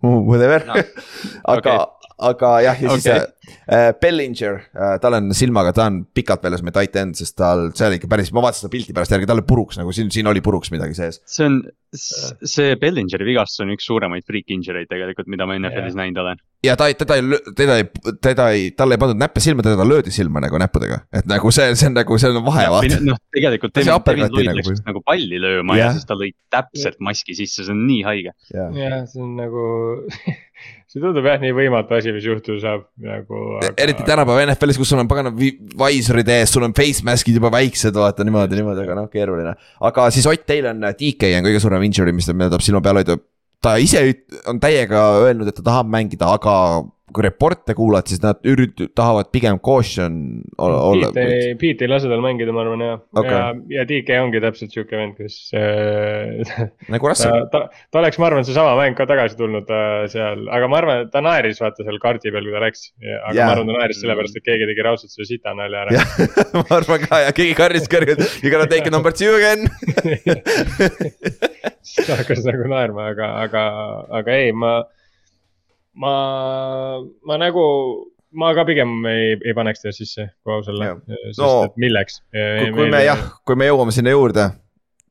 Whatever 0.00 0.64
No, 0.66 0.74
aga 1.54 1.74
okei., 1.76 1.96
aga 2.30 2.50
jah, 2.64 2.78
ja 2.82 2.94
siis 2.96 3.06
Okei. 3.06 3.54
äh, 3.76 3.90
Bellinger 4.00 4.58
äh,, 4.72 4.94
tal 5.02 5.16
on 5.18 5.30
silmaga, 5.36 5.72
ta 5.76 5.86
on 5.90 6.02
pikalt 6.16 6.42
väljas 6.44 6.62
meie 6.64 6.74
tight 6.76 6.96
end, 7.00 7.18
sest 7.20 7.36
tal, 7.38 7.66
see 7.76 7.86
oli 7.88 7.98
ikka 8.00 8.08
päris, 8.12 8.30
ma 8.36 8.42
vaatasin 8.44 8.64
seda 8.66 8.72
pilti 8.74 8.96
pärast 8.96 9.12
järgi, 9.14 9.28
tal 9.28 9.38
oli 9.40 9.46
puruks 9.48 9.78
nagu 9.80 9.92
siin, 9.96 10.10
siin 10.14 10.28
oli 10.30 10.42
puruks 10.44 10.72
midagi 10.74 10.96
sees. 10.96 11.20
see 11.28 11.46
on, 11.48 11.60
see 11.94 12.74
Bellingeri 12.80 13.28
vigastus 13.28 13.62
on 13.64 13.72
üks 13.76 13.88
suuremaid 13.88 14.24
freak 14.28 14.52
injury 14.56 14.82
eid 14.84 14.90
tegelikult, 14.92 15.28
mida 15.32 15.46
ma 15.48 15.56
NFL-is 15.60 15.96
näinud 16.00 16.20
olen. 16.24 16.40
Ja 16.64 16.74
ta 16.76 16.86
ei, 16.90 16.94
teda 16.98 17.16
ei, 17.16 17.38
teda 17.56 17.76
ei, 17.80 17.86
teda 18.20 18.48
ei, 18.52 18.66
talle 18.76 18.96
ei 18.96 19.00
pandud 19.00 19.20
näppe 19.20 19.40
silma, 19.40 19.64
teda 19.64 19.86
löödi 19.88 20.12
silma 20.12 20.42
nagu 20.44 20.58
näppudega, 20.60 20.98
et 21.16 21.28
nagu 21.30 21.52
see, 21.54 21.70
see 21.78 21.88
on 21.88 21.96
nagu, 21.96 22.18
see 22.20 22.28
on 22.32 22.42
vahe, 22.44 22.66
vaata. 22.72 22.98
noh, 23.06 23.16
tegelikult 23.32 23.72
See 23.78 23.86
Devin 23.88 24.04
Devin 24.10 24.26
Lloyd 24.34 24.50
nagu 24.50 24.58
läks 24.60 24.68
või? 24.68 24.76
just 24.76 24.90
nagu 24.90 25.02
palli 25.06 25.40
lööma 25.40 25.78
ja 25.78 25.86
Jah. 25.86 25.96
siis 25.96 26.08
ta 26.10 26.18
lõi 26.20 26.30
täpselt 26.52 27.00
maski 27.00 27.36
sisse, 27.38 27.64
see 27.64 27.72
on 27.74 27.80
nii 27.88 28.02
haige. 28.04 28.34
jah, 28.52 29.00
see 29.08 29.24
on 29.24 29.32
nagu, 29.40 29.64
see 30.90 31.00
tundub 31.00 31.30
jah 31.30 31.40
nii 31.40 31.56
võimatu 31.56 31.96
asi, 31.96 32.12
mis 32.12 32.28
juhtuda 32.28 32.60
saab 32.66 32.84
nagu. 33.08 33.42
eriti 33.72 34.04
tänapäeva 34.06 34.44
NFL-is, 34.50 34.80
kus 34.80 34.92
sul 34.92 35.00
on 35.00 35.08
pagana 35.10 35.32
vi- 35.36 35.56
visorid 35.80 36.28
ees, 36.36 36.52
sul 36.52 36.68
on 36.68 36.76
face 36.76 37.04
mask'id 37.08 37.40
juba 37.40 37.52
väiksed, 37.56 37.96
vaata 37.96 38.26
niimoodi, 38.28 38.60
niimoodi, 38.60 38.84
aga 38.84 39.00
noh, 39.00 39.08
keeruline. 39.12 39.56
aga 39.80 40.10
siis 40.12 40.28
Ott, 40.30 40.44
teil 40.46 40.68
on 40.70 40.84
DK 40.92 41.32
on 41.40 41.48
kõige 41.48 41.60
suurem 41.64 41.88
injury, 41.88 42.12
mis 42.12 42.28
ta, 42.28 42.36
mida 42.36 42.52
tuleb 42.52 42.68
silma 42.68 42.84
peal 42.84 43.00
hoida. 43.00 43.16
Ta 43.62 43.76
ise 43.80 44.02
on 44.48 44.60
täiega 44.60 45.02
öelnud, 45.20 45.48
et 45.50 45.56
ta 45.58 45.64
tahab 45.66 45.90
mängida, 45.92 46.30
aga 46.38 46.54
kui 47.14 47.24
reporte 47.26 47.74
kuulad, 47.76 48.08
siis 48.10 48.22
nad 48.22 48.40
ürit-, 48.48 48.86
tahavad 48.96 49.30
pigem 49.34 49.58
caution 49.62 50.16
ol- 50.58 50.76
olla. 50.76 51.10
Piet 51.14 51.34
ei, 51.34 51.54
Piet 51.60 51.84
ei 51.84 51.90
lase 51.90 52.10
tal 52.10 52.22
mängida, 52.24 52.54
ma 52.54 52.64
arvan 52.64 52.84
jah 52.84 52.98
Okei. 53.20 53.34
ja, 53.34 53.48
ja 53.76 53.86
DK 53.88 54.20
ongi 54.24 54.42
täpselt 54.44 54.74
sihuke 54.74 54.98
vend, 54.98 55.16
kes 55.18 55.38
äh, 55.56 56.68
nagu 56.92 57.08
ta 57.08 57.12
Russell,, 57.12 57.46
ta, 57.52 57.62
ta 57.90 58.02
oleks, 58.02 58.20
ma 58.22 58.30
arvan, 58.30 58.46
seesama 58.46 58.76
mäng 58.78 58.98
ka 58.98 59.06
tagasi 59.10 59.38
tulnud 59.40 59.70
äh, 59.74 60.04
seal, 60.12 60.46
aga 60.52 60.70
ma 60.70 60.80
arvan, 60.80 61.04
et 61.06 61.12
ta 61.14 61.24
naeris 61.24 61.62
vaata 61.62 61.86
seal 61.86 62.00
kaardi 62.02 62.34
peal, 62.34 62.46
kui 62.46 62.56
ta 62.56 62.62
läks. 62.64 62.86
aga 63.00 63.34
yeah. 63.34 63.46
ma 63.46 63.56
arvan, 63.56 63.72
ta 63.72 63.78
naeris 63.80 64.02
sellepärast, 64.04 64.38
et 64.40 64.46
keegi 64.46 64.70
tegi 64.70 64.86
raudselt 64.86 65.14
selle 65.14 65.28
sita 65.30 65.54
nalja 65.56 65.86
ära. 65.86 66.06
ma 66.60 66.66
arvan 66.78 67.04
ka 67.06 67.22
ja 67.26 67.34
keegi 67.36 67.56
karjus 67.58 67.90
kõrgelt, 67.90 68.24
you 68.44 68.52
gonna 68.52 68.70
take 68.70 68.90
number 68.92 69.14
two 69.14 69.34
again. 69.38 69.68
siis 71.86 72.06
ta 72.06 72.18
hakkas 72.20 72.44
nagu 72.46 72.70
naerma, 72.70 73.10
aga, 73.14 73.34
aga, 73.44 73.66
aga 74.20 74.40
ei, 74.42 74.54
ma, 74.56 74.80
ma, 75.94 77.00
ma 77.26 77.36
nagu, 77.40 77.62
ma 78.32 78.52
ka 78.54 78.64
pigem 78.68 79.00
ei, 79.10 79.36
ei 79.44 79.54
paneks 79.56 79.82
teda 79.82 79.92
sisse, 79.96 80.28
kui 80.44 80.54
aus 80.54 80.68
olla 80.70 80.92
sest 81.26 81.40
No, 81.42 81.64
et 81.66 81.76
milleks. 81.80 82.20
kui, 82.32 82.72
kui 82.76 82.90
me 82.92 83.04
jah, 83.04 83.24
kui 83.46 83.56
me 83.58 83.66
jõuame 83.70 83.92
sinna 83.94 84.12
juurde. 84.14 84.50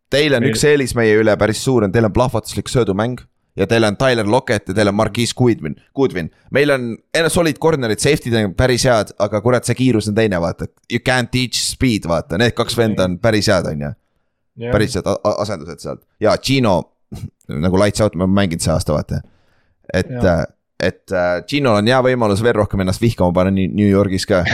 Teil 0.09 0.33
on 0.33 0.41
Meil- 0.41 0.55
üks 0.55 0.63
eelis 0.65 0.95
meie 0.97 1.19
üle 1.21 1.35
päris 1.37 1.59
suur 1.61 1.83
on, 1.85 1.91
teil 1.93 2.07
on 2.07 2.13
plahvatuslik 2.15 2.69
söödumäng 2.71 3.19
ja 3.59 3.67
teil 3.69 3.83
on 3.85 3.97
Tyler 3.99 4.25
Lockett 4.25 4.69
ja 4.71 4.73
teil 4.73 4.87
on 4.89 4.95
Marquise 4.95 5.35
Goodwin, 5.37 5.75
Goodwin. 5.95 6.31
meil 6.51 6.71
on 6.73 6.97
solid 7.29 7.59
corner'id, 7.61 7.99
safety'd 8.01 8.33
on 8.39 8.53
päris 8.57 8.85
head, 8.87 9.11
aga 9.19 9.41
kurat, 9.45 9.65
see 9.67 9.75
kiirus 9.75 10.07
on 10.09 10.15
teine, 10.15 10.39
vaata. 10.41 10.65
You 10.89 10.99
can't 11.05 11.29
teach 11.31 11.59
speed, 11.61 12.07
vaata, 12.09 12.37
need 12.41 12.55
kaks 12.57 12.77
venda 12.77 13.03
on 13.05 13.19
päris 13.19 13.47
head, 13.51 13.67
on 13.69 13.81
ju. 13.85 13.91
päris 14.71 14.95
head 14.97 15.05
asendused 15.37 15.79
sealt 15.83 16.01
ja 16.19 16.33
Gino 16.41 16.77
nagu 17.65 17.77
lights 17.77 18.01
out, 18.01 18.15
ma 18.15 18.23
olen 18.25 18.33
mänginud 18.37 18.63
see 18.65 18.73
aasta, 18.73 18.93
vaata. 18.95 19.21
et 19.93 20.09
ja 20.09 20.39
et 20.79 21.11
äh, 21.11 21.41
Ginol 21.49 21.81
on 21.81 21.89
hea 21.91 21.97
võimalus 22.03 22.39
veel 22.43 22.55
rohkem 22.55 22.79
ennast 22.79 23.01
vihkama 23.03 23.33
panna 23.35 23.51
New 23.51 23.87
Yorgis 23.87 24.23
ka. 24.29 24.45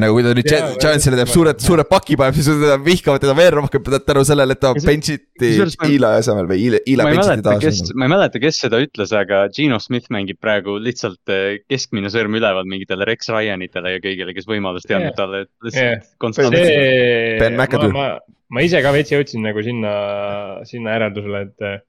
nagu 0.00 0.16
kui 0.16 0.24
ta 0.24 0.32
nüüd 0.36 0.48
Giantsile 0.48 1.18
teeb 1.20 1.28
suured, 1.28 1.60
suure 1.60 1.84
paki 1.88 2.16
paneb, 2.16 2.36
siis 2.38 2.48
teda 2.48 2.78
vihkavad 2.80 3.20
teda 3.20 3.34
veel 3.36 3.52
rohkem 3.58 3.84
tänu 3.84 4.22
sellele, 4.24 4.56
et 4.56 4.62
ta 4.62 4.72
bench'iti 4.72 5.50
Eli 5.84 6.08
asemel 6.08 6.48
või 6.48 6.64
Eli, 6.70 6.80
Eli 6.94 7.08
bench'iti 7.10 7.44
taas. 7.44 7.82
ma 7.92 8.08
ei 8.08 8.14
mäleta, 8.14 8.40
kes 8.40 8.60
seda 8.64 8.80
ütles, 8.80 9.12
aga 9.16 9.42
Gino 9.52 9.76
Smith 9.82 10.08
mängib 10.14 10.40
praegu 10.40 10.78
lihtsalt 10.80 11.32
äh, 11.32 11.58
keskmine 11.68 12.08
sõrm 12.12 12.38
üleval 12.40 12.64
mingitele 12.70 13.08
Rex 13.08 13.28
Ryanitele 13.34 13.98
ja 13.98 14.04
kõigile, 14.04 14.32
kes 14.36 14.48
võimalust 14.48 14.88
ei 14.88 14.96
andnud 15.00 15.18
talle, 15.18 15.44
et 15.44 15.68
lihtsalt 15.68 16.08
konstantselt. 16.22 16.72
Ben 17.42 17.60
McAdoo. 17.60 17.92
ma 18.48 18.64
ise 18.64 18.80
ka 18.80 18.94
veits 18.96 19.12
jõudsin 19.12 19.44
nagu 19.44 19.60
sinna, 19.66 19.92
sinna 20.64 20.96
järeldusele, 20.96 21.44
et 21.50 21.84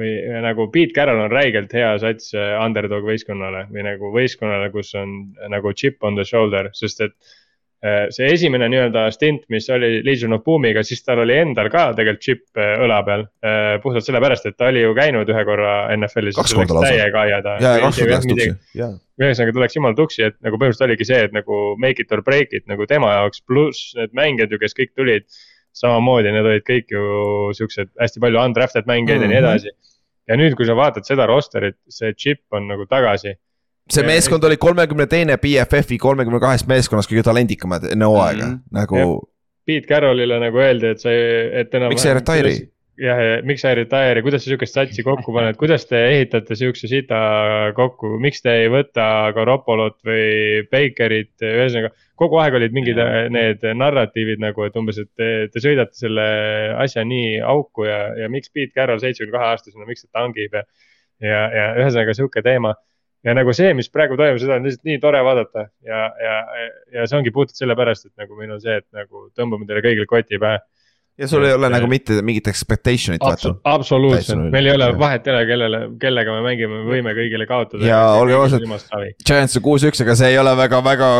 või 0.00 0.40
nagu 0.44 0.68
Pete 0.72 0.94
Carroll 0.96 1.26
on 1.26 1.32
räigelt 1.32 1.74
hea 1.76 1.92
sats 2.02 2.32
äh, 2.36 2.54
underdog 2.64 3.04
võistkonnale 3.08 3.66
või 3.70 3.84
nagu 3.86 4.12
võistkonnale, 4.14 4.70
kus 4.74 4.94
on 4.98 5.20
äh, 5.36 5.50
nagu 5.52 5.74
chip 5.76 6.02
on 6.06 6.18
the 6.18 6.24
shoulder, 6.26 6.70
sest 6.76 7.04
et 7.04 7.14
äh, 7.84 8.06
see 8.14 8.30
esimene 8.32 8.70
nii-öelda 8.72 9.06
stint, 9.14 9.44
mis 9.52 9.68
oli 9.72 10.00
Legion 10.06 10.36
of 10.36 10.44
Boom'iga, 10.46 10.84
siis 10.86 11.04
tal 11.06 11.22
oli 11.24 11.36
endal 11.40 11.70
ka 11.72 11.90
tegelikult 11.98 12.24
chip 12.24 12.60
õla 12.60 13.02
peal. 13.06 13.28
puhtalt 13.82 14.04
sellepärast, 14.04 14.50
et 14.50 14.56
ta 14.58 14.72
oli 14.72 14.82
ju 14.82 14.96
käinud 14.96 15.28
ühe 15.30 15.44
korra 15.48 15.76
NFL-is. 15.96 16.36
kaks 16.40 16.56
korda 16.56 16.80
lausa. 16.80 16.90
täiega 16.90 17.22
ajada. 17.28 17.56
ja, 17.60 17.76
ja 17.76 17.86
kaks 17.86 18.02
korda 18.02 18.18
läks 18.18 18.32
tuksi, 18.34 18.50
jaa 18.80 18.92
ühesõnaga 19.20 19.52
tuleks 19.52 19.76
jumala 19.76 19.96
tuksi, 19.98 20.24
et 20.30 20.36
nagu 20.40 20.56
põhimõtteliselt 20.56 20.86
oligi 20.86 21.06
see, 21.08 21.24
et 21.28 21.34
nagu 21.36 21.60
make 21.80 22.00
it 22.00 22.12
or 22.16 22.22
break 22.24 22.54
it 22.56 22.64
nagu 22.70 22.86
tema 22.88 23.12
jaoks, 23.18 23.42
pluss 23.44 23.92
need 23.98 24.14
mängijad 24.16 24.54
ju, 24.54 24.60
kes 24.62 24.76
kõik 24.76 24.94
tulid. 24.96 25.28
samamoodi, 25.80 26.32
need 26.34 26.46
olid 26.50 26.64
kõik 26.66 26.88
ju 26.90 27.02
siuksed 27.54 27.92
hästi 28.00 28.20
palju 28.20 28.40
undrafted 28.42 28.88
mängijaid 28.90 29.20
mm 29.20 29.26
-hmm. 29.28 29.34
ja 29.34 29.40
nii 29.40 29.46
mhm. 29.46 29.68
edasi 29.68 29.89
ja 30.30 30.38
nüüd, 30.38 30.56
kui 30.58 30.68
sa 30.68 30.76
vaatad 30.78 31.06
seda 31.08 31.26
rosterit, 31.30 31.78
see 31.90 32.14
chip 32.18 32.44
on 32.54 32.68
nagu 32.70 32.86
tagasi. 32.90 33.34
see 33.90 34.06
meeskond 34.06 34.44
oli 34.46 34.56
kolmekümne 34.62 35.06
teine 35.10 35.36
BFF-i 35.42 35.98
kolmekümne 35.98 36.38
kahest 36.40 36.68
meeskonnast 36.70 37.10
kõige 37.10 37.24
talendikamad 37.26 37.88
enne 37.90 38.06
hooaega 38.06 38.46
mm, 38.46 38.52
-hmm. 38.52 38.76
nagu. 38.78 39.26
Pete 39.66 39.86
Carrollile 39.86 40.38
nagu 40.40 40.58
öeldi, 40.58 40.92
et 40.94 41.00
sa, 41.02 41.10
et 41.62 41.74
enam. 41.74 41.90
miks 41.90 42.02
sa 42.02 42.12
ei 42.12 42.14
retire'i? 42.20 42.60
Jah, 43.00 43.20
ja 43.24 43.36
miks 43.46 43.62
sa 43.64 43.72
ei 43.72 43.78
retire'i, 43.80 44.22
kuidas 44.24 44.44
sa 44.44 44.50
sihukest 44.50 44.76
satsi 44.76 45.04
kokku 45.06 45.32
paned, 45.34 45.56
kuidas 45.60 45.86
te 45.88 46.00
ehitate 46.10 46.56
sihukese 46.58 46.90
sita 46.90 47.20
kokku, 47.76 48.12
miks 48.22 48.44
te 48.44 48.54
ei 48.64 48.68
võta 48.72 49.06
Garoppolot 49.36 49.98
või 50.06 50.66
Bakerit, 50.72 51.32
ühesõnaga. 51.40 51.92
kogu 52.20 52.40
aeg 52.42 52.58
olid 52.58 52.76
mingid 52.76 53.00
ja. 53.00 53.06
need 53.32 53.64
narratiivid 53.80 54.42
nagu, 54.42 54.66
et 54.66 54.76
umbes, 54.76 55.00
et 55.00 55.10
te, 55.16 55.30
te 55.52 55.62
sõidate 55.64 55.96
selle 55.96 56.26
asja 56.82 57.04
nii 57.06 57.40
auku 57.40 57.88
ja, 57.88 58.02
ja 58.20 58.28
miks 58.32 58.52
Pete 58.52 58.74
Carroll 58.76 59.00
seitsmekümne 59.00 59.38
kahe 59.38 59.50
aastasena, 59.54 59.88
miks 59.88 60.04
ta 60.04 60.20
tangib 60.20 60.54
ja. 60.58 60.66
ja, 61.24 61.42
ja 61.56 61.66
ühesõnaga 61.80 62.16
sihuke 62.16 62.44
teema 62.44 62.74
ja 63.24 63.36
nagu 63.36 63.52
see, 63.56 63.72
mis 63.76 63.88
praegu 63.92 64.18
toimub, 64.20 64.40
seda 64.42 64.58
on 64.58 64.68
lihtsalt 64.68 64.88
nii 64.88 65.00
tore 65.00 65.22
vaadata 65.24 65.66
ja, 65.86 66.04
ja, 66.20 66.36
ja 66.96 67.08
see 67.08 67.20
ongi 67.20 67.32
puhtalt 67.32 67.56
sellepärast, 67.56 68.10
et 68.10 68.20
nagu 68.20 68.36
meil 68.36 68.52
on 68.56 68.60
see, 68.62 68.76
et 68.80 68.88
nagu 68.96 69.28
tõmbame 69.36 69.68
teile 69.68 69.84
kõigile 69.84 70.08
koti 70.10 70.40
pähe 70.40 70.60
ja 71.20 71.28
sul 71.28 71.44
ei 71.44 71.52
ole 71.54 71.68
nagu 71.72 71.88
mitte 71.90 72.16
mingit 72.24 72.48
expectation'it 72.50 73.24
Absu. 73.26 73.52
absoluutselt, 73.68 74.46
meil 74.52 74.70
ei 74.70 74.74
ole 74.78 74.88
vahet 74.98 75.26
ei 75.28 75.34
ole, 75.34 75.42
kellele, 75.50 75.80
kellega 76.00 76.36
me 76.36 76.44
mängime, 76.46 76.80
me 76.80 76.94
võime 76.94 77.14
kõigile 77.16 77.46
kaotada. 77.50 77.84
ja 77.86 78.00
olgem 78.20 78.40
ausad, 78.40 78.64
Giants 79.26 79.58
on 79.60 79.64
kuus-üks, 79.66 80.00
aga 80.04 80.16
see 80.18 80.32
ei 80.32 80.40
ole 80.40 80.54
väga-väga 80.58 81.10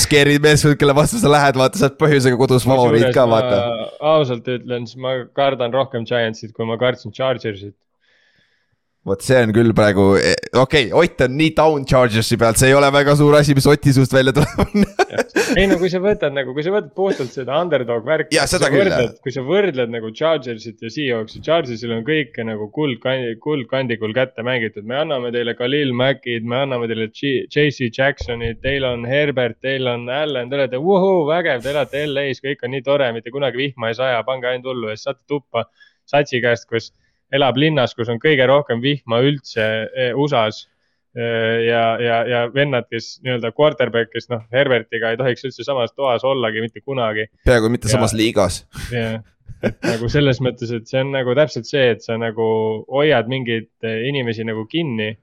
scary 0.00 0.38
meeskond, 0.44 0.78
kelle 0.80 0.94
vastu 0.96 1.20
sa 1.22 1.32
lähed, 1.32 1.58
vaata, 1.58 1.80
sa 1.80 1.88
oled 1.88 1.98
põhjusega 2.00 2.38
kodus 2.40 2.68
favoriit 2.68 3.10
ka, 3.16 3.26
vaata. 3.30 3.60
ausalt 4.14 4.48
ütlen, 4.54 4.86
siis 4.88 5.00
ma 5.02 5.18
kardan 5.36 5.74
rohkem 5.74 6.06
Giantsit, 6.08 6.54
kui 6.56 6.68
ma 6.68 6.78
kartsin 6.80 7.14
Chargersit 7.14 7.74
vot 9.06 9.22
see 9.24 9.38
on 9.40 9.52
küll 9.54 9.72
praegu, 9.76 10.10
eh, 10.18 10.34
okei 10.58 10.88
okay,, 10.90 10.96
Ott 10.98 11.22
on 11.24 11.36
nii 11.38 11.52
down 11.56 11.84
Chargersi 11.88 12.36
pealt, 12.40 12.58
see 12.60 12.72
ei 12.72 12.76
ole 12.76 12.90
väga 12.92 13.14
suur 13.18 13.36
asi, 13.38 13.54
mis 13.56 13.66
Oti 13.70 13.94
suust 13.94 14.14
välja 14.14 14.34
tuleb 14.36 14.82
ei 15.56 15.68
no 15.70 15.78
kui 15.80 15.90
sa 15.92 16.00
võtad 16.02 16.34
nagu, 16.34 16.52
kui 16.56 16.64
sa 16.66 16.72
võtad 16.74 16.90
puhtalt 16.96 17.32
seda 17.32 17.56
underdog 17.62 18.04
värki. 18.06 18.36
kui 19.24 19.34
sa 19.34 19.44
võrdled 19.46 19.92
nagu 19.94 20.10
Chargersit 20.16 20.82
ja 20.84 20.92
Seahawksi, 20.92 21.42
Chargersil 21.44 21.94
on 21.94 22.04
kõike 22.06 22.44
nagu 22.46 22.68
kuldkandi, 22.74 23.36
kuldkandikul 23.44 24.14
kätte 24.16 24.44
mängitud, 24.46 24.86
me 24.88 25.00
anname 25.02 25.32
teile 25.34 25.54
Khalil 25.58 25.94
Mackid, 25.96 26.46
me 26.48 26.62
anname 26.64 26.90
teile 26.90 27.08
JC 27.14 27.88
Jacksonid, 27.88 28.60
teil 28.64 28.86
on 28.88 29.06
Herbert, 29.08 29.60
teil 29.64 29.88
on 29.90 30.08
Allan, 30.12 30.50
te 30.50 30.58
olete 30.58 30.82
vuhuu, 30.82 31.24
vägev, 31.30 31.62
te 31.64 31.72
elate 31.74 32.04
LA-s, 32.10 32.42
kõik 32.44 32.64
on 32.66 32.74
nii 32.76 32.86
tore, 32.86 33.10
mitte 33.16 33.32
kunagi 33.34 33.62
vihma 33.62 33.92
ei 33.92 33.98
saja, 33.98 34.22
pange 34.26 34.50
ainult 34.50 34.72
hullu 34.72 34.92
ja 34.92 34.98
siis 34.98 35.08
saate 35.08 35.24
tuppa 35.30 35.68
satsi 36.08 36.42
käest, 36.44 36.68
kus 36.68 36.92
elab 37.34 37.60
linnas, 37.60 37.94
kus 37.96 38.10
on 38.12 38.20
kõige 38.22 38.46
rohkem 38.48 38.82
vihma 38.84 39.20
üldse 39.26 39.64
e, 39.88 40.10
USA-s. 40.16 40.66
E, 41.18 41.24
ja, 41.66 41.82
ja, 42.02 42.18
ja 42.28 42.42
vennad, 42.54 42.86
kes 42.92 43.16
nii-öelda 43.24 43.50
quarterback, 43.56 44.12
kes 44.12 44.28
noh, 44.32 44.44
Herbertiga 44.54 45.12
ei 45.12 45.18
tohiks 45.20 45.48
üldse 45.48 45.66
samas 45.66 45.94
toas 45.96 46.24
ollagi 46.28 46.62
mitte 46.64 46.84
kunagi. 46.84 47.26
peaaegu 47.48 47.70
mitte 47.72 47.88
ja, 47.88 47.96
samas 47.96 48.14
liigas. 48.16 48.60
jah, 48.92 49.22
et 49.64 49.80
nagu 49.88 50.10
selles 50.12 50.42
mõttes, 50.44 50.70
et 50.74 50.86
see 50.90 51.00
on 51.02 51.14
nagu 51.16 51.34
täpselt 51.38 51.66
see, 51.66 51.88
et 51.96 52.04
sa 52.04 52.18
nagu 52.20 52.44
hoiad 52.92 53.30
mingeid 53.32 53.70
inimesi 53.82 54.46
nagu 54.46 54.66
kinni 54.70 55.14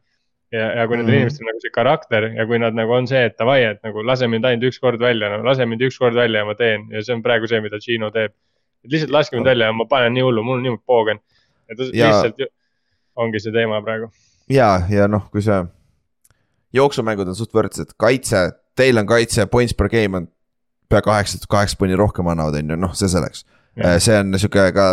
ja, 0.56 0.66
ja 0.80 0.88
kui 0.88 0.99
nendel 0.99 1.14
mm. 1.14 1.22
inimestel 1.22 1.45
on 1.45 1.51
nagu 1.51 1.64
see 1.64 1.76
karakter 1.76 2.28
ja 2.36 2.45
kui 2.49 2.60
nad 2.62 2.76
nagu 2.78 2.95
on 2.95 3.08
see, 3.10 3.22
et 3.30 3.38
davai, 3.39 3.62
et 3.70 3.82
nagu 3.86 4.03
lase 4.06 4.28
mind 4.32 4.47
ainult 4.49 4.68
üks 4.70 4.82
kord 4.84 5.01
välja, 5.01 5.32
no 5.32 5.45
lase 5.45 5.68
mind 5.70 5.86
üks 5.88 5.99
kord 6.01 6.18
välja 6.18 6.43
ja 6.43 6.49
ma 6.49 6.58
teen 6.60 6.89
ja 6.93 7.03
see 7.06 7.16
on 7.16 7.24
praegu 7.26 7.49
see, 7.51 7.62
mida 7.64 7.80
Gino 7.84 8.12
teeb. 8.16 8.36
et 8.86 8.97
lihtsalt 8.97 9.14
laske 9.16 9.38
mind 9.38 9.49
välja 9.49 9.72
ja 9.72 9.76
ma 9.76 9.88
panen 9.89 10.14
nii 10.16 10.26
hullu, 10.26 10.43
mul 10.45 10.60
on 10.60 10.68
niimoodi 10.68 10.86
poogen 10.86 11.22
et 11.70 11.82
ja... 11.93 12.11
lihtsalt 12.11 12.45
ongi 13.16 13.41
see 13.41 13.55
teema 13.55 13.82
praegu. 13.86 14.11
ja, 14.51 14.70
ja 14.91 15.07
noh, 15.11 15.28
kui 15.32 15.43
see 15.45 15.63
jooksumängud 16.76 17.32
on 17.32 17.38
suht 17.38 17.53
võrdsed, 17.55 17.95
kaitse, 18.01 18.47
teil 18.76 18.99
on 18.99 19.07
kaitse, 19.09 19.47
points 19.51 19.76
per 19.78 19.89
game 19.91 20.22
on 20.22 20.32
pea 20.91 21.01
kaheksa, 21.05 21.39
kaheksa 21.49 21.80
punni 21.80 21.97
rohkem 21.97 22.28
annavad, 22.32 22.59
on 22.59 22.74
ju, 22.76 22.80
noh, 22.80 22.95
see 22.97 23.09
selleks. 23.11 23.45
see 24.03 24.18
on 24.20 24.36
sihuke 24.39 24.68
ka, 24.76 24.89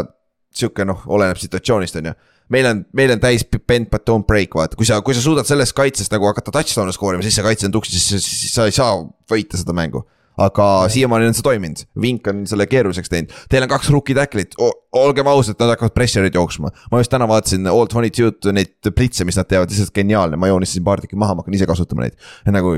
sihuke 0.55 0.87
noh, 0.89 1.03
oleneb 1.11 1.41
situatsioonist, 1.41 1.99
on 2.01 2.13
ju. 2.13 2.15
Meil 2.53 2.67
on, 2.69 2.81
meil 2.93 3.13
on 3.15 3.21
täis 3.23 3.45
bend 3.49 3.89
but 3.91 4.05
don't 4.09 4.27
break, 4.29 4.55
vaata, 4.55 4.77
kui 4.77 4.87
sa, 4.87 4.99
kui 5.05 5.17
sa 5.17 5.23
suudad 5.25 5.49
sellest 5.49 5.75
kaitsest 5.77 6.13
nagu 6.13 6.27
hakata 6.29 6.53
touchdown'e 6.55 6.93
skoorima, 6.95 7.25
siis 7.25 7.39
see 7.39 7.47
kaitse 7.47 7.69
on 7.69 7.75
tuksis, 7.75 8.03
siis, 8.03 8.27
siis 8.27 8.53
sa 8.55 8.67
ei 8.69 8.75
saa 8.77 8.99
võita 9.31 9.61
seda 9.61 9.75
mängu 9.77 10.03
aga 10.41 10.67
siiamaani 10.93 11.29
on 11.29 11.37
see 11.37 11.45
toiminud, 11.45 11.83
Vink 12.01 12.29
on 12.31 12.45
selle 12.49 12.67
keeruliseks 12.71 13.13
teinud, 13.13 13.33
teil 13.53 13.67
on 13.67 13.71
kaks 13.73 13.91
rookie 13.93 14.17
tackle'it, 14.17 14.57
olgem 14.97 15.29
ausad, 15.29 15.59
nad 15.61 15.75
hakkavad 15.75 15.95
pressure'id 15.97 16.37
jooksma. 16.37 16.71
ma 16.93 17.01
just 17.01 17.13
täna 17.13 17.29
vaatasin 17.29 17.69
All 17.71 17.89
Twenty 17.91 18.13
Two'd 18.15 18.49
neid 18.57 18.93
plitse, 18.97 19.27
mis 19.29 19.39
nad 19.39 19.49
teevad, 19.51 19.73
lihtsalt 19.73 19.93
geniaalne, 19.97 20.39
ma 20.41 20.49
joonistasin 20.51 20.85
paar 20.87 21.03
tükki 21.03 21.19
maha, 21.21 21.37
ma 21.37 21.45
hakkan 21.45 21.57
ise 21.59 21.69
kasutama 21.69 22.07
neid. 22.07 22.17
nagu 22.53 22.75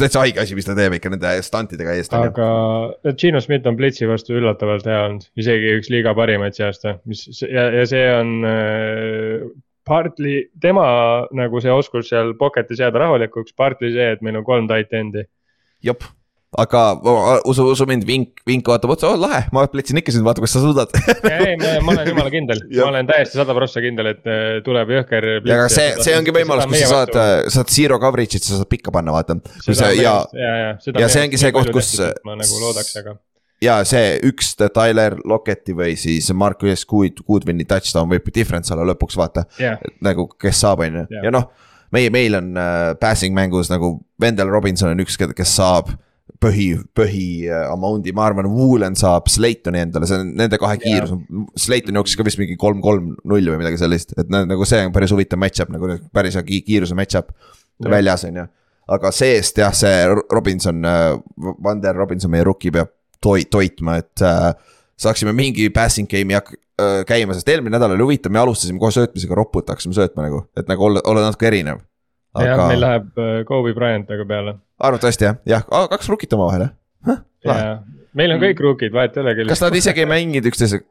täitsa 0.00 0.24
haige 0.24 0.42
asi, 0.44 0.58
mis 0.58 0.68
ta 0.68 0.76
teeb 0.78 0.98
ikka 0.98 1.12
nende 1.14 1.36
stuntidega 1.46 1.96
eest. 1.96 2.16
aga 2.18 2.50
Gino 3.18 3.40
Schmidt 3.44 3.68
on 3.70 3.78
plitsi 3.78 4.08
vastu 4.10 4.36
üllatavalt 4.38 4.88
hea 4.88 5.00
olnud, 5.06 5.30
isegi 5.40 5.72
üks 5.78 5.92
liiga 5.92 6.14
parimaid 6.18 6.56
see 6.58 6.68
aasta, 6.68 6.98
mis 7.08 7.24
ja, 7.40 7.70
ja 7.78 7.88
see 7.88 8.04
on 8.12 8.36
äh, 8.48 9.48
partly 9.88 10.42
tema 10.60 10.86
nagu 11.36 11.64
see 11.64 11.72
oskus 11.72 12.12
seal 12.12 12.34
pocket'is 12.38 12.84
jääda 12.84 13.06
rahulikuks, 13.06 13.56
partly 13.56 13.94
see, 13.96 14.12
et 14.12 14.24
meil 14.24 14.40
on 14.40 14.46
kolm 14.46 14.68
tight 14.70 14.92
end'i. 14.96 15.24
jep 15.84 16.04
aga 16.56 16.82
usu, 17.44 17.66
usu 17.68 17.84
mind, 17.84 18.06
Vink, 18.08 18.40
Vink 18.48 18.68
vaatab 18.70 18.94
otsa, 18.94 19.10
oh 19.10 19.20
lahe, 19.20 19.42
ma 19.52 19.66
pletsin 19.68 20.00
ikka 20.00 20.14
sind, 20.14 20.24
vaata, 20.24 20.40
kas 20.40 20.54
sa 20.56 20.62
suudad 20.62 20.94
ei, 21.28 21.58
ma 21.84 21.92
olen 21.92 22.08
jumala 22.08 22.32
kindel 22.32 22.62
ma 22.70 22.88
olen 22.88 23.10
täiesti 23.10 23.36
sada 23.36 23.56
prossa 23.56 23.82
kindel, 23.84 24.08
et 24.14 24.24
äh, 24.24 24.46
tuleb 24.64 24.94
jõhker. 24.96 25.28
ja 25.44 25.58
aga 25.58 25.68
see, 25.72 25.90
see 26.06 26.16
ongi 26.16 26.32
võimalus, 26.32 26.64
kus 26.70 26.86
sa 26.86 26.90
saad, 26.94 27.12
äh, 27.20 27.34
saad 27.52 27.74
zero 27.74 28.00
coverage'it, 28.00 28.48
sa 28.48 28.62
saad 28.62 28.70
pikka 28.72 28.94
panna, 28.94 29.12
vaata. 29.12 29.36
ja, 29.68 29.92
ja, 29.92 30.16
ja, 30.32 30.64
ja 31.04 31.12
see 31.12 31.26
ongi 31.28 31.40
see 31.40 31.52
koht, 31.52 31.68
kus. 31.74 31.98
ma 32.24 32.38
nagu 32.40 32.64
loodaks, 32.64 32.96
aga 33.02 33.18
ja 33.60 33.78
see 33.84 34.16
üks 34.30 34.54
Tyler 34.56 35.18
Locketti 35.28 35.76
või 35.76 35.98
siis 36.00 36.30
Marcus 36.32 36.86
Good, 36.88 37.24
Goodwini 37.28 37.68
touchdown 37.68 38.08
võib 38.08 38.32
difference 38.32 38.72
olla 38.72 38.88
lõpuks 38.94 39.18
vaata 39.18 39.44
yeah.. 39.60 39.80
nagu, 40.00 40.30
kes 40.40 40.64
saab, 40.64 40.86
on 40.86 41.02
ju, 41.02 41.06
ja 41.26 41.32
noh. 41.34 41.50
meie, 41.92 42.08
meil 42.14 42.40
on 42.40 42.52
äh, 42.56 42.92
passing 43.00 43.36
mängus 43.36 43.68
nagu 43.68 43.98
Wendell 44.22 44.48
Robinson 44.48 44.96
on 44.96 45.04
üks, 45.04 45.18
kes 45.18 45.58
saab 45.60 45.92
põhi, 46.42 46.66
põhi 46.96 47.24
äh, 47.48 47.64
amount'i, 47.72 48.12
ma 48.16 48.26
arvan, 48.28 48.48
Woolen 48.52 48.96
saab 48.98 49.30
Slaytoni 49.32 49.80
endale, 49.82 50.08
see 50.08 50.20
on 50.20 50.34
nende 50.38 50.60
kahe 50.60 50.78
kiirus 50.82 51.14
on, 51.14 51.46
Slayton 51.58 51.98
jooksis 51.98 52.18
ka 52.18 52.26
vist 52.26 52.40
mingi 52.40 52.58
kolm, 52.60 52.82
kolm, 52.84 53.10
null 53.28 53.50
või 53.52 53.60
midagi 53.62 53.80
sellist, 53.80 54.14
et 54.20 54.30
nagu 54.32 54.68
see 54.68 54.84
on 54.86 54.94
päris 54.94 55.14
huvitav 55.14 55.40
match-up 55.42 55.72
nagu 55.74 55.90
päris 56.14 56.38
hea 56.38 56.46
kiiruse 56.46 56.96
match-up 56.98 57.32
väljas, 57.84 58.26
on 58.28 58.42
ju. 58.42 58.46
aga 58.98 59.12
seest 59.14 59.58
jah, 59.62 59.74
see 59.76 60.06
Robinson, 60.34 60.84
äh, 60.86 61.10
Vander 61.64 61.98
Robinson, 61.98 62.32
meie 62.34 62.46
rookie 62.46 62.74
peab 62.74 62.92
toi-, 63.24 63.48
toitma, 63.50 63.98
et 64.02 64.24
äh, 64.24 64.52
saaksime 64.98 65.34
mingi 65.36 65.68
passing 65.74 66.10
game'i 66.10 66.38
hak- 66.38 66.54
äh, 66.54 67.02
käima, 67.08 67.36
sest 67.36 67.50
eelmine 67.50 67.76
nädal 67.76 67.96
oli 67.96 68.06
huvitav, 68.06 68.34
me 68.34 68.42
alustasime 68.42 68.80
kohe 68.82 68.94
söötmisega 68.94 69.36
ropult 69.38 69.70
hakkasime 69.72 69.96
söötma 69.96 70.28
nagu, 70.28 70.44
et 70.58 70.70
nagu 70.70 70.88
olla, 70.90 71.02
olla 71.08 71.26
natuke 71.26 71.50
erinev. 71.50 71.82
jah, 72.38 72.54
meil 72.68 72.78
aga 72.78 72.86
läheb 72.86 73.22
äh, 73.24 73.36
Kobe 73.48 73.74
Bryant 73.74 74.10
aga 74.14 74.26
peale. 74.28 74.58
Arvatavasti 74.78 75.28
jah, 75.28 75.38
jah, 75.48 75.64
kaks 75.90 76.08
rukit 76.12 76.32
omavahel 76.36 76.68
jah. 76.68 77.22
ja 77.44 77.58
meil 78.18 78.34
on 78.34 78.42
kõik 78.42 78.60
rookid, 78.64 78.94
vahet 78.94 79.16
ei 79.16 79.22
ole 79.24 79.36
küll. 79.38 79.52
kas 79.52 79.62
nad 79.64 79.76
isegi 79.78 80.04
ei 80.04 80.10
mänginud 80.10 80.50
üksteise, 80.50 80.82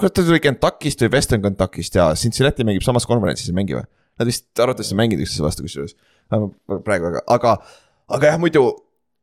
kas 0.00 0.14
ta 0.16 0.24
tuli 0.24 0.40
Kentuckist 0.44 1.04
või 1.04 1.12
Western 1.16 1.44
Kentuckist 1.44 1.98
ja 1.98 2.10
Cincinnati 2.18 2.66
mängib 2.66 2.84
samas 2.86 3.08
konverentsis, 3.08 3.50
ei 3.50 3.56
mängi 3.56 3.76
või? 3.78 3.86
Nad 4.16 4.30
vist 4.30 4.48
arvatavasti 4.62 4.96
mänginud 4.96 5.26
üksteise 5.26 5.44
vastu 5.44 5.66
kusjuures, 5.66 5.96
praegu 6.86 7.10
aga, 7.12 7.24
aga, 7.36 7.56
aga 8.16 8.32
jah, 8.32 8.38
muidu 8.40 8.64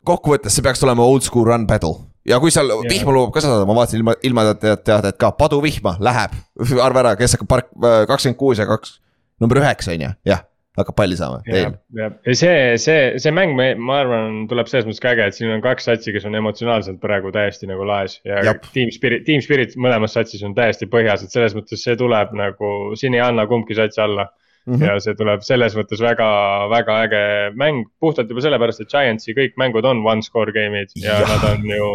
kokkuvõttes 0.08 0.54
see 0.54 0.66
peaks 0.66 0.84
olema 0.86 1.06
old 1.08 1.26
school 1.26 1.48
run 1.48 1.66
battle. 1.70 2.04
Ja 2.28 2.38
kui 2.40 2.54
seal 2.56 2.70
Jaa. 2.72 2.84
vihma 2.88 3.12
lubab 3.12 3.34
ka 3.36 3.42
saada, 3.44 3.66
ma 3.68 3.76
vaatasin 3.76 4.00
ilma, 4.00 4.14
ilma 4.24 4.46
tead- 4.56 4.84
teadet 4.88 5.18
ka, 5.20 5.34
paduvihma 5.36 5.98
läheb, 6.04 6.36
arva 6.86 7.02
ära, 7.04 7.16
kes 7.20 7.36
hakkab 7.36 7.50
park, 7.52 7.72
kakskümmend 8.12 8.40
kuus 8.40 8.62
ja 8.62 8.68
kaks, 8.70 8.98
number 9.44 9.60
üheksa 9.60 9.92
on 9.96 10.06
ju, 10.06 10.12
jah, 10.30 10.46
hakkab 10.78 10.98
palli 10.98 11.18
saama 11.20 11.42
teil., 11.46 11.76
ja 11.98 12.10
see, 12.34 12.78
see, 12.82 13.02
see 13.22 13.34
mäng, 13.36 13.58
ma 13.58 14.00
arvan, 14.02 14.44
tuleb 14.50 14.70
selles 14.72 14.88
mõttes 14.90 15.04
ka 15.04 15.12
äge, 15.14 15.28
et 15.30 15.38
siin 15.38 15.52
on 15.54 15.64
kaks 15.64 15.90
satsi, 15.90 16.14
kes 16.16 16.26
on 16.30 16.38
emotsionaalselt 16.40 17.02
praegu 17.04 17.34
täiesti 17.36 17.70
nagu 17.70 17.86
laes 17.88 18.20
ja 18.26 18.42
Jap. 18.48 18.66
Team 18.74 18.94
Spirit, 18.96 19.26
Team 19.28 19.44
Spirit 19.46 19.78
mõlemas 19.78 20.16
satsis 20.18 20.42
on 20.46 20.56
täiesti 20.58 20.90
põhjas, 20.90 21.26
et 21.26 21.36
selles 21.36 21.54
mõttes 21.58 21.84
see 21.86 21.98
tuleb 22.00 22.34
nagu, 22.38 22.72
siin 23.00 23.18
ei 23.18 23.22
anna 23.26 23.46
kumbki 23.50 23.78
sats 23.78 24.02
alla 24.02 24.30
Mhm. 24.64 24.80
ja 24.80 24.94
see 25.04 25.16
tuleb 25.20 25.42
selles 25.44 25.74
mõttes 25.76 26.00
väga, 26.00 26.28
väga 26.72 27.00
äge 27.04 27.24
mäng, 27.60 27.84
puhtalt 28.00 28.30
juba 28.32 28.44
sellepärast, 28.46 28.80
et 28.80 28.94
Giantsi 28.94 29.36
kõik 29.36 29.58
mängud 29.60 29.84
on 29.84 30.06
one 30.08 30.24
score 30.24 30.54
game'id 30.56 30.94
ja, 30.96 31.18
ja 31.20 31.28
nad 31.28 31.44
on 31.50 31.68
ju. 31.68 31.90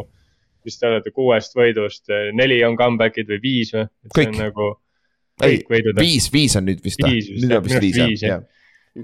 mis 0.68 0.76
te 0.76 0.84
olete, 0.84 1.10
kuuest 1.16 1.54
võidust 1.56 2.10
neli 2.36 2.58
on 2.66 2.76
comeback'id 2.76 3.30
või 3.30 3.38
viis 3.40 3.72
või? 3.72 3.86
Kõik. 4.12 4.34
nagu 4.36 4.66
ei 5.46 5.62
viis, 5.96 6.28
viis 6.32 6.56
on 6.58 6.66
nüüd 6.68 6.82
vist. 6.84 7.00
Viis 7.00 7.30
vist, 7.30 7.44
nüüd 7.46 7.56
on 7.56 7.64
vist 7.64 7.80
viis, 7.80 7.96
jah 8.26 8.34
jah., 8.34 8.42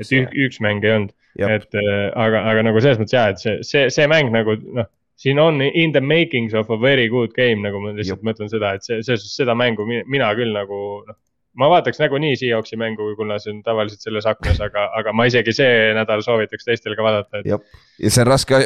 et 0.01 0.13
ük, 0.19 0.35
üks 0.47 0.61
mäng 0.65 0.85
ei 0.85 0.97
olnud. 0.99 1.15
et 1.35 1.75
äh, 1.75 2.11
aga, 2.15 2.45
aga 2.51 2.63
nagu 2.69 2.83
selles 2.83 3.01
mõttes 3.01 3.17
jah, 3.17 3.33
et 3.33 3.43
see, 3.43 3.57
see, 3.67 3.89
see 3.91 4.07
mäng 4.11 4.31
nagu 4.35 4.55
noh, 4.79 4.87
siin 5.19 5.41
on 5.43 5.61
in 5.63 5.93
the 5.93 6.01
makings 6.01 6.55
of 6.55 6.71
a 6.71 6.79
very 6.81 7.09
good 7.09 7.35
game, 7.35 7.63
nagu 7.65 7.81
ma 7.83 7.95
lihtsalt 7.95 8.23
mõtlen 8.27 8.51
seda, 8.51 8.75
et 8.77 8.87
see, 8.87 9.01
selles 9.03 9.25
suhtes 9.25 9.43
seda 9.43 9.57
mängu 9.59 9.87
mina, 9.89 10.07
mina 10.11 10.33
küll 10.39 10.55
nagu 10.55 10.81
noh. 11.09 11.19
ma 11.59 11.69
vaataks 11.71 12.01
nagunii 12.03 12.35
Seahawksi 12.39 12.79
mängu, 12.79 13.13
kuna 13.19 13.39
see 13.43 13.53
on 13.55 13.63
tavaliselt 13.67 14.03
selles 14.03 14.27
aknas, 14.31 14.59
aga, 14.63 14.89
aga 14.99 15.15
ma 15.15 15.27
isegi 15.31 15.55
see 15.55 15.93
nädal 15.95 16.23
soovitaks 16.27 16.67
teistel 16.67 16.97
ka 16.99 17.07
vaadata, 17.07 17.43
et 17.43 17.51
ja 17.51 17.59
see 18.11 18.25
on 18.25 18.31
raske, 18.31 18.63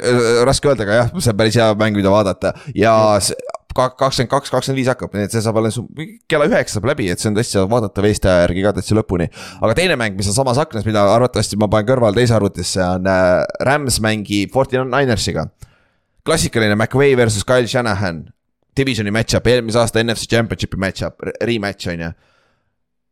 raske 0.49 0.73
öelda, 0.73 0.89
aga 0.89 1.01
jah, 1.03 1.15
see 1.19 1.33
on 1.33 1.41
päris 1.41 1.61
hea 1.61 1.69
mäng, 1.81 1.97
mida 2.01 2.13
vaadata. 2.13 2.57
Ja 2.77 2.95
see 3.25 3.37
kakskümmend 3.77 4.31
kaks, 4.31 4.51
kakskümmend 4.53 4.81
viis 4.81 4.89
hakkab, 4.91 5.13
nii 5.15 5.27
et 5.29 5.35
see 5.35 5.43
saab 5.45 5.59
alles 5.61 5.79
kella 6.31 6.49
üheksa 6.49 6.79
saab 6.79 6.89
läbi, 6.91 7.09
et 7.13 7.21
see 7.21 7.31
on 7.31 7.37
tõesti 7.37 7.65
vaadata 7.71 8.05
veeste 8.05 8.33
järgi 8.45 8.65
ka 8.65 8.73
täitsa 8.79 8.97
lõpuni. 8.99 9.29
aga 9.61 9.75
teine 9.79 9.99
mäng, 10.01 10.17
mis 10.19 10.31
on 10.31 10.37
samas 10.37 10.61
aknas, 10.63 10.87
mida 10.89 11.05
arvatavasti 11.15 11.59
ma 11.61 11.69
panen 11.73 11.91
kõrval 11.91 12.17
teise 12.17 12.35
arvutisse, 12.37 12.81
on 12.85 13.07
äh, 13.07 13.45
Rams 13.69 14.01
mängib 14.05 14.55
Fortinanersiga. 14.55 15.49
klassikaline 16.25 16.77
McVay 16.77 17.17
versus 17.17 17.45
Kyle 17.45 17.69
Shanahan, 17.69 18.25
divisioni 18.77 19.11
match-up, 19.11 19.47
eelmise 19.47 19.79
aasta 19.79 20.03
NFC 20.03 20.29
Championshipi 20.31 20.77
match-up, 20.77 21.23
rematch 21.43 21.89
on 21.89 22.01
ju 22.01 22.13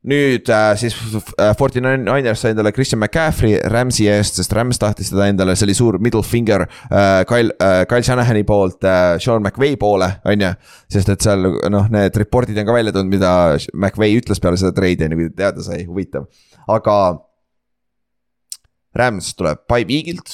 nüüd 0.07 0.49
äh, 0.49 0.77
siis 0.79 0.95
äh, 1.39 1.53
Forty 1.59 1.83
Niners 1.83 2.43
sai 2.45 2.53
endale 2.55 2.73
Christian 2.75 3.01
McCaffrey 3.03 3.59
Rams'i 3.73 4.07
eest, 4.11 4.39
sest 4.39 4.55
Rams 4.55 4.79
tahtis 4.79 5.11
teda 5.11 5.27
endale, 5.31 5.57
see 5.59 5.67
oli 5.67 5.77
suur 5.77 5.99
middle 6.03 6.23
finger 6.27 6.67
äh, 6.67 7.25
Kyle 7.29 7.55
äh,, 7.59 7.83
Kyle 7.91 8.07
Shanahani 8.07 8.45
poolt 8.47 8.87
äh, 8.87 9.17
Sean 9.23 9.43
McVay 9.43 9.77
poole, 9.81 10.11
on 10.25 10.45
ju. 10.47 10.51
sest 10.95 11.11
et 11.13 11.27
seal 11.27 11.49
noh, 11.73 11.89
need 11.93 12.19
report'id 12.23 12.59
on 12.63 12.69
ka 12.69 12.77
välja 12.77 12.95
tulnud, 12.95 13.15
mida 13.17 13.31
McVay 13.75 14.19
ütles 14.21 14.43
peale 14.43 14.61
seda 14.61 14.75
treidi 14.77 15.09
on 15.09 15.17
ju, 15.17 15.23
kui 15.23 15.33
ta 15.33 15.41
teada 15.47 15.67
sai, 15.67 15.85
huvitav, 15.89 16.29
aga. 16.71 16.99
Rams 18.97 19.35
tuleb 19.37 19.59
Pipe 19.69 19.93
Eagle'ilt, 19.93 20.31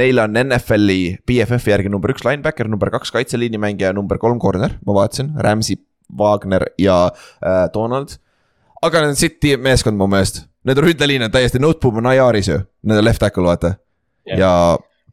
neil 0.00 0.16
on 0.22 0.38
NFL-i 0.40 1.18
BFF-i 1.28 1.74
järgi 1.74 1.90
number 1.92 2.14
üks 2.14 2.24
linebacker, 2.24 2.64
number 2.72 2.88
kaks 2.94 3.12
kaitseliini 3.12 3.60
mängija, 3.60 3.90
number 3.92 4.16
kolm 4.22 4.38
corner, 4.40 4.78
ma 4.88 4.94
vaatasin, 4.96 5.34
Rams'i, 5.44 5.76
Wagner 6.16 6.64
ja 6.80 7.10
äh, 7.10 7.66
Donald 7.74 8.14
aga 8.82 9.00
need 9.02 9.14
on 9.14 9.18
City 9.18 9.56
meeskond 9.60 9.98
mu 9.98 10.08
meelest, 10.10 10.44
need 10.66 10.80
ründeliin 10.82 11.26
on 11.26 11.32
täiesti, 11.32 11.60
Noteboom 11.62 12.02
on 12.02 12.10
IR-is 12.12 12.50
ju, 12.50 12.60
nende 12.86 13.04
left 13.04 13.22
tackle 13.22 13.46
vaata 13.46 13.74
Jah. 14.26 14.38
ja 14.38 14.50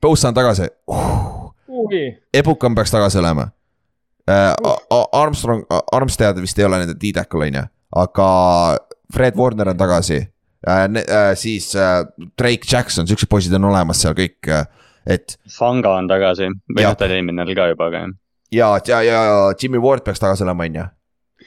Bosa 0.01 0.31
on 0.31 0.37
tagasi 0.37 0.67
uh. 0.87 1.51
Ebukam 2.33 2.75
peaks 2.75 2.91
tagasi 2.91 3.19
olema 3.21 3.47
uh,. 4.29 5.07
Armstrong, 5.11 5.65
Armstead 5.91 6.41
vist 6.41 6.59
ei 6.59 6.65
ole 6.65 6.83
nende 6.83 6.97
D-tackle 6.99 7.49
on 7.49 7.59
ju, 7.59 7.65
aga 8.03 8.29
Fred 9.13 9.37
Warner 9.39 9.73
on 9.73 9.77
tagasi 9.77 10.19
uh,. 10.19 10.29
Uh, 10.63 11.33
siis 11.35 11.73
uh, 11.75 12.05
Drake 12.39 12.67
Jackson, 12.71 13.07
siuksed 13.07 13.29
poisid 13.29 13.53
on 13.57 13.71
olemas 13.71 14.01
seal 14.01 14.15
kõik 14.17 14.47
uh,, 14.47 14.65
et 15.05 15.37
Fanga 15.51 15.97
on 15.99 16.07
tagasi, 16.07 16.47
või 16.71 16.85
noh, 16.85 16.97
ta 16.97 17.09
oli 17.09 17.19
eelmine 17.19 17.41
nädal 17.41 17.57
ka 17.57 17.69
juba, 17.73 17.89
aga 17.91 18.03
jah. 18.05 18.13
ja, 18.55 18.69
ja, 18.87 19.01
ja 19.03 19.23
Jimmy 19.59 19.81
Ward 19.83 20.05
peaks 20.05 20.23
tagasi 20.23 20.45
olema, 20.47 20.69
on 20.69 20.79
ju. 20.79 20.85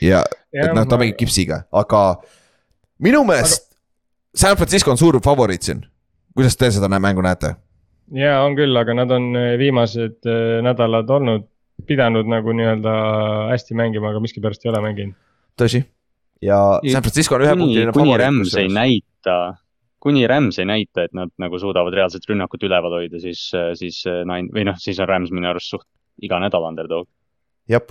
ja, 0.03 0.23
et 0.53 0.75
noh, 0.75 0.87
ta 0.89 0.99
mängib 1.01 1.19
kipsiga, 1.21 1.65
aga 1.73 2.03
minu 3.03 3.23
meelest 3.29 3.67
San 4.37 4.57
Francisco 4.57 4.93
on 4.93 5.01
suur 5.01 5.17
favoriit 5.25 5.65
siin. 5.65 5.85
kuidas 6.37 6.57
te 6.57 6.71
seda 6.71 6.89
mängu 7.01 7.25
näete? 7.25 7.55
ja 8.15 8.41
on 8.45 8.57
küll, 8.59 8.77
aga 8.77 8.95
nad 8.95 9.11
on 9.11 9.31
äh, 9.37 9.57
viimased 9.59 10.29
äh, 10.29 10.63
nädalad 10.65 11.11
olnud, 11.11 11.47
pidanud 11.87 12.29
nagu 12.31 12.55
nii-öelda 12.57 12.95
hästi 13.51 13.77
mängima, 13.77 14.13
aga 14.13 14.23
miskipärast 14.25 14.65
ei 14.65 14.73
ole 14.73 14.83
mänginud. 14.85 15.17
tõsi. 15.61 15.83
ja 16.45 16.81
San 16.93 17.05
Francisco 17.05 17.37
on 17.37 17.47
ühepunktiline 17.47 17.95
kuni 17.97 18.17
Rams 18.21 18.55
ei 18.55 18.69
favoriit. 18.69 18.79
näita, 18.79 19.37
kuni 20.01 20.27
Rams 20.31 20.61
ei 20.63 20.69
näita, 20.69 21.09
et 21.09 21.17
nad 21.17 21.33
nagu 21.43 21.59
suudavad 21.59 21.95
reaalselt 21.97 22.29
rünnakut 22.29 22.63
üleval 22.69 23.01
hoida, 23.01 23.21
siis, 23.21 23.49
siis 23.81 24.03
Nine 24.07 24.53
või 24.55 24.69
noh, 24.69 24.79
siis 24.81 25.01
on 25.03 25.11
Rams 25.11 25.33
minu 25.35 25.51
arust 25.51 25.73
suht 25.75 25.89
iga 26.23 26.41
nädal 26.41 26.69
underdog. 26.69 27.09
jah, 27.69 27.83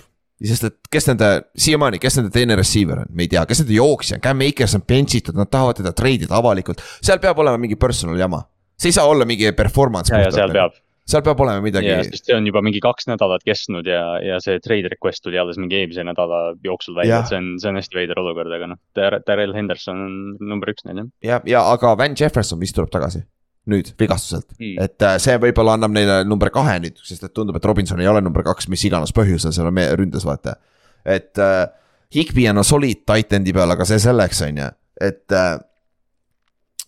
sest 0.44 0.66
et 0.68 0.90
kes 0.92 1.08
nende, 1.10 1.28
siiamaani, 1.56 2.00
kes 2.02 2.18
nende 2.20 2.32
teine 2.34 2.56
receiver 2.58 3.04
on, 3.04 3.12
me 3.16 3.24
ei 3.24 3.30
tea, 3.32 3.44
kes 3.48 3.62
nende 3.62 3.76
jooksja 3.76 4.18
on, 4.18 4.24
Cam 4.24 4.42
Akers 4.44 4.76
on 4.76 4.84
bench 4.88 5.16
itud, 5.20 5.36
nad 5.38 5.50
tahavad 5.52 5.80
teda 5.80 5.94
treidida 5.96 6.36
avalikult. 6.36 6.82
seal 7.00 7.22
peab 7.22 7.38
olema 7.44 7.60
mingi 7.62 7.78
personal 7.80 8.18
jama, 8.20 8.42
see 8.76 8.92
ei 8.92 8.98
saa 8.98 9.06
olla 9.08 9.28
mingi 9.28 9.52
performance. 9.56 10.12
ja, 10.12 10.26
ja 10.26 10.34
seal 10.34 10.52
peab. 10.52 10.76
seal 11.08 11.24
peab 11.24 11.40
olema 11.40 11.64
midagi 11.64 11.94
sest 12.10 12.28
see 12.28 12.36
on 12.36 12.48
juba 12.48 12.60
mingi 12.66 12.82
kaks 12.84 13.08
nädalat 13.08 13.46
kestnud 13.46 13.88
ja, 13.88 14.02
ja 14.24 14.40
see 14.44 14.58
trade 14.60 14.90
request 14.92 15.24
tuli 15.24 15.40
alles 15.40 15.56
mingi 15.62 15.78
eelmise 15.80 16.04
nädala 16.04 16.42
jooksul 16.64 16.98
välja, 16.98 17.22
et 17.22 17.32
see 17.32 17.40
on, 17.40 17.54
see 17.62 17.72
on 17.72 17.80
hästi 17.80 18.00
veider 18.02 18.20
olukord, 18.20 18.52
aga 18.52 18.74
noh, 18.74 18.82
Darrell 18.98 19.56
Henderson 19.56 20.04
on 20.04 20.20
number 20.52 20.74
üks 20.74 20.84
neil 20.84 21.00
jah. 21.00 21.08
ja, 21.24 21.40
ja 21.56 21.64
aga 21.72 21.96
Van 21.96 22.18
Jefferson 22.18 22.60
vist 22.60 22.76
tuleb 22.76 22.92
tagasi 22.92 23.24
nüüd 23.66 23.88
vigastuselt 23.98 24.46
Mm. 24.58 24.76
et 24.84 25.02
äh, 25.02 25.16
see 25.22 25.34
võib-olla 25.42 25.74
annab 25.76 25.90
neile 25.94 26.20
number 26.28 26.50
kahe 26.54 26.76
nüüd, 26.84 27.00
sest 27.04 27.24
et 27.26 27.34
tundub, 27.34 27.56
et 27.58 27.64
Robinson 27.66 28.00
ei 28.00 28.08
ole 28.08 28.20
number 28.22 28.44
kaks, 28.46 28.68
mis 28.72 28.84
iganes 28.86 29.12
põhjusel 29.16 29.52
seal 29.52 29.66
on 29.70 29.74
me- 29.74 29.88
ründes, 29.98 30.24
vaata. 30.26 30.56
et 31.04 31.38
äh, 31.42 31.66
Higby 32.14 32.46
on 32.52 32.62
soliid 32.64 33.02
titan'i 33.08 33.52
peal, 33.52 33.70
aga 33.74 33.84
see 33.88 33.98
selleks 34.02 34.42
on 34.46 34.62
ju, 34.62 34.68
et 35.02 35.34
äh,. 35.34 35.56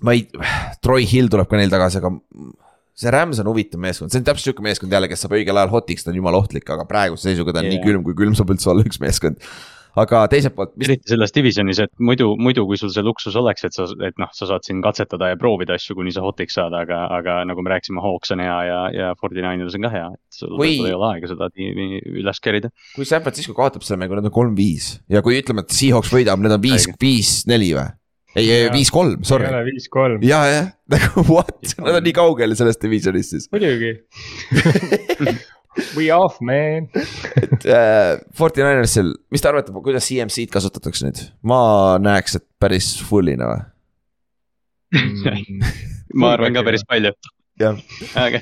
ma 0.07 0.15
ei, 0.15 0.29
Troy 0.85 1.07
Hill 1.11 1.29
tuleb 1.33 1.49
ka 1.51 1.59
neil 1.59 1.73
tagasi, 1.73 1.99
aga 1.99 2.13
see 2.99 3.11
Rams 3.15 3.39
on 3.43 3.51
huvitav 3.51 3.83
meeskond, 3.83 4.11
see 4.15 4.21
on 4.23 4.27
täpselt 4.27 4.49
sihuke 4.53 4.63
meeskond 4.67 4.95
jälle, 4.95 5.11
kes 5.11 5.21
saab 5.27 5.35
õigel 5.39 5.59
ajal 5.59 5.71
hotiks, 5.75 6.07
ta 6.07 6.11
on 6.15 6.19
jumala 6.19 6.39
ohtlik, 6.41 6.67
aga 6.71 6.87
praeguse 6.89 7.29
seisuga 7.29 7.53
ta 7.55 7.61
on 7.63 7.69
yeah. 7.69 7.77
nii 7.77 7.85
külm, 7.87 8.07
kui 8.07 8.15
külm 8.19 8.35
saab 8.39 8.51
üldse 8.55 8.71
olla 8.73 8.87
üks 8.87 8.99
meeskond. 9.03 9.43
Aga 10.01 10.23
teiselt 10.31 10.55
poolt, 10.57 10.75
mis 10.79 10.91
eriti 10.91 11.13
selles 11.13 11.35
divisionis, 11.35 11.81
et 11.85 11.93
muidu, 12.03 12.31
muidu 12.41 12.65
kui 12.69 12.79
sul 12.81 12.93
see 12.95 13.05
luksus 13.05 13.37
oleks, 13.39 13.67
et 13.69 13.77
sa, 13.77 13.87
et 14.07 14.17
noh, 14.21 14.31
sa 14.37 14.49
saad 14.51 14.67
siin 14.67 14.83
katsetada 14.85 15.33
ja 15.33 15.39
proovida 15.41 15.77
asju, 15.79 15.97
kuni 15.99 16.13
sa 16.15 16.25
hotiks 16.25 16.59
saad, 16.59 16.77
aga, 16.77 17.05
aga 17.19 17.41
nagu 17.49 17.65
me 17.65 17.75
rääkisime, 17.75 18.03
Hawks 18.05 18.35
on 18.35 18.43
hea 18.45 18.57
ja, 18.69 18.81
ja 18.95 19.13
Forty 19.21 19.43
Niners 19.45 19.77
on 19.79 19.87
ka 19.89 19.93
hea, 19.95 20.09
et 20.15 20.41
sul 20.41 20.57
Või- 20.59 20.79
ei 20.79 20.97
ole 20.97 21.13
aega 21.13 21.31
seda 21.33 21.51
tiimi 21.53 22.03
üles 22.23 22.43
kerida. 22.45 22.73
kui 22.95 23.09
San 23.09 23.25
Francisco 23.25 23.57
kaotab 23.57 23.87
selle 23.87 24.01
mängu, 24.03 24.19
nad 24.19 24.29
on 24.31 24.35
kolm-viis 24.35 24.99
ja 25.13 25.25
kui 25.25 25.39
ütleme, 25.41 25.67
et 25.67 25.75
Seahawks 25.75 26.13
võidab, 26.15 26.43
need 26.43 26.57
on 26.57 26.63
viis 26.63 26.89
viis-neli 27.01 27.75
või? 27.77 27.89
ei, 28.39 28.49
ei 28.55 28.67
viis-kolm, 28.71 29.19
ei 29.23 29.27
sorry. 29.27 29.49
ole 29.51 29.65
viis-kolm, 29.73 30.23
ja, 30.27 30.43
jah, 30.53 30.73
nagu 30.95 31.25
what, 31.31 31.55
nad 31.81 31.99
on 31.99 32.05
nii 32.07 32.17
kaugel 32.17 32.55
sellest 32.59 32.83
divisionist 32.85 33.35
siis. 33.35 33.49
muidugi 33.55 33.97
We 35.97 36.09
off 36.15 36.41
man. 36.45 36.89
et 37.39 37.67
äh, 37.67 38.19
Forty 38.37 38.63
Ninersil, 38.65 39.13
mis 39.33 39.45
te 39.45 39.51
arvate, 39.51 39.75
kuidas 39.85 40.09
CMC-d 40.09 40.53
kasutatakse 40.55 41.09
nüüd? 41.09 41.25
ma 41.47 41.61
näeks, 42.03 42.39
et 42.41 42.47
päris 42.61 42.95
full'ina 43.09 43.51
või? 43.53 43.65
ma 46.21 46.35
arvan 46.37 46.57
ka 46.57 46.65
päris 46.67 46.85
palju. 46.89 47.13
Aga 48.19 48.41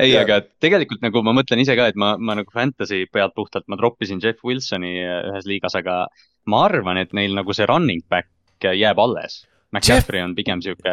ei, 0.00 0.14
aga 0.16 0.40
tegelikult 0.62 1.02
nagu 1.04 1.22
ma 1.26 1.34
mõtlen 1.36 1.60
ise 1.62 1.74
ka, 1.78 1.90
et 1.90 1.98
ma, 1.98 2.14
ma 2.16 2.36
nagu 2.38 2.52
fantasy 2.54 3.04
pealt 3.12 3.34
puhtalt, 3.36 3.66
ma 3.68 3.78
troppisin 3.80 4.20
Jeff 4.22 4.44
Wilsoni 4.46 4.96
äh, 5.02 5.22
ühes 5.32 5.48
liigas, 5.50 5.76
aga 5.78 6.04
ma 6.50 6.64
arvan, 6.68 7.00
et 7.00 7.14
neil 7.16 7.34
nagu 7.36 7.56
see 7.56 7.68
running 7.68 8.04
back 8.08 8.30
jääb 8.60 9.00
alles. 9.00 9.42
McCaffrey 9.74 10.22
on 10.24 10.34
pigem 10.34 10.62
sihuke 10.64 10.92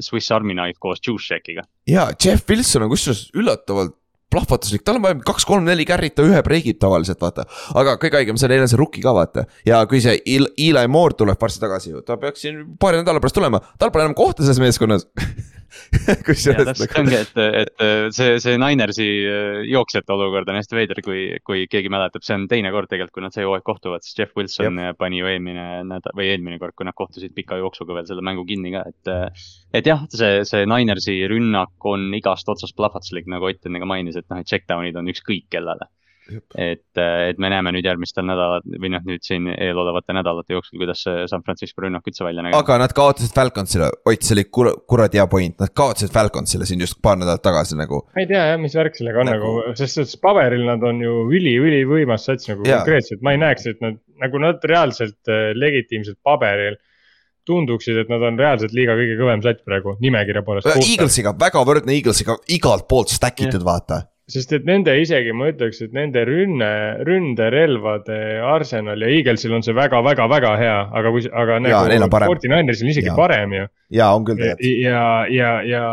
Swiss 0.00 0.30
Army 0.30 0.54
knife 0.54 0.78
koos 0.82 1.00
Juice 1.06 1.26
Checkiga. 1.26 1.64
ja 1.88 2.10
Jeff 2.24 2.48
Wilson 2.48 2.86
on 2.86 2.92
kusjuures 2.92 3.24
üllatavalt 3.34 3.96
plahvatuslik, 4.30 4.84
tal 4.86 4.98
on 5.00 5.04
vaja 5.06 5.18
kaks-kolm-neli 5.26 5.86
carry't, 5.88 6.14
ta 6.16 6.22
ühe 6.26 6.42
breigib 6.46 6.78
tavaliselt 6.82 7.20
vaata. 7.22 7.44
aga 7.74 7.96
kõige 8.02 8.20
haigem, 8.20 8.38
see 8.40 8.48
neil 8.52 8.64
on 8.64 8.70
see 8.72 8.78
rookie 8.80 9.02
ka 9.04 9.14
vaata 9.16 9.46
ja 9.66 9.82
kui 9.90 10.00
see 10.04 10.20
El- 10.26 10.50
Eli 10.58 10.86
Moore 10.88 11.14
tuleb 11.18 11.40
varsti 11.40 11.60
tagasi 11.62 11.90
ju, 11.94 12.02
ta 12.06 12.16
peaks 12.20 12.40
siin 12.46 12.62
paari 12.80 13.02
nädala 13.02 13.20
pärast 13.22 13.34
tulema, 13.38 13.60
tal 13.78 13.90
pole 13.90 14.04
enam 14.06 14.14
kohta 14.18 14.42
selles 14.46 14.62
meeskonnas. 14.62 15.06
kusjuures 16.26 16.66
täpselt 16.70 16.96
ongi, 17.00 17.16
et, 17.20 17.40
et 17.62 18.14
see, 18.16 18.38
see 18.42 18.58
Ninersi 18.60 19.06
äh, 19.28 19.60
jooksjate 19.70 20.14
olukord 20.14 20.50
on 20.50 20.58
hästi 20.58 20.78
veider, 20.78 21.02
kui, 21.04 21.22
kui 21.46 21.66
keegi 21.70 21.92
mäletab, 21.92 22.24
see 22.26 22.36
on 22.38 22.48
teine 22.50 22.72
kord 22.74 22.90
tegelikult, 22.90 23.14
kui 23.18 23.26
nad 23.26 23.36
see 23.36 23.46
hooaeg 23.46 23.66
kohtuvad, 23.66 24.04
siis 24.06 24.18
Jeff 24.18 24.36
Wilson 24.38 24.80
Jep. 24.82 24.98
pani 25.00 25.20
ju 25.22 25.30
eelmine 25.30 25.66
nädal 25.88 26.16
või 26.16 26.30
eelmine 26.32 26.60
kord, 26.62 26.76
kui 26.78 26.88
nad 26.88 26.96
kohtusid 26.98 27.34
pika 27.36 27.60
jooksuga 27.60 27.98
veel 27.98 28.10
selle 28.10 28.24
mängu 28.26 28.46
kinni 28.48 28.74
ka, 28.74 28.84
et. 28.90 29.14
et 29.76 29.86
jah, 29.86 30.04
see, 30.14 30.42
see 30.48 30.66
Ninersi 30.70 31.20
rünnak 31.30 31.90
on 31.90 32.10
igast 32.18 32.48
otsast 32.50 32.76
plahvatuslik, 32.78 33.28
nagu 33.30 33.48
Ott 33.50 33.66
enne 33.66 33.80
ka 33.82 33.88
mainis, 33.88 34.14
et 34.16 34.28
noh, 34.30 34.38
et 34.38 34.46
checkdown'id 34.46 34.96
on 35.00 35.08
ükskõik 35.10 35.48
kellele. 35.50 35.88
et, 36.56 36.84
et 37.00 37.38
me 37.42 37.50
näeme 37.52 37.72
nüüd 37.74 37.86
järgmistel 37.86 38.26
nädalal 38.28 38.64
või 38.66 38.90
noh, 38.94 39.02
nüüd 39.06 39.24
siin 39.26 39.48
eelolevate 39.52 40.14
nädalate 40.16 40.56
jooksul, 40.56 40.78
kuidas 40.82 41.02
see 41.06 41.26
San 41.30 41.44
Francisco 41.46 41.84
rünnak 41.84 42.06
üldse 42.06 42.24
välja 42.26 42.44
näeb. 42.46 42.56
aga 42.58 42.78
nad 42.82 42.94
kaotasid 42.96 43.34
Falconsile, 43.36 43.90
Ott, 44.06 44.22
see 44.26 44.36
oli 44.38 44.44
kur- 44.50 44.72
kuradi 44.88 45.20
hea 45.20 45.26
point, 45.30 45.56
nad 45.60 45.74
kaotasid 45.76 46.12
Falconsile 46.14 46.66
siin 46.68 46.80
just 46.80 47.00
paar 47.02 47.16
nädalat 47.20 47.42
tagasi 47.42 47.78
nagu. 47.78 48.04
ma 48.14 48.24
ei 48.24 48.28
tea 48.30 48.44
jah, 48.52 48.60
mis 48.60 48.76
värk 48.78 48.98
sellega 48.98 49.24
on 49.24 49.32
Nagu- 49.32 49.56
nagu, 49.64 49.74
sest 49.80 49.98
et 50.04 50.14
paberil 50.22 50.66
nad 50.66 50.82
on 50.86 51.00
ju 51.02 51.16
üli-ülivõimas 51.30 52.28
sats 52.28 52.48
nagu 52.50 52.66
Jaa. 52.66 52.80
konkreetselt, 52.84 53.22
ma 53.22 53.34
ei 53.36 53.42
näeks, 53.42 53.66
et 53.70 53.82
nad 53.84 53.98
nagu 54.20 54.38
nad 54.42 54.62
reaalselt 54.64 55.28
äh, 55.32 55.50
legitiimselt 55.56 56.18
paberil 56.24 56.76
tunduksid, 57.48 57.96
et 58.02 58.10
nad 58.12 58.22
on 58.26 58.38
reaalselt 58.38 58.74
liiga 58.76 58.94
kõige 58.98 59.16
kõvem 59.18 59.42
sats 59.44 59.64
praegu 59.66 59.96
nimekirja 60.02 60.42
poolest. 60.46 60.68
Eaglesiga, 60.76 61.32
väga 61.40 61.62
võrdne 61.66 61.94
Eaglesiga, 61.96 62.36
igalt 62.52 62.86
poolt 62.90 63.12
stack 63.12 63.40
itud, 63.46 63.64
vaata. 63.66 64.04
Sest 64.30 64.52
et 64.56 64.66
nende 64.68 64.94
isegi 65.00 65.34
ma 65.36 65.50
ütleks, 65.50 65.80
et 65.84 65.94
nende 65.96 66.24
rünne, 66.28 66.72
ründerelvade 67.06 68.18
arsenal 68.46 69.02
ja 69.02 69.10
Eaglesil 69.10 69.54
on 69.56 69.64
see 69.66 69.76
väga-väga-väga 69.76 70.52
hea, 70.60 70.76
aga 71.00 71.14
kui, 71.14 71.24
aga 71.26 71.56
on 71.58 71.66
nagu 71.68 72.36
Ninersil 72.50 72.86
on 72.86 72.92
isegi 72.92 73.10
ja. 73.10 73.16
parem 73.18 73.56
ju. 73.56 73.70
ja 73.96 74.12
on 74.16 74.26
küll 74.28 74.38
tegelikult. 74.40 74.76
ja, 74.84 75.06
ja, 75.34 75.54
ja, 75.66 75.84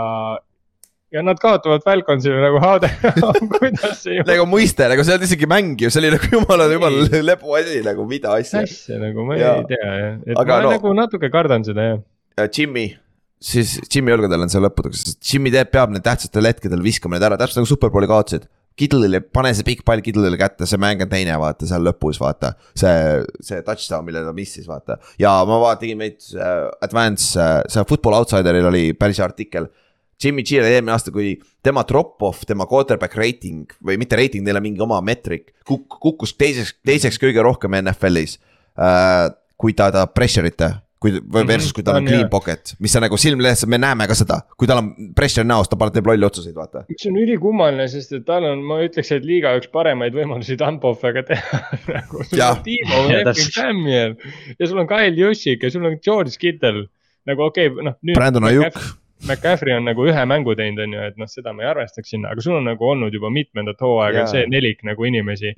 ja 1.13 1.23
nad 1.25 1.39
kaotavad 1.41 1.85
Falconsile 1.85 2.41
nagu 2.43 2.61
haade 2.63 2.91
kuidas 3.57 4.03
see 4.03 4.21
nagu 4.27 4.45
mõiste, 4.49 4.87
nagu 4.91 5.05
see 5.05 5.15
olnud 5.15 5.27
isegi 5.29 5.49
mäng 5.49 5.81
ju, 5.81 5.91
see 5.93 6.03
oli 6.03 6.13
nagu 6.17 6.31
jumala, 6.37 6.69
jumala 6.73 7.09
lebu 7.31 7.57
asi 7.59 7.81
nagu, 7.85 8.05
mida 8.09 8.35
asja. 8.37 8.65
asja 8.67 9.01
nagu 9.01 9.25
ma 9.27 9.39
Jaa. 9.39 9.57
ei 9.61 9.67
tea 9.73 9.97
jah, 10.03 10.15
et 10.25 10.39
Aga 10.43 10.61
ma 10.61 10.67
no... 10.67 10.77
nagu 10.77 10.95
natuke 10.97 11.31
kardan 11.33 11.65
seda 11.67 11.91
jah. 11.91 12.05
Jimmy, 12.53 12.91
siis 13.43 13.77
Jimmy 13.93 14.13
õlgadel 14.15 14.45
on 14.45 14.51
see 14.51 14.61
lõputaks, 14.61 15.03
sest 15.03 15.31
Jimmy 15.31 15.51
teeb, 15.53 15.69
peab 15.73 15.91
need 15.93 16.05
tähtsatel 16.05 16.49
hetkedel 16.49 16.83
viskama 16.85 17.17
need 17.17 17.27
ära, 17.27 17.37
täpselt 17.39 17.61
nagu 17.61 17.69
Superbowli 17.69 18.09
kaotasid. 18.09 18.47
Kiddle'ile, 18.77 19.23
pane 19.33 19.49
see 19.57 19.65
pikk 19.65 19.81
pall 19.87 20.03
Kiddle'ile 20.05 20.37
kätte, 20.37 20.67
see 20.69 20.77
mäng 20.77 21.01
on 21.01 21.09
teine, 21.09 21.33
vaata 21.41 21.65
seal 21.65 21.81
lõpus, 21.87 22.19
vaata. 22.21 22.51
see, 22.77 23.23
see 23.41 23.63
touchdown, 23.65 24.05
mille 24.05 24.21
ta 24.25 24.33
missis, 24.37 24.67
vaata. 24.69 24.99
ja 25.17 25.33
ma 25.49 25.57
vaat- 25.63 25.81
tegin 25.81 25.97
veits 26.01 26.35
äh, 26.35 26.67
advance 26.85 27.33
äh,, 27.41 27.63
seal 27.73 27.87
Football 27.89 28.19
Outsideril 28.19 28.69
oli 28.69 28.91
päris 28.93 29.17
hea 29.17 29.25
artikkel. 29.25 29.69
Jimmy 30.21 30.41
G 30.45 30.61
oli 30.61 30.73
eelmine 30.73 30.93
aasta, 30.93 31.13
kui 31.13 31.35
tema 31.65 31.83
drop-off, 31.85 32.45
tema 32.49 32.65
quarterback 32.69 33.17
rating 33.17 33.73
või 33.85 33.97
mitte 34.01 34.17
rating, 34.17 34.45
neil 34.45 34.57
on 34.57 34.65
mingi 34.65 34.81
oma 34.81 34.97
meetrik, 35.05 35.55
kuk-, 35.65 35.97
kukkus 36.01 36.33
teiseks, 36.37 36.77
teiseks 36.85 37.17
kõige 37.21 37.41
rohkem 37.45 37.81
NFL-is 37.81 38.37
äh,. 38.77 39.29
kui 39.57 39.73
ta, 39.73 39.89
ta 39.89 40.05
pressure 40.05 40.53
ite, 40.53 40.69
kui 40.99 41.11
või 41.13 41.43
Mhm, 41.43 41.47
versus, 41.51 41.73
kui 41.77 41.83
tal 41.85 41.99
on 41.99 42.03
on 42.03 42.07
clean 42.09 42.23
jah. 42.23 42.29
pocket, 42.33 42.73
mis 42.79 42.95
on 42.97 43.03
nagu 43.05 43.17
silmlehes, 43.21 43.65
me 43.69 43.77
näeme 43.77 44.07
ka 44.09 44.15
seda, 44.17 44.39
kui 44.57 44.67
tal 44.67 44.79
on 44.81 44.87
pressure 45.15 45.45
näos, 45.45 45.69
ta 45.69 45.77
paneb, 45.77 45.93
teeb 45.93 46.07
lolli 46.09 46.25
otsuseid, 46.25 46.55
vaata. 46.57 46.85
see 46.97 47.11
on 47.11 47.19
ülikummaline, 47.21 47.87
sest 47.91 48.13
et 48.17 48.25
tal 48.25 48.43
on, 48.49 48.63
ma 48.65 48.79
ütleks, 48.85 49.11
et 49.13 49.25
liiga 49.27 49.53
üks 49.59 49.69
paremaid 49.73 50.15
võimalusi 50.17 50.57
dump-off'e 50.57 51.23
teha 51.27 51.61
nagu. 51.93 52.23
Timo 52.65 53.03
täpselt. 53.11 53.53
Samuel 53.53 54.15
ja 54.57 54.67
sul 54.69 54.81
on 54.81 54.87
Kyle 54.89 55.13
Jussik 55.17 55.63
ja 55.63 55.69
sul 55.73 55.85
on 55.85 55.99
George 56.03 56.37
Kittle. 56.41 56.87
nagu 57.27 57.43
okei 57.43 57.67
okay,, 57.69 57.83
noh 57.91 57.97
nüüd. 58.01 58.15
Brandon 58.15 58.49
Ajuk, 58.49 58.81
McCaffrey 59.27 59.73
on 59.73 59.85
nagu 59.89 60.05
ühe 60.05 60.25
mängu 60.29 60.53
teinud, 60.55 60.81
on 60.83 60.93
ju, 60.93 61.05
et 61.11 61.17
noh, 61.17 61.27
seda 61.29 61.53
ma 61.53 61.63
ei 61.65 61.69
arvestaks 61.71 62.09
sinna, 62.13 62.29
aga 62.33 62.41
sul 62.45 62.57
on 62.59 62.67
nagu 62.69 62.85
olnud 62.85 63.13
juba 63.13 63.29
mitmendat 63.33 63.81
hooaega 63.81 64.23
Jaa. 64.25 64.27
see 64.33 64.43
nelik 64.49 64.83
nagu 64.87 65.03
inimesi. 65.09 65.53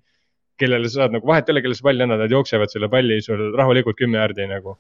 kellele 0.60 0.90
sa 0.91 1.06
saad 1.06 1.14
nagu 1.16 1.28
vahet 1.28 1.48
ei 1.48 1.53
ole, 1.53 1.61
kellele 1.64 1.76
sa 1.80 1.84
palli 1.88 2.03
annad, 2.03 2.20
nad 2.20 2.32
jooksevad 2.32 2.72
selle 2.72 2.90
palli 2.91 3.22
sul 3.24 3.53
rahulikult 3.56 3.95
kümme 3.99 4.18
jaardi 4.20 4.48
nagu. 4.48 4.78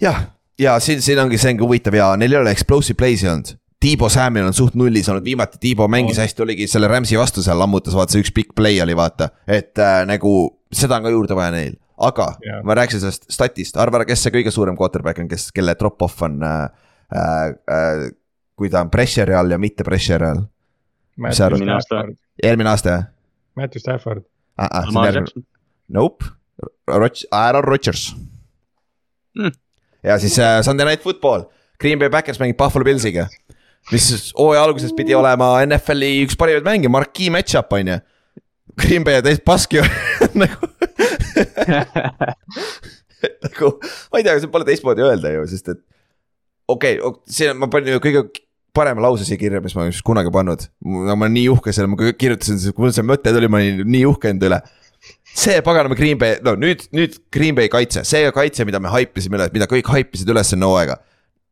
jah, 0.00 0.20
ja 0.58 0.76
siin, 0.80 1.02
siin 1.02 1.18
ongi, 1.22 1.38
see 1.38 1.52
ongi 1.54 1.64
huvitav 1.64 1.96
ja 1.96 2.12
neil 2.20 2.34
ei 2.34 2.40
ole 2.40 2.52
explosive 2.54 2.98
play'si 3.00 3.28
olnud. 3.30 3.56
Tiibo 3.78 4.08
Samuel 4.10 4.48
on 4.48 4.54
suht 4.56 4.74
nullis 4.74 5.06
olnud, 5.08 5.24
viimati 5.24 5.60
Tiibo 5.62 5.86
mängis 5.88 6.18
hästi, 6.18 6.42
oligi 6.42 6.66
selle 6.66 6.88
Rams'i 6.90 7.18
vastu 7.18 7.44
seal 7.46 7.60
lammutas, 7.60 7.94
vaata 7.94 8.16
see 8.16 8.24
üks 8.24 8.32
pikk 8.34 8.56
play 8.58 8.80
oli, 8.82 8.96
vaata. 8.98 9.30
et 9.46 9.78
äh, 9.78 10.00
nagu 10.08 10.32
seda 10.74 10.98
on 10.98 11.06
ka 11.06 11.12
juurde 11.14 11.36
vaja 11.38 11.52
neil, 11.54 11.76
aga 12.08 12.32
Jah. 12.42 12.64
ma 12.66 12.74
rääkisin 12.74 13.04
sellest 13.04 13.28
statist, 13.30 13.78
arva 13.78 14.00
ära, 14.00 14.08
kes 14.08 14.24
see 14.26 14.34
kõige 14.34 14.50
suurem 14.54 14.78
quarterback 14.78 15.22
on, 15.22 15.28
kes, 15.30 15.50
kelle 15.54 15.76
drop-off 15.78 16.22
on 16.26 16.42
äh,. 16.42 16.68
Äh, 17.08 17.54
äh, 17.72 18.08
kui 18.58 18.68
ta 18.68 18.82
on 18.82 18.90
pressure'i 18.90 19.32
all 19.38 19.54
ja 19.54 19.56
mitte 19.62 19.84
pressure'i 19.86 20.26
all? 20.28 20.42
Eelmine 21.18 21.72
aasta. 21.72 22.02
eelmine 22.42 22.68
aasta 22.68 22.90
jah 22.90 23.06
Matthew 23.56 23.80
Stafford. 23.80 24.26
ah,? 24.58 24.82
Ah, 24.82 25.22
Nope, 25.88 26.24
Aaron 27.30 27.64
Rodgers 27.64 28.10
Mm. 29.38 29.52
Ja 30.02 30.18
siis 30.18 30.38
äh, 30.38 30.60
Sunday 30.66 30.86
Night 30.86 31.02
Football, 31.02 31.48
Green 31.80 31.98
Bay 31.98 32.10
Packers 32.10 32.40
mängib 32.40 32.58
Buffalo 32.58 32.84
Pillsiga. 32.84 33.28
mis 33.92 34.32
hooaja 34.36 34.62
alguses 34.66 34.92
pidi 34.92 35.14
olema 35.16 35.54
NFL-i 35.64 36.24
üks 36.26 36.36
parimaid 36.36 36.66
mänge, 36.66 36.90
marquee 36.92 37.30
match-up 37.32 37.72
on 37.72 37.88
ju. 37.94 37.98
Green 38.78 39.04
Bay 39.04 39.18
ja 39.18 39.22
teist 39.24 39.44
pask 39.46 39.72
ju 39.74 39.84
nagu 40.42 40.68
nagu 43.42 43.70
ma 44.12 44.20
ei 44.20 44.26
tea, 44.26 44.36
see 44.42 44.52
pole 44.52 44.66
teistmoodi 44.68 45.06
öelda 45.06 45.32
ju, 45.34 45.46
sest 45.50 45.72
et 45.74 45.80
okei 46.68 46.98
okay,, 47.00 47.32
see 47.32 47.54
ma 47.56 47.70
panin 47.72 47.96
ju 47.96 48.02
kõige 48.04 48.26
parema 48.76 49.02
lause 49.02 49.26
siia 49.26 49.40
kirja, 49.40 49.62
mis 49.64 49.74
ma 49.76 49.88
just 49.88 50.04
kunagi 50.06 50.30
pannud. 50.34 50.66
ma 50.84 51.14
olen 51.16 51.34
nii 51.34 51.48
uhke 51.52 51.74
selle, 51.74 51.90
ma 51.90 51.98
kirjutasin, 51.98 52.60
kui 52.74 52.86
mul 52.86 52.94
see 52.94 53.06
mõte 53.06 53.32
tuli, 53.34 53.50
ma 53.50 53.62
olin 53.62 53.82
nii 53.88 54.04
uhke 54.10 54.32
enda 54.32 54.50
üle. 54.50 54.60
See 55.38 55.60
paganama 55.64 55.96
Green 55.98 56.18
Bay, 56.18 56.38
no 56.44 56.54
nüüd, 56.58 56.86
nüüd 56.94 57.18
Green 57.34 57.56
Bay 57.58 57.70
kaitse, 57.72 58.04
see 58.08 58.26
kaitse, 58.34 58.66
mida 58.68 58.80
me 58.82 58.90
haipisime 58.92 59.38
üles, 59.38 59.52
mida 59.54 59.68
kõik 59.70 59.90
haipisid 59.92 60.28
üles 60.32 60.50
enne 60.56 60.66
hooaega. 60.68 60.98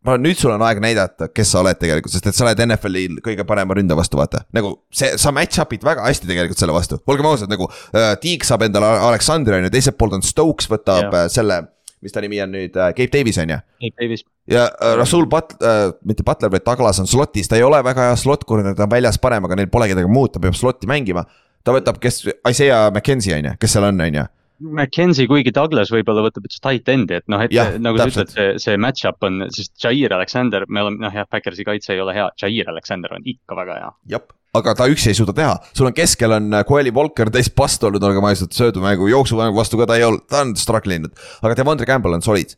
ma 0.06 0.12
arvan, 0.14 0.22
nüüd 0.22 0.38
sul 0.38 0.52
on 0.54 0.62
aeg 0.62 0.78
näidata, 0.78 1.26
kes 1.34 1.50
sa 1.50 1.62
oled 1.64 1.78
tegelikult, 1.80 2.12
sest 2.14 2.28
et 2.30 2.36
sa 2.36 2.44
oled 2.46 2.60
NFL-i 2.62 3.20
kõige 3.26 3.46
parema 3.48 3.74
ründe 3.74 3.96
vastu, 3.98 4.18
vaata. 4.20 4.44
nagu 4.54 4.76
see, 4.94 5.16
sa 5.18 5.32
match-up'id 5.34 5.86
väga 5.86 6.04
hästi 6.06 6.28
tegelikult 6.30 6.62
selle 6.62 6.76
vastu, 6.76 7.00
olgem 7.10 7.26
ausad, 7.30 7.50
nagu 7.50 7.66
äh, 7.70 8.12
Tiik 8.22 8.46
saab 8.46 8.66
endale 8.68 8.90
Aleksandri 9.08 9.58
on 9.58 9.66
ju, 9.66 9.72
teiselt 9.74 9.98
poolt 9.98 10.14
on 10.18 10.22
Stokes 10.26 10.70
võtab 10.70 11.08
Jah. 11.08 11.16
äh, 11.24 11.32
selle, 11.32 11.58
mis 12.04 12.14
ta 12.14 12.22
nimi 12.22 12.38
on 12.44 12.54
nüüd 12.54 12.78
äh,, 12.78 12.92
Gabe 12.94 13.10
Davis 13.18 13.40
on 13.42 13.54
ju 13.54 13.58
Nate 13.58 13.96
Davis, 13.98 14.22
ja 14.50 14.68
äh, 14.68 14.94
Rasul 15.00 15.26
But- 15.30 15.56
äh,, 15.58 15.88
mitte 16.06 16.26
Butler, 16.26 16.54
vaid 16.54 16.66
Douglas 16.66 17.02
on 17.02 17.10
slot'is, 17.10 17.50
ta 17.50 17.58
ei 17.58 17.66
ole 17.66 17.82
väga 17.86 18.12
hea 18.12 18.20
slot 18.20 18.46
corner, 18.46 18.78
ta 18.78 18.86
on 18.86 18.94
väljas 18.94 19.18
parem, 19.22 19.46
aga 19.48 19.58
neil 19.58 19.72
pole 19.72 19.90
kedagi 19.90 20.10
muud, 20.10 20.34
ta 20.34 20.42
peab 20.42 20.54
slot'i 20.58 20.86
mängima. 20.90 21.26
Ta 21.66 21.74
võtab, 21.74 22.00
kes, 22.02 22.22
Isaiah 22.46 22.88
McKenzie 22.92 23.36
on 23.36 23.50
ju, 23.50 23.54
kes 23.60 23.76
seal 23.76 23.88
on, 23.88 24.02
on 24.04 24.20
ju. 24.20 24.24
McKenzie, 24.64 25.26
kuigi 25.28 25.52
Douglas 25.52 25.90
võib-olla 25.92 26.22
võtab 26.24 26.46
üldse 26.46 26.62
tight 26.64 26.88
end'i, 26.88 27.18
et 27.18 27.26
noh, 27.28 27.42
et 27.44 27.52
Jah, 27.52 27.74
nagu 27.82 27.98
sa 28.00 28.06
ütled, 28.08 28.30
see, 28.32 28.54
see 28.62 28.78
match-up 28.80 29.26
on, 29.26 29.42
sest 29.52 29.74
Jair 29.82 30.14
Alexander, 30.16 30.64
me 30.72 30.86
oleme, 30.86 31.02
noh 31.04 31.12
jah, 31.12 31.28
Backersi 31.28 31.66
kaitse 31.66 31.92
ei 31.92 32.00
ole 32.00 32.14
hea, 32.16 32.24
Jair 32.40 32.72
Alexander 32.72 33.12
on 33.18 33.28
ikka 33.28 33.58
väga 33.58 33.76
hea. 33.82 33.92
jah, 34.14 34.24
aga 34.56 34.76
ta 34.78 34.88
üksi 34.88 35.12
ei 35.12 35.18
suuda 35.18 35.36
teha, 35.36 35.58
sul 35.76 35.90
on 35.90 35.96
keskel 35.96 36.38
on 36.38 36.48
äh, 36.56 36.64
Coeli 36.68 36.94
Walker 36.96 37.28
täis 37.34 37.52
past 37.52 37.84
olnud, 37.84 38.08
olgem 38.08 38.30
ausad, 38.30 38.56
söödumängu, 38.56 39.10
jooksumängu 39.12 39.60
vastu 39.60 39.82
ka 39.82 39.90
ta 39.90 40.00
ei 40.00 40.08
olnud, 40.08 40.24
ta 40.32 40.40
on 40.46 40.56
struggle 40.56 41.00
inud. 41.02 41.26
aga 41.42 41.58
Devondre 41.60 41.88
Campbell 41.88 42.16
on 42.16 42.24
solid. 42.24 42.56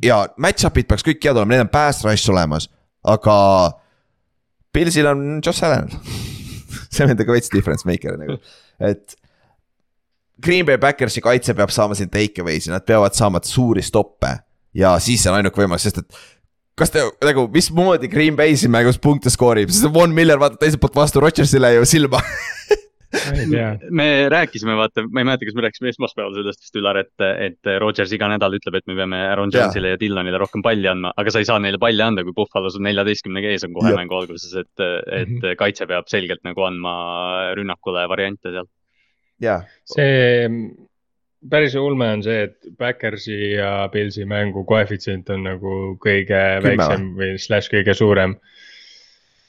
ja 0.00 0.24
match-up'id 0.40 0.88
peaks 0.88 1.04
kõik 1.04 1.20
head 1.20 1.36
olema, 1.36 1.52
neil 1.52 1.68
on 1.68 1.74
pass 1.74 2.06
rush 2.08 2.32
olemas, 2.32 2.70
aga. 3.04 3.34
Pilsil 4.74 5.06
on 5.06 5.36
Josh 5.38 5.62
Allan 5.62 5.92
see 6.94 7.06
on 7.06 7.12
nendega 7.12 7.36
veits 7.36 7.52
difference 7.52 7.88
maker 7.88 8.18
nagu, 8.20 8.40
et. 8.80 9.20
Green 10.42 10.66
Bay 10.66 10.74
Backersi 10.82 11.22
kaitse 11.22 11.54
peab 11.54 11.70
saama 11.70 11.94
siin 11.94 12.08
take 12.10 12.42
away'si, 12.42 12.66
nad 12.72 12.82
peavad 12.82 13.14
saama 13.14 13.38
suuri 13.46 13.84
stoppe 13.86 14.32
ja 14.74 14.96
siis 14.98 15.22
see 15.22 15.30
on 15.30 15.38
ainuke 15.38 15.62
võimalus, 15.62 15.84
sest 15.86 16.00
et 16.02 16.16
kas 16.78 16.90
te 16.90 17.04
nagu, 17.24 17.46
mismoodi 17.54 18.10
Green 18.10 18.36
Bay 18.38 18.56
siin 18.58 18.72
mängus 18.74 18.98
punkte 18.98 19.30
skoorib, 19.32 19.70
sest 19.70 19.86
Von 19.94 20.14
Miller 20.14 20.40
vaatab 20.42 20.58
teiselt 20.62 20.82
poolt 20.82 20.98
vastu 20.98 21.22
Rodgersile 21.22 21.70
ju 21.76 21.86
silma. 21.88 22.22
me 23.98 24.06
rääkisime, 24.32 24.76
vaata, 24.78 25.04
ma 25.08 25.22
ei 25.22 25.28
mäleta, 25.28 25.48
kas 25.48 25.56
me 25.58 25.66
rääkisime 25.66 25.92
esmaspäeval 25.92 26.36
sellest 26.38 26.64
vist 26.64 26.78
Ülar, 26.80 27.00
et, 27.04 27.26
et 27.46 27.72
Rodgers 27.82 28.14
iga 28.16 28.28
nädal 28.32 28.56
ütleb, 28.58 28.78
et 28.80 28.88
me 28.90 28.98
peame 28.98 29.20
Aaron. 29.30 29.52
Jones'ile 29.54 29.94
ja 29.94 30.00
Dillonile 30.00 30.40
rohkem 30.40 30.64
palli 30.64 30.88
andma, 30.90 31.12
aga 31.20 31.34
sa 31.34 31.42
ei 31.42 31.48
saa 31.48 31.60
neile 31.62 31.78
palli 31.82 32.02
anda, 32.02 32.24
kui 32.26 32.34
Buffalo's 32.36 32.78
on 32.78 32.86
neljateistkümnega 32.88 33.52
ees 33.54 33.66
on 33.68 33.76
kohe 33.76 33.92
Jah. 33.92 34.00
mängu 34.00 34.18
alguses, 34.18 34.56
et, 34.64 34.86
et 35.20 35.52
kaitse 35.60 35.86
peab 35.90 36.08
selgelt 36.10 36.42
nagu 36.46 36.66
andma 36.66 36.96
rünnakule 37.58 38.08
variante 38.10 38.54
seal. 38.54 38.72
see 39.90 40.48
päris 41.50 41.74
ulme 41.76 42.08
on 42.16 42.22
see, 42.24 42.46
et 42.48 42.56
Backersi 42.78 43.54
ja 43.54 43.88
Pilsi 43.92 44.24
mängu 44.28 44.64
koefitsient 44.68 45.30
on 45.34 45.44
nagu 45.48 45.74
kõige 46.02 46.40
Kümme 46.40 46.64
väiksem 46.68 47.08
või 47.18 47.34
slaš 47.40 47.70
kõige 47.72 47.96
suurem. 47.96 48.38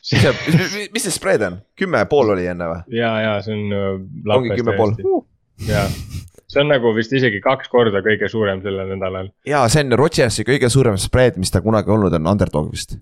mis 0.11 0.72
see, 0.73 0.86
mis 0.94 1.07
see 1.07 1.15
spread 1.15 1.45
on, 1.48 1.60
kümme 1.80 2.03
ja 2.03 2.10
pool 2.10 2.34
oli 2.36 2.45
enne 2.52 2.69
või? 2.72 2.98
ja, 2.99 3.11
ja 3.23 3.34
see 3.45 3.57
on 3.57 3.76
äh, 3.76 4.38
ongi 4.38 4.60
kümme 4.60 4.77
pool. 4.77 4.95
ja, 5.68 5.86
see 6.45 6.61
on 6.61 6.72
nagu 6.72 6.94
vist 6.98 7.14
isegi 7.15 7.41
kaks 7.44 7.72
korda 7.73 8.03
kõige 8.06 8.30
suurem 8.32 8.61
sellel 8.65 8.94
nädalal. 8.94 9.32
ja 9.49 9.65
see 9.72 9.86
on 9.86 9.98
Rodgersi 9.99 10.48
kõige 10.48 10.69
suurem 10.73 10.99
spread, 11.02 11.40
mis 11.41 11.53
ta 11.53 11.64
kunagi 11.65 11.91
olnud 11.91 12.14
on, 12.19 12.34
underdog 12.36 12.72
vist. 12.73 12.98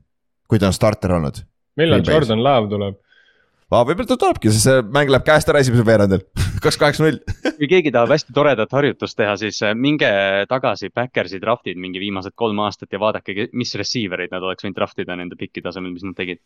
kui 0.48 0.62
ta 0.62 0.72
on 0.72 0.78
starter 0.78 1.18
olnud. 1.20 1.44
millal. 1.80 2.06
Jordan 2.08 2.44
Love 2.44 2.72
tuleb? 2.72 3.02
võib-olla 3.82 4.06
ta 4.06 4.18
tulebki, 4.20 4.52
sest 4.54 4.68
see 4.68 4.82
mäng 4.94 5.10
läheb 5.10 5.26
käest 5.26 5.50
ära 5.50 5.62
esimesel 5.64 5.86
veerandil, 5.88 6.24
kaks 6.64 6.78
kaheksa 6.80 7.06
null. 7.06 7.20
kui 7.60 7.70
keegi 7.72 7.94
tahab 7.94 8.14
hästi 8.14 8.36
toredat 8.36 8.76
harjutust 8.76 9.18
teha, 9.18 9.34
siis 9.42 9.62
äh, 9.66 9.74
minge 9.78 10.10
tagasi 10.52 10.92
Backersi 10.94 11.42
draft'id 11.42 11.80
mingi 11.82 12.02
viimased 12.04 12.36
kolm 12.40 12.62
aastat 12.66 12.94
ja 12.94 13.02
vaadake, 13.02 13.50
mis 13.58 13.74
receiver 13.80 14.26
eid 14.26 14.36
nad 14.36 14.46
oleks 14.46 14.66
võinud 14.66 14.78
draft 14.78 15.02
ida 15.02 15.18
nende 15.18 15.40
pikkide 15.40 15.72
asemel, 15.72 15.96
mis 15.96 16.06
nad 16.06 16.18
tegid. 16.20 16.44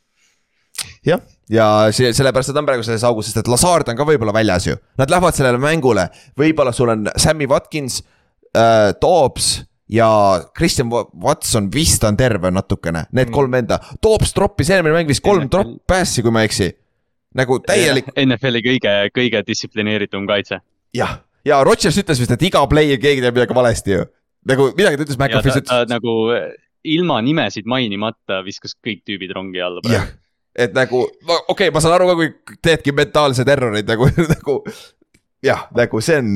jah, 1.08 1.22
ja 1.50 1.68
see, 1.96 2.12
sellepärast 2.16 2.52
nad 2.54 2.62
on 2.62 2.68
praegu 2.70 2.86
selles 2.86 3.06
augus, 3.08 3.30
sest 3.30 3.42
et 3.42 3.50
Lazard 3.52 3.90
on 3.92 3.98
ka 3.98 4.06
võib-olla 4.08 4.36
väljas 4.36 4.68
ju. 4.70 4.78
Nad 5.00 5.12
lähevad 5.14 5.38
sellele 5.38 5.62
mängule, 5.62 6.08
võib-olla 6.40 6.74
sul 6.76 6.94
on 6.94 7.10
Sammy 7.16 7.48
Watkins 7.50 8.02
äh,, 8.54 8.94
Dobbs 9.02 9.56
ja 9.90 10.10
Christian 10.58 10.92
Wa- 10.92 11.08
Watson 11.24 11.70
vist 11.74 12.04
on 12.04 12.18
terve 12.20 12.52
natukene, 12.52 13.06
need 13.16 13.32
kolm 13.34 13.56
venda. 13.56 13.80
Dobbs 14.04 14.36
troppis 14.36 14.72
eelmine 14.74 14.96
mäng 14.98 15.10
vist 15.10 15.24
kolm 15.26 15.48
drop 15.52 15.78
pass'i, 15.88 16.24
kui 16.26 16.34
ma 16.34 16.44
ei 16.44 16.52
eksi. 16.52 16.74
nagu 17.38 17.60
täielik, 17.62 18.08
NFL-i 18.18 18.64
kõige, 18.66 18.94
kõige 19.14 19.44
distsiplineeritum 19.46 20.28
kaitse. 20.28 20.62
jah, 20.96 21.20
ja 21.46 21.64
Rodgers 21.64 21.98
ütles 22.02 22.22
vist, 22.22 22.32
et 22.34 22.46
iga 22.50 22.64
play 22.68 22.96
keegi 22.98 23.24
teeb 23.24 23.36
midagi 23.36 23.56
valesti 23.56 23.94
ju. 23.94 24.06
nagu 24.48 24.72
midagi 24.78 25.00
ta 25.00 25.06
ütles, 25.08 25.20
ja 25.20 25.26
McAfee 25.26 25.52
ta, 25.52 25.60
ta 25.60 25.82
ütles, 25.82 25.92
nagu 25.92 26.16
äh, 26.36 26.48
ilma 26.88 27.20
nimesid 27.24 27.68
mainimata 27.70 28.42
viskas 28.46 28.76
kõik 28.84 29.04
tüübid 29.08 29.34
rongi 29.36 29.64
alla 29.64 29.84
praegu., 29.86 30.18
et 30.58 30.78
nagu 30.78 31.04
okei 31.06 31.42
okay,, 31.54 31.74
ma 31.74 31.84
saan 31.84 31.98
aru 31.98 32.12
ka, 32.12 32.20
kui 32.20 32.58
teedki 32.66 32.96
mentaalse 32.96 33.46
terrorit 33.48 33.90
nagu, 33.90 34.10
nagu 34.36 34.62
jah, 35.46 35.68
nagu 35.78 36.02
see 36.04 36.22
on 36.22 36.32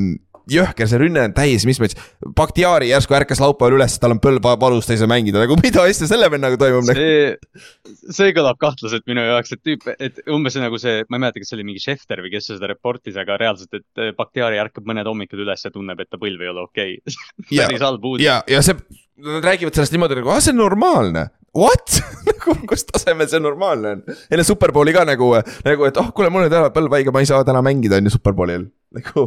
jõhker, 0.52 0.88
see 0.90 1.00
rünne 1.00 1.24
on 1.28 1.34
täis, 1.36 1.64
mis 1.68 1.80
mõttes. 1.82 1.98
Bakhtiari 2.38 2.90
järsku 2.90 3.16
ärkas 3.16 3.42
laupäeval 3.42 3.78
üles, 3.78 3.96
tal 4.02 4.16
on 4.16 4.22
põlv 4.24 4.46
valus, 4.60 4.88
ta 4.88 4.96
ei 4.96 5.02
saa 5.02 5.10
mängida, 5.10 5.42
nagu 5.44 5.58
mida 5.64 5.86
asja 5.88 6.10
selle 6.10 6.30
vennaga 6.34 6.60
toimub 6.62 6.88
nagu.? 6.88 6.98
see, 6.98 8.08
see 8.18 8.34
kõlab 8.36 8.60
kahtlaselt 8.62 9.06
minu 9.10 9.24
jaoks, 9.26 9.54
et 9.56 9.64
tüüp, 9.68 9.88
et 9.98 10.24
umbes 10.32 10.58
nagu 10.62 10.80
see, 10.82 11.06
ma 11.08 11.20
ei 11.20 11.26
mäleta, 11.26 11.44
kas 11.44 11.54
see 11.54 11.60
oli 11.60 11.68
mingi 11.70 11.84
Schefter 11.84 12.24
või 12.26 12.34
kes 12.34 12.52
seda 12.54 12.72
reportis, 12.72 13.20
aga 13.22 13.38
reaalselt, 13.42 13.82
et 13.82 14.02
äh, 14.02 14.16
Bakhtiari 14.18 14.62
ärkab 14.62 14.88
mõned 14.90 15.10
hommikud 15.10 15.46
üles 15.46 15.68
ja 15.68 15.74
tunneb, 15.74 16.02
et 16.02 16.12
ta 16.12 16.20
põlv 16.22 16.42
ei 16.42 16.52
ole 16.54 16.66
okei 16.66 16.98
okay.. 17.00 17.20
ja, 17.54 17.70
päris 17.70 17.86
halb 17.86 18.10
uudis. 18.12 18.26
ja, 18.28 18.42
ja 18.50 18.64
see, 18.66 18.78
nad 19.22 19.46
räägivad 19.46 19.78
sellest 19.78 19.96
niimoodi 19.96 20.20
nagu, 20.22 20.34
ah 20.34 20.42
see 20.44 20.56
on 20.56 20.62
normaalne. 20.64 21.30
What? 21.58 21.98
nagu 22.30 22.54
kus 22.70 22.86
tasemel 22.88 23.28
see 23.28 23.42
normaalne 23.44 23.96
on? 23.96 24.04
enne 24.32 24.44
Superbowli 24.48 24.94
ka 24.96 25.04
nagu, 25.08 25.34
nagu, 25.68 25.88
et 25.90 25.98
oh, 26.00 26.12
kuule, 26.16 26.30
mul 26.32 26.48
on 26.48 26.54
täna 26.54 26.72
põlv 26.72 26.96
haige, 26.96 27.12
ma 27.12 27.24
ei 27.24 27.28
saa 27.28 27.44
täna 27.48 27.64
mängida, 27.66 28.00
on 28.00 28.08
ju, 28.08 28.14
Superbowlil. 28.16 28.70
nagu, 28.96 29.26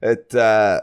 et 0.00 0.38
äh, 0.40 0.78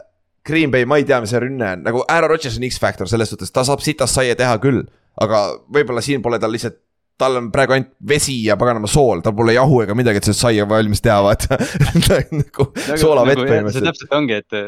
Green 0.48 0.72
Bay, 0.72 0.86
ma 0.86 1.00
ei 1.02 1.08
tea, 1.08 1.20
mis 1.24 1.34
see 1.34 1.42
rünne 1.42 1.72
on, 1.74 1.86
nagu 1.88 2.04
Aaron 2.06 2.32
Rodgers 2.32 2.60
on 2.60 2.68
X-faktor 2.70 3.10
selles 3.10 3.34
suhtes, 3.34 3.52
ta 3.54 3.66
saab 3.68 3.82
sitast 3.84 4.20
saia 4.20 4.38
teha 4.38 4.60
küll. 4.64 4.86
aga 5.18 5.48
võib-olla 5.74 6.04
siin 6.06 6.22
pole 6.22 6.38
tal 6.38 6.54
lihtsalt, 6.54 6.78
tal 7.18 7.40
on 7.40 7.48
praegu 7.50 7.74
ainult 7.74 7.96
vesi 8.10 8.36
ja 8.46 8.54
paganama 8.62 8.86
sool, 8.92 9.24
tal 9.26 9.34
pole 9.34 9.56
jahu 9.58 9.82
ega 9.82 9.96
midagi, 9.98 10.22
et 10.22 10.30
sellest 10.30 10.46
saia 10.46 10.68
valmis 10.70 11.02
teha, 11.02 11.18
vaata. 11.26 11.58
nagu 12.44 12.68
soolavett 12.94 13.42
see 13.42 13.50
põhimõtteliselt. 13.50 13.90
täpselt 13.90 14.14
ongi, 14.20 14.38
et, 14.44 14.60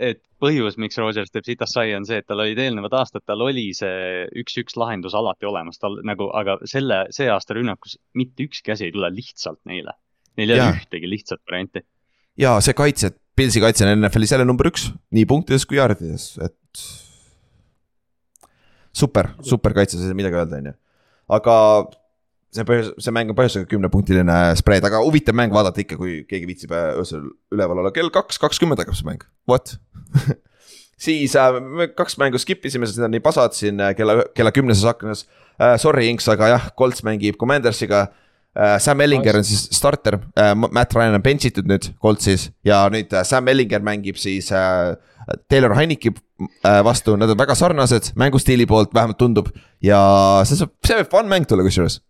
et 0.00 0.20
põhjus, 0.42 0.76
miks 0.80 0.98
Rodgers 0.98 1.30
teeb 1.32 1.46
sitast 1.46 1.76
sai, 1.76 1.92
on 1.96 2.06
see, 2.08 2.18
et 2.22 2.26
tal 2.28 2.42
olid 2.42 2.58
eelnevad 2.58 2.94
aastad, 2.98 3.24
tal 3.28 3.44
oli 3.44 3.68
see 3.76 4.24
üks-üks 4.42 4.76
lahendus 4.80 5.14
alati 5.18 5.48
olemas, 5.48 5.78
tal 5.82 6.00
nagu, 6.06 6.30
aga 6.38 6.58
selle, 6.68 7.04
see 7.14 7.28
aasta 7.30 7.56
rünnakus 7.58 7.98
mitte 8.18 8.46
ükski 8.48 8.74
asi 8.74 8.88
ei 8.88 8.94
tule 8.94 9.12
lihtsalt 9.14 9.60
neile. 9.68 9.94
Neil 10.40 10.54
ei 10.54 10.60
ole 10.60 10.78
ühtegi 10.80 11.10
lihtsat 11.10 11.42
varianti. 11.48 11.84
ja 12.40 12.56
see 12.64 12.76
kaitse, 12.76 13.12
Pilsi 13.36 13.62
kaitse 13.64 13.86
on 13.86 13.94
NFL-is 13.96 14.34
jälle 14.34 14.44
number 14.44 14.68
üks, 14.68 14.90
nii 15.16 15.24
punktides 15.28 15.64
kui 15.68 15.78
jardides, 15.78 16.34
et. 16.44 16.84
super, 18.92 19.30
super 19.40 19.72
kaitse, 19.76 19.96
ei 19.96 20.08
saa 20.08 20.16
midagi 20.16 20.40
öelda, 20.40 20.60
on 20.60 20.72
ju. 20.72 20.74
aga 21.38 21.56
see 22.52 22.66
põhjus, 22.68 22.92
see 23.00 23.14
mäng 23.14 23.32
on 23.32 23.38
põhjusega 23.38 23.68
kümnepunktiline 23.70 24.38
spread, 24.60 24.84
aga 24.88 25.00
huvitav 25.04 25.36
mäng 25.38 25.54
vaadata 25.54 25.82
ikka, 25.84 25.98
kui 26.00 26.22
keegi 26.28 26.48
viitsib 26.50 26.74
äh, 26.76 26.92
öösel 27.00 27.28
üleval 27.54 27.80
olla, 27.82 27.92
kell 27.94 28.12
kaks 28.12 28.40
kakskümmend 28.42 28.82
hakkab 28.82 28.98
see 28.98 29.08
mäng, 29.08 29.24
what 29.48 29.76
siis 31.02 31.36
äh, 31.38 31.60
me 31.60 31.88
kaks 31.92 32.18
mängu 32.20 32.40
skip 32.40 32.66
isime, 32.68 32.88
sest 32.88 33.00
need 33.00 33.08
on 33.08 33.16
nii 33.16 33.24
pasad 33.24 33.56
siin 33.56 33.80
äh, 33.82 33.94
kella, 33.98 34.22
kella 34.36 34.52
kümneses 34.54 34.86
aknas 34.88 35.26
äh,. 35.58 35.76
Sorry, 35.80 36.08
Inks, 36.10 36.28
aga 36.32 36.52
jah, 36.54 36.68
Colts 36.78 37.04
mängib 37.06 37.38
Commandersiga 37.40 38.04
äh,. 38.54 38.76
Sam 38.82 39.00
Ellinger 39.04 39.40
on 39.40 39.46
siis 39.48 39.64
starter 39.74 40.20
äh,, 40.36 40.52
Matt 40.54 40.94
Ryan 40.94 41.18
on 41.18 41.24
bench 41.24 41.48
itud 41.48 41.70
nüüd 41.70 41.90
Coltsis 42.02 42.50
ja 42.66 42.84
nüüd 42.92 43.12
äh, 43.14 43.24
Sam 43.28 43.50
Ellinger 43.50 43.82
mängib 43.84 44.20
siis 44.20 44.52
äh, 44.54 44.94
Taylor 45.50 45.74
Heineki 45.78 46.12
äh, 46.12 46.80
vastu, 46.84 47.16
nad 47.16 47.30
on 47.30 47.38
väga 47.38 47.56
sarnased 47.58 48.12
mängustiili 48.18 48.66
poolt, 48.66 48.94
vähemalt 48.94 49.18
tundub. 49.18 49.50
ja 49.82 50.00
see 50.46 50.58
saab, 50.60 50.74
see 50.86 51.02
võib 51.02 51.14
fun 51.16 51.30
mäng 51.30 51.48
tulla 51.48 51.66
kusjuures. 51.66 52.00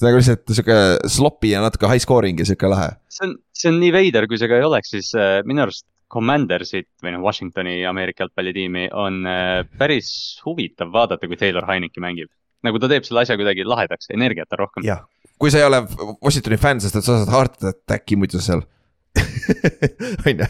See 0.00 0.06
on 0.06 0.10
nagu 0.10 0.20
lihtsalt 0.20 0.54
sihuke 0.56 0.80
sloppy 1.12 1.52
ja 1.52 1.60
natuke 1.64 1.88
high 1.90 2.00
scoring 2.02 2.40
ja 2.40 2.48
sihuke 2.48 2.70
lahe. 2.72 2.90
see 3.12 3.26
on, 3.28 3.36
see 3.52 3.70
on 3.72 3.80
nii 3.82 3.92
veider, 3.94 4.26
kui 4.30 4.40
see 4.40 4.48
ka 4.48 4.58
ei 4.58 4.66
oleks, 4.66 4.92
siis 4.96 5.12
äh, 5.18 5.40
minu 5.48 5.66
arust 5.66 5.86
Commandersit 6.10 6.88
või 7.04 7.12
noh, 7.14 7.22
Washingtoni 7.22 7.84
Ameerika 7.86 8.24
jalgpallitiimi 8.24 8.88
on 8.98 9.20
äh, 9.30 9.60
päris 9.78 10.10
huvitav 10.46 10.90
vaadata, 10.94 11.28
kui 11.30 11.38
Taylor 11.38 11.68
Heineki 11.68 12.02
mängib. 12.02 12.32
nagu 12.66 12.80
ta 12.80 12.90
teeb 12.90 13.06
selle 13.06 13.22
asja 13.22 13.38
kuidagi 13.40 13.64
lahedaks, 13.64 14.10
energiat 14.16 14.50
on 14.56 14.64
rohkem. 14.64 14.88
jah, 14.88 15.04
kui 15.38 15.52
sa 15.52 15.60
ei 15.60 15.68
ole 15.68 15.84
Washingtoni 16.24 16.58
fänn, 16.60 16.82
sest 16.82 16.98
et 16.98 17.06
sa 17.06 17.20
saad 17.20 17.34
heart 17.34 17.70
attack'i 17.74 18.18
muidu 18.18 18.42
seal. 18.42 18.64
on 20.26 20.42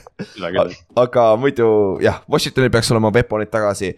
ju, 0.68 0.81
aga 1.01 1.28
muidu 1.40 1.68
jah, 2.05 2.22
Washingtonil 2.31 2.72
peaks 2.72 2.90
olema 2.94 3.12
weapon'id 3.14 3.52
tagasi. 3.52 3.94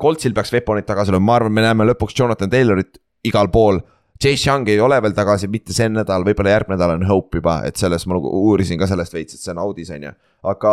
Coltsil 0.00 0.34
peaks 0.36 0.54
weapon'id 0.54 0.88
tagasi 0.88 1.12
olema, 1.12 1.26
ma 1.30 1.40
arvan, 1.40 1.52
me 1.52 1.64
näeme 1.64 1.88
lõpuks 1.92 2.16
Jonathan 2.16 2.52
Taylorit 2.52 3.00
igal 3.28 3.50
pool. 3.52 3.80
Chase 4.22 4.48
Young 4.48 4.68
ei 4.72 4.80
ole 4.80 4.98
veel 5.02 5.14
tagasi 5.16 5.48
mitte 5.52 5.74
see 5.76 5.88
nädal, 5.92 6.24
võib-olla 6.26 6.54
järgmine 6.54 6.78
nädal 6.78 6.94
on 6.96 7.06
hope 7.08 7.40
juba, 7.40 7.58
et 7.68 7.76
selles 7.80 8.06
ma 8.08 8.16
nagu 8.16 8.30
uurisin 8.48 8.80
ka 8.80 8.88
sellest 8.90 9.14
veits, 9.16 9.36
et 9.36 9.44
see 9.44 9.52
on 9.52 9.60
audis 9.66 9.92
on 9.92 10.08
ju. 10.08 10.12
aga 10.52 10.72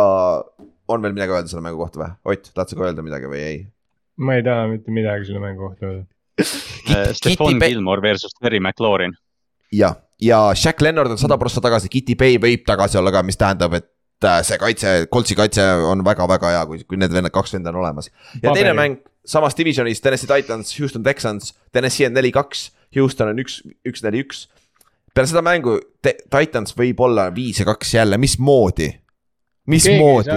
on 0.88 1.04
veel 1.04 1.14
midagi 1.16 1.36
öelda 1.36 1.50
selle 1.50 1.64
mängu 1.64 1.80
kohta 1.80 2.00
või? 2.00 2.10
Ott, 2.32 2.50
tahad 2.54 2.72
sa 2.72 2.78
ka 2.78 2.88
öelda 2.88 3.04
midagi 3.04 3.30
või 3.30 3.42
ei? 3.44 3.60
ma 4.16 4.38
ei 4.38 4.44
taha 4.46 4.68
mitte 4.70 4.94
midagi 4.94 5.28
selle 5.28 5.42
mängu 5.44 5.68
kohta 5.68 5.90
öelda. 5.90 6.06
Äh, 6.90 7.12
Stefan 7.14 7.60
Gilmore 7.62 8.02
versus 8.02 8.34
Terry 8.40 8.60
McLaurin. 8.60 9.16
ja, 9.72 9.94
ja 10.22 10.40
Shaq 10.56 10.82
Leonard 10.82 11.12
on 11.14 11.20
sada 11.20 11.38
prossa 11.40 11.62
tagasi, 11.64 11.90
Kitty 11.92 12.16
Bay 12.18 12.38
võib 12.42 12.64
tagasi 12.66 12.98
olla 13.00 13.12
ka, 13.14 13.22
mis 13.26 13.40
tähendab, 13.40 13.76
et 13.76 13.90
äh, 14.26 14.40
see 14.46 14.60
kaitse, 14.60 14.94
Coltsi 15.12 15.36
kaitse 15.38 15.64
on 15.90 16.04
väga-väga 16.06 16.54
hea, 16.56 16.68
kui, 16.70 16.84
kui 16.88 17.00
need 17.00 17.12
vennad, 17.12 17.34
kaks 17.34 17.56
venda 17.58 17.74
on 17.74 17.82
olemas. 17.84 18.10
ja 18.40 18.48
teine 18.48 18.72
Paberil. 18.72 18.80
mäng 18.80 19.02
samas 19.24 19.56
divisionis, 19.56 20.00
Tennessee 20.00 20.28
Titans, 20.28 20.78
Houston 20.78 21.02
Texans, 21.02 21.54
Tennessee 21.72 22.06
on 22.06 22.14
neli-kaks, 22.14 22.68
Houston 22.96 23.32
on 23.32 23.40
üks, 23.44 23.60
üks, 23.86 24.02
neli, 24.06 24.24
üks. 24.24 24.46
peale 25.14 25.30
seda 25.30 25.42
mängu 25.44 25.78
Titans 26.04 26.76
võib 26.76 27.00
olla 27.06 27.30
viis 27.34 27.62
ja 27.62 27.68
kaks 27.68 27.94
jälle, 27.94 28.18
mismoodi? 28.18 28.92
mismoodi? 29.70 30.34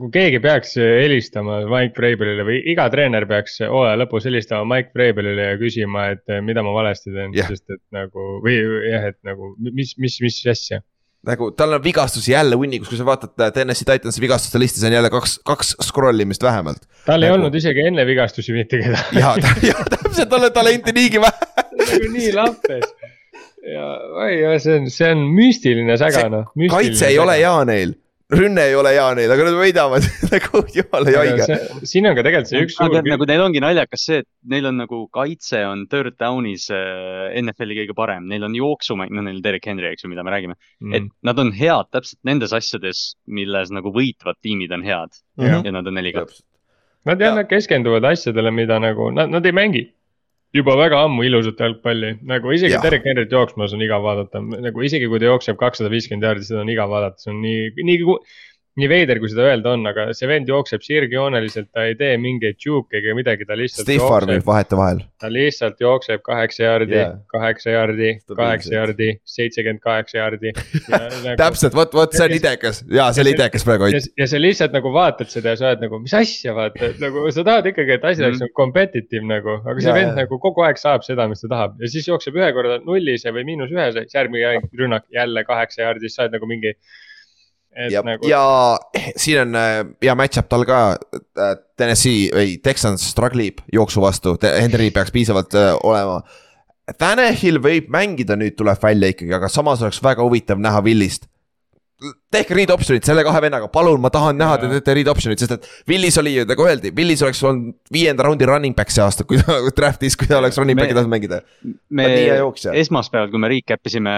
kui 0.00 0.10
keegi 0.12 0.40
peaks 0.44 0.74
helistama 0.76 1.62
Mike 1.70 1.96
Vrabelile 1.96 2.44
või 2.46 2.58
iga 2.72 2.88
treener 2.92 3.26
peaks 3.28 3.58
hooaja 3.64 3.96
lõpus 4.02 4.26
helistama 4.28 4.66
Mike 4.74 4.92
Vrabelile 4.96 5.52
ja 5.52 5.58
küsima, 5.60 6.10
et 6.16 6.24
eh, 6.28 6.42
mida 6.44 6.64
ma 6.64 6.74
valesti 6.76 7.12
teen 7.14 7.32
yeah., 7.36 7.48
sest 7.48 7.72
et 7.72 7.82
nagu 7.94 8.38
või 8.44 8.58
jah, 8.90 9.08
et 9.12 9.20
nagu 9.26 9.54
mis, 9.72 9.94
mis, 9.96 10.18
mis 10.24 10.40
asja. 10.52 10.82
nagu 11.28 11.52
tal 11.56 11.78
on 11.78 11.84
vigastusi 11.84 12.34
jälle 12.34 12.58
hunnikus, 12.60 12.92
kui 12.92 13.00
sa 13.00 13.08
vaatad 13.08 13.32
äh, 13.40 13.54
Tennessee 13.56 13.88
Titansi 13.88 14.24
vigastuste 14.24 14.60
listi, 14.60 14.82
see 14.82 14.92
on 14.92 14.98
jälle 15.00 15.12
kaks, 15.12 15.38
kaks 15.48 15.76
scroll 15.88 16.26
imist 16.26 16.44
vähemalt. 16.44 16.84
tal 17.08 17.22
ei 17.22 17.32
Nagu- 17.32 17.40
olnud 17.40 17.56
isegi 17.56 17.88
enne 17.88 18.04
vigastusi 18.08 18.52
mitte 18.56 18.84
kedagi. 18.84 19.22
ja, 19.22 19.36
ja 19.72 20.01
täpselt, 20.12 20.36
on 20.38 20.52
talenti 20.52 20.94
niigi 20.96 21.22
vähe. 21.22 21.64
nagu 21.80 22.12
nii 22.12 22.36
lappes. 22.36 22.92
ja, 23.62 23.88
oi, 24.26 24.60
see 24.62 24.78
on, 24.78 24.92
see 24.92 25.10
on 25.14 25.26
müstiline 25.32 25.98
säga 26.00 26.28
noh. 26.32 26.54
kaitse 26.70 27.12
ei 27.12 27.18
ole 27.22 27.36
hea 27.38 27.54
neil, 27.68 27.94
rünne 28.32 28.64
ei 28.70 28.74
ole 28.76 28.90
hea 28.96 29.06
neil, 29.16 29.32
aga 29.34 29.46
nad 29.46 29.56
võidavad 29.60 30.08
nagu 30.34 30.62
jumala 30.74 31.14
haige. 31.16 31.58
siin 31.88 32.10
on 32.10 32.18
ka 32.18 32.26
tegelikult 32.26 32.50
see 32.50 32.64
üks 32.66 32.76
suur 32.80 32.98
nagu 33.06 33.28
neil 33.30 33.44
ongi 33.44 33.62
naljakas 33.62 34.06
see, 34.08 34.20
et 34.24 34.28
neil 34.54 34.68
on 34.72 34.80
nagu 34.82 35.04
kaitse 35.14 35.62
on 35.68 35.86
third 35.92 36.18
down'is 36.20 36.68
äh, 36.74 37.32
NFL-i 37.40 37.80
kõige 37.82 37.96
parem, 37.98 38.26
neil 38.30 38.48
on 38.48 38.58
jooksumäng, 38.58 39.14
no 39.14 39.24
neil 39.24 39.38
on 39.38 39.46
Derek 39.46 39.70
Henry, 39.70 39.92
eks 39.94 40.06
ju, 40.06 40.12
mida 40.12 40.26
me 40.26 40.34
räägime 40.34 40.58
mm.. 40.58 40.98
et 40.98 41.10
nad 41.30 41.42
on 41.42 41.54
head 41.56 41.92
täpselt 41.94 42.20
nendes 42.28 42.54
asjades, 42.56 43.12
milles 43.30 43.72
nagu 43.74 43.94
võitvad 43.94 44.42
tiimid 44.42 44.74
on 44.74 44.86
head 44.86 45.22
Jah. 45.40 45.62
ja 45.64 45.72
nad 45.72 45.86
on 45.86 45.96
neli-kaks. 45.96 46.42
Nad 47.08 47.18
jah, 47.18 47.32
nad 47.34 47.48
keskenduvad 47.50 48.04
asjadele, 48.12 48.52
mida 48.54 48.76
nagu 48.78 49.08
nad, 49.14 49.30
nad 49.32 49.46
ei 49.46 49.54
mängi 49.54 49.88
juba 50.56 50.76
väga 50.76 51.00
ammu 51.06 51.24
ilusat 51.26 51.60
jalgpalli, 51.64 52.14
nagu 52.28 52.52
isegi 52.52 52.74
Jah. 52.74 52.84
Derek 52.84 53.06
Henryt 53.08 53.32
jooksmas 53.32 53.72
on 53.76 53.84
igav 53.84 54.04
vaadata, 54.04 54.42
nagu 54.42 54.84
isegi 54.84 55.08
kui 55.08 55.20
ta 55.22 55.30
jookseb 55.30 55.58
kakssada 55.60 55.92
viiskümmend 55.92 56.26
jaardi, 56.28 56.48
seda 56.48 56.60
on 56.64 56.72
igav 56.72 56.92
vaadata, 56.92 57.22
see 57.22 57.32
on 57.32 57.40
nii, 57.44 57.70
nii, 57.88 58.16
nii 58.80 58.88
veider, 58.88 59.18
kui 59.20 59.28
seda 59.28 59.50
öelda 59.50 59.74
on, 59.76 59.82
aga 59.90 60.06
see 60.16 60.28
vend 60.30 60.48
jookseb 60.48 60.80
sirgjooneliselt, 60.84 61.68
ta 61.76 61.84
ei 61.84 61.96
tee 61.98 62.14
mingeid 62.20 62.56
juuke 62.64 62.96
ega 63.02 63.12
midagi, 63.16 63.44
ta 63.48 63.56
lihtsalt 63.58 63.90
arm'i 63.90 64.38
jookseb, 64.38 64.46
vahetevahel. 64.48 65.02
ta 65.20 65.28
lihtsalt 65.32 65.82
jookseb 65.82 66.22
kaheksa 66.24 66.64
jaardi 66.64 66.96
Jaa. 66.96 67.02
yeah., 67.10 67.18
kaheksa 67.34 67.74
jaardi, 67.74 68.14
kaheksa 68.32 68.74
jaardi, 68.74 69.10
seitsekümmend 69.28 69.82
kaheksa 69.84 70.18
jaardi. 70.22 70.54
täpselt, 71.42 71.76
vot, 71.76 71.92
vot 71.98 72.16
see 72.16 72.24
on 72.24 72.36
idekas 72.38 72.80
ja 72.92 73.10
see 73.12 73.26
oli 73.26 73.36
idekas 73.36 73.68
praegu 73.68 73.90
ja 73.92 74.00
Ott. 74.00 74.08
ja 74.22 74.30
sa 74.32 74.40
lihtsalt 74.40 74.78
nagu 74.78 74.94
vaatad 74.96 75.32
seda 75.34 75.52
ja 75.52 75.60
sa 75.60 75.68
oled 75.74 75.84
nagu, 75.84 76.00
mis 76.06 76.16
asja 76.16 76.56
vaata, 76.56 76.88
et 76.88 77.04
nagu 77.04 77.28
sa 77.28 77.44
tahad 77.44 77.68
ikkagi, 77.74 77.98
et 78.00 78.08
asi 78.08 78.24
oleks 78.24 78.40
nagu 78.46 78.56
competitive 78.56 79.28
nagu, 79.28 79.60
aga 79.60 79.78
see 79.78 79.92
Jaa, 79.92 80.00
vend 80.00 80.14
jaa. 80.14 80.20
nagu 80.24 80.40
kogu 80.48 80.64
aeg 80.64 80.80
saab 80.80 81.04
seda, 81.04 81.28
mis 81.28 81.44
ta 81.44 81.52
tahab 81.52 81.76
ja 81.82 81.92
siis 81.92 82.08
jookseb 82.08 82.40
ühe 82.40 82.48
korra 82.56 82.80
nullise 82.88 83.36
või 83.36 83.44
miinus 83.52 83.72
ühes, 83.74 84.00
siis 84.00 84.16
järgmine 84.16 84.64
rünnak 84.80 85.10
jälle 85.12 85.44
kaheksa 85.44 85.84
jaardi, 85.84 86.08
siis 86.08 86.16
sa 86.16 86.24
oled 86.24 86.40
nagu 86.40 86.48
mingi. 86.48 86.78
ja, 87.90 88.02
nagu 88.04 88.28
ja 88.28 88.42
siin 89.16 89.42
on 89.46 89.56
äh, 89.58 89.80
hea 90.02 90.14
match-up 90.18 90.48
tal 90.52 90.64
ka, 90.68 90.80
Tennessee 91.78 92.28
või 92.34 92.56
Texans 92.62 93.04
struggle 93.12 93.48
ib 93.48 93.62
jooksu 93.72 94.02
vastu, 94.04 94.36
Henry 94.42 94.90
peaks 94.94 95.14
piisavalt 95.14 95.56
äh, 95.58 95.72
olema. 95.82 96.20
Tanahil 96.98 97.60
võib 97.62 97.88
mängida 97.94 98.36
nüüd 98.36 98.56
tuleb 98.58 98.80
välja 98.82 99.12
ikkagi, 99.14 99.32
aga 99.36 99.48
samas 99.52 99.82
oleks 99.84 100.02
väga 100.04 100.24
huvitav 100.26 100.60
näha 100.60 100.82
Willist. 100.84 101.28
Tehke 102.32 102.54
read 102.56 102.70
option'id 102.74 103.04
selle 103.06 103.22
kahe 103.26 103.40
vennaga, 103.44 103.68
palun, 103.72 104.00
ma 104.00 104.10
tahan 104.12 104.38
näha, 104.40 104.58
te 104.62 104.68
teete 104.72 104.94
read 104.98 105.08
option'id, 105.12 105.38
sest 105.42 105.52
et 105.56 105.66
Willis 105.88 106.16
oli 106.22 106.34
ju 106.36 106.44
nagu 106.48 106.64
öeldi, 106.66 106.92
Willis 106.96 107.22
oleks 107.22 107.42
olnud 107.44 107.74
viienda 107.92 108.24
raundi 108.26 108.46
running 108.48 108.74
back 108.76 108.90
see 108.90 109.02
aasta, 109.04 109.24
kui 109.28 109.38
ta 109.40 109.58
draft'is, 109.78 110.16
kui 110.18 110.26
ta 110.30 110.38
oleks 110.40 110.58
running 110.60 110.78
back'i 110.78 110.96
tahtnud 110.96 111.12
mängida. 111.12 111.42
me 111.90 112.06
esmaspäeval, 112.82 113.30
kui 113.32 113.40
me 113.42 113.50
recap 113.52 113.86
isime 113.90 114.14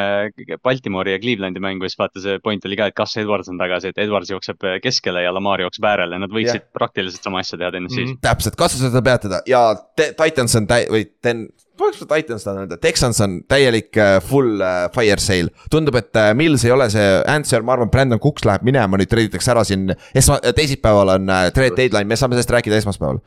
Baltimoori 0.65 1.15
ja 1.17 1.19
Clevelandi 1.23 1.63
mängu, 1.63 1.89
siis 1.89 1.99
vaata 2.01 2.23
see 2.23 2.39
point 2.45 2.65
oli 2.69 2.79
ka, 2.81 2.89
et 2.91 2.97
kas 2.99 3.17
Edwards 3.23 3.51
on 3.53 3.59
tagasi, 3.61 3.91
et 3.93 3.99
Edwards 4.05 4.31
jookseb 4.33 4.63
keskele 4.85 5.25
ja 5.25 5.33
Lamar 5.35 5.63
jookseb 5.65 5.85
äärele, 5.91 6.19
nad 6.23 6.33
võiksid 6.33 6.61
Jah. 6.63 6.71
praktiliselt 6.77 7.23
sama 7.27 7.43
asja 7.45 7.59
teha 7.61 7.71
TNS-is 7.75 8.15
Mhm. 8.15 8.21
täpselt, 8.25 8.57
katsu 8.57 8.79
seda 8.83 9.03
peatada 9.03 9.43
ja 9.51 9.65
Titans 9.97 10.55
on 10.57 10.67
täi- 10.71 10.89
või 10.91 11.05
ten-, 11.23 11.49
oleks 11.81 11.99
Titans 11.99 12.45
tahan 12.45 12.59
öelda, 12.63 12.77
Texans 12.77 13.21
on 13.21 13.39
täielik 13.49 13.97
äh, 13.97 14.23
full 14.23 14.61
äh, 14.61 14.91
fire 14.95 15.21
sale. 15.21 15.51
tundub, 15.71 15.95
et 15.99 16.17
äh, 16.17 16.33
Mills 16.35 16.65
ei 16.65 16.73
ole 16.75 16.89
see 16.93 17.07
answer, 17.31 17.63
ma 17.63 17.75
arvan, 17.75 17.91
Brandon 17.91 18.21
Cooks 18.23 18.47
läheb 18.47 18.67
minema, 18.67 18.99
nüüd 19.01 19.11
treiditakse 19.11 19.55
ära 19.55 19.65
siin 19.67 19.91
esma-, 20.15 20.41
teisipäeval 20.55 21.17
on 21.17 21.33
trade 21.55 21.75
deadline, 21.77 22.09
me 22.11 22.19
saame 22.21 22.39
sellest 22.39 22.55
rääkida 22.55 22.79
esmaspäeval. 22.83 23.23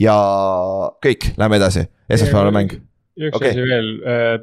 ja 0.00 0.16
kõik, 1.04 1.32
lähme 1.38 1.60
edasi, 1.60 1.86
esmaspäevane 2.10 2.54
mäng. 2.58 2.78
üks 3.20 3.36
okay. 3.36 3.52
asi 3.54 3.66
veel, 3.68 3.92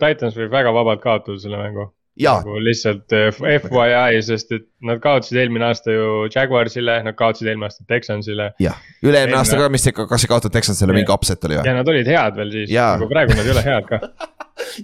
Titans 0.01 0.37
võib 0.39 0.53
väga 0.53 0.73
vabalt 0.75 1.03
kaotada 1.03 1.39
selle 1.41 1.59
mängu. 1.61 1.89
ja, 2.19 2.33
nagu 2.43 2.59
lihtsalt 2.63 3.13
äh, 3.15 3.29
FYI, 3.63 4.19
sest 4.25 4.51
et 4.55 4.65
nad 4.85 4.99
kaotasid 5.03 5.39
eelmine 5.41 5.65
aasta 5.69 5.93
ju 5.93 6.27
Jaguarsile, 6.33 6.97
nad 7.05 7.15
kaotasid 7.19 7.47
eelmine 7.51 7.69
aasta 7.69 7.85
Texansile 7.87 8.49
jah, 8.59 8.75
üle-eelmine 9.01 9.21
Eelmine- 9.21 9.39
aasta 9.39 9.59
ka, 9.61 9.69
mis 9.73 9.87
ikka, 9.91 10.07
kas 10.11 10.25
ei 10.27 10.31
kaotanud 10.33 10.55
Texansile 10.57 10.95
mingi 10.95 11.13
upset 11.15 11.47
oli 11.47 11.57
või? 11.59 11.65
ja 11.69 11.77
nad 11.79 11.91
olid 11.93 12.11
head 12.11 12.37
veel 12.41 12.51
siis, 12.57 12.73
Jaa. 12.75 12.91
nagu 12.97 13.09
praegu 13.11 13.37
nad 13.37 13.47
ei 13.47 13.53
ole 13.55 13.65
head 13.65 13.87
ka. 13.89 14.01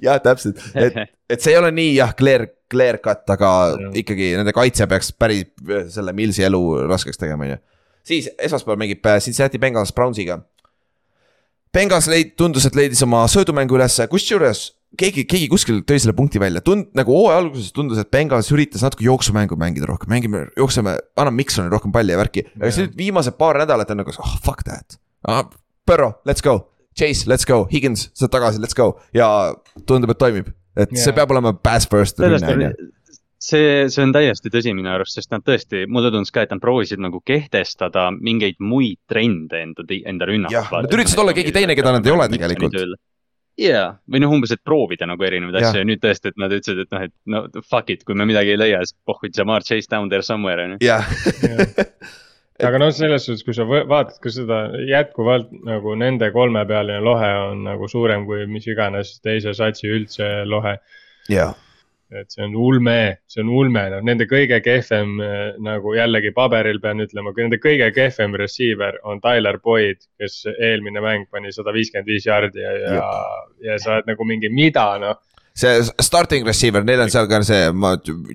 jah, 0.08 0.20
täpselt, 0.24 0.62
et, 0.80 1.02
et 1.30 1.44
see 1.44 1.52
ei 1.54 1.60
ole 1.60 1.72
nii 1.76 1.94
jah, 1.98 2.16
clear, 2.18 2.48
clear 2.72 2.98
cut, 3.04 3.24
aga 3.36 3.52
Jah. 3.76 3.92
ikkagi 4.02 4.32
nende 4.40 4.56
kaitse 4.56 4.88
peaks 4.92 5.12
päris 5.20 5.46
äh, 5.68 5.86
selle 5.94 6.16
Millsi 6.16 6.46
elu 6.48 6.64
raskeks 6.90 7.20
tegema, 7.22 7.44
on 7.50 7.56
ju. 7.58 7.62
siis 8.16 8.32
esmaspäeval 8.40 8.80
mängib 8.86 9.06
äh, 9.12 9.20
Cincinnati 9.24 9.60
Bengals 9.60 9.92
Brownsiga. 9.94 10.40
Bengals 11.76 12.08
leid-, 12.08 12.38
tundus, 12.40 12.64
et 12.70 12.76
leidis 12.80 13.02
oma 13.04 13.26
söödumängu 13.28 13.76
ülesse, 13.76 14.06
kusjuures 14.08 14.70
keegi, 15.00 15.26
keegi 15.30 15.50
kuskil 15.52 15.82
tõi 15.88 16.00
selle 16.02 16.16
punkti 16.18 16.42
välja, 16.42 16.62
tund- 16.66 16.90
nagu 16.98 17.14
hooaja 17.16 17.42
alguses 17.44 17.74
tundus, 17.76 18.00
et 18.02 18.12
Bengals 18.14 18.52
üritas 18.56 18.84
natuke 18.86 19.06
jooksumängu 19.08 19.58
mängida 19.60 19.90
rohkem, 19.90 20.10
mängime, 20.12 20.46
jookseme, 20.58 20.98
anname 21.18 21.42
Miksonile 21.42 21.74
rohkem 21.74 21.94
palli 21.96 22.16
ja 22.16 22.22
värki. 22.22 22.46
aga 22.56 22.72
siis 22.72 22.86
nüüd 22.86 22.98
viimased 23.00 23.38
paar 23.40 23.60
nädalat 23.62 23.92
on 23.94 24.02
nagu 24.04 24.16
oh, 24.16 24.36
fuck 24.46 24.66
that 24.68 25.00
ah,. 25.28 25.46
Burrow, 25.86 26.16
let's 26.26 26.42
go, 26.42 26.72
Chase, 26.98 27.30
let's 27.30 27.46
go, 27.46 27.68
Higins, 27.72 28.10
sa 28.14 28.26
oled 28.26 28.34
tagasi, 28.34 28.62
let's 28.64 28.78
go 28.78 28.96
ja 29.14 29.28
tundub, 29.86 30.16
et 30.16 30.22
toimib. 30.22 30.54
et 30.76 30.92
see 30.96 31.12
Jah. 31.12 31.18
peab 31.22 31.34
olema 31.36 31.54
pass 31.54 31.88
first. 31.88 32.20
see, 33.46 33.90
see 33.94 34.04
on 34.04 34.14
täiesti 34.16 34.52
tõsi 34.54 34.74
minu 34.76 34.90
arust, 34.94 35.20
sest 35.20 35.34
nad 35.34 35.44
tõesti, 35.46 35.86
mulle 35.92 36.12
tundus 36.14 36.34
ka, 36.34 36.46
et 36.46 36.54
nad 36.56 36.62
proovisid 36.64 37.02
nagu 37.04 37.22
kehtestada 37.26 38.08
mingeid 38.16 38.58
muid 38.64 38.98
trende 39.12 39.62
enda, 39.68 39.86
enda 39.86 40.30
rünnakus. 40.30 40.56
Jah, 40.56 40.72
nad 40.82 40.96
üritasid 40.98 41.22
olla 41.22 41.36
keegi 41.38 41.54
teine, 41.56 41.78
keda 41.78 41.94
nad 41.98 42.08
ei 42.08 42.16
ole 42.16 42.30
tegelikult. 42.34 42.80
jaa, 43.62 43.88
või 44.12 44.22
noh, 44.24 44.34
umbes, 44.36 44.52
et 44.56 44.64
proovida 44.68 45.08
nagu 45.10 45.24
erinevaid 45.26 45.62
asju 45.62 45.82
ja 45.82 45.88
nüüd 45.88 46.02
tõesti, 46.04 46.32
et 46.32 46.42
nad 46.42 46.54
ütlesid, 46.54 46.84
et 46.84 46.92
noh, 46.92 47.06
et 47.08 47.14
no 47.32 47.44
fuck 47.64 47.92
it, 47.94 48.04
kui 48.08 48.18
me 48.18 48.28
midagi 48.28 48.56
ei 48.56 48.60
leia, 48.60 48.84
siis 48.84 48.98
pohhu, 49.08 49.32
Jamar 49.32 49.66
Chase 49.66 49.90
down 49.92 50.12
there 50.12 50.26
somewhere 50.26 50.66
on 50.66 50.76
ju. 50.76 50.80
jah, 50.86 51.08
aga 52.68 52.82
noh, 52.82 52.92
selles 52.96 53.28
suhtes, 53.28 53.46
kui 53.48 53.56
sa 53.56 53.68
vaatad 53.68 54.20
ka 54.24 54.34
seda 54.34 54.62
jätkuvalt 54.90 55.52
nagu 55.68 55.96
nende 56.00 56.32
kolmepealine 56.36 57.02
lohe 57.04 57.32
on 57.50 57.64
nagu 57.68 57.90
suurem 57.92 58.28
kui 58.30 58.46
mis 58.52 58.68
iganes 58.72 59.18
teise 59.24 59.56
satsi 59.58 59.92
üldse 59.92 60.30
lohe. 60.50 60.78
jah, 61.32 61.56
et 62.14 62.30
see 62.30 62.44
on 62.46 62.54
ulme, 62.56 63.18
see 63.28 63.42
on 63.42 63.50
ulme, 63.50 63.82
noh 63.90 64.02
nende 64.06 64.28
kõige 64.30 64.60
kehvem 64.64 65.16
eh, 65.26 65.46
nagu 65.66 65.96
jällegi 65.98 66.32
paberil 66.36 66.78
pean 66.84 67.02
ütlema, 67.02 67.34
nende 67.38 67.58
kõige 67.62 67.88
kehvem 67.96 68.36
receiver 68.38 69.00
on 69.04 69.22
Tyler 69.24 69.58
Boyd, 69.64 70.04
kes 70.22 70.44
eelmine 70.54 71.02
mäng 71.02 71.26
pani 71.32 71.54
sada 71.56 71.74
viiskümmend 71.74 72.10
viis 72.10 72.28
jaardi 72.28 72.62
ja, 72.62 72.74
ja, 72.84 73.08
ja 73.72 73.80
sa 73.82 73.96
oled 73.98 74.12
nagu 74.12 74.28
mingi 74.30 74.52
mida 74.54 74.86
noh. 75.02 75.18
see 75.56 75.82
starting 76.04 76.46
receiver, 76.46 76.84
neil 76.84 77.00
on 77.00 77.10
seal 77.10 77.30
ka 77.32 77.40
see 77.48 77.64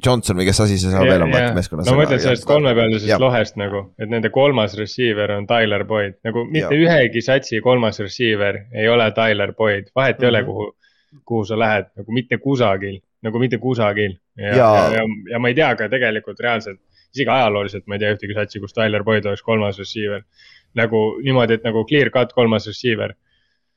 Johnson 0.03 0.41
või 0.41 0.47
kes 0.49 0.61
asi 0.65 0.79
see 0.81 0.91
seal 0.91 1.05
veel 1.07 1.27
on 1.27 1.31
meeskonnas. 1.31 1.87
no 1.87 1.97
ma 1.99 2.07
ütlen 2.09 2.23
sellest 2.25 2.47
kolmepealisest 2.49 3.21
lohest 3.23 3.61
nagu, 3.61 3.85
et 4.01 4.09
nende 4.11 4.33
kolmas 4.35 4.75
receiver 4.79 5.37
on 5.37 5.47
Tyler 5.47 5.85
Boyd, 5.85 6.17
nagu 6.27 6.47
mitte 6.49 6.75
Jah. 6.75 6.89
ühegi 6.89 7.23
satsi 7.23 7.61
kolmas 7.63 8.01
receiver 8.01 8.65
ei 8.73 8.89
ole 8.89 9.11
Tyler 9.15 9.53
Boyd, 9.55 9.93
vahet 9.95 10.23
ei 10.23 10.29
ole, 10.33 10.43
Mhm. 10.43 10.51
kuhu, 10.51 10.73
kuhu 11.27 11.45
sa 11.45 11.59
lähed, 11.59 11.91
nagu 12.01 12.13
mitte 12.13 12.39
kusagil, 12.39 12.99
nagu 13.27 13.43
mitte 13.43 13.59
kusagil. 13.63 14.17
ja, 14.39 14.55
ja, 14.57 14.71
ja, 14.97 15.03
ja 15.33 15.43
ma 15.43 15.51
ei 15.51 15.59
tea 15.59 15.73
ka 15.77 15.89
tegelikult 15.93 16.41
reaalselt, 16.41 16.81
isegi 17.15 17.31
ajalooliselt 17.31 17.87
ma 17.87 17.97
ei 17.97 18.05
tea 18.05 18.15
ühtegi 18.15 18.37
satsi, 18.37 18.63
kus 18.63 18.77
Tyler 18.77 19.05
Boyd 19.05 19.27
oleks 19.27 19.43
kolmas 19.47 19.79
receiver. 19.79 20.25
nagu 20.79 20.99
niimoodi, 21.25 21.59
et 21.59 21.65
nagu 21.67 21.85
clear 21.89 22.13
cut 22.15 22.33
kolmas 22.33 22.67
receiver. 22.71 23.15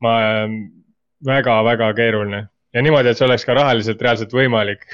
ma 0.04 0.18
väga-väga 1.24 1.94
keeruline 1.96 2.48
ja 2.74 2.82
niimoodi, 2.84 3.12
et 3.12 3.20
see 3.20 3.28
oleks 3.28 3.46
ka 3.48 3.56
rahaliselt 3.58 4.02
reaalselt 4.02 4.34
võimalik 4.34 4.86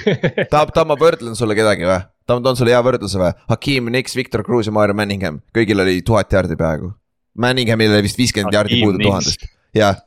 tahab, 0.52 0.74
tahab, 0.74 0.88
ma 0.92 0.98
võrdlen 1.00 1.38
sulle 1.38 1.56
kedagi 1.58 1.88
või? 1.88 2.02
toon, 2.30 2.44
toon 2.46 2.60
sulle 2.60 2.76
hea 2.76 2.82
võrdluse 2.86 3.22
või? 3.22 3.32
Hakim 3.50 3.90
Nix, 3.94 4.16
Victor 4.18 4.44
Cruz 4.46 4.70
ja 4.70 4.76
Mario 4.76 4.98
Manningham, 4.98 5.42
kõigil 5.56 5.82
oli 5.82 6.02
tuhat 6.06 6.32
jaardi 6.34 6.58
peaaegu. 6.60 6.92
Manninghamil 7.40 7.96
oli 7.96 8.06
vist 8.06 8.20
viiskümmend 8.20 8.54
jaardi 8.54 8.82
puudu 8.84 9.02
tuhandest, 9.02 9.48
jah. 9.78 9.98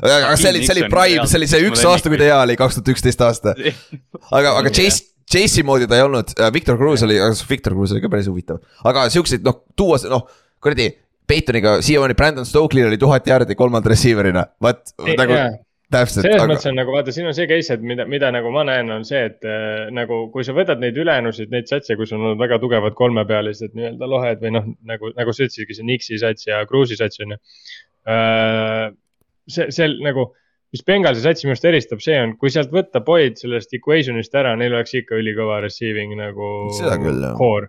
Aga 0.00 0.34
see 0.40 0.52
oli, 0.52 0.64
see 0.66 0.76
oli 0.76 0.88
prime, 0.92 1.26
see 1.30 1.40
oli 1.40 1.48
see 1.50 1.68
üks 1.68 1.84
aasta, 1.88 2.12
kui 2.12 2.20
ta 2.20 2.28
hea 2.28 2.40
oli, 2.42 2.58
kaks 2.60 2.78
tuhat 2.78 2.92
üksteist 2.94 3.24
aasta. 3.26 3.54
aga, 4.38 4.56
aga 4.60 4.72
Chase, 4.74 5.10
Chase'i 5.30 5.64
moodi 5.66 5.88
ta 5.90 5.98
ei 5.98 6.06
olnud, 6.06 6.34
Victor 6.54 6.78
Cruz 6.80 7.04
oli, 7.06 7.18
Victor 7.50 7.76
Cruz 7.76 7.94
oli 7.94 8.04
ka 8.04 8.12
päris 8.12 8.30
huvitav, 8.30 8.62
aga 8.86 9.08
siukseid 9.12 9.46
noh, 9.46 9.62
tuua, 9.78 10.00
noh 10.10 10.26
kuradi. 10.62 10.92
Peytoniga 11.30 11.76
siiamaani 11.86 12.16
Brandon 12.18 12.46
Stokely'l 12.46 12.88
oli 12.88 12.96
tuhat 12.98 13.28
jaardi 13.30 13.54
kolmanda 13.54 13.92
receiver'ina, 13.92 14.40
vaat 14.58 14.88
nagu 15.14 15.36
täpselt, 15.90 16.24
selles 16.24 16.38
aga 16.38 16.48
mõttes 16.50 16.68
on 16.70 16.78
nagu 16.78 16.94
vaata, 16.94 17.12
siin 17.14 17.28
on 17.30 17.36
see 17.36 17.48
case, 17.50 17.74
et 17.74 17.84
mida, 17.86 18.06
mida 18.10 18.30
nagu 18.34 18.52
ma 18.54 18.64
näen, 18.66 18.90
on 18.94 19.04
see, 19.06 19.20
et 19.30 19.46
äh, 19.46 19.90
nagu 19.94 20.22
kui 20.34 20.46
sa 20.46 20.54
võtad 20.56 20.82
neid 20.82 20.98
ülejäänusid, 20.98 21.50
neid 21.54 21.70
satse, 21.70 21.96
kus 21.98 22.14
on 22.14 22.24
olnud 22.24 22.40
väga 22.40 22.60
tugevad 22.62 22.96
kolmepealised 22.98 23.74
nii-öelda 23.78 24.10
lohed 24.10 24.42
või 24.42 24.54
noh, 24.56 24.66
nagu, 24.90 25.12
nagu 25.16 25.34
sa 25.34 25.46
ütlesidki, 25.46 25.76
see 25.76 25.86
Nixi 25.86 26.20
sats 26.22 26.46
ja 26.48 26.62
Cruise'i 26.70 26.98
sats 27.00 27.22
on 27.24 27.36
ju. 27.36 27.40
see, 29.52 29.66
see 29.74 29.88
nagu, 30.04 30.28
mis 30.74 30.84
Bengalsi 30.86 31.24
satsi 31.24 31.46
minu 31.46 31.56
arust 31.56 31.66
eristab, 31.70 32.00
see 32.04 32.16
on, 32.22 32.36
kui 32.40 32.52
sealt 32.54 32.70
võtta 32.74 33.02
Boyd 33.06 33.40
sellest 33.40 33.74
equation'ist 33.76 34.34
ära, 34.38 34.54
neil 34.60 34.74
oleks 34.76 34.94
ikka 35.00 35.18
ülikõva 35.18 35.60
receiving 35.64 36.14
nagu. 36.18 36.70
Seda 36.78 36.96
küll, 37.02 37.20
jah. 37.26 37.36
core. 37.38 37.68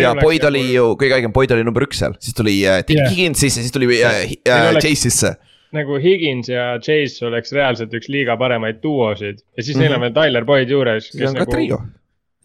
ja 0.00 0.14
Boyd 0.16 0.46
oli 0.48 0.62
ju 0.72 0.86
kõige 1.00 1.18
õigem, 1.18 1.34
Boyd 1.36 1.52
oli 1.52 1.66
number 1.66 1.84
üks 1.84 1.98
seal, 2.00 2.14
siis 2.22 2.36
tuli 2.38 2.54
äh, 2.64 2.80
Jah. 2.88 3.10
Higgins 3.10 3.42
sisse, 3.42 3.60
siis 3.60 3.74
tuli 3.74 3.90
äh, 3.98 4.22
äh, 4.48 4.70
Chase 4.78 5.10
sisse. 5.10 5.34
nagu 5.76 5.98
Higins 6.00 6.48
ja 6.48 6.78
Chase 6.80 7.26
oleks 7.28 7.52
reaalselt 7.52 7.92
üks 7.98 8.08
liiga 8.08 8.38
paremaid 8.40 8.78
duosid 8.80 9.42
ja 9.42 9.62
siis 9.62 9.76
mm 9.76 9.82
-hmm. 9.82 9.82
neil 9.82 9.90
Mhm. 9.90 9.96
on 9.96 10.00
veel 10.06 10.14
Tyler 10.16 10.44
Boyd 10.48 10.70
juures. 10.70 11.10
see 11.12 11.28
on 11.28 11.34
ka 11.34 11.44
trio. 11.44 11.82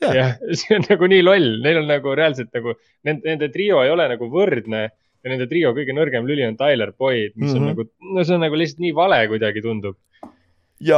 Jah, 0.02 0.34
see 0.60 0.76
on 0.76 0.84
nagu 0.90 1.08
nii 1.08 1.22
loll, 1.24 1.62
neil 1.64 1.78
on 1.78 1.88
nagu 1.88 2.16
reaalselt 2.18 2.50
nagu 2.54 2.74
nende, 3.06 3.22
nende 3.30 3.50
trio 3.54 3.84
ei 3.84 3.92
ole 3.94 4.08
nagu 4.10 4.28
võrdne 4.28 4.90
ja 5.24 5.34
nende 5.34 5.48
trio 5.50 5.74
kõige 5.78 5.94
nõrgem 5.96 6.26
lüli 6.28 6.46
on 6.48 6.58
Tyler 6.60 6.94
Boyd, 6.98 7.36
mis 7.36 7.52
mm 7.52 7.56
-hmm. 7.56 7.60
Mhm. 7.60 7.62
on 7.62 7.68
nagu, 7.68 8.16
no 8.16 8.24
see 8.24 8.36
on 8.36 8.42
nagu 8.42 8.56
lihtsalt 8.58 8.80
nii 8.86 8.96
vale 8.96 9.28
kuidagi 9.28 9.62
tundub. 9.62 9.96
ja 10.82 10.98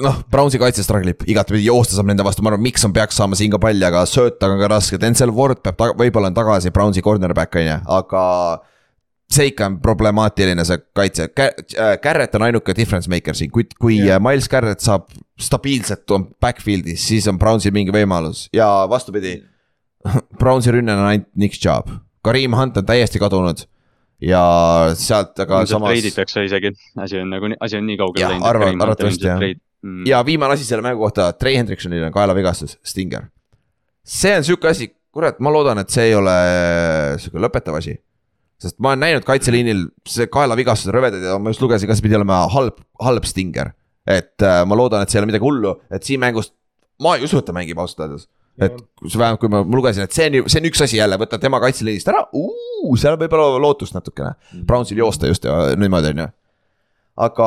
noh, 0.00 0.22
Brownsi 0.32 0.58
kaitse 0.58 0.82
struggle 0.82 1.10
ib 1.10 1.26
igatepidi 1.28 1.66
joosta 1.66 1.94
saab 1.94 2.06
nende 2.08 2.24
vastu, 2.24 2.42
ma 2.42 2.50
arvan, 2.50 2.62
Mikson 2.62 2.92
peaks 2.92 3.16
saama 3.16 3.36
siin 3.36 3.50
ka 3.50 3.58
palli, 3.58 3.84
aga 3.84 4.06
sööta 4.08 4.48
on 4.48 4.58
ka 4.58 4.68
raske, 4.68 4.98
Denzel 5.00 5.30
Ward 5.30 5.60
peab 5.62 5.76
taga, 5.76 5.92
võib-olla 5.92 6.32
on 6.32 6.34
tagasi 6.34 6.70
Brownsi 6.70 7.02
cornerback 7.02 7.54
on 7.56 7.66
ju, 7.66 7.78
aga. 7.86 8.24
see 9.30 9.46
ikka 9.46 9.66
on 9.66 9.76
problemaatiline, 9.78 10.64
see 10.64 10.78
kaitse, 10.92 11.28
Garrett 12.02 12.34
on 12.34 12.42
ainuke 12.42 12.74
difference 12.74 13.08
maker 13.10 13.34
siin, 13.38 13.50
kui, 13.50 13.62
kui 13.78 14.00
yeah. 14.00 14.18
Miles 14.18 14.48
Garrett 14.48 14.80
saab 14.80 15.04
stabiilselt 15.38 16.10
on 16.10 16.24
backfield'is, 16.40 17.04
siis 17.06 17.28
on 17.28 17.38
Brownsil 17.38 17.70
mingi 17.70 17.92
võimalus 17.94 18.48
ja 18.52 18.88
vastupidi. 18.90 19.36
Brownsi 20.40 20.72
rünne 20.74 20.96
on 20.96 21.04
ainult 21.06 21.28
Nick 21.36 21.54
Chubb, 21.60 21.92
Kareem 22.22 22.52
Hunt 22.56 22.76
on 22.76 22.86
täiesti 22.86 23.18
kadunud 23.22 23.62
ja 24.20 24.42
sealt 25.00 25.38
aga 25.40 25.62
samas 25.66 25.94
treiditakse 25.94 26.44
isegi, 26.44 26.72
asi 27.00 27.20
on 27.22 27.30
nagu, 27.32 27.48
asi 27.64 27.78
on 27.80 27.86
nii 27.88 27.96
kaugele 28.00 28.24
Jah, 28.26 28.32
läinud. 28.34 28.48
arvan- 28.50 28.82
arvatavasti, 28.84 29.26
jah. 29.26 29.40
Mm. 29.82 30.02
ja 30.06 30.18
viimane 30.26 30.52
asi 30.58 30.64
selle 30.68 30.82
mängu 30.84 31.00
kohta, 31.00 31.30
Trey 31.32 31.56
Hendriksonil 31.56 32.02
on 32.04 32.12
kaelavigastus, 32.12 32.76
Stinger. 32.84 33.30
see 34.04 34.34
on 34.36 34.44
sihuke 34.44 34.68
asi, 34.68 34.90
kurat, 35.12 35.38
ma 35.40 35.48
loodan, 35.52 35.78
et 35.80 35.88
see 35.90 36.10
ei 36.10 36.14
ole 36.14 36.34
sihuke 37.18 37.40
lõpetav 37.46 37.78
asi. 37.78 37.94
sest 38.60 38.76
ma 38.78 38.90
olen 38.92 39.00
näinud 39.06 39.24
kaitseliinil 39.24 39.86
see 40.04 40.26
kaelavigastused 40.28 40.92
rõvedad 40.92 41.22
ja 41.24 41.38
ma 41.40 41.48
just 41.54 41.62
lugesin, 41.64 41.88
kas 41.88 42.02
pidi 42.04 42.18
olema 42.18 42.42
halb, 42.52 42.76
halb 43.00 43.24
Stinger. 43.24 43.72
et 44.06 44.42
äh, 44.44 44.66
ma 44.68 44.76
loodan, 44.76 45.00
et 45.02 45.08
see 45.08 45.16
ei 45.18 45.22
ole 45.24 45.30
midagi 45.32 45.44
hullu, 45.48 45.72
et 45.90 46.02
siin 46.04 46.20
mängus, 46.20 46.52
ma 47.00 47.16
ei 47.16 47.24
usu, 47.24 47.38
et 47.40 47.46
ta 47.48 47.52
mängib 47.56 47.78
ausalt 47.80 48.04
öeldes. 48.04 48.28
Et 48.60 48.76
kus 49.00 49.16
vähemalt, 49.18 49.40
kui 49.40 49.52
ma 49.52 49.62
ma 49.64 49.78
lugesin, 49.78 50.06
et 50.06 50.16
see 50.16 50.28
on, 50.30 50.50
see 50.50 50.60
on 50.60 50.68
üks 50.70 50.84
asi 50.84 51.00
jälle, 51.00 51.18
võtta 51.20 51.38
tema 51.42 51.60
kaitseliinist 51.62 52.10
ära, 52.12 52.24
seal 53.00 53.16
võib 53.20 53.32
olla 53.36 53.62
lootust 53.62 53.96
natukene. 53.96 54.34
Brownsil 54.66 55.00
joosta 55.00 55.30
just 55.30 55.44
ja 55.48 55.72
niimoodi, 55.78 56.14
on 56.14 56.22
ju. 56.24 56.28
aga 57.20 57.46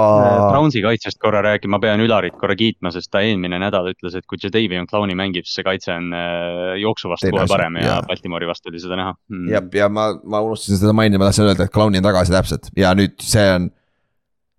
Brownsi 0.52 0.84
kaitsest 0.84 1.18
korra 1.22 1.42
rääkima, 1.46 1.78
ma 1.78 1.82
pean 1.82 2.02
Ülarit 2.04 2.36
korra 2.38 2.56
kiitma, 2.60 2.92
sest 2.94 3.10
ta 3.14 3.24
eelmine 3.26 3.58
nädal 3.62 3.90
ütles, 3.94 4.18
et 4.20 4.28
kui 4.30 4.42
Jadavion 4.42 4.90
Clowney 4.90 5.18
mängib, 5.18 5.48
siis 5.48 5.60
see 5.60 5.66
kaitse 5.66 5.94
on 5.96 6.12
äh, 6.14 6.74
jooksu 6.82 7.10
vastu 7.10 7.30
Teine 7.30 7.40
kohe 7.40 7.48
asi, 7.48 7.56
parem 7.56 7.80
ja 7.82 7.88
jaa. 7.88 8.02
Baltimoori 8.10 8.50
vastu 8.50 8.70
oli 8.74 8.82
seda 8.84 9.00
näha 9.00 9.16
mm.. 9.16 9.48
ja, 9.54 9.64
ja 9.80 9.90
ma, 9.90 10.12
ma 10.24 10.44
unustasin 10.46 10.82
seda 10.82 10.94
mainida, 10.98 11.22
ma 11.22 11.32
tahtsin 11.32 11.48
öelda, 11.48 11.66
et 11.66 11.74
Clowni 11.74 12.02
on 12.04 12.10
tagasi 12.10 12.36
täpselt 12.36 12.70
ja 12.78 12.94
nüüd 12.98 13.18
see 13.24 13.48
on. 13.56 13.72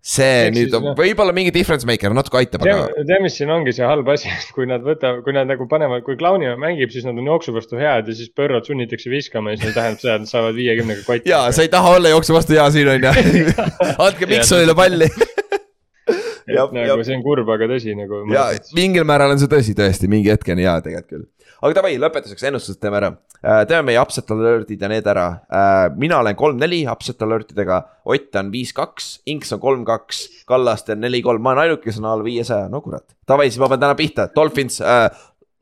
See 0.05 0.41
Ehk 0.45 0.53
nüüd 0.53 0.75
on 0.77 0.91
võib-olla 0.97 1.33
mingi 1.33 1.51
difference 1.53 1.87
maker, 1.89 2.13
natuke 2.13 2.37
aitab, 2.43 2.65
aga 2.67 2.89
tead, 2.93 3.23
mis 3.23 3.37
siin 3.39 3.49
ongi 3.53 3.73
see 3.73 3.87
halb 3.89 4.09
asi, 4.13 4.29
et 4.29 4.51
kui 4.53 4.67
nad 4.69 4.83
võtavad, 4.85 5.23
kui 5.25 5.33
nad 5.33 5.49
nagu 5.49 5.65
panevad, 5.71 6.03
kui 6.05 6.17
Clowni 6.19 6.51
mängib, 6.61 6.93
siis 6.93 7.07
nad 7.07 7.17
on 7.17 7.31
jooksu 7.31 7.55
vastu 7.55 7.79
head 7.81 8.11
ja 8.11 8.17
siis 8.17 8.29
Põrrot 8.37 8.69
sunnitakse 8.69 9.09
viskama 9.09 9.55
ja 9.55 9.61
siis 9.63 9.73
tähendab 9.73 10.03
seda, 10.03 10.19
et 10.19 10.25
nad 10.27 10.29
saavad 10.29 10.57
viiekümnega 10.59 11.05
kotti. 11.07 11.31
ja 11.31 11.41
sa 11.55 11.65
ei 11.65 11.71
taha 11.73 11.95
olla 11.97 12.13
jooksu 12.13 12.37
vastu 12.37 12.53
hea 12.53 12.67
siin 12.75 12.91
on 12.93 13.07
ju. 13.09 13.15
andke 14.05 14.29
Miksonile 14.29 14.77
palli. 14.77 15.09
et 16.45 16.75
nagu 16.77 16.85
jah. 16.85 17.05
see 17.07 17.17
on 17.17 17.23
kurb, 17.25 17.49
aga 17.55 17.69
tõsi 17.73 17.97
nagu. 17.97 18.21
ja 18.33 18.51
mingil 18.77 19.07
määral 19.09 19.33
on 19.33 19.41
see 19.41 19.49
tõsi 19.49 19.73
tõesti, 19.77 20.09
mingi 20.11 20.29
hetkeni 20.33 20.67
jaa, 20.67 20.77
tegelikult 20.85 21.09
küll. 21.15 21.25
Aga 21.65 21.77
davai, 21.79 21.95
lõpetuseks 22.01 22.45
ennustused 22.49 22.79
teeme 22.81 22.99
ära. 23.01 23.11
teeme 23.69 23.89
meie 23.89 24.01
upset 24.01 24.29
alert'id 24.33 24.81
ja 24.81 24.89
need 24.91 25.07
ära. 25.09 25.25
mina 25.97 26.19
olen 26.21 26.37
kolm-neli 26.37 26.83
upset 26.91 27.21
alert 27.25 27.51
idega, 27.55 27.83
Ott 28.05 28.35
on 28.37 28.51
viis-kaks, 28.53 29.21
Inks 29.33 29.53
on 29.55 29.59
kolm-kaks, 29.59 30.45
Kallaste 30.45 30.93
on 30.93 31.01
neli-kolm, 31.01 31.41
ma 31.41 31.55
olen 31.55 31.63
ainuke, 31.65 31.87
kes 31.89 31.97
on 32.01 32.05
alla 32.11 32.23
viiesaja, 32.23 32.69
no 32.69 32.81
kurat. 32.85 33.07
Davai, 33.27 33.49
siis 33.49 33.59
ma 33.63 33.69
pean 33.71 33.81
täna 33.81 33.97
pihta, 33.97 34.29
Dolphins 34.35 34.77
äh,, 34.81 35.09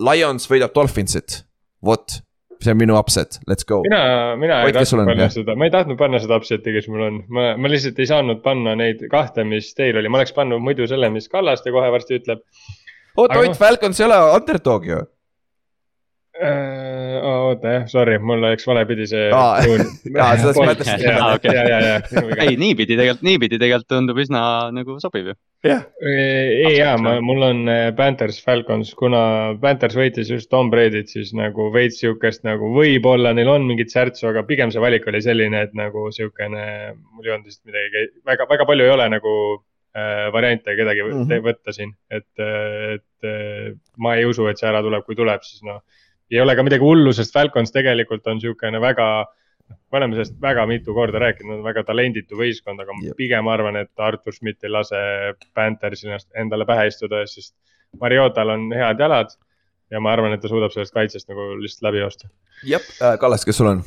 Lions 0.03 0.49
võidab 0.51 0.73
Dolphinsit, 0.75 1.43
vot, 1.85 2.19
see 2.63 2.73
on 2.73 2.80
minu 2.80 2.97
upset, 2.99 3.39
let's 3.49 3.67
go. 3.67 3.81
mina, 3.85 4.35
mina 4.39 4.59
Ott, 4.63 4.71
ei 4.71 4.75
tahtnud 4.77 5.07
panna 5.07 5.27
jah? 5.27 5.34
seda, 5.35 5.55
ma 5.59 5.67
ei 5.67 5.73
tahtnud 5.73 5.99
panna 5.99 6.21
seda 6.23 6.39
upset'i, 6.41 6.75
kes 6.75 6.88
mul 6.91 7.05
on, 7.07 7.19
ma, 7.34 7.47
ma 7.59 7.71
lihtsalt 7.71 7.99
ei 7.99 8.09
saanud 8.09 8.43
panna 8.45 8.75
neid 8.80 9.03
kahte, 9.11 9.45
mis 9.47 9.71
teil 9.77 9.99
oli, 9.99 10.11
ma 10.11 10.21
oleks 10.21 10.35
pannud 10.35 10.63
muidu 10.63 10.88
selle, 10.89 11.11
mis 11.13 11.30
Kallaste 11.31 11.73
kohe 11.75 11.91
varsti 11.93 12.19
ütleb. 12.21 12.43
oota, 13.17 13.39
Ott 13.39 13.59
Falcons 13.59 13.99
ei 14.01 14.07
ole 14.07 14.21
underdog 14.35 14.88
ju. 14.89 15.01
Äh, 16.34 17.19
oota 17.22 17.72
jah, 17.76 17.84
sorry, 17.91 18.15
mul 18.18 18.39
läks 18.41 18.65
valepidi 18.65 19.05
see. 19.05 19.27
Aa, 19.38 19.60
jaa, 20.18 20.30
selles 20.41 20.57
mõttes- 20.57 20.89
ja, 20.97 21.11
Aa, 21.22 21.35
okei. 21.38 21.53
ja, 21.53 21.65
ja, 21.69 21.80
ja. 21.85 22.23
ei, 22.41 22.55
niipidi 22.57 22.95
tegelikult, 22.97 23.22
niipidi 23.27 23.60
tegelikult 23.61 23.91
tundub 23.93 24.22
üsna 24.23 24.41
nagu 24.73 24.95
sobiv 25.03 25.30
ju. 25.30 25.35
jah, 25.69 25.84
ei 26.10 26.73
jaa, 26.73 26.95
ma, 26.97 27.14
mul 27.23 27.45
on 27.45 27.61
äh, 27.69 27.84
Panthers 27.95 28.41
Falcons, 28.43 28.95
kuna 28.97 29.22
Panthers 29.61 29.93
võitis 29.99 30.31
just 30.34 30.49
Tom 30.49 30.73
Brady't, 30.73 31.14
siis 31.14 31.35
nagu 31.38 31.69
veits 31.76 32.01
sihukest 32.01 32.41
nagu 32.49 32.72
võib-olla 32.73 33.35
neil 33.38 33.53
on 33.53 33.69
mingit 33.69 33.93
särtsu, 33.93 34.26
aga 34.31 34.41
pigem 34.49 34.73
see 34.73 34.81
valik 34.81 35.05
oli 35.14 35.22
selline, 35.22 35.61
et 35.68 35.77
nagu 35.77 36.10
sihukene, 36.18 36.65
mul 37.14 37.30
ei 37.30 37.35
olnud 37.35 37.45
lihtsalt 37.51 37.69
midagi, 37.69 38.07
väga, 38.26 38.49
väga 38.49 38.68
palju 38.72 38.89
ei 38.89 38.95
ole 38.97 39.07
nagu 39.14 39.35
äh, 39.93 40.31
variante 40.34 40.76
kedagi 40.81 41.05
mm 41.05 41.27
-hmm. 41.27 41.45
võtta 41.45 41.77
siin, 41.77 41.93
et, 42.10 42.31
et 42.41 43.30
äh, 43.30 43.76
ma 44.01 44.18
ei 44.18 44.26
usu, 44.26 44.49
et 44.49 44.57
see 44.57 44.68
ära 44.73 44.81
tuleb, 44.81 45.05
kui 45.05 45.15
tuleb, 45.15 45.45
siis 45.45 45.61
noh. 45.61 45.84
Ei 46.31 46.41
ole 46.41 46.55
ka 46.55 46.65
midagi 46.65 46.85
hullu, 46.85 47.13
sest 47.15 47.33
Falcons 47.35 47.73
tegelikult 47.73 48.27
on 48.31 48.41
sihukene 48.41 48.81
väga, 48.81 49.07
me 49.73 49.99
oleme 49.99 50.17
sellest 50.17 50.37
väga 50.41 50.65
mitu 50.69 50.95
korda 50.95 51.21
rääkinud, 51.23 51.51
nad 51.51 51.61
on 51.61 51.67
väga 51.67 51.85
talenditu 51.87 52.39
võistkond, 52.39 52.81
aga 52.83 52.95
ma 52.97 53.15
pigem 53.17 53.49
arvan, 53.51 53.79
et 53.83 54.05
Artur 54.07 54.35
Schmidt 54.35 54.63
ei 54.63 54.73
lase 54.73 55.01
Panthersil 55.55 56.11
ennast 56.11 56.29
endale 56.39 56.67
pähe 56.69 56.87
istuda, 56.91 57.23
sest 57.29 57.55
Mariotal 58.01 58.55
on 58.55 58.69
head 58.73 59.01
jalad. 59.01 59.35
ja 59.91 59.99
ma 60.01 60.09
arvan, 60.15 60.33
et 60.33 60.41
ta 60.41 60.49
suudab 60.49 60.71
sellest 60.73 60.93
kaitsest 60.95 61.27
nagu 61.29 61.51
lihtsalt 61.61 61.89
läbi 61.89 61.99
joosta. 62.01 62.29
jep, 62.65 62.87
Kallaste, 63.21 63.45
kes 63.45 63.59
sul 63.61 63.69
on? 63.69 63.83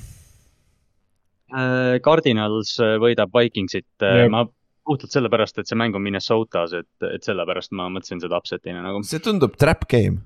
Äh, 1.56 1.96
Cardinals 2.04 2.76
äh, 2.82 2.94
võidab 3.02 3.32
Vikingsit, 3.34 3.88
ma 4.30 4.44
puhtalt 4.86 5.14
sellepärast, 5.14 5.58
et 5.58 5.70
see 5.70 5.78
mäng 5.78 5.96
on 5.98 6.04
Minnesotas, 6.04 6.74
et, 6.78 6.88
et 7.08 7.26
sellepärast 7.26 7.74
ma 7.76 7.88
mõtlesin 7.92 8.22
seda 8.22 8.38
upset'ina 8.38 8.84
nagu. 8.84 9.02
see 9.06 9.22
tundub 9.22 9.58
trap 9.58 9.86
game. 9.90 10.22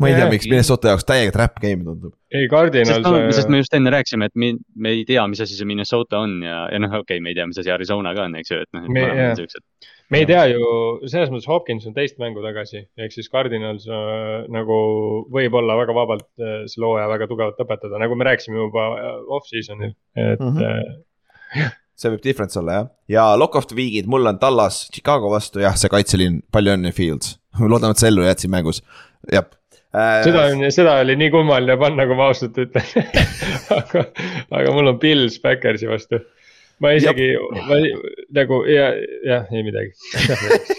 Ma 0.00 0.08
ei 0.08 0.16
tea, 0.16 0.28
miks 0.32 0.48
Minnesota 0.48 0.94
jaoks 0.94 1.06
täiega 1.08 1.32
trap 1.34 1.58
game 1.62 1.84
tundub. 1.84 2.14
ei, 2.32 2.46
no, 2.48 3.18
sest 3.34 3.50
me 3.52 3.60
just 3.60 3.74
enne 3.76 3.92
rääkisime, 3.92 4.30
et 4.30 4.36
me, 4.38 4.52
me 4.80 4.92
ei 4.96 5.02
tea, 5.08 5.22
mis 5.30 5.42
asi 5.44 5.56
see 5.58 5.68
Minnesota 5.68 6.22
on 6.24 6.38
ja, 6.46 6.62
ja 6.72 6.80
noh, 6.80 6.94
okei 7.00 7.18
okay,, 7.18 7.24
me 7.24 7.32
ei 7.32 7.38
tea, 7.38 7.46
mis 7.50 7.60
asi 7.60 7.72
Arizona 7.74 8.14
ka 8.16 8.24
on, 8.28 8.36
eks 8.40 8.52
ju, 8.52 8.60
et 8.64 8.70
noh, 8.76 8.86
et 8.86 8.94
Me- 8.94 9.04
mõlemad 9.04 9.34
on 9.34 9.40
siuksed. 9.42 9.66
me 10.14 10.22
ei 10.22 10.28
tea 10.30 10.46
ju, 10.52 10.70
selles 11.10 11.32
mõttes 11.32 11.50
Hopkins 11.50 11.88
on 11.90 11.96
teist 11.96 12.16
mängu 12.22 12.44
tagasi, 12.44 12.86
ehk 13.00 13.16
siis 13.16 13.28
Cardinals 13.32 13.84
äh, 13.90 14.32
nagu 14.52 14.80
võib 15.34 15.60
olla 15.60 15.76
väga 15.82 15.96
vabalt 15.96 16.28
äh, 16.40 16.64
selle 16.72 16.90
hooaja 16.90 17.10
väga 17.12 17.28
tugevalt 17.30 17.60
lõpetada, 17.60 18.00
nagu 18.00 18.16
me 18.16 18.30
rääkisime 18.30 18.62
juba 18.62 18.88
äh, 18.96 19.12
off-season'il, 19.36 19.94
et 20.16 20.40
mm 20.40 20.56
-hmm. 20.56 21.76
see 22.00 22.16
võib 22.16 22.24
difference 22.24 22.58
olla 22.60 22.80
jah, 22.80 22.90
ja 23.18 23.28
lock 23.36 23.60
of 23.60 23.68
the 23.68 23.76
week'id, 23.76 24.08
mul 24.08 24.32
on 24.32 24.40
Tallas 24.40 24.86
Chicago 24.94 25.34
vastu, 25.34 25.60
jah, 25.66 25.76
see 25.76 25.92
kaitseliin, 25.92 26.42
palju 26.52 26.78
õnne, 26.78 26.94
Fields. 26.96 27.36
loodame, 27.72 27.92
et 27.92 28.00
sa 28.00 28.06
ellu 28.06 28.22
jääd 28.22 28.38
siin 28.38 28.54
mängus, 28.54 28.84
jah 29.28 29.44
äh, 29.44 29.59
seda 29.90 30.44
on, 30.50 30.66
seda 30.70 30.98
oli 31.02 31.16
nii 31.18 31.30
kummaline 31.34 31.76
panna, 31.80 32.06
kui 32.06 32.18
ma 32.18 32.28
ausalt 32.30 32.58
ütlen 32.62 33.08
aga, 33.78 34.04
aga 34.54 34.74
mul 34.74 34.92
on 34.92 35.00
Pils 35.02 35.40
Backersi 35.42 35.90
vastu. 35.90 36.20
ma 36.80 36.94
isegi, 36.96 37.32
ma 37.66 37.80
nagu 38.36 38.62
ja, 38.70 38.92
jah, 39.26 39.50
ei 39.50 39.64
midagi. 39.66 39.90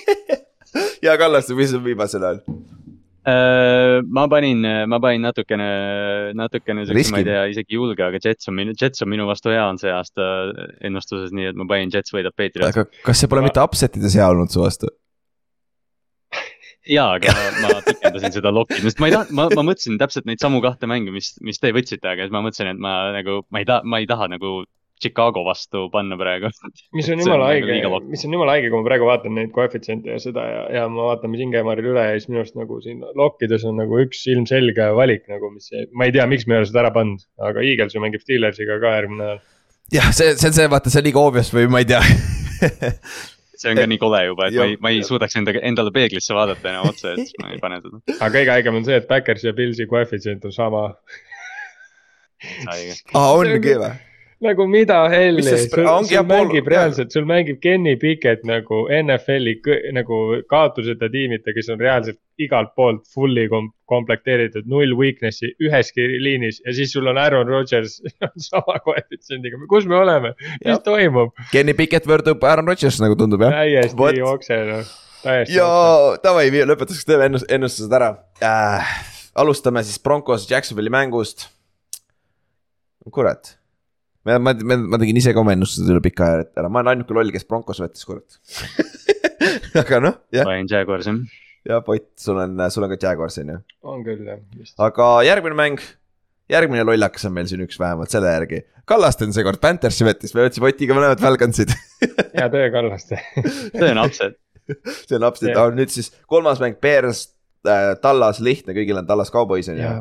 ja 1.07 1.17
Kallaste, 1.19 1.57
mis 1.57 1.73
sul 1.73 1.83
viimasel 1.85 2.23
ajal? 2.29 2.39
Äh, 3.21 3.99
ma 4.09 4.23
panin, 4.31 4.63
ma 4.89 4.97
panin 5.03 5.27
natukene, 5.27 5.67
natukene 6.33 6.87
siukse, 6.87 7.11
ma 7.13 7.19
ei 7.21 7.27
tea, 7.27 7.43
isegi 7.51 7.77
julge, 7.77 8.01
aga 8.01 8.17
Jets 8.23 8.49
on 8.49 8.57
minu, 8.57 8.73
Jets 8.79 9.03
on 9.05 9.11
minu 9.11 9.27
vastu 9.29 9.51
hea 9.53 9.67
on 9.67 9.77
see 9.77 9.91
aasta 9.93 10.31
ennustuses, 10.87 11.35
nii 11.35 11.51
et 11.51 11.59
ma 11.59 11.67
panin 11.69 11.93
Jets 11.93 12.15
võidab 12.15 12.33
Patriots. 12.33 12.71
aga 12.71 12.87
kas 13.05 13.21
see 13.21 13.29
pole 13.29 13.43
mitte 13.45 13.61
upset 13.61 13.99
ides 13.99 14.17
hea 14.17 14.31
olnud 14.31 14.49
su 14.49 14.63
vastu? 14.63 14.89
jaa, 16.89 17.15
aga 17.19 17.33
ma 17.61 17.79
pikendasin 17.85 18.35
seda 18.35 18.51
lokki, 18.53 18.81
sest 18.83 19.01
ma 19.01 19.09
ei 19.09 19.15
taha, 19.15 19.29
ma, 19.37 19.47
ma 19.53 19.65
mõtlesin 19.71 19.99
täpselt 20.01 20.27
neid 20.29 20.41
samu 20.41 20.61
kahte 20.63 20.89
mänge, 20.89 21.13
mis, 21.13 21.33
mis 21.45 21.61
te 21.61 21.73
võtsite, 21.75 22.05
aga 22.07 22.25
siis 22.25 22.33
ma 22.33 22.43
mõtlesin, 22.45 22.71
et 22.73 22.81
ma 22.81 22.95
nagu, 23.15 23.41
ma 23.53 23.61
ei 23.61 23.67
taha, 23.69 23.85
ma 23.85 24.01
ei 24.01 24.09
taha 24.09 24.29
nagu 24.33 24.61
Chicago 25.01 25.41
vastu 25.43 25.87
panna 25.89 26.15
praegu. 26.17 26.51
mis 26.93 27.09
on 27.09 27.21
jumala 27.23 27.47
nagu 27.49 27.69
haige 27.73 28.09
mis 28.11 28.25
on 28.25 28.35
jumala 28.35 28.55
haige, 28.55 28.69
kui 28.69 28.77
ma 28.77 28.85
praegu 28.85 29.07
vaatan 29.09 29.33
neid 29.37 29.49
koefitsiente 29.55 30.13
ja 30.13 30.19
seda 30.21 30.43
ja, 30.45 30.61
ja 30.77 30.83
ma 30.93 31.07
vaatan, 31.09 31.33
mis 31.33 31.41
Ingemaril 31.45 31.89
üle 31.93 32.05
ja 32.05 32.19
siis 32.19 32.29
minu 32.29 32.43
arust 32.43 32.59
nagu 32.59 32.77
siin 32.85 33.01
lokkides 33.17 33.65
on 33.69 33.81
nagu 33.81 33.97
üks 34.03 34.21
ilmselge 34.29 34.91
valik 34.97 35.25
nagu, 35.31 35.49
mis, 35.55 35.71
ma 35.97 36.05
ei 36.05 36.15
tea, 36.15 36.27
miks 36.29 36.45
me 36.45 36.57
ei 36.57 36.63
ole 36.63 36.69
seda 36.69 36.85
ära 36.85 36.93
pannud, 36.97 37.25
aga 37.49 37.65
Eagles 37.65 37.97
ju 37.97 38.03
mängib 38.03 38.21
Steelersiga 38.21 38.77
ka 38.83 38.95
järgmine 38.99 39.25
nädal. 39.25 39.45
jah, 39.97 40.13
see, 40.13 40.35
see 40.37 40.51
on 40.53 40.59
see, 40.59 40.69
vaata, 40.77 40.93
see 40.93 41.01
on 41.01 41.09
liiga 41.09 41.25
obvious 41.25 41.53
või 41.55 41.65
ma 41.73 41.81
ei 41.81 41.89
tea 41.89 42.03
see 43.61 43.71
on 43.71 43.79
ka 43.81 43.87
nii 43.91 44.01
kole 44.01 44.21
juba, 44.27 44.49
et 44.49 44.57
ma 44.57 44.67
ei, 44.69 44.77
ma 44.81 44.93
ei 44.93 45.01
suudaks 45.07 45.37
enda, 45.39 45.55
endale 45.71 45.93
peeglisse 45.95 46.37
vaadata 46.37 46.71
enam 46.73 46.91
otsa, 46.91 47.15
et 47.15 47.25
siis 47.25 47.41
ma 47.41 47.53
ei 47.55 47.61
pane 47.63 47.81
seda. 47.83 48.01
aga 48.21 48.31
kõige 48.37 48.55
haigem 48.57 48.79
on 48.81 48.87
see, 48.87 49.01
et 49.01 49.09
Backers 49.09 49.45
ja 49.47 49.55
Pilsi 49.57 49.87
koefitsient 49.91 50.47
on 50.49 50.55
sama. 50.55 50.85
aa, 53.13 53.27
ongi 53.37 53.77
või? 53.85 53.91
Nagu 54.41 54.65
mida 54.69 55.03
helli, 55.11 55.43
sul, 55.45 55.85
sul 56.09 56.25
mängib 56.29 56.69
reaalselt, 56.71 57.13
sul 57.13 57.27
mängib 57.29 57.59
Kenny 57.61 57.95
Pickett 58.01 58.45
nagu 58.47 58.85
NFL-i 58.91 59.59
nagu 59.95 60.21
kaotuseta 60.49 61.09
tiimita, 61.13 61.53
kes 61.55 61.69
on 61.73 61.81
reaalselt 61.81 62.19
igalt 62.41 62.73
poolt 62.77 63.05
fully 63.13 63.47
kom 63.51 63.69
komplekteeritud, 63.91 64.67
null 64.71 64.95
weakness'i 64.97 65.51
üheski 65.61 66.05
liinis 66.23 66.61
ja 66.63 66.73
siis 66.75 66.93
sul 66.95 67.09
on 67.11 67.19
Aaron 67.19 67.49
Rodgers 67.49 67.99
sama 68.49 68.79
koefitsiendiga, 68.85 69.59
kus 69.69 69.87
me 69.89 69.99
oleme, 69.99 70.33
mis 70.63 70.83
toimub? 70.85 71.35
Kenny 71.51 71.75
Pickett 71.77 72.09
võrdub 72.09 72.43
Aaron 72.47 72.71
Rodgers 72.71 73.01
nagu 73.03 73.17
tundub 73.19 73.45
jah. 73.45 73.61
täiesti 73.61 74.19
jookse 74.21 74.59
noh, 74.69 74.91
täiesti 75.25 75.59
ja 75.59 75.69
davai, 76.23 76.47
lõpetuseks 76.49 77.07
teeme 77.07 77.29
ennust-, 77.29 77.49
ennustused 77.51 77.97
ära. 77.99 78.13
Äh,. 78.41 78.93
alustame 79.35 79.83
siis 79.85 79.99
Broncos 80.01 80.49
Jacksonville'i 80.49 80.93
mängust. 80.93 81.49
kurat, 83.11 83.57
ma, 84.27 84.37
ma, 84.39 84.53
ma, 84.53 84.77
ma 84.93 84.99
tegin 85.01 85.19
ise 85.21 85.33
ka 85.35 85.41
oma 85.41 85.55
ennustused 85.55 85.89
üle 85.91 86.01
pika 86.03 86.27
aja 86.27 86.43
ära, 86.61 86.69
ma 86.69 86.81
olen 86.81 86.95
ainuke 86.95 87.15
loll, 87.17 87.31
kes 87.33 87.47
Broncos 87.49 87.81
võttis, 87.81 88.05
kurat. 88.07 88.37
aga 89.81 90.01
noh, 90.03 90.19
jah, 90.33 90.45
panin 90.47 90.69
Jaguarsi. 90.69 91.15
ja 91.67 91.79
Ott, 91.81 92.11
sul 92.21 92.41
on, 92.41 92.59
sul 92.73 92.85
on 92.85 92.93
ka 92.93 92.99
Jaguars 93.01 93.39
on 93.41 93.55
ju, 93.55 93.57
on 93.93 94.05
küll 94.05 94.29
jah, 94.29 94.41
vist. 94.57 94.75
aga 94.81 95.09
järgmine 95.27 95.57
mäng, 95.57 95.81
järgmine 96.51 96.85
lollakas 96.87 97.25
on 97.29 97.35
meil 97.37 97.49
siin 97.49 97.63
üks 97.65 97.79
vähemalt 97.81 98.13
selle 98.13 98.31
järgi. 98.33 98.61
Kallaste 98.89 99.27
on 99.27 99.33
seekord 99.35 99.61
Panthersi 99.61 100.05
võttis, 100.05 100.33
me 100.35 100.45
võtsime 100.47 100.71
Otiga 100.71 100.95
mõlemad 100.97 101.21
Falconsid 101.21 101.73
hea 102.37 102.47
töö, 102.51 102.69
Kallaste. 102.73 103.21
see 103.77 103.91
on 103.91 104.01
upset. 104.03 104.37
see 105.05 105.17
on 105.17 105.27
upset 105.29 105.51
Jah. 105.51 105.63
yeah., 105.65 105.75
nüüd 105.77 105.93
siis 105.93 106.11
kolmas 106.29 106.61
mäng, 106.61 106.77
Bears 106.81 107.27
äh,, 107.65 107.93
Tallas, 108.03 108.41
lihtne, 108.43 108.75
kõigil 108.77 109.01
on 109.01 109.09
Tallas 109.09 109.33
Cowboys 109.33 109.69
on 109.71 109.81
ju 109.81 109.85
ja, 109.85 109.97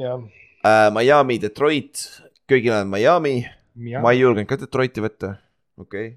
ja, 0.00 0.16
äh,. 0.64 0.88
Miami, 0.96 1.38
Detroit, 1.42 2.04
kõigil 2.50 2.74
on 2.76 2.90
Miami, 2.92 3.36
ma 3.74 4.12
ei 4.12 4.22
julgenud 4.22 4.48
ka 4.50 4.60
Detroiti 4.60 5.04
võtta, 5.04 5.36
okei 5.80 6.12
okay. 6.12 6.16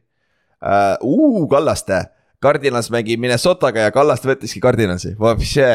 uh,. 0.62 1.00
Uh, 1.02 1.48
Kallaste, 1.52 2.04
Cardinals 2.44 2.92
mängib 2.94 3.22
Minnesotaga 3.24 3.88
ja 3.88 3.96
Kallaste 3.96 4.30
võttiski 4.32 4.62
Cardinalsi, 4.64 5.16
vapše. 5.20 5.72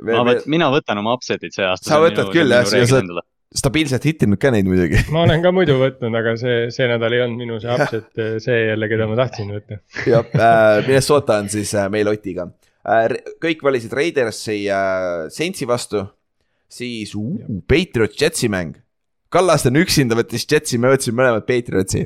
ma 0.00 0.26
võt-, 0.30 0.48
mina 0.50 0.70
võtan 0.74 1.00
oma 1.02 1.14
upset'id 1.18 1.54
see 1.54 1.66
aasta. 1.66 1.90
Sa 1.90 2.02
võtad 2.02 2.32
küll, 2.34 2.52
jah, 2.54 2.66
sa 2.68 2.82
oled- 2.82 3.24
stabiilselt 3.54 4.04
hittinud 4.06 4.40
ka 4.42 4.50
neid 4.54 4.66
muidugi. 4.68 4.98
ma 5.14 5.22
olen 5.24 5.42
ka 5.44 5.52
muidu 5.54 5.76
võtnud, 5.78 6.14
aga 6.18 6.34
see, 6.40 6.68
see 6.74 6.88
nädal 6.90 7.14
ei 7.14 7.22
olnud 7.24 7.42
minu 7.44 7.60
see 7.62 7.74
upset, 7.74 8.10
see 8.42 8.60
jälle, 8.70 8.88
keda 8.90 9.08
ma 9.10 9.18
tahtsin 9.22 9.52
võtta. 9.54 9.80
jah 10.10 10.26
äh,, 10.34 10.82
Minnesota 10.88 11.38
on 11.42 11.50
siis 11.52 11.74
äh, 11.78 11.88
meil 11.92 12.10
Otiga 12.10 12.48
äh,. 12.82 13.14
kõik 13.42 13.62
valisid 13.66 13.94
Raidersi 13.94 14.64
äh, 14.66 15.26
Saintsi 15.34 15.68
vastu, 15.70 16.02
siis 16.70 17.14
uh, 17.18 17.36
Patriots 17.70 18.18
Jetsi 18.20 18.50
mäng. 18.50 18.80
Kallaste 19.34 19.72
on 19.72 19.80
üksinda 19.80 20.14
võttis 20.18 20.44
Jetsi, 20.46 20.78
me 20.78 20.92
võtsime 20.92 21.18
mõlemad 21.18 21.46
Patriotsi. 21.48 22.04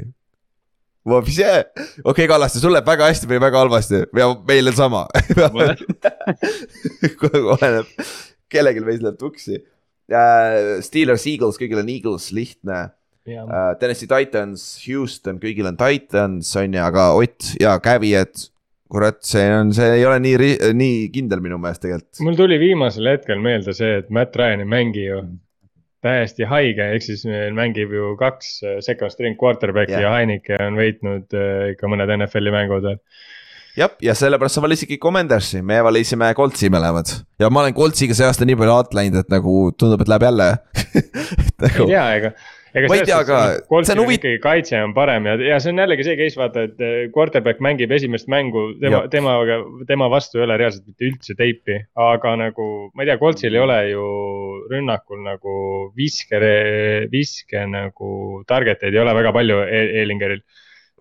Vapše, 1.08 1.52
okei 1.76 2.10
okay,, 2.10 2.26
Kallaste, 2.28 2.60
sul 2.60 2.72
läheb 2.74 2.88
väga 2.88 3.08
hästi 3.08 3.28
või 3.30 3.40
väga 3.40 3.62
halvasti 3.62 4.02
ja 4.18 4.28
meil 4.48 4.68
on 4.68 4.76
sama. 4.76 5.02
oleneb, 7.54 7.90
kellelgi 8.52 8.84
meist 8.84 9.04
läheb 9.04 9.18
tuksi 9.20 9.56
uh,. 9.60 10.78
Steelers, 10.84 11.24
Eagles, 11.30 11.60
kõigil 11.60 11.80
on 11.80 11.88
Eagles, 11.92 12.28
lihtne 12.36 12.80
uh,. 12.88 13.72
Tennessee 13.80 14.10
Titans, 14.10 14.66
Houston, 14.84 15.40
kõigil 15.40 15.68
on 15.70 15.80
Titans 15.80 16.52
on 16.60 16.76
ju, 16.76 16.84
aga 16.84 17.10
Ott 17.16 17.54
ja 17.60 17.78
Kävi, 17.84 18.12
et 18.18 18.48
kurat, 18.88 19.20
see 19.24 19.48
on, 19.52 19.72
see 19.76 19.98
ei 20.00 20.06
ole 20.08 20.20
nii, 20.24 20.54
nii 20.76 21.02
kindel 21.12 21.44
minu 21.44 21.60
meelest 21.60 21.84
tegelikult. 21.84 22.24
mul 22.24 22.40
tuli 22.40 22.60
viimasel 22.60 23.12
hetkel 23.12 23.40
meelde 23.44 23.76
see, 23.76 24.00
et 24.02 24.08
Matt 24.12 24.36
Ryan 24.36 24.64
ei 24.64 24.72
mängi 24.76 25.04
ju 25.04 25.22
täiesti 26.04 26.46
haige, 26.48 26.92
ehk 26.94 27.04
siis 27.04 27.24
meil 27.28 27.56
mängib 27.56 27.92
ju 27.94 28.12
kaks 28.20 28.52
äh, 28.62 28.76
second 28.84 29.14
string 29.14 29.38
quarterback'i 29.40 29.96
Jah. 29.96 30.06
ja 30.06 30.14
Heineke 30.18 30.60
on 30.62 30.78
võitnud 30.78 31.34
äh, 31.34 31.72
ikka 31.74 31.90
mõned 31.90 32.12
NFL-i 32.20 32.54
mängud 32.54 32.86
veel. 32.86 33.00
jah, 33.78 33.94
ja 34.02 34.14
sellepärast 34.18 34.58
sa 34.58 34.64
valisidki 34.64 35.00
Commandersi, 35.02 35.62
me 35.62 35.80
valisime 35.86 36.30
Coltsi 36.38 36.70
mõlemad 36.72 37.10
ja 37.40 37.50
ma 37.50 37.64
olen 37.64 37.76
Coltsiga 37.76 38.16
see 38.16 38.28
aasta 38.28 38.46
nii 38.48 38.58
palju 38.60 38.76
alt 38.76 38.94
läinud, 38.98 39.24
et 39.24 39.34
nagu 39.34 39.56
tundub, 39.78 40.04
et 40.04 40.12
läheb 40.14 40.28
jälle 40.28 40.48
et 41.00 41.66
ei 41.66 41.66
nagu 41.66 41.90
tea, 41.90 42.06
ega. 42.20 42.32
Ma 42.74 42.96
ei 42.98 43.04
tea, 43.08 43.18
aga 43.22 43.38
see 43.56 43.76
on 43.78 43.86
see 43.88 43.94
on 43.96 44.02
huvit- 44.02 44.18
ikkagi 44.20 44.40
kaitse 44.44 44.80
on 44.84 44.92
parem 44.96 45.24
ja, 45.30 45.36
ja 45.54 45.58
see 45.62 45.72
on 45.72 45.80
jällegi 45.82 46.04
see 46.04 46.16
case 46.20 46.36
vaata, 46.40 46.66
et 46.68 46.82
eh, 46.84 46.96
quarterback 47.14 47.62
mängib 47.64 47.92
esimest 47.96 48.28
mängu, 48.28 48.66
tema 48.82 49.00
temaga, 49.12 49.56
tema 49.88 50.08
vastu 50.12 50.38
ei 50.42 50.44
ole 50.44 50.58
reaalselt 50.60 50.84
mitte 50.90 51.08
üldse 51.08 51.36
teipi. 51.38 51.78
aga 51.96 52.34
nagu 52.44 52.68
ma 52.94 53.02
ei 53.06 53.10
tea, 53.10 53.18
Coltsil 53.22 53.56
ei 53.56 53.62
ole 53.64 53.78
ju 53.92 54.04
rünnakul 54.72 55.22
nagu 55.24 55.56
viske, 55.96 56.40
viske 57.12 57.64
nagu 57.72 58.12
target 58.48 58.84
eid 58.84 58.94
ei 58.96 59.02
ole 59.02 59.14
väga 59.16 59.32
palju 59.36 59.60
e- 59.64 59.88
Elingeril. 60.04 60.42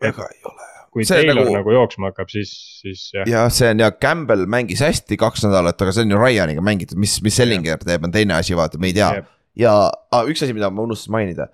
väga 0.01 0.27
ei 0.31 0.43
ole. 0.47 0.67
kui 0.93 1.05
See 1.05 1.17
Taylor 1.19 1.43
nagu- 1.45 1.57
nagu... 1.59 1.71
jooksma 1.75 2.09
hakkab, 2.13 2.29
siis, 2.31 2.51
siis 2.81 3.09
jah. 3.13 3.27
jah, 3.29 3.49
see 3.53 3.69
on 3.73 3.83
ja 3.83 3.91
Campbell 3.91 4.47
mängis 4.49 4.79
hästi 4.81 5.17
kaks 5.19 5.43
nädalat, 5.45 5.81
aga 5.83 5.91
see 5.93 6.07
on 6.07 6.15
ju 6.15 6.21
Ryaniga 6.21 6.63
mängitud, 6.63 6.97
mis, 6.97 7.19
mis 7.25 7.35
Sellinger 7.37 7.77
teeb, 7.83 8.07
on 8.07 8.13
teine 8.15 8.33
asi, 8.39 8.55
vaata, 8.57 8.79
me 8.81 8.87
ei 8.93 8.95
tea. 8.97 9.11
Ja 9.59 9.73
ah, 10.11 10.27
üks 10.27 10.43
asi, 10.43 10.55
mida 10.55 10.69
ma 10.73 10.85
unustasin 10.85 11.15
mainida. 11.15 11.49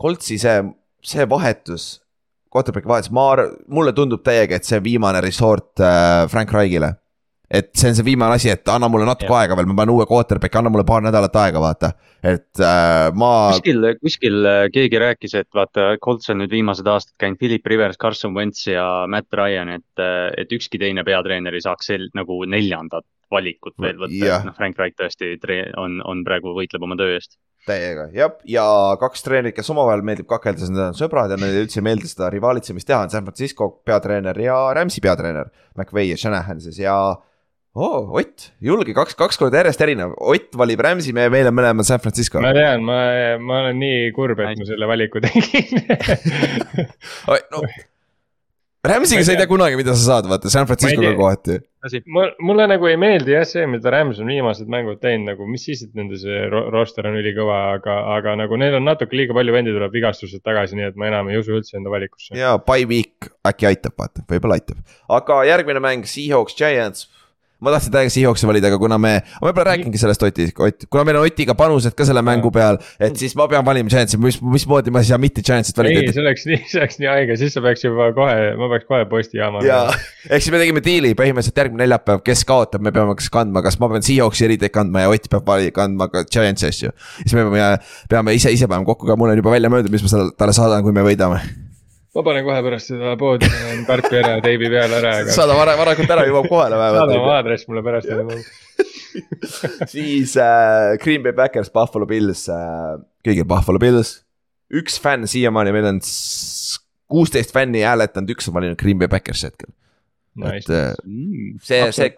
Coltsi 0.00 0.38
see, 0.40 0.56
see 1.04 1.28
vahetus, 1.28 1.92
quarterback'i 2.52 2.90
vahetus, 2.90 3.12
ma, 3.14 3.28
mulle 3.72 3.94
tundub 3.96 4.24
täiega, 4.26 4.58
et 4.58 4.68
see 4.68 4.80
on 4.80 4.86
viimane 4.86 5.22
resort 5.24 5.80
äh, 5.82 6.24
Frank 6.32 6.52
Reichile. 6.56 6.96
et 7.52 7.68
see 7.76 7.90
on 7.90 7.96
see 7.98 8.04
viimane 8.06 8.38
asi, 8.38 8.48
et 8.48 8.68
anna 8.72 8.88
mulle 8.88 9.04
natuke 9.04 9.28
Jah. 9.28 9.42
aega 9.42 9.56
veel, 9.58 9.66
ma 9.68 9.74
panen 9.82 9.92
uue 9.92 10.06
quarterback'i, 10.08 10.56
anna 10.56 10.70
mulle 10.72 10.86
paar 10.88 11.02
nädalat 11.04 11.34
aega, 11.36 11.60
vaata. 11.60 11.92
et 12.24 12.62
äh, 12.64 13.10
ma, 13.12 13.32
kuskil, 13.52 13.90
kuskil 14.00 14.38
äh, 14.48 14.62
keegi 14.72 15.00
rääkis, 15.02 15.36
et 15.42 15.50
vaata, 15.54 15.90
Colts 16.02 16.32
on 16.32 16.40
nüüd 16.40 16.54
viimased 16.54 16.88
aastad 16.88 17.14
käinud 17.20 17.40
Philip 17.42 17.68
Rivers, 17.68 18.00
Carson 18.00 18.32
Wentz 18.34 18.64
ja 18.70 18.86
Matt 19.12 19.36
Ryan, 19.36 19.74
et, 19.76 20.04
et 20.40 20.56
ükski 20.56 20.80
teine 20.80 21.04
peatreener 21.04 21.54
ei 21.54 21.64
saaks 21.64 21.92
sel- 21.92 22.08
nagu 22.16 22.40
neljandat 22.48 23.04
valikut 23.32 23.74
veel 23.80 23.98
võtta 24.00 24.28
et 24.36 24.46
noh, 24.48 24.56
Frank 24.58 24.78
Reich 24.80 24.98
tõesti 24.98 25.34
on, 25.80 25.98
on 26.08 26.22
praegu 26.26 26.54
võitleb 26.56 26.84
oma 26.84 26.98
töö 27.00 27.16
eest. 27.16 27.38
täiega, 27.66 28.08
jah, 28.16 28.36
ja 28.48 28.64
kaks 29.00 29.22
treenerit, 29.26 29.56
kes 29.56 29.70
omavahel 29.74 30.04
meeldib 30.06 30.28
kakelda, 30.30 30.64
sest 30.64 30.74
nad 30.74 30.88
on 30.90 30.98
sõbrad 30.98 31.30
ja 31.32 31.38
neile 31.40 31.64
üldse 31.64 31.78
ei 31.80 31.86
meeldi 31.86 32.10
seda 32.10 32.30
rivaalitsemist 32.34 32.88
teha, 32.88 33.04
on 33.06 33.12
San 33.12 33.28
Francisco 33.28 33.68
peatreener 33.86 34.38
ja 34.42 34.56
Rams'i 34.76 35.02
peatreener. 35.04 35.52
McVay 35.78 36.10
ja 36.10 36.18
Shanahan 36.18 36.60
siis 36.60 36.80
ja 36.82 36.96
oh, 37.72 38.10
Ott, 38.18 38.50
julge 38.60 38.92
kaks, 38.96 39.14
kaks 39.16 39.38
korda 39.40 39.62
järjest 39.62 39.84
erinev, 39.86 40.16
Ott 40.18 40.58
valib 40.58 40.82
Rams'i, 40.84 41.14
me, 41.16 41.28
meil 41.32 41.48
on 41.48 41.56
mõlemad 41.56 41.88
San 41.88 42.02
Francisco. 42.02 42.42
ma 42.42 42.52
tean, 42.56 42.84
ma, 42.84 42.98
ma 43.40 43.62
olen 43.62 43.80
nii 43.80 44.10
kurb, 44.16 44.42
et 44.42 44.58
ma 44.58 44.68
selle 44.68 44.90
valiku 44.90 45.22
tegin 45.22 45.86
no, 47.54 47.62
Rams'iga 48.82 49.22
sa 49.22 49.34
ei 49.34 49.38
tea 49.38 49.46
kunagi, 49.46 49.78
mida 49.78 49.94
sa 49.94 50.16
saad, 50.16 50.26
vaata 50.30 50.50
San 50.50 50.66
Francisco'ga 50.66 51.14
kohati. 51.14 51.60
mul, 52.06 52.30
mulle 52.46 52.66
nagu 52.70 52.86
ei 52.86 52.96
meeldi 53.00 53.34
jah 53.34 53.46
see, 53.48 53.64
mida 53.66 53.90
Rams 53.90 54.20
on 54.22 54.30
viimased 54.30 54.68
mängud 54.70 55.00
teinud, 55.02 55.32
nagu 55.32 55.46
mis 55.50 55.64
siis, 55.66 55.82
et 55.86 55.96
nende 55.98 56.18
see 56.20 56.44
ro- 56.52 56.68
roster 56.70 57.08
on 57.10 57.16
ülikõva, 57.18 57.56
aga, 57.76 57.96
aga 58.16 58.36
nagu 58.38 58.58
neil 58.60 58.76
on 58.78 58.86
natuke 58.86 59.18
liiga 59.18 59.34
palju 59.34 59.56
vendi 59.56 59.74
tuleb 59.74 59.94
vigastused 59.96 60.44
tagasi, 60.46 60.78
nii 60.78 60.90
et 60.92 61.00
ma 61.00 61.10
enam 61.10 61.32
ei 61.32 61.40
usu 61.40 61.56
üldse 61.58 61.76
enda 61.80 61.90
valikusse. 61.92 62.36
ja 62.38 62.54
by 62.62 62.86
week 62.86 63.32
äkki 63.48 63.66
aitab, 63.72 63.96
vaata, 63.98 64.22
võib-olla 64.30 64.60
aitab. 64.60 64.78
aga 65.10 65.42
järgmine 65.50 65.82
mäng, 65.82 66.06
Seahawks, 66.06 66.54
Giants. 66.58 67.08
Ma 67.62 67.70
tahtsin 67.76 67.92
täiega 67.94 68.10
Seahawksi 68.12 68.46
valida, 68.50 68.68
aga 68.72 68.78
kuna 68.82 68.98
me, 68.98 69.12
ma 69.40 69.48
võib-olla 69.48 69.70
räägingi 69.72 70.00
sellest 70.00 70.22
Oti, 70.26 70.48
Ott, 70.58 70.86
kuna 70.90 71.04
meil 71.06 71.20
on 71.20 71.26
Otiga 71.28 71.54
panused 71.58 71.94
ka 71.98 72.04
selle 72.08 72.22
mängu 72.26 72.50
peal, 72.54 72.78
et 72.98 73.14
siis 73.20 73.36
ma 73.38 73.46
pean 73.50 73.64
valima 73.66 73.88
Giantsi, 73.92 74.18
mis, 74.20 74.40
mismoodi 74.42 74.90
ma 74.94 75.00
ei 75.04 75.08
saa 75.12 75.18
mitte 75.22 75.44
Giantsit 75.46 75.78
ei, 75.78 75.84
valida. 75.94 76.12
see 76.16 76.24
oleks 76.24 76.46
nii, 76.50 76.58
see 76.72 76.80
oleks 76.82 76.98
nii 77.00 77.10
haige, 77.12 77.36
siis 77.40 77.54
sa 77.56 77.62
peaks 77.64 77.84
juba 77.86 78.10
kohe, 78.16 78.36
ma 78.58 78.68
peaks 78.74 78.88
kohe 78.90 79.06
posti 79.10 79.38
jaama. 79.40 79.62
ja, 79.66 79.80
ehk 80.28 80.42
siis 80.42 80.50
me 80.54 80.60
tegime 80.62 80.82
diili 80.84 81.14
põhimõtteliselt 81.18 81.62
järgmine 81.62 81.84
neljapäev, 81.86 82.20
kes 82.26 82.44
kaotab, 82.50 82.82
me 82.82 82.92
peame 82.94 83.14
kas 83.18 83.30
kandma, 83.32 83.62
kas 83.64 83.78
ma 83.80 83.88
pean 83.94 84.02
Seahawksi 84.10 84.48
eritäit 84.50 84.74
kandma 84.74 85.06
ja 85.06 85.12
Ott 85.14 85.30
peab 85.32 85.46
vali- 85.46 85.70
kandma 85.72 86.10
ka 86.12 86.24
Giantsi 86.26 86.66
asju. 86.72 86.90
siis 87.22 87.34
me 87.38 87.46
peame, 87.46 87.78
peame 88.10 88.34
ise, 88.34 88.50
ise 88.52 88.66
panema 88.66 88.88
kokku 88.90 89.06
ka, 89.06 89.16
mul 89.16 89.30
on 89.30 89.38
juba 89.38 89.54
välja 89.54 89.70
mõeldud, 89.72 89.92
mis 89.94 90.02
ma 90.02 90.10
selle- 90.16 90.34
talle 90.36 90.52
saadan, 90.56 90.82
kui 90.82 90.92
me 90.92 91.06
võidame. 91.06 91.38
Ma 92.12 92.24
panen 92.26 92.44
kohe 92.44 92.60
pärast 92.66 92.92
seda 92.92 93.14
poodi, 93.20 93.48
panen 93.48 93.86
karpi 93.88 94.18
ära, 94.20 94.34
teibi 94.44 94.68
peale 94.72 94.98
ära, 94.98 95.14
aga 95.22 95.36
saada 95.36 95.56
vara, 95.56 95.76
varakult 95.80 96.12
ära, 96.12 96.26
jõuab 96.28 96.48
kohale 96.50 96.76
saada 96.76 96.92
oma 96.92 97.08
vähemalt. 97.08 97.32
aadress 97.38 97.68
mulle 97.70 97.84
pärast. 97.86 98.10
siis 99.94 100.36
äh, 100.40 100.98
Green 101.02 101.24
Bay 101.24 101.32
Packers, 101.36 101.72
Buffalo 101.72 102.08
Bills 102.08 102.44
äh,, 102.52 102.98
kõigil 103.24 103.48
Buffalo 103.48 103.80
Bills. 103.82 104.20
üks 104.72 104.98
fänn 105.00 105.28
siiamaani, 105.28 105.72
meil 105.72 105.88
on 105.88 106.02
kuusteist 107.12 107.52
fänni 107.54 107.84
hääletanud, 107.84 108.32
üks 108.36 108.48
on 108.48 108.56
valinud 108.56 108.80
Green 108.80 109.00
Bay 109.00 109.10
Packersi 109.12 109.48
hetkel. 109.48 109.72
et 110.52 110.68
äh, 110.72 110.92
see, 111.64 111.80
see, 111.96 112.12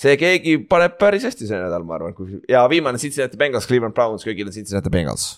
see 0.00 0.16
keegi 0.20 0.58
paneb 0.68 0.96
päris 1.00 1.28
hästi 1.28 1.48
see 1.48 1.60
nädal, 1.60 1.84
ma 1.88 1.96
arvan, 1.98 2.16
kui 2.16 2.40
ja 2.48 2.64
viimane 2.72 3.00
Cincinnati 3.00 3.40
Bengals, 3.40 3.68
Cleveland 3.68 3.96
Browns, 3.96 4.24
kõigil 4.28 4.48
on 4.48 4.56
Cincinnati 4.56 4.92
Bengals. 4.92 5.30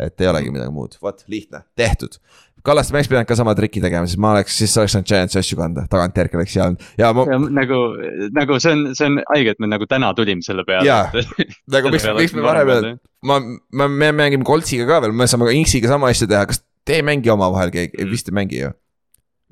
et 0.00 0.20
ei 0.20 0.28
olegi 0.28 0.52
midagi 0.52 0.72
muud, 0.72 0.96
vot 1.04 1.20
lihtne, 1.32 1.64
tehtud. 1.76 2.16
Kallaste, 2.62 2.94
me 2.94 3.00
oleks 3.00 3.10
pidanud 3.10 3.26
ka 3.26 3.34
sama 3.38 3.54
triki 3.58 3.80
tegema, 3.82 4.06
siis 4.06 4.20
ma 4.22 4.36
oleks, 4.36 4.54
siis 4.60 4.74
oleks 4.78 4.94
saanud 4.94 5.08
Giantsi 5.10 5.38
asju 5.40 5.58
kanda, 5.58 5.82
tagantjärgi 5.90 6.38
oleks 6.38 6.52
hea 6.54 6.66
olnud 6.68 6.84
ja 7.00 7.08
ma, 7.16 7.24
nagu, 7.58 7.78
nagu 8.36 8.58
see 8.62 8.74
on, 8.76 8.84
see 8.98 9.08
on 9.10 9.18
haige, 9.32 9.56
et 9.56 9.62
me 9.62 9.70
nagu 9.72 9.88
täna 9.90 10.12
tulime 10.14 10.46
selle 10.46 10.62
peale. 10.68 10.86
Jaa. 10.86 11.08
nagu 11.74 11.90
miks, 11.90 12.06
miks 12.20 12.36
me 12.38 12.44
varem 12.46 12.70
ei 12.70 12.76
öelnud, 12.76 13.00
ma, 13.26 13.40
ma, 13.74 13.88
me 13.90 14.12
mängime 14.20 14.46
Coltsiga 14.46 14.86
ka 14.86 15.00
veel, 15.02 15.16
me 15.16 15.26
saame 15.30 15.50
ka 15.50 15.56
Inksiga 15.58 15.90
sama 15.90 16.12
asja 16.14 16.30
teha, 16.30 16.44
kas 16.52 16.62
te 16.86 17.00
ei 17.00 17.06
mängi 17.06 17.34
omavahel 17.34 17.74
keegi, 17.74 18.06
vist 18.10 18.30
ei 18.30 18.38
mängi 18.38 18.62
ju? 18.62 18.70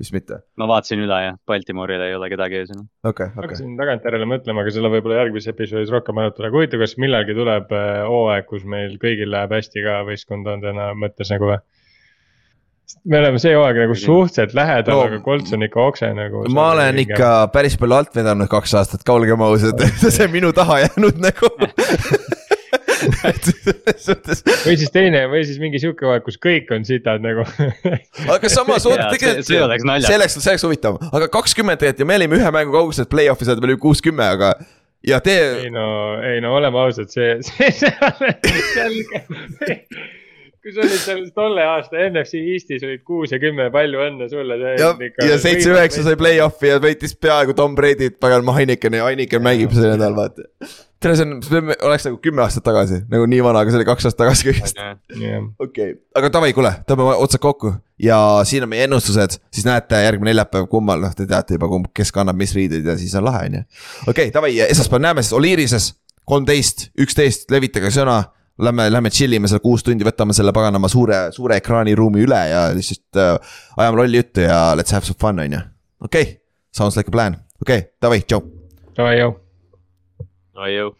vist 0.01 0.15
mitte, 0.15 0.39
ma 0.57 0.65
vaatasin 0.71 1.03
üle 1.03 1.17
jah, 1.25 1.35
Baltimooril 1.45 2.01
ei 2.01 2.15
ole 2.17 2.31
kedagi 2.31 2.57
ees 2.61 2.71
enam. 2.73 2.87
okei, 3.03 3.27
okei. 3.27 3.35
hakkasin 3.43 3.75
tagantjärele 3.77 4.25
mõtlema, 4.29 4.63
aga 4.63 4.73
selle 4.73 4.89
võib-olla 4.93 5.19
järgmises 5.19 5.51
episoodis 5.51 5.91
rohkem 5.93 6.23
arutada, 6.23 6.47
aga 6.47 6.57
huvitav, 6.57 6.81
kas 6.81 6.95
millalgi 7.01 7.35
tuleb 7.37 7.75
äh, 7.75 7.91
hooaeg, 8.07 8.47
kus 8.49 8.65
meil 8.65 8.95
kõigil 9.03 9.29
läheb 9.35 9.53
hästi 9.59 9.85
ka 9.85 9.99
võistkondadena 10.07 10.91
mõttes 10.97 11.29
nagu 11.35 11.51
või? 11.51 11.59
Me 13.05 13.19
oleme 13.21 13.39
see 13.41 13.53
hooaeg 13.55 13.77
nagu 13.83 13.95
suhteliselt 13.97 14.53
lähedal 14.57 14.95
No, 14.97 15.01
aga 15.07 15.19
Colts 15.25 15.53
on 15.55 15.63
ikka 15.67 15.81
okse 15.91 16.09
nagu. 16.17 16.43
ma 16.53 16.69
olen 16.75 16.99
ikka 17.05 17.31
päris 17.53 17.77
palju 17.81 17.97
alt 17.99 18.15
vedanud 18.15 18.49
kaks 18.51 18.73
aastat, 18.81 19.03
ka 19.07 19.13
olgem 19.17 19.41
ausad, 19.45 19.81
see 20.03 20.25
on 20.27 20.31
minu 20.33 20.51
taha 20.55 20.79
jäänud 20.85 21.19
nagu. 21.23 21.51
või 24.65 24.75
siis 24.77 24.91
teine 24.93 25.23
või 25.31 25.41
siis 25.47 25.57
mingi 25.61 25.79
sihuke 25.81 26.05
hooaeg, 26.05 26.23
kus 26.25 26.37
kõik 26.41 26.69
on 26.75 26.85
sitad 26.87 27.23
nagu. 27.23 27.45
aga 28.35 28.51
samas 28.51 28.85
oota 28.89 29.09
tegelikult. 29.13 29.47
see- 29.47 29.63
oleks 29.65 29.85
naljakas. 29.87 30.09
see 30.11 30.19
oleks, 30.19 30.37
see 30.43 30.53
oleks 30.53 30.67
huvitav, 30.67 30.99
aga 31.11 31.27
kakskümmend 31.33 31.81
tegelikult 31.81 32.05
ja 32.05 32.09
me 32.11 32.19
olime 32.21 32.39
ühe 32.41 32.53
mängu 32.57 32.75
kaugusel 32.75 33.09
play-off'i 33.11 33.47
saada 33.49 33.63
veel 33.65 33.79
kuuskümmend, 33.81 34.37
aga 34.37 34.53
ja 35.07 35.17
tee 35.25 35.41
ei 35.65 35.71
no, 35.73 35.87
ei 36.21 36.41
no 36.45 36.53
oleme 36.59 36.77
ausad, 36.83 37.09
see, 37.13 37.39
see, 37.45 37.71
see, 37.73 37.93
selge. 38.75 39.23
Kui 40.61 40.75
sa 40.75 40.83
olid 40.83 41.01
seal 41.01 41.23
tolle 41.35 41.63
aasta 41.65 41.97
NFC 42.05 42.39
Eestis 42.53 42.85
olid 42.85 43.01
kuus 43.07 43.33
ja 43.33 43.39
kümme, 43.41 43.69
palju 43.73 44.03
õnne 44.05 44.29
sulle. 44.29 44.59
ja, 44.77 44.93
ja 45.25 45.39
seitse-üheksa 45.41 46.05
sai 46.05 46.19
play-off'i 46.19 46.69
ja 46.69 46.77
võitis 46.83 47.17
peaaegu 47.17 47.55
Tom 47.57 47.75
Brady't, 47.77 48.19
pagan 48.21 48.45
Heineken 48.55 48.99
ja 48.99 49.09
Heineken 49.09 49.43
mängib 49.45 49.73
see 49.75 49.89
nädal, 49.89 50.13
vaata. 50.17 50.45
tere, 51.01 51.15
see 51.17 51.25
on, 51.25 51.39
see 51.45 51.77
oleks 51.87 52.05
nagu 52.05 52.19
kümme 52.21 52.45
aastat 52.45 52.65
tagasi, 52.67 53.01
nagu 53.11 53.25
nii 53.31 53.41
vana, 53.45 53.63
aga 53.65 53.73
see 53.73 53.81
oli 53.81 53.89
kaks 53.89 54.09
aastat 54.09 54.21
tagasi 54.25 54.49
kõigest. 54.49 54.83
okei 55.65 55.95
aga 56.17 56.33
davai, 56.37 56.51
kuule, 56.57 56.73
tõmbame 56.89 57.15
otsad 57.25 57.41
kokku 57.41 57.73
ja 58.01 58.19
siin 58.47 58.67
on 58.67 58.71
meie 58.71 58.85
ennustused, 58.85 59.39
siis 59.53 59.65
näete 59.65 60.03
järgmine 60.05 60.31
neljapäev, 60.31 60.67
kummal, 60.69 61.01
noh, 61.01 61.15
te 61.17 61.25
teate 61.29 61.57
juba, 61.57 61.69
kumb, 61.71 61.89
kes 61.95 62.13
kannab 62.13 62.37
mis 62.37 62.53
riideid 62.57 62.85
ja 62.85 62.97
siis 62.99 63.15
on 63.17 63.25
lahe, 63.27 63.47
on 63.49 63.57
ju. 63.61 63.65
okei 64.03 64.13
okay,, 64.29 64.35
davai, 64.35 64.53
esmaspäeval 64.67 65.07
näeme 65.07 65.25
siis 65.25 65.33
Oliirises, 65.37 65.89
kolmteist, 66.27 66.89
üksteist, 67.01 67.49
levitage 67.51 67.91
sõna. 67.93 68.21
Lähme, 68.59 68.89
lähme 68.91 69.09
chill 69.09 69.33
ime 69.33 69.47
seal 69.47 69.61
kuus 69.63 69.83
tundi, 69.83 70.05
võtame 70.05 70.35
selle 70.37 70.51
paganama 70.53 70.89
suure, 70.91 71.21
suure 71.35 71.57
ekraaniruumi 71.61 72.25
üle 72.25 72.41
ja 72.51 72.65
lihtsalt 72.75 73.19
äh, 73.19 73.53
ajame 73.77 74.01
lolli 74.01 74.19
juttu 74.19 74.43
ja 74.43 74.73
let's 74.77 74.93
have 74.93 75.07
some 75.07 75.17
fun, 75.19 75.39
on 75.39 75.55
ju. 75.55 75.61
okei 76.01 76.21
okay., 76.21 76.35
sounds 76.75 76.97
like 76.99 77.09
a 77.09 77.15
plan, 77.15 77.39
okei 77.61 77.85
okay,, 77.85 77.89
davai, 78.03 78.21
tšau. 78.21 78.43
davai, 78.97 79.15
jõu. 79.21 79.37
oi 80.61 80.75
jõu 80.75 80.91